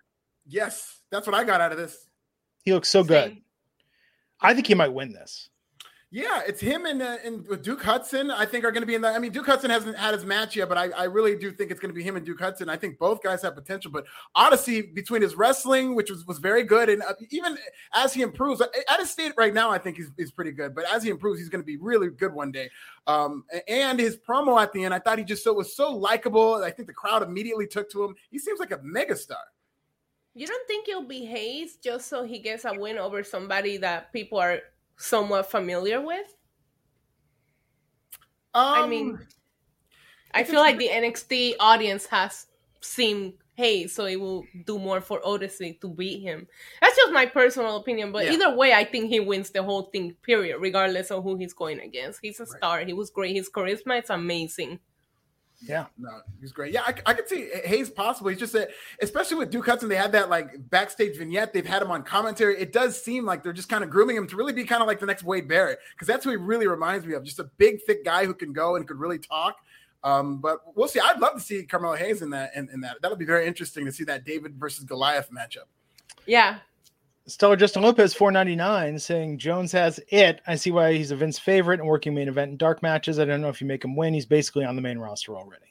Yes, 0.45 0.99
that's 1.11 1.25
what 1.25 1.35
I 1.35 1.43
got 1.43 1.61
out 1.61 1.71
of 1.71 1.77
this. 1.77 2.07
He 2.63 2.73
looks 2.73 2.89
so 2.89 3.01
Same. 3.03 3.07
good. 3.07 3.37
I 4.41 4.53
think 4.53 4.67
he 4.67 4.73
might 4.73 4.93
win 4.93 5.13
this. 5.13 5.49
Yeah, 6.13 6.41
it's 6.45 6.59
him 6.59 6.85
and, 6.85 7.01
uh, 7.01 7.17
and 7.23 7.61
Duke 7.63 7.81
Hudson. 7.81 8.31
I 8.31 8.45
think 8.45 8.65
are 8.65 8.71
going 8.71 8.81
to 8.81 8.87
be 8.87 8.95
in 8.95 9.01
the. 9.01 9.07
I 9.07 9.17
mean, 9.17 9.31
Duke 9.31 9.45
Hudson 9.45 9.69
hasn't 9.69 9.97
had 9.97 10.13
his 10.13 10.25
match 10.25 10.57
yet, 10.57 10.67
but 10.67 10.77
I, 10.77 10.89
I 10.89 11.03
really 11.05 11.37
do 11.37 11.51
think 11.51 11.71
it's 11.71 11.79
going 11.79 11.89
to 11.89 11.95
be 11.95 12.03
him 12.03 12.17
and 12.17 12.25
Duke 12.25 12.41
Hudson. 12.41 12.67
I 12.67 12.75
think 12.75 12.99
both 12.99 13.23
guys 13.23 13.41
have 13.43 13.55
potential. 13.55 13.91
But 13.91 14.03
Odyssey, 14.35 14.81
between 14.81 15.21
his 15.21 15.35
wrestling, 15.35 15.95
which 15.95 16.09
was, 16.09 16.27
was 16.27 16.39
very 16.39 16.63
good, 16.63 16.89
and 16.89 17.01
uh, 17.01 17.13
even 17.29 17.57
as 17.93 18.13
he 18.13 18.23
improves 18.23 18.59
at 18.59 18.99
his 18.99 19.09
state 19.09 19.31
right 19.37 19.53
now, 19.53 19.71
I 19.71 19.77
think 19.77 19.95
he's, 19.95 20.11
he's 20.17 20.31
pretty 20.31 20.51
good. 20.51 20.75
But 20.75 20.83
as 20.93 21.01
he 21.01 21.09
improves, 21.09 21.39
he's 21.39 21.47
going 21.47 21.61
to 21.61 21.65
be 21.65 21.77
really 21.77 22.09
good 22.09 22.33
one 22.33 22.51
day. 22.51 22.69
Um, 23.07 23.45
and 23.69 23.97
his 23.97 24.17
promo 24.17 24.61
at 24.61 24.73
the 24.73 24.83
end, 24.83 24.93
I 24.93 24.99
thought 24.99 25.17
he 25.17 25.23
just 25.23 25.45
so 25.45 25.53
was 25.53 25.77
so 25.77 25.95
likable. 25.95 26.55
I 26.55 26.71
think 26.71 26.89
the 26.89 26.93
crowd 26.93 27.23
immediately 27.23 27.67
took 27.67 27.89
to 27.91 28.03
him. 28.03 28.15
He 28.29 28.37
seems 28.37 28.59
like 28.59 28.71
a 28.71 28.79
megastar. 28.79 29.35
You 30.33 30.45
don't 30.45 30.67
think 30.67 30.87
he'll 30.87 31.07
be 31.07 31.23
Hayes 31.23 31.77
just 31.77 32.09
so 32.09 32.25
he 32.25 32.39
gets 32.39 32.65
a 32.65 32.73
win 32.77 32.97
over 32.97 33.23
somebody 33.23 33.77
that 33.77 34.11
people 34.11 34.37
are 34.37 34.59
somewhat 35.01 35.49
familiar 35.49 36.01
with? 36.01 36.27
Um, 38.53 38.83
I 38.83 38.87
mean, 38.87 39.19
I 40.33 40.43
feel 40.43 40.59
like 40.59 40.77
the 40.77 40.89
NXT 40.89 41.55
audience 41.59 42.05
has 42.07 42.47
seen 42.81 43.33
hey, 43.55 43.85
so 43.85 44.05
it 44.05 44.19
will 44.19 44.43
do 44.65 44.79
more 44.79 45.01
for 45.01 45.21
Odyssey 45.23 45.77
to 45.81 45.89
beat 45.89 46.21
him. 46.21 46.47
That's 46.81 46.95
just 46.95 47.13
my 47.13 47.27
personal 47.27 47.75
opinion, 47.77 48.11
but 48.11 48.25
yeah. 48.25 48.31
either 48.31 48.55
way, 48.55 48.73
I 48.73 48.83
think 48.83 49.09
he 49.09 49.19
wins 49.19 49.51
the 49.51 49.61
whole 49.61 49.83
thing, 49.83 50.15
period, 50.23 50.57
regardless 50.59 51.11
of 51.11 51.23
who 51.23 51.35
he's 51.35 51.53
going 51.53 51.79
against. 51.79 52.19
He's 52.23 52.39
a 52.39 52.43
right. 52.43 52.57
star. 52.57 52.79
He 52.79 52.93
was 52.93 53.11
great. 53.11 53.35
His 53.35 53.51
charisma 53.51 54.01
is 54.01 54.09
amazing. 54.09 54.79
Yeah, 55.63 55.85
no, 55.97 56.21
he's 56.39 56.51
great. 56.51 56.73
Yeah, 56.73 56.81
I, 56.81 56.95
I 57.05 57.13
could 57.13 57.29
see 57.29 57.49
Hayes 57.65 57.89
possible. 57.89 58.29
He's 58.29 58.39
just 58.39 58.53
that, 58.53 58.69
especially 59.01 59.37
with 59.37 59.51
Duke 59.51 59.65
Hudson, 59.65 59.89
they 59.89 59.95
had 59.95 60.11
that 60.13 60.29
like 60.29 60.69
backstage 60.69 61.17
vignette. 61.17 61.53
They've 61.53 61.65
had 61.65 61.83
him 61.83 61.91
on 61.91 62.03
commentary. 62.03 62.59
It 62.59 62.73
does 62.73 62.99
seem 62.99 63.25
like 63.25 63.43
they're 63.43 63.53
just 63.53 63.69
kind 63.69 63.83
of 63.83 63.89
grooming 63.89 64.15
him 64.15 64.27
to 64.27 64.35
really 64.35 64.53
be 64.53 64.63
kind 64.63 64.81
of 64.81 64.87
like 64.87 64.99
the 64.99 65.05
next 65.05 65.23
Wade 65.23 65.47
Barrett 65.47 65.79
because 65.93 66.07
that's 66.07 66.23
who 66.23 66.31
he 66.31 66.35
really 66.35 66.67
reminds 66.67 67.05
me 67.05 67.13
of. 67.13 67.23
Just 67.23 67.39
a 67.39 67.43
big, 67.43 67.81
thick 67.83 68.03
guy 68.03 68.25
who 68.25 68.33
can 68.33 68.53
go 68.53 68.75
and 68.75 68.87
could 68.87 68.99
really 68.99 69.19
talk. 69.19 69.57
Um, 70.03 70.39
but 70.39 70.61
we'll 70.75 70.87
see. 70.87 70.99
I'd 70.99 71.19
love 71.19 71.35
to 71.35 71.39
see 71.39 71.63
Carmelo 71.63 71.95
Hayes 71.95 72.23
in 72.23 72.31
that. 72.31 72.55
In, 72.55 72.67
in 72.73 72.81
that, 72.81 72.97
that'll 73.01 73.17
be 73.17 73.25
very 73.25 73.45
interesting 73.45 73.85
to 73.85 73.91
see 73.91 74.03
that 74.05 74.25
David 74.25 74.55
versus 74.55 74.83
Goliath 74.83 75.29
matchup. 75.31 75.65
Yeah, 76.25 76.57
Stellar 77.27 77.55
Justin 77.55 77.83
Lopez, 77.83 78.13
499, 78.13 78.97
saying 78.99 79.37
Jones 79.37 79.71
has 79.71 79.99
it. 80.09 80.41
I 80.47 80.55
see 80.55 80.71
why 80.71 80.93
he's 80.93 81.11
a 81.11 81.15
Vince 81.15 81.37
favorite 81.37 81.79
and 81.79 81.87
working 81.87 82.15
main 82.15 82.27
event 82.27 82.51
in 82.51 82.57
dark 82.57 82.81
matches. 82.81 83.19
I 83.19 83.25
don't 83.25 83.41
know 83.41 83.49
if 83.49 83.61
you 83.61 83.67
make 83.67 83.85
him 83.85 83.95
win. 83.95 84.13
He's 84.13 84.25
basically 84.25 84.65
on 84.65 84.75
the 84.75 84.81
main 84.81 84.97
roster 84.97 85.35
already. 85.35 85.65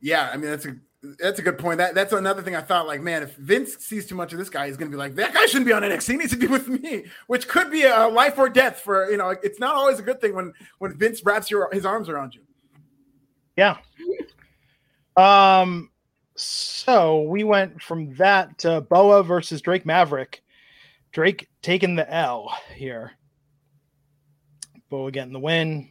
Yeah, 0.00 0.30
I 0.32 0.36
mean 0.36 0.50
that's 0.50 0.66
a 0.66 0.76
that's 1.18 1.38
a 1.38 1.42
good 1.42 1.58
point. 1.58 1.78
That 1.78 1.94
that's 1.94 2.12
another 2.12 2.42
thing 2.42 2.54
I 2.56 2.60
thought. 2.60 2.86
Like, 2.86 3.00
man, 3.00 3.22
if 3.22 3.34
Vince 3.36 3.76
sees 3.78 4.06
too 4.06 4.14
much 4.14 4.32
of 4.32 4.38
this 4.38 4.50
guy, 4.50 4.66
he's 4.66 4.76
going 4.76 4.90
to 4.90 4.94
be 4.94 4.98
like, 4.98 5.14
that 5.14 5.34
guy 5.34 5.46
shouldn't 5.46 5.66
be 5.66 5.72
on 5.72 5.82
NXT. 5.82 6.08
He 6.08 6.16
needs 6.16 6.32
to 6.32 6.38
be 6.38 6.46
with 6.46 6.68
me, 6.68 7.06
which 7.26 7.48
could 7.48 7.70
be 7.70 7.84
a 7.84 8.06
life 8.08 8.38
or 8.38 8.48
death 8.48 8.80
for 8.80 9.10
you 9.10 9.16
know. 9.16 9.30
It's 9.42 9.58
not 9.58 9.74
always 9.74 9.98
a 9.98 10.02
good 10.02 10.20
thing 10.20 10.34
when 10.34 10.52
when 10.78 10.96
Vince 10.96 11.24
wraps 11.24 11.50
your 11.50 11.70
his 11.72 11.86
arms 11.86 12.08
around 12.08 12.34
you. 12.34 12.42
Yeah. 13.56 13.78
Um. 15.16 15.90
So 16.36 17.22
we 17.22 17.44
went 17.44 17.80
from 17.80 18.14
that 18.16 18.58
to 18.58 18.80
Boa 18.80 19.22
versus 19.22 19.60
Drake 19.60 19.86
Maverick. 19.86 20.42
Drake 21.12 21.48
taking 21.62 21.94
the 21.94 22.12
L 22.12 22.56
here. 22.74 23.12
Boa 24.90 25.10
getting 25.12 25.32
the 25.32 25.38
win. 25.38 25.90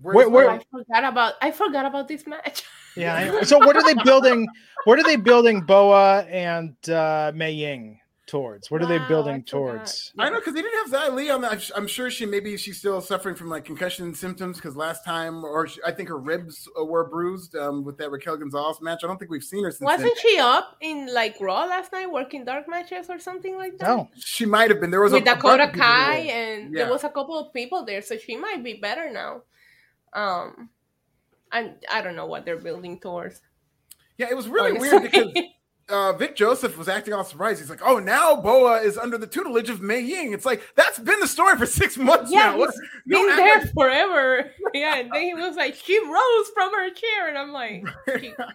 Where, 0.00 0.28
where, 0.28 0.50
I 0.50 0.60
forgot 0.70 1.04
about 1.04 1.34
I 1.42 1.50
forgot 1.50 1.84
about 1.84 2.08
this 2.08 2.26
match. 2.26 2.62
Yeah. 2.96 3.42
so 3.42 3.58
what 3.58 3.76
are 3.76 3.82
they 3.82 4.00
building? 4.02 4.46
What 4.84 4.98
are 4.98 5.02
they 5.02 5.16
building 5.16 5.62
Boa 5.62 6.20
and 6.22 6.74
uh, 6.88 7.32
Mei 7.34 7.50
Ying 7.50 8.00
towards? 8.28 8.70
What 8.70 8.82
are 8.82 8.86
they 8.86 8.98
building 9.08 9.36
I 9.36 9.40
towards? 9.40 10.12
I 10.18 10.30
know 10.30 10.38
because 10.38 10.54
they 10.54 10.62
didn't 10.62 10.92
have 10.92 11.10
Xia 11.10 11.14
Li 11.14 11.30
on 11.30 11.40
that. 11.40 11.68
I'm 11.74 11.88
sure 11.88 12.10
she 12.10 12.26
maybe 12.26 12.56
she's 12.56 12.78
still 12.78 13.00
suffering 13.00 13.34
from 13.34 13.48
like 13.48 13.64
concussion 13.64 14.14
symptoms 14.14 14.56
because 14.56 14.76
last 14.76 15.04
time, 15.04 15.42
or 15.42 15.66
she, 15.66 15.80
I 15.84 15.90
think 15.90 16.08
her 16.08 16.18
ribs 16.18 16.68
uh, 16.78 16.84
were 16.84 17.08
bruised 17.08 17.56
um, 17.56 17.84
with 17.84 17.98
that 17.98 18.10
Raquel 18.10 18.36
Gonzalez 18.36 18.80
match. 18.80 19.00
I 19.02 19.06
don't 19.08 19.18
think 19.18 19.30
we've 19.30 19.42
seen 19.42 19.64
her 19.64 19.72
since. 19.72 19.80
Wasn't 19.80 20.02
then. 20.02 20.16
she 20.22 20.38
up 20.38 20.76
in 20.80 21.12
like 21.12 21.36
Raw 21.40 21.64
last 21.64 21.92
night 21.92 22.10
working 22.10 22.44
dark 22.44 22.68
matches 22.68 23.08
or 23.08 23.18
something 23.18 23.56
like 23.56 23.78
that? 23.78 23.88
No, 23.88 24.08
she 24.18 24.46
might 24.46 24.70
have 24.70 24.80
been. 24.80 24.90
There 24.90 25.00
was 25.00 25.12
with 25.12 25.22
a, 25.22 25.34
Dakota 25.34 25.70
Kai 25.74 26.18
and 26.18 26.72
yeah. 26.72 26.84
there 26.84 26.92
was 26.92 27.02
a 27.04 27.08
couple 27.08 27.38
of 27.38 27.52
people 27.52 27.84
there, 27.84 28.02
so 28.02 28.16
she 28.16 28.36
might 28.36 28.62
be 28.62 28.74
better 28.74 29.10
now. 29.10 29.42
Um, 30.12 30.68
I 31.50 31.72
I 31.90 32.02
don't 32.02 32.16
know 32.16 32.26
what 32.26 32.44
they're 32.44 32.58
building 32.60 33.00
towards. 33.00 33.40
Yeah, 34.18 34.28
it 34.30 34.36
was 34.36 34.48
really 34.48 34.76
honestly. 34.76 34.98
weird 34.98 35.02
because 35.34 35.44
uh, 35.88 36.12
Vic 36.12 36.36
Joseph 36.36 36.76
was 36.76 36.88
acting 36.88 37.14
all 37.14 37.24
surprised. 37.24 37.60
He's 37.60 37.70
like, 37.70 37.82
"Oh, 37.82 37.98
now 37.98 38.36
Boa 38.36 38.80
is 38.80 38.98
under 38.98 39.16
the 39.18 39.26
tutelage 39.26 39.70
of 39.70 39.80
Mei 39.80 40.00
Ying." 40.00 40.32
It's 40.32 40.44
like 40.44 40.62
that's 40.74 40.98
been 40.98 41.18
the 41.20 41.26
story 41.26 41.56
for 41.56 41.66
six 41.66 41.96
months 41.96 42.30
yeah, 42.30 42.50
now. 42.50 42.58
What, 42.58 42.74
been 43.06 43.26
there 43.36 43.60
like- 43.60 43.72
forever. 43.72 44.50
yeah, 44.74 44.98
and 44.98 45.10
then 45.12 45.22
he 45.22 45.34
was 45.34 45.56
like, 45.56 45.74
"She 45.74 45.98
rose 45.98 46.48
from 46.54 46.72
her 46.72 46.90
chair," 46.90 47.28
and 47.28 47.38
I'm 47.38 47.52
like, 47.52 47.84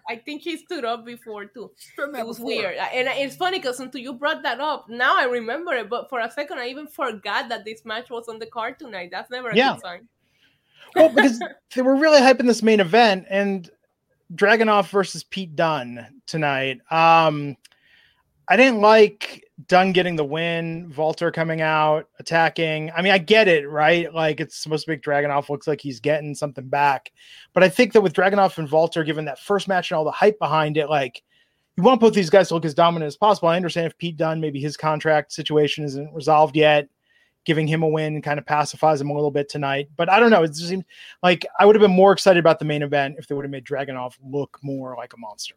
"I 0.09 0.17
think 0.17 0.43
she 0.43 0.57
stood 0.57 0.85
up 0.85 1.05
before 1.05 1.45
too." 1.45 1.71
It 1.97 2.25
was 2.25 2.37
before. 2.37 2.45
weird, 2.45 2.77
and 2.77 3.07
it's 3.07 3.35
funny 3.35 3.59
because 3.59 3.79
until 3.79 4.01
you 4.01 4.13
brought 4.13 4.43
that 4.43 4.59
up, 4.59 4.89
now 4.89 5.17
I 5.17 5.25
remember 5.25 5.73
it. 5.73 5.89
But 5.89 6.09
for 6.09 6.19
a 6.19 6.29
second, 6.31 6.59
I 6.59 6.67
even 6.67 6.87
forgot 6.87 7.49
that 7.49 7.65
this 7.65 7.83
match 7.85 8.09
was 8.09 8.27
on 8.27 8.39
the 8.39 8.47
card 8.47 8.79
tonight. 8.79 9.09
That's 9.11 9.29
never 9.29 9.49
a 9.49 9.55
yeah. 9.55 9.73
good 9.73 9.81
sign 9.81 10.07
well, 10.95 11.09
because 11.09 11.39
they 11.75 11.81
were 11.81 11.95
really 11.95 12.21
hyping 12.21 12.47
this 12.47 12.63
main 12.63 12.79
event 12.79 13.25
and 13.29 13.69
Dragunov 14.35 14.89
versus 14.89 15.23
Pete 15.23 15.55
Dunne 15.55 16.21
tonight. 16.25 16.79
Um, 16.91 17.57
I 18.47 18.57
didn't 18.57 18.81
like 18.81 19.45
Dunne 19.67 19.93
getting 19.93 20.15
the 20.15 20.25
win, 20.25 20.93
Walter 20.97 21.31
coming 21.31 21.61
out, 21.61 22.09
attacking. 22.19 22.91
I 22.91 23.01
mean, 23.01 23.13
I 23.13 23.17
get 23.17 23.47
it, 23.47 23.69
right? 23.69 24.13
Like 24.13 24.39
it's 24.39 24.57
supposed 24.57 24.85
to 24.85 24.91
make 24.91 25.01
Dragunov 25.01 25.49
looks 25.49 25.67
like 25.67 25.79
he's 25.79 25.99
getting 25.99 26.35
something 26.35 26.67
back. 26.67 27.11
But 27.53 27.63
I 27.63 27.69
think 27.69 27.93
that 27.93 28.01
with 28.01 28.13
Dragunov 28.13 28.57
and 28.57 28.69
Walter, 28.69 29.03
given 29.03 29.25
that 29.25 29.39
first 29.39 29.67
match 29.67 29.91
and 29.91 29.97
all 29.97 30.03
the 30.03 30.11
hype 30.11 30.39
behind 30.39 30.77
it, 30.77 30.89
like 30.89 31.23
you 31.77 31.83
want 31.83 32.01
both 32.01 32.13
these 32.13 32.29
guys 32.29 32.49
to 32.49 32.53
look 32.53 32.65
as 32.65 32.73
dominant 32.73 33.07
as 33.07 33.17
possible. 33.17 33.49
I 33.49 33.55
understand 33.55 33.87
if 33.87 33.97
Pete 33.97 34.17
Dunne, 34.17 34.41
maybe 34.41 34.59
his 34.59 34.77
contract 34.77 35.31
situation 35.31 35.83
isn't 35.83 36.13
resolved 36.13 36.55
yet 36.55 36.87
giving 37.45 37.67
him 37.67 37.83
a 37.83 37.87
win 37.87 38.21
kind 38.21 38.39
of 38.39 38.45
pacifies 38.45 39.01
him 39.01 39.09
a 39.09 39.13
little 39.13 39.31
bit 39.31 39.49
tonight. 39.49 39.89
But 39.95 40.09
I 40.09 40.19
don't 40.19 40.31
know. 40.31 40.43
It 40.43 40.49
just 40.49 40.69
seems 40.69 40.83
like 41.21 41.45
I 41.59 41.65
would 41.65 41.75
have 41.75 41.81
been 41.81 41.91
more 41.91 42.11
excited 42.11 42.39
about 42.39 42.59
the 42.59 42.65
main 42.65 42.81
event 42.81 43.15
if 43.17 43.27
they 43.27 43.35
would 43.35 43.45
have 43.45 43.51
made 43.51 43.65
Dragunov 43.65 44.13
look 44.23 44.59
more 44.61 44.95
like 44.95 45.13
a 45.13 45.17
monster. 45.17 45.55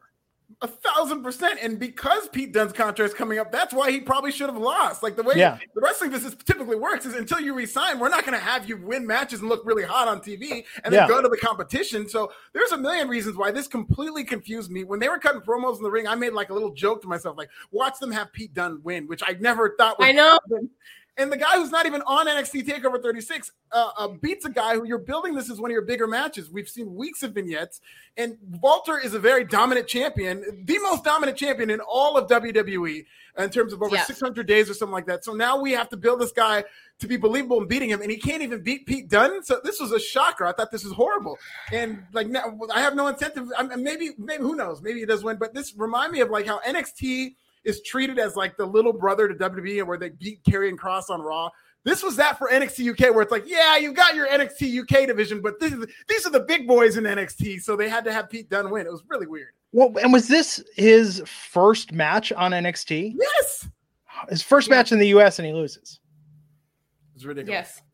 A 0.62 0.68
thousand 0.68 1.24
percent. 1.24 1.58
And 1.60 1.78
because 1.78 2.28
Pete 2.28 2.52
Dunne's 2.52 2.72
contract 2.72 3.10
is 3.10 3.14
coming 3.14 3.38
up, 3.38 3.50
that's 3.50 3.74
why 3.74 3.90
he 3.90 4.00
probably 4.00 4.30
should 4.30 4.48
have 4.48 4.56
lost. 4.56 5.02
Like 5.02 5.16
the 5.16 5.24
way 5.24 5.34
yeah. 5.36 5.58
the 5.74 5.80
wrestling 5.80 6.10
business 6.10 6.36
typically 6.44 6.76
works 6.76 7.04
is 7.04 7.14
until 7.14 7.40
you 7.40 7.52
resign, 7.52 7.98
we're 7.98 8.08
not 8.08 8.24
going 8.24 8.38
to 8.38 8.44
have 8.44 8.68
you 8.68 8.76
win 8.76 9.04
matches 9.06 9.40
and 9.40 9.48
look 9.48 9.66
really 9.66 9.82
hot 9.82 10.06
on 10.06 10.20
TV 10.20 10.64
and 10.84 10.94
then 10.94 11.02
yeah. 11.02 11.08
go 11.08 11.20
to 11.20 11.28
the 11.28 11.36
competition. 11.36 12.08
So 12.08 12.32
there's 12.52 12.70
a 12.70 12.78
million 12.78 13.08
reasons 13.08 13.36
why 13.36 13.50
this 13.50 13.66
completely 13.66 14.22
confused 14.22 14.70
me. 14.70 14.84
When 14.84 15.00
they 15.00 15.08
were 15.08 15.18
cutting 15.18 15.40
promos 15.40 15.78
in 15.78 15.82
the 15.82 15.90
ring, 15.90 16.06
I 16.06 16.14
made 16.14 16.32
like 16.32 16.50
a 16.50 16.54
little 16.54 16.72
joke 16.72 17.02
to 17.02 17.08
myself, 17.08 17.36
like, 17.36 17.50
watch 17.72 17.98
them 17.98 18.12
have 18.12 18.32
Pete 18.32 18.54
Dunne 18.54 18.80
win, 18.84 19.08
which 19.08 19.22
I 19.26 19.36
never 19.40 19.74
thought 19.76 19.96
I 19.98 20.12
know. 20.12 20.38
Happen. 20.48 20.70
And 21.18 21.32
the 21.32 21.36
guy 21.36 21.56
who's 21.56 21.70
not 21.70 21.86
even 21.86 22.02
on 22.02 22.26
NXT 22.26 22.66
Takeover 22.66 23.02
36 23.02 23.50
uh, 23.72 23.90
uh, 23.96 24.08
beats 24.08 24.44
a 24.44 24.50
guy 24.50 24.74
who 24.74 24.86
you're 24.86 24.98
building 24.98 25.34
this 25.34 25.50
as 25.50 25.58
one 25.58 25.70
of 25.70 25.72
your 25.72 25.82
bigger 25.82 26.06
matches. 26.06 26.50
We've 26.50 26.68
seen 26.68 26.94
weeks 26.94 27.22
of 27.22 27.32
vignettes, 27.32 27.80
and 28.18 28.36
Walter 28.62 28.98
is 28.98 29.14
a 29.14 29.18
very 29.18 29.44
dominant 29.44 29.88
champion, 29.88 30.64
the 30.64 30.78
most 30.80 31.04
dominant 31.04 31.38
champion 31.38 31.70
in 31.70 31.80
all 31.80 32.18
of 32.18 32.28
WWE 32.28 33.06
in 33.38 33.50
terms 33.50 33.72
of 33.72 33.82
over 33.82 33.94
yes. 33.94 34.06
600 34.06 34.46
days 34.46 34.68
or 34.68 34.74
something 34.74 34.92
like 34.92 35.06
that. 35.06 35.24
So 35.24 35.32
now 35.32 35.58
we 35.58 35.72
have 35.72 35.88
to 35.90 35.96
build 35.96 36.20
this 36.20 36.32
guy 36.32 36.64
to 36.98 37.06
be 37.06 37.16
believable 37.16 37.62
in 37.62 37.66
beating 37.66 37.88
him, 37.88 38.02
and 38.02 38.10
he 38.10 38.18
can't 38.18 38.42
even 38.42 38.62
beat 38.62 38.86
Pete 38.86 39.08
Dunne. 39.08 39.42
So 39.42 39.58
this 39.64 39.80
was 39.80 39.92
a 39.92 40.00
shocker. 40.00 40.44
I 40.44 40.52
thought 40.52 40.70
this 40.70 40.84
was 40.84 40.92
horrible, 40.92 41.38
and 41.72 42.04
like 42.12 42.26
now 42.26 42.58
I 42.74 42.80
have 42.80 42.94
no 42.94 43.06
incentive. 43.06 43.48
I 43.56 43.62
mean, 43.62 43.82
maybe, 43.82 44.10
maybe 44.18 44.42
who 44.42 44.54
knows? 44.54 44.82
Maybe 44.82 45.00
he 45.00 45.06
does 45.06 45.24
win, 45.24 45.38
but 45.38 45.54
this 45.54 45.74
remind 45.76 46.12
me 46.12 46.20
of 46.20 46.28
like 46.28 46.46
how 46.46 46.60
NXT 46.60 47.36
is 47.66 47.82
treated 47.82 48.18
as 48.18 48.36
like 48.36 48.56
the 48.56 48.64
little 48.64 48.92
brother 48.92 49.28
to 49.28 49.34
WWE 49.34 49.80
and 49.80 49.88
where 49.88 49.98
they 49.98 50.10
beat 50.10 50.42
Karrion 50.44 50.76
Kross 50.76 51.10
on 51.10 51.20
Raw. 51.20 51.50
This 51.84 52.02
was 52.02 52.16
that 52.16 52.38
for 52.38 52.48
NXT 52.48 52.90
UK, 52.90 53.14
where 53.14 53.22
it's 53.22 53.30
like, 53.30 53.44
yeah, 53.46 53.76
you've 53.76 53.94
got 53.94 54.14
your 54.14 54.26
NXT 54.26 54.80
UK 54.80 55.06
division, 55.06 55.40
but 55.40 55.60
this 55.60 55.72
is, 55.72 55.86
these 56.08 56.26
are 56.26 56.30
the 56.30 56.40
big 56.40 56.66
boys 56.66 56.96
in 56.96 57.04
NXT, 57.04 57.60
so 57.60 57.76
they 57.76 57.88
had 57.88 58.04
to 58.04 58.12
have 58.12 58.30
Pete 58.30 58.48
Dunne 58.48 58.70
win. 58.70 58.86
It 58.86 58.92
was 58.92 59.04
really 59.08 59.26
weird. 59.26 59.50
Well, 59.72 59.92
and 60.02 60.12
was 60.12 60.26
this 60.26 60.64
his 60.74 61.22
first 61.26 61.92
match 61.92 62.32
on 62.32 62.52
NXT? 62.52 63.14
Yes, 63.18 63.68
his 64.28 64.42
first 64.42 64.68
yeah. 64.68 64.76
match 64.76 64.92
in 64.92 64.98
the 64.98 65.08
US, 65.08 65.38
and 65.38 65.46
he 65.46 65.52
loses. 65.52 66.00
It's 67.14 67.24
ridiculous. 67.24 67.74
Yes 67.78 67.85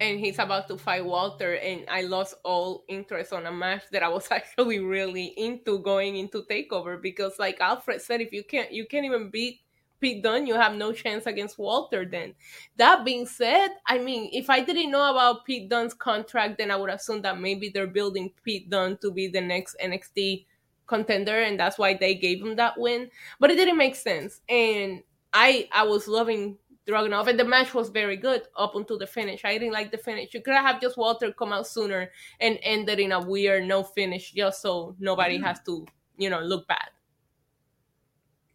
and 0.00 0.20
he's 0.20 0.38
about 0.38 0.68
to 0.68 0.76
fight 0.76 1.04
Walter, 1.04 1.54
and 1.54 1.84
I 1.88 2.02
lost 2.02 2.34
all 2.44 2.84
interest 2.88 3.32
on 3.32 3.46
a 3.46 3.52
match 3.52 3.84
that 3.92 4.02
I 4.02 4.08
was 4.08 4.28
actually 4.30 4.80
really 4.80 5.32
into 5.36 5.78
going 5.80 6.16
into 6.16 6.42
Takeover 6.42 7.00
because, 7.00 7.38
like 7.38 7.60
Alfred 7.60 8.02
said, 8.02 8.20
if 8.20 8.32
you 8.32 8.44
can't 8.44 8.72
you 8.72 8.86
can't 8.86 9.06
even 9.06 9.30
beat 9.30 9.60
Pete 10.00 10.22
Dunne, 10.22 10.46
you 10.46 10.54
have 10.54 10.74
no 10.74 10.92
chance 10.92 11.26
against 11.26 11.58
Walter. 11.58 12.04
Then, 12.04 12.34
that 12.76 13.04
being 13.04 13.26
said, 13.26 13.70
I 13.86 13.98
mean, 13.98 14.28
if 14.32 14.50
I 14.50 14.60
didn't 14.62 14.90
know 14.90 15.10
about 15.10 15.44
Pete 15.46 15.68
Dunne's 15.68 15.94
contract, 15.94 16.58
then 16.58 16.70
I 16.70 16.76
would 16.76 16.90
assume 16.90 17.22
that 17.22 17.40
maybe 17.40 17.70
they're 17.70 17.86
building 17.86 18.32
Pete 18.44 18.68
Dunne 18.68 18.98
to 18.98 19.10
be 19.10 19.28
the 19.28 19.40
next 19.40 19.76
NXT 19.82 20.44
contender, 20.86 21.40
and 21.40 21.58
that's 21.58 21.78
why 21.78 21.94
they 21.94 22.14
gave 22.14 22.42
him 22.42 22.56
that 22.56 22.78
win. 22.78 23.10
But 23.40 23.50
it 23.50 23.56
didn't 23.56 23.78
make 23.78 23.96
sense, 23.96 24.40
and 24.48 25.02
I 25.32 25.68
I 25.72 25.84
was 25.84 26.08
loving 26.08 26.58
Dragunov, 26.88 27.26
and 27.26 27.38
the 27.38 27.44
match 27.44 27.74
was 27.74 27.88
very 27.88 28.16
good 28.16 28.42
up 28.56 28.76
until 28.76 28.98
the 28.98 29.06
finish. 29.06 29.44
I 29.44 29.58
didn't 29.58 29.72
like 29.72 29.90
the 29.90 29.98
finish. 29.98 30.32
You 30.32 30.40
could 30.40 30.54
have 30.54 30.80
just 30.80 30.96
Walter 30.96 31.32
come 31.32 31.52
out 31.52 31.66
sooner 31.66 32.10
and 32.40 32.58
ended 32.62 33.00
in 33.00 33.12
a 33.12 33.20
weird 33.20 33.66
no 33.66 33.82
finish, 33.82 34.32
just 34.32 34.62
so 34.62 34.94
nobody 34.98 35.36
mm-hmm. 35.36 35.44
has 35.44 35.60
to, 35.66 35.86
you 36.16 36.30
know, 36.30 36.40
look 36.40 36.66
bad. 36.68 36.90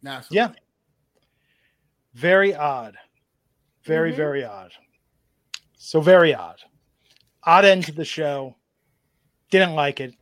Absolutely. 0.04 0.36
Yeah. 0.36 0.50
Very 2.14 2.54
odd. 2.54 2.96
Very, 3.84 4.10
mm-hmm. 4.10 4.16
very 4.16 4.44
odd. 4.44 4.72
So 5.76 6.00
very 6.00 6.34
odd. 6.34 6.60
Odd 7.44 7.64
end 7.64 7.84
to 7.84 7.92
the 7.92 8.04
show. 8.04 8.56
Didn't 9.50 9.74
like 9.74 10.00
it. 10.00 10.14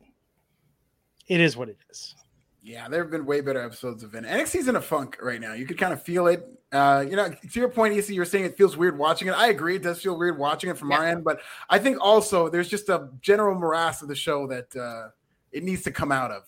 It 1.27 1.39
is 1.39 1.55
what 1.55 1.69
it 1.69 1.77
is. 1.89 2.15
Yeah, 2.63 2.87
there 2.87 3.01
have 3.01 3.09
been 3.09 3.25
way 3.25 3.41
better 3.41 3.61
episodes 3.61 4.03
of 4.03 4.13
it. 4.13 4.23
NXT's 4.23 4.67
in 4.67 4.75
a 4.75 4.81
funk 4.81 5.17
right 5.19 5.41
now. 5.41 5.53
You 5.53 5.65
could 5.65 5.79
kind 5.79 5.93
of 5.93 6.01
feel 6.03 6.27
it. 6.27 6.47
Uh, 6.71 7.03
you 7.07 7.15
know, 7.15 7.27
to 7.29 7.59
your 7.59 7.69
point, 7.69 7.97
EC, 7.97 8.09
you're 8.09 8.23
saying 8.23 8.45
it 8.45 8.55
feels 8.55 8.77
weird 8.77 8.97
watching 8.97 9.27
it. 9.27 9.31
I 9.31 9.47
agree, 9.47 9.75
it 9.75 9.81
does 9.81 10.01
feel 10.01 10.17
weird 10.17 10.37
watching 10.37 10.69
it 10.69 10.77
from 10.77 10.91
yeah. 10.91 10.97
our 10.97 11.07
end, 11.07 11.23
but 11.23 11.39
I 11.69 11.79
think 11.79 11.97
also 11.99 12.49
there's 12.49 12.69
just 12.69 12.87
a 12.89 13.09
general 13.19 13.59
morass 13.59 14.03
of 14.03 14.07
the 14.07 14.15
show 14.15 14.45
that 14.47 14.75
uh, 14.75 15.09
it 15.51 15.63
needs 15.63 15.81
to 15.83 15.91
come 15.91 16.11
out 16.11 16.31
of. 16.31 16.43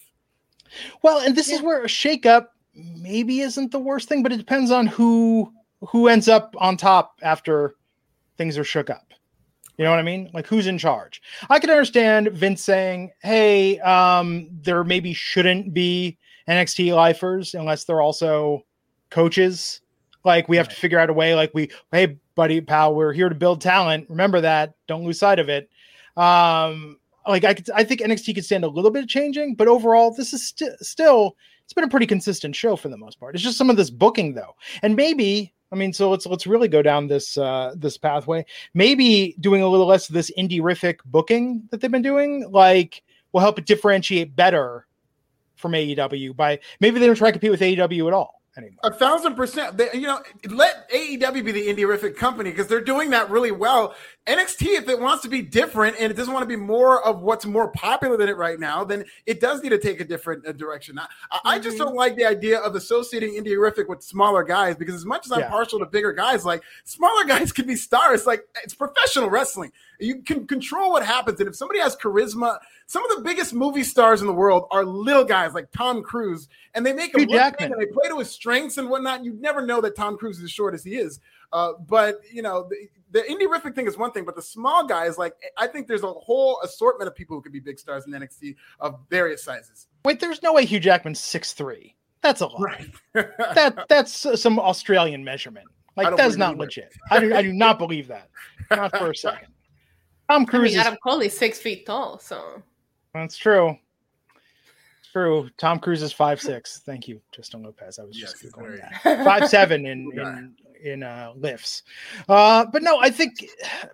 Well, 1.02 1.20
and 1.20 1.36
this 1.36 1.50
yeah. 1.50 1.56
is 1.56 1.62
where 1.62 1.84
a 1.84 1.88
shakeup 1.88 2.48
maybe 2.76 3.40
isn't 3.40 3.72
the 3.72 3.80
worst 3.80 4.08
thing, 4.08 4.24
but 4.24 4.32
it 4.32 4.38
depends 4.38 4.72
on 4.72 4.88
who 4.88 5.52
who 5.90 6.08
ends 6.08 6.28
up 6.30 6.56
on 6.60 6.78
top 6.78 7.20
after 7.22 7.76
things 8.38 8.58
are 8.58 8.64
shook 8.64 8.90
up. 8.90 9.14
You 9.78 9.84
know 9.84 9.90
what 9.90 10.00
I 10.00 10.04
mean? 10.04 10.30
Like 10.34 10.48
who's 10.48 10.68
in 10.68 10.78
charge? 10.78 11.22
I 11.50 11.60
can 11.60 11.70
understand 11.70 12.30
Vince 12.30 12.64
saying, 12.64 13.12
"Hey, 13.22 13.80
um, 13.80 14.50
there 14.52 14.84
maybe 14.84 15.14
shouldn't 15.14 15.74
be 15.74 16.18
NXT 16.48 16.96
lifers 16.96 17.54
unless 17.54 17.84
they're 17.86 18.02
also 18.02 18.66
coaches. 19.10 19.82
Like 20.24 20.48
we 20.48 20.58
have 20.58 20.70
to 20.70 20.76
figure 20.76 21.00
out 21.00 21.10
a 21.10 21.14
way. 21.14 21.36
Like 21.36 21.52
we, 21.54 21.70
hey, 21.92 22.18
buddy, 22.36 22.62
pal, 22.62 22.96
we're 22.96 23.14
here 23.14 23.30
to 23.30 23.36
build 23.36 23.62
talent. 23.62 24.10
Remember 24.10 24.42
that. 24.42 24.74
Don't 24.88 25.04
lose 25.04 25.20
sight 25.20 25.40
of 25.40 25.50
it. 25.50 25.70
Um, 26.18 26.98
like 27.28 27.44
I 27.44 27.54
could, 27.54 27.70
I 27.72 27.84
think 27.84 28.02
NXT 28.02 28.36
could 28.36 28.46
stand 28.46 28.64
a 28.64 28.68
little 28.68 28.92
bit 28.92 29.04
of 29.04 29.10
changing, 29.10 29.56
but 29.56 29.68
overall, 29.68 30.14
this 30.14 30.34
is 30.34 30.50
st- 30.50 30.80
still 30.80 31.36
it's 31.64 31.74
been 31.74 31.86
a 31.86 31.90
pretty 31.90 32.06
consistent 32.06 32.56
show 32.56 32.76
for 32.76 32.90
the 32.90 32.98
most 32.98 33.20
part. 33.20 33.36
It's 33.36 33.44
just 33.44 33.58
some 33.58 33.70
of 33.70 33.78
this 33.78 33.90
booking 33.90 34.34
though, 34.34 34.56
and 34.82 34.96
maybe 34.96 35.54
I 35.74 35.76
mean, 35.76 35.92
so 35.92 36.12
let's 36.12 36.28
let's 36.28 36.46
really 36.46 36.68
go 36.68 36.84
down 36.84 37.08
this 37.08 37.36
uh, 37.36 37.74
this 37.76 37.98
pathway. 37.98 38.46
Maybe 38.76 39.36
doing 39.40 39.64
a 39.64 39.68
little 39.68 39.88
less 39.88 40.08
of 40.08 40.14
this 40.14 40.32
indie-rific 40.38 41.00
booking 41.06 41.64
that 41.72 41.82
they've 41.82 41.90
been 41.90 42.04
doing, 42.04 42.48
like, 42.52 43.02
will 43.32 43.42
help 43.42 43.58
it 43.58 43.66
differentiate 43.66 44.36
better 44.36 44.86
from 45.56 45.72
AEW. 45.72 46.36
By 46.36 46.60
maybe 46.80 47.00
they 47.00 47.08
don't 47.08 47.16
try 47.16 47.30
to 47.30 47.32
compete 47.32 47.50
with 47.50 47.62
AEW 47.62 48.08
at 48.08 48.14
all 48.14 48.43
anymore. 48.58 48.80
A 48.84 48.94
thousand 48.94 49.36
percent. 49.36 49.78
They, 49.78 49.90
you 49.94 50.08
know, 50.08 50.22
let 50.50 50.90
AEW 50.92 51.44
be 51.44 51.52
the 51.52 51.68
indie-rific 51.68 52.16
company 52.16 52.52
because 52.52 52.68
they're 52.68 52.82
doing 52.82 53.10
that 53.12 53.30
really 53.30 53.52
well. 53.52 53.96
NXT, 54.28 54.78
if 54.78 54.88
it 54.88 55.00
wants 55.00 55.24
to 55.24 55.30
be 55.30 55.42
different 55.42 55.98
and 56.00 56.12
it 56.12 56.16
doesn't 56.16 56.34
want 56.34 56.44
to 56.44 56.48
be 56.48 56.56
more 56.56 57.04
of 57.06 57.22
what's 57.22 57.46
more 57.46 57.72
popular 57.72 58.16
than 58.16 58.30
it 58.30 58.38
right 58.38 58.60
now, 58.60 58.84
then 58.84 59.04
it 59.26 59.42
does 59.42 59.62
need 59.62 59.70
to 59.70 59.78
take 59.78 60.00
a 60.00 60.06
different 60.06 60.48
uh, 60.48 60.52
direction. 60.54 60.98
I, 60.98 61.04
mm-hmm. 61.04 61.48
I, 61.48 61.60
just 61.60 61.78
mm-hmm. 61.78 61.86
don't 61.86 61.96
like 61.96 62.16
the 62.16 62.26
idea 62.26 62.60
of 62.60 62.76
associating 62.76 63.34
indie-rific 63.34 63.90
with 63.90 64.02
smaller 64.02 64.44
guys 64.44 64.76
because 64.76 64.96
as 64.96 65.06
much 65.06 65.26
as 65.26 65.32
I'm 65.32 65.42
yeah. 65.42 65.50
partial 65.50 65.80
to 65.80 65.86
bigger 65.86 66.14
guys, 66.14 66.46
like 66.46 66.64
smaller 66.86 67.24
guys 67.28 67.52
can 67.52 67.68
be 67.68 67.76
stars. 67.76 68.26
Like 68.26 68.48
it's 68.64 68.76
professional 68.76 69.30
wrestling. 69.30 69.72
You 70.00 70.22
can 70.22 70.48
control 70.48 70.92
what 70.92 71.06
happens, 71.06 71.40
and 71.40 71.48
if 71.48 71.56
somebody 71.56 71.80
has 71.80 71.96
charisma 71.96 72.58
some 72.88 73.10
of 73.10 73.18
the 73.18 73.24
biggest 73.24 73.54
movie 73.54 73.84
stars 73.84 74.22
in 74.22 74.28
the 74.28 74.34
world 74.34 74.68
are 74.72 74.84
little 74.84 75.24
guys 75.24 75.54
like 75.54 75.72
Tom 75.72 76.04
Cruise, 76.04 76.48
and 76.74 76.86
they 76.86 76.94
make 76.94 77.14
him 77.14 77.22
look 77.22 77.58
big 77.58 77.72
and 77.72 77.74
they 77.80 77.86
play 77.86 78.10
to 78.10 78.20
his 78.20 78.30
strengths 78.30 78.78
and 78.78 78.90
whatnot. 78.90 79.24
You'd 79.24 79.42
never 79.42 79.66
know 79.66 79.82
that 79.82 79.96
Tom 79.96 80.18
Cruise 80.18 80.38
is 80.38 80.46
as 80.46 80.52
short 80.52 80.74
as 80.74 80.84
he 80.84 80.96
is. 80.96 81.20
Uh, 81.52 81.74
but 81.88 82.20
you 82.32 82.42
know, 82.42 82.68
the, 82.70 82.90
the 83.12 83.22
indie-rific 83.22 83.76
thing 83.76 83.88
is 83.88 83.98
one 83.98 84.12
thing, 84.12 84.26
but 84.26 84.36
the 84.36 84.42
small 84.42 84.86
guys, 84.86 85.18
like 85.18 85.34
I 85.58 85.68
think 85.68 85.88
there's 85.88 86.04
a 86.04 86.12
whole 86.12 86.60
assortment 86.64 87.08
of 87.08 87.16
people 87.16 87.38
who 87.38 87.42
could 87.42 87.52
be 87.52 87.60
big 87.60 87.80
stars 87.80 88.06
in 88.08 88.12
NXT 88.14 88.56
of 88.80 89.00
various 89.10 89.44
sizes. 89.44 89.88
Wait, 90.06 90.20
there's 90.20 90.42
no 90.42 90.54
way 90.54 90.66
Hugh 90.66 90.80
Jackman's 90.80 91.20
six 91.20 91.54
three. 91.54 91.96
That's 92.22 92.42
a 92.42 92.48
lot. 92.48 92.62
Right. 92.62 92.90
that 93.14 93.86
that's 93.88 94.42
some 94.42 94.60
Australian 94.60 95.24
measurement. 95.24 95.68
Like 95.96 96.16
that's 96.18 96.38
not 96.38 96.58
legit. 96.58 96.92
I 97.12 97.20
do, 97.20 97.36
I 97.36 97.42
do 97.42 97.54
not 97.54 97.78
believe 97.78 98.08
that. 98.08 98.30
Not 98.72 98.98
for 98.98 99.12
a 99.12 99.16
second. 99.16 99.50
Tom 100.30 100.46
Cruise. 100.46 100.74
I 100.74 100.78
mean, 100.78 100.88
Adam 100.88 100.98
Cole 101.04 101.22
is 101.22 101.38
six 101.38 101.60
feet 101.60 101.86
tall, 101.86 102.18
so 102.18 102.64
that's 103.14 103.38
true. 103.38 103.78
True. 105.12 105.50
Tom 105.58 105.80
Cruise 105.80 106.02
is 106.02 106.12
five 106.12 106.42
six. 106.42 106.80
Thank 106.80 107.08
you, 107.08 107.22
Justin 107.32 107.62
Lopez. 107.62 108.00
I 108.00 108.04
was 108.04 108.20
yes, 108.20 108.34
just 108.34 108.54
going 108.54 108.78
that. 108.78 109.24
Five 109.24 109.48
seven 109.48 109.86
in 109.86 110.12
in 110.18 110.56
in 110.84 111.04
uh, 111.04 111.34
lifts. 111.36 111.84
Uh, 112.28 112.66
but 112.66 112.82
no, 112.82 113.00
I 113.00 113.12
think. 113.12 113.46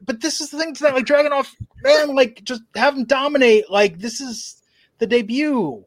But 0.02 0.22
this 0.22 0.40
is 0.40 0.50
the 0.50 0.58
thing 0.58 0.74
that 0.80 0.94
like 0.94 1.06
Dragunov, 1.06 1.54
man, 1.84 2.16
like 2.16 2.44
just 2.46 2.62
have 2.76 2.96
him 2.96 3.04
dominate. 3.04 3.70
Like 3.70 4.00
this 4.00 4.22
is 4.22 4.62
the 5.00 5.08
debut. 5.08 5.84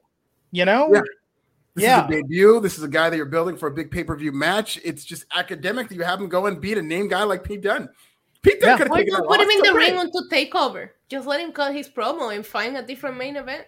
You 0.50 0.64
know. 0.66 0.90
Yeah. 0.92 1.00
This 1.74 1.84
yeah. 1.84 2.04
is 2.04 2.10
a 2.10 2.22
debut. 2.22 2.60
This 2.60 2.76
is 2.76 2.84
a 2.84 2.88
guy 2.88 3.08
that 3.08 3.16
you're 3.16 3.24
building 3.24 3.56
for 3.56 3.68
a 3.68 3.72
big 3.72 3.90
pay 3.90 4.04
per 4.04 4.14
view 4.14 4.32
match. 4.32 4.78
It's 4.84 5.02
just 5.02 5.24
academic 5.34 5.88
that 5.88 5.94
you 5.94 6.02
have 6.02 6.20
him 6.20 6.28
go 6.28 6.44
and 6.44 6.60
beat 6.60 6.76
a 6.76 6.82
name 6.82 7.08
guy 7.08 7.24
like 7.24 7.42
Pete 7.42 7.62
Dunne. 7.62 7.88
Pete 8.42 8.60
Dunne 8.60 8.70
yeah. 8.70 8.76
could 8.76 8.88
have 8.88 8.96
taken 8.96 9.24
Put 9.24 9.40
him 9.40 9.50
in 9.50 9.62
the 9.62 9.74
ring 9.74 9.96
on 9.96 10.10
to 10.10 10.22
take 10.28 10.54
over. 10.54 10.92
Just 11.08 11.26
let 11.26 11.40
him 11.40 11.52
cut 11.52 11.74
his 11.74 11.88
promo 11.88 12.34
and 12.34 12.44
find 12.44 12.76
a 12.76 12.82
different 12.82 13.16
main 13.16 13.36
event. 13.36 13.66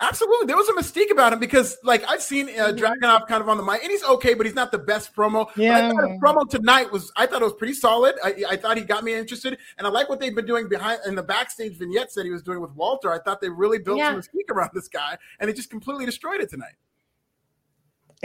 Absolutely, 0.00 0.46
there 0.46 0.56
was 0.56 0.68
a 0.68 0.72
mystique 0.72 1.12
about 1.12 1.32
him 1.32 1.38
because, 1.38 1.78
like, 1.84 2.04
I've 2.08 2.22
seen 2.22 2.48
uh, 2.48 2.72
Dragunov 2.72 3.28
kind 3.28 3.40
of 3.40 3.48
on 3.48 3.56
the 3.56 3.62
mic, 3.62 3.82
and 3.82 3.90
he's 3.90 4.02
okay, 4.02 4.34
but 4.34 4.46
he's 4.46 4.54
not 4.54 4.72
the 4.72 4.78
best 4.78 5.14
promo. 5.14 5.48
Yeah, 5.56 5.92
promo 6.20 6.48
tonight 6.48 6.90
was 6.90 7.12
I 7.16 7.26
thought 7.26 7.40
it 7.40 7.44
was 7.44 7.54
pretty 7.54 7.74
solid. 7.74 8.16
I, 8.22 8.44
I, 8.50 8.56
thought 8.56 8.76
he 8.76 8.82
got 8.82 9.04
me 9.04 9.14
interested, 9.14 9.56
and 9.78 9.86
I 9.86 9.90
like 9.90 10.08
what 10.08 10.18
they've 10.18 10.34
been 10.34 10.46
doing 10.46 10.68
behind 10.68 11.00
in 11.06 11.14
the 11.14 11.22
backstage 11.22 11.76
vignettes 11.78 12.14
that 12.14 12.24
he 12.24 12.32
was 12.32 12.42
doing 12.42 12.60
with 12.60 12.72
Walter. 12.72 13.12
I 13.12 13.20
thought 13.20 13.40
they 13.40 13.48
really 13.48 13.78
built 13.78 13.98
yeah. 13.98 14.10
some 14.10 14.20
mystique 14.20 14.50
around 14.50 14.70
this 14.74 14.88
guy, 14.88 15.16
and 15.38 15.48
they 15.48 15.52
just 15.52 15.70
completely 15.70 16.04
destroyed 16.04 16.40
it 16.40 16.50
tonight. 16.50 16.74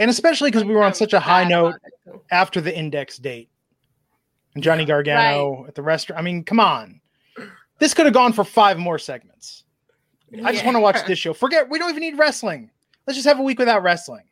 And 0.00 0.10
especially 0.10 0.50
because 0.50 0.64
we 0.64 0.74
were 0.74 0.82
on 0.82 0.94
such 0.94 1.12
a 1.12 1.20
high 1.20 1.44
note 1.44 1.76
after 2.30 2.60
the 2.60 2.76
index 2.76 3.18
date 3.18 3.50
and 4.58 4.64
Johnny 4.64 4.84
Gargano 4.84 5.60
right. 5.60 5.68
at 5.68 5.76
the 5.76 5.82
restaurant. 5.82 6.18
I 6.18 6.22
mean, 6.22 6.42
come 6.42 6.58
on. 6.58 7.00
This 7.78 7.94
could 7.94 8.06
have 8.06 8.14
gone 8.14 8.32
for 8.32 8.42
five 8.42 8.76
more 8.76 8.98
segments. 8.98 9.62
I 10.44 10.50
just 10.52 10.64
want 10.64 10.76
to 10.76 10.80
watch 10.80 11.06
this 11.06 11.18
show. 11.18 11.32
Forget 11.32 11.70
we 11.70 11.78
don't 11.78 11.90
even 11.90 12.00
need 12.00 12.18
wrestling. 12.18 12.70
Let's 13.06 13.16
just 13.16 13.28
have 13.28 13.38
a 13.38 13.42
week 13.42 13.58
without 13.58 13.84
wrestling. 13.84 14.24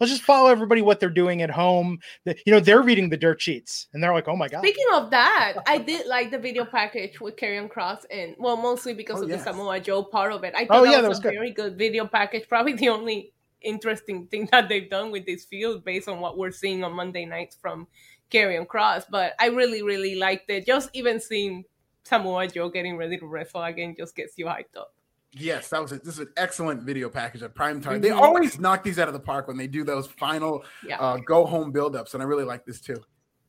Let's 0.00 0.10
just 0.10 0.22
follow 0.22 0.48
everybody 0.48 0.80
what 0.80 1.00
they're 1.00 1.10
doing 1.10 1.42
at 1.42 1.50
home. 1.50 1.98
The, 2.24 2.36
you 2.46 2.52
know, 2.52 2.60
they're 2.60 2.82
reading 2.82 3.10
the 3.10 3.16
dirt 3.16 3.42
sheets 3.42 3.88
and 3.92 4.02
they're 4.02 4.14
like, 4.14 4.26
"Oh 4.26 4.36
my 4.36 4.48
god." 4.48 4.60
Speaking 4.60 4.86
of 4.94 5.10
that, 5.10 5.54
I 5.66 5.76
did 5.76 6.06
like 6.06 6.30
the 6.30 6.38
video 6.38 6.64
package 6.64 7.20
with 7.20 7.36
Karrion 7.36 7.70
Kross 7.70 8.04
and 8.10 8.34
well, 8.38 8.56
mostly 8.56 8.94
because 8.94 9.20
oh, 9.20 9.24
of 9.24 9.28
yes. 9.28 9.44
the 9.44 9.52
Samoa 9.52 9.80
Joe 9.80 10.02
part 10.02 10.32
of 10.32 10.44
it. 10.44 10.54
I 10.56 10.62
oh, 10.62 10.66
thought 10.66 10.80
oh, 10.80 10.84
yeah, 10.84 11.02
that 11.02 11.08
was, 11.08 11.08
that 11.08 11.08
was 11.08 11.18
a 11.18 11.22
good. 11.22 11.34
very 11.34 11.50
good 11.50 11.76
video 11.76 12.06
package. 12.06 12.48
Probably 12.48 12.72
the 12.72 12.88
only 12.88 13.32
interesting 13.60 14.26
thing 14.28 14.48
that 14.50 14.68
they've 14.68 14.88
done 14.88 15.10
with 15.10 15.26
this 15.26 15.44
field 15.44 15.84
based 15.84 16.08
on 16.08 16.20
what 16.20 16.38
we're 16.38 16.52
seeing 16.52 16.82
on 16.84 16.92
Monday 16.92 17.26
nights 17.26 17.56
from 17.60 17.86
Karrion 18.30 18.66
Kross, 18.66 19.04
But 19.10 19.34
I 19.38 19.46
really, 19.46 19.82
really 19.82 20.14
liked 20.16 20.50
it. 20.50 20.66
Just 20.66 20.90
even 20.92 21.20
seeing 21.20 21.64
Samoa 22.04 22.48
Joe 22.48 22.68
getting 22.68 22.96
ready 22.96 23.18
to 23.18 23.26
wrestle 23.26 23.62
again 23.62 23.94
just 23.96 24.16
gets 24.16 24.36
you 24.36 24.46
hyped 24.46 24.76
up. 24.76 24.94
Yes, 25.32 25.68
that 25.68 25.82
was 25.82 25.92
a, 25.92 25.98
this 25.98 26.14
is 26.14 26.20
an 26.20 26.32
excellent 26.36 26.82
video 26.82 27.10
package 27.10 27.42
at 27.42 27.54
prime 27.54 27.80
time. 27.80 27.94
Mm-hmm. 27.94 28.02
They 28.02 28.10
always 28.10 28.58
knock 28.58 28.82
these 28.82 28.98
out 28.98 29.08
of 29.08 29.14
the 29.14 29.20
park 29.20 29.46
when 29.46 29.58
they 29.58 29.66
do 29.66 29.84
those 29.84 30.06
final 30.06 30.64
yeah. 30.86 30.98
uh, 30.98 31.18
go 31.18 31.44
home 31.44 31.72
buildups, 31.72 32.14
and 32.14 32.22
I 32.22 32.26
really 32.26 32.44
like 32.44 32.64
this 32.64 32.80
too. 32.80 32.96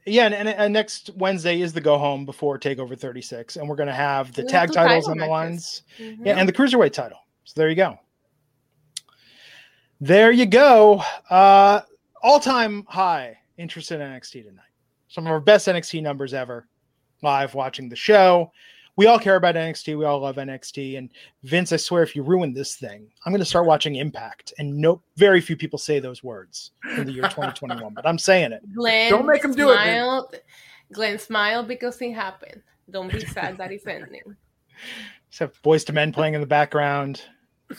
Yeah, 0.06 0.26
and, 0.26 0.34
and, 0.34 0.50
and, 0.50 0.74
next 0.74 1.12
Wednesday 1.16 1.62
is 1.62 1.72
the 1.72 1.82
go 1.82 1.98
home 1.98 2.26
before 2.26 2.58
Takeover 2.58 3.00
36, 3.00 3.58
and 3.58 3.68
we're 3.68 3.76
going 3.76 3.88
to 3.88 3.94
have 3.94 4.34
the 4.34 4.44
tag 4.44 4.72
titles 4.74 5.08
on 5.08 5.18
the 5.18 5.26
lines, 5.26 5.84
mm-hmm. 6.00 6.26
yeah, 6.26 6.36
and 6.38 6.50
the 6.50 6.54
cruiserweight 6.54 6.94
title. 6.94 7.20
So 7.44 7.54
there 7.56 7.70
you 7.70 7.76
go. 7.76 7.98
There 10.02 10.32
you 10.32 10.46
go. 10.46 11.04
Uh, 11.30 11.82
All 12.22 12.40
time 12.40 12.86
high 12.88 13.38
interest 13.58 13.92
in 13.92 14.00
NXT 14.00 14.46
tonight. 14.46 14.69
Some 15.10 15.26
of 15.26 15.32
our 15.32 15.40
best 15.42 15.68
NXT 15.68 16.02
numbers 16.02 16.34
ever 16.34 16.68
live 17.22 17.54
watching 17.54 17.90
the 17.90 17.96
show 17.96 18.52
we 19.00 19.06
all 19.06 19.18
care 19.18 19.38
about 19.38 19.56
NXT. 19.56 19.98
We 19.98 20.04
all 20.04 20.20
love 20.20 20.36
NXT. 20.36 20.98
And 20.98 21.10
Vince, 21.44 21.72
I 21.72 21.78
swear, 21.78 22.04
if 22.04 22.18
you 22.18 22.22
ruin 22.22 22.54
this 22.54 22.76
thing, 22.76 23.08
I'm 23.26 23.32
going 23.32 23.40
to 23.40 23.46
start 23.46 23.66
watching 23.66 23.96
Impact. 23.96 24.52
And 24.60 24.76
no, 24.76 25.02
very 25.16 25.40
few 25.40 25.56
people 25.56 25.80
say 25.80 26.02
those 26.02 26.22
words 26.22 26.72
in 26.98 27.06
the 27.06 27.14
year 27.14 27.24
2021, 27.30 27.94
but 27.94 28.06
I'm 28.06 28.18
saying 28.18 28.52
it. 28.52 28.62
Glenn, 28.76 29.10
don't 29.10 29.26
make 29.26 29.42
him 29.42 29.54
do 29.54 29.72
smiled, 29.72 30.34
it. 30.34 30.46
Glenn 30.92 31.18
smiled 31.18 31.70
because 31.70 32.02
it 32.02 32.12
happened. 32.12 32.62
Don't 32.92 33.10
be 33.10 33.22
sad 33.22 33.58
that 33.58 33.72
it's 33.72 33.88
ending. 33.88 34.36
Except 35.30 35.64
Boyz 35.64 35.90
II 35.90 35.96
Men 35.96 36.12
playing 36.12 36.34
in 36.34 36.42
the 36.42 36.48
background. 36.48 37.22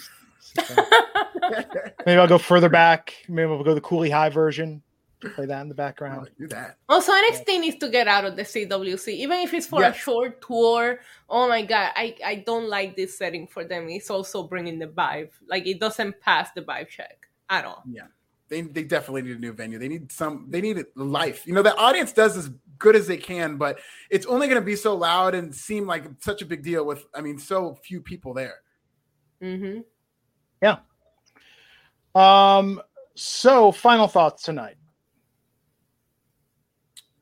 Maybe 2.07 2.19
I'll 2.19 2.29
go 2.29 2.39
further 2.39 2.71
back. 2.71 3.15
Maybe 3.29 3.47
we'll 3.47 3.63
go 3.63 3.75
the 3.75 3.83
Cooley 3.83 4.09
High 4.09 4.31
version 4.31 4.83
play 5.29 5.47
that 5.47 5.61
in 5.61 5.69
the 5.69 5.75
background. 5.75 6.29
Oh, 6.31 6.35
do 6.39 6.49
that. 6.49 6.79
Also, 6.89 7.13
NXT 7.13 7.45
yeah. 7.47 7.59
needs 7.59 7.77
to 7.77 7.89
get 7.89 8.09
out 8.09 8.25
of 8.25 8.37
the 8.37 8.43
CWC, 8.43 9.09
even 9.09 9.41
if 9.41 9.53
it's 9.53 9.67
for 9.67 9.81
yes. 9.81 9.97
a 9.97 9.99
short 9.99 10.41
tour. 10.41 11.01
Oh 11.29 11.49
my 11.49 11.63
god, 11.63 11.93
I 11.95 12.17
I 12.25 12.35
don't 12.47 12.69
like 12.69 12.97
this 12.97 13.19
setting 13.19 13.47
for 13.47 13.65
them. 13.65 13.89
It's 13.89 14.11
also 14.11 14.45
bringing 14.45 14.79
the 14.79 14.87
vibe. 14.87 15.31
Like 15.47 15.67
it 15.67 15.81
doesn't 15.81 16.21
pass 16.21 16.51
the 16.53 16.63
vibe 16.63 16.89
check 16.89 17.29
at 17.51 17.65
all. 17.65 17.83
Yeah, 17.91 18.07
they 18.49 18.63
they 18.63 18.85
definitely 18.85 19.23
need 19.23 19.37
a 19.37 19.41
new 19.41 19.53
venue. 19.53 19.79
They 19.79 19.89
need 19.89 20.11
some. 20.11 20.47
They 20.49 20.61
need 20.61 20.85
life. 20.97 21.47
You 21.47 21.55
know, 21.55 21.63
the 21.63 21.77
audience 21.77 22.13
does 22.13 22.37
as 22.37 22.51
good 22.79 22.97
as 22.97 23.07
they 23.07 23.17
can, 23.17 23.57
but 23.57 23.79
it's 24.11 24.27
only 24.27 24.49
going 24.49 24.61
to 24.61 24.65
be 24.65 24.77
so 24.77 24.97
loud 24.97 25.35
and 25.35 25.55
seem 25.55 25.87
like 25.87 26.05
such 26.21 26.43
a 26.43 26.47
big 26.47 26.63
deal 26.63 26.85
with. 26.85 27.07
I 27.15 27.21
mean, 27.21 27.39
so 27.39 27.79
few 27.85 28.01
people 28.01 28.35
there. 28.35 28.57
Hmm. 29.41 29.81
Yeah. 30.63 30.79
Um. 32.15 32.83
So, 33.15 33.71
final 33.71 34.09
thoughts 34.09 34.45
tonight. 34.45 34.77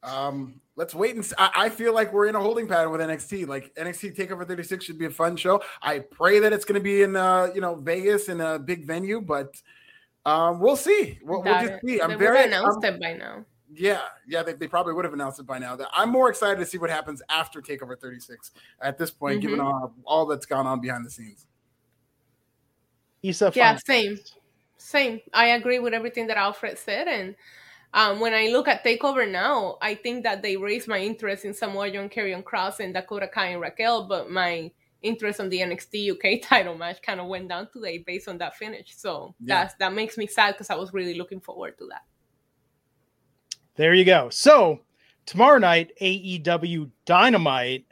Um, 0.08 0.60
let's 0.76 0.94
wait 0.94 1.14
and 1.14 1.24
see. 1.24 1.34
I, 1.36 1.50
I, 1.54 1.68
feel 1.68 1.92
like 1.92 2.12
we're 2.12 2.26
in 2.26 2.34
a 2.34 2.40
holding 2.40 2.66
pattern 2.66 2.90
with 2.90 3.00
NXT. 3.00 3.46
Like 3.46 3.74
NXT 3.74 4.16
Takeover 4.16 4.46
36 4.46 4.84
should 4.84 4.98
be 4.98 5.06
a 5.06 5.10
fun 5.10 5.36
show. 5.36 5.62
I 5.82 5.98
pray 5.98 6.38
that 6.38 6.52
it's 6.52 6.64
going 6.64 6.80
to 6.80 6.84
be 6.84 7.02
in 7.02 7.16
uh, 7.16 7.48
you 7.54 7.60
know 7.60 7.74
Vegas 7.74 8.28
in 8.28 8.40
a 8.40 8.58
big 8.58 8.86
venue, 8.86 9.20
but 9.20 9.54
um, 10.24 10.60
we'll 10.60 10.76
see. 10.76 11.18
We'll, 11.22 11.42
we'll 11.42 11.66
just 11.66 11.84
see. 11.84 12.00
I'm 12.00 12.10
they 12.10 12.16
very 12.16 12.44
announced 12.44 12.84
um, 12.84 12.94
it 12.94 13.00
by 13.00 13.14
now. 13.14 13.44
Yeah, 13.74 14.00
yeah, 14.26 14.42
they, 14.42 14.54
they, 14.54 14.66
probably 14.66 14.94
would 14.94 15.04
have 15.04 15.12
announced 15.12 15.40
it 15.40 15.46
by 15.46 15.58
now. 15.58 15.76
That 15.76 15.88
I'm 15.92 16.08
more 16.08 16.30
excited 16.30 16.58
to 16.58 16.64
see 16.64 16.78
what 16.78 16.88
happens 16.88 17.20
after 17.28 17.60
Takeover 17.60 18.00
36 18.00 18.52
at 18.80 18.96
this 18.96 19.10
point, 19.10 19.40
mm-hmm. 19.40 19.48
given 19.48 19.60
all, 19.60 19.94
all 20.06 20.24
that's 20.24 20.46
gone 20.46 20.66
on 20.66 20.80
behind 20.80 21.04
the 21.04 21.10
scenes. 21.10 21.46
Isa, 23.22 23.52
yeah, 23.54 23.76
same, 23.84 24.18
same. 24.78 25.20
I 25.34 25.48
agree 25.48 25.80
with 25.80 25.92
everything 25.92 26.28
that 26.28 26.38
Alfred 26.38 26.78
said, 26.78 27.08
and 27.08 27.34
um, 27.94 28.20
when 28.20 28.34
I 28.34 28.48
look 28.48 28.68
at 28.68 28.84
Takeover 28.84 29.30
now, 29.30 29.78
I 29.80 29.94
think 29.94 30.22
that 30.24 30.42
they 30.42 30.56
raised 30.56 30.88
my 30.88 30.98
interest 30.98 31.44
in 31.44 31.54
Samoa 31.54 31.90
Joe, 31.90 32.08
Karrion 32.08 32.42
Kross, 32.42 32.80
and 32.80 32.92
Dakota 32.92 33.28
Kai 33.28 33.48
and 33.48 33.60
Raquel, 33.60 34.06
but 34.06 34.30
my 34.30 34.70
interest 35.02 35.40
on 35.40 35.48
the 35.48 35.60
NXT 35.60 36.12
UK 36.12 36.42
title 36.48 36.76
match 36.76 37.00
kind 37.02 37.20
of 37.20 37.26
went 37.26 37.48
down 37.48 37.68
today 37.72 37.98
based 37.98 38.28
on 38.28 38.38
that 38.38 38.56
finish. 38.56 38.94
So 38.96 39.34
yeah. 39.40 39.62
that's 39.62 39.74
that 39.74 39.94
makes 39.94 40.18
me 40.18 40.26
sad 40.26 40.54
because 40.54 40.70
I 40.70 40.74
was 40.74 40.92
really 40.92 41.14
looking 41.14 41.40
forward 41.40 41.78
to 41.78 41.86
that. 41.86 42.02
There 43.76 43.94
you 43.94 44.04
go. 44.04 44.28
So 44.28 44.80
tomorrow 45.24 45.58
night, 45.58 45.92
AEW 46.02 46.90
Dynamite, 47.04 47.86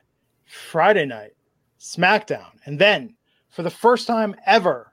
Friday 0.45 1.07
night, 1.07 1.33
SmackDown, 1.81 2.51
and 2.67 2.79
then 2.79 3.15
for 3.49 3.63
the 3.63 3.71
first 3.71 4.07
time 4.07 4.35
ever 4.45 4.93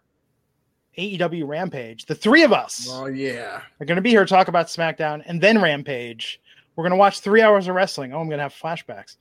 AEW 0.97 1.47
Rampage. 1.47 2.05
The 2.05 2.15
three 2.15 2.43
of 2.43 2.53
us. 2.53 2.87
Oh 2.89 3.07
yeah. 3.07 3.61
Are 3.79 3.85
going 3.85 3.95
to 3.95 4.01
be 4.01 4.09
here 4.09 4.25
to 4.25 4.29
talk 4.29 4.47
about 4.47 4.67
SmackDown 4.67 5.23
and 5.25 5.41
then 5.41 5.61
Rampage. 5.61 6.39
We're 6.75 6.83
going 6.83 6.91
to 6.91 6.97
watch 6.97 7.19
three 7.19 7.41
hours 7.41 7.67
of 7.67 7.75
wrestling. 7.75 8.13
Oh, 8.13 8.19
I'm 8.19 8.27
going 8.27 8.39
to 8.39 8.43
have 8.43 8.53
flashbacks. 8.53 9.17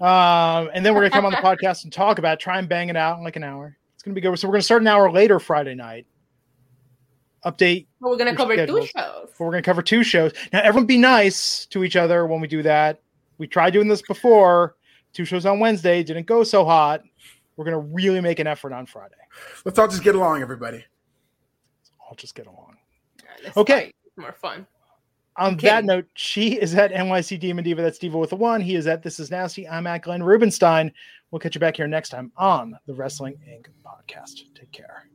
Um, 0.00 0.70
and 0.72 0.84
then 0.84 0.94
we're 0.94 1.00
going 1.00 1.10
to 1.10 1.16
come 1.16 1.24
on 1.24 1.32
the 1.32 1.36
podcast 1.38 1.84
and 1.84 1.92
talk 1.92 2.18
about 2.18 2.34
it, 2.34 2.40
try 2.40 2.58
and 2.58 2.68
bang 2.68 2.88
it 2.88 2.96
out 2.96 3.18
in 3.18 3.24
like 3.24 3.36
an 3.36 3.44
hour. 3.44 3.76
It's 3.94 4.02
going 4.02 4.14
to 4.14 4.20
be 4.20 4.20
good. 4.20 4.36
So 4.38 4.48
we're 4.48 4.52
going 4.52 4.60
to 4.60 4.64
start 4.64 4.82
an 4.82 4.88
hour 4.88 5.10
later 5.10 5.38
Friday 5.38 5.74
night. 5.74 6.06
Update. 7.44 7.86
Well, 8.00 8.12
we're 8.12 8.18
going 8.18 8.30
to 8.30 8.36
cover 8.36 8.54
schedules. 8.54 8.86
two 8.86 8.98
shows. 8.98 9.28
We're 9.38 9.50
going 9.50 9.62
to 9.62 9.66
cover 9.66 9.82
two 9.82 10.04
shows. 10.04 10.32
Now, 10.52 10.60
everyone 10.62 10.86
be 10.86 10.98
nice 10.98 11.66
to 11.66 11.82
each 11.82 11.96
other 11.96 12.26
when 12.26 12.40
we 12.40 12.46
do 12.46 12.62
that. 12.62 13.00
We 13.38 13.46
tried 13.48 13.70
doing 13.70 13.88
this 13.88 14.02
before. 14.02 14.76
Two 15.12 15.24
shows 15.24 15.44
on 15.44 15.58
Wednesday 15.58 16.02
didn't 16.02 16.26
go 16.26 16.44
so 16.44 16.64
hot. 16.64 17.02
We're 17.56 17.64
going 17.64 17.74
to 17.74 17.94
really 17.94 18.20
make 18.20 18.38
an 18.38 18.46
effort 18.46 18.72
on 18.72 18.86
Friday. 18.86 19.14
Let's 19.64 19.78
all 19.78 19.88
just 19.88 20.02
get 20.02 20.14
along, 20.14 20.42
everybody. 20.42 20.78
Let's 20.78 21.90
all 22.00 22.14
just 22.14 22.34
get 22.34 22.46
along. 22.46 22.76
Yeah, 23.42 23.52
okay. 23.56 23.92
More 24.16 24.32
fun. 24.32 24.66
On 25.36 25.56
that 25.58 25.84
note, 25.84 26.06
she 26.14 26.60
is 26.60 26.74
at 26.74 26.92
NYC 26.92 27.40
Demon 27.40 27.64
Diva. 27.64 27.80
That's 27.80 27.98
Diva 27.98 28.18
with 28.18 28.32
a 28.32 28.36
one. 28.36 28.60
He 28.60 28.74
is 28.74 28.86
at 28.86 29.02
This 29.02 29.18
Is 29.18 29.30
Nasty. 29.30 29.66
I'm 29.66 29.86
at 29.86 30.02
Glenn 30.02 30.22
Rubenstein. 30.22 30.92
We'll 31.30 31.40
catch 31.40 31.54
you 31.54 31.60
back 31.60 31.76
here 31.76 31.86
next 31.86 32.10
time 32.10 32.30
on 32.36 32.78
the 32.86 32.92
Wrestling 32.92 33.36
Inc. 33.48 33.68
podcast. 33.82 34.42
Take 34.54 34.70
care. 34.72 35.08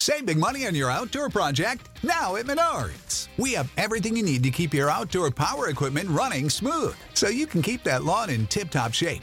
Save 0.00 0.26
big 0.26 0.38
money 0.38 0.66
on 0.66 0.74
your 0.74 0.90
outdoor 0.90 1.28
project 1.28 1.88
now 2.02 2.34
at 2.36 2.46
Menards. 2.46 3.28
We 3.36 3.52
have 3.52 3.70
everything 3.76 4.16
you 4.16 4.24
need 4.24 4.42
to 4.42 4.50
keep 4.50 4.74
your 4.74 4.90
outdoor 4.90 5.30
power 5.30 5.68
equipment 5.68 6.08
running 6.08 6.50
smooth 6.50 6.96
so 7.14 7.28
you 7.28 7.46
can 7.46 7.62
keep 7.62 7.84
that 7.84 8.02
lawn 8.02 8.30
in 8.30 8.46
tip 8.46 8.70
top 8.70 8.94
shape 8.94 9.22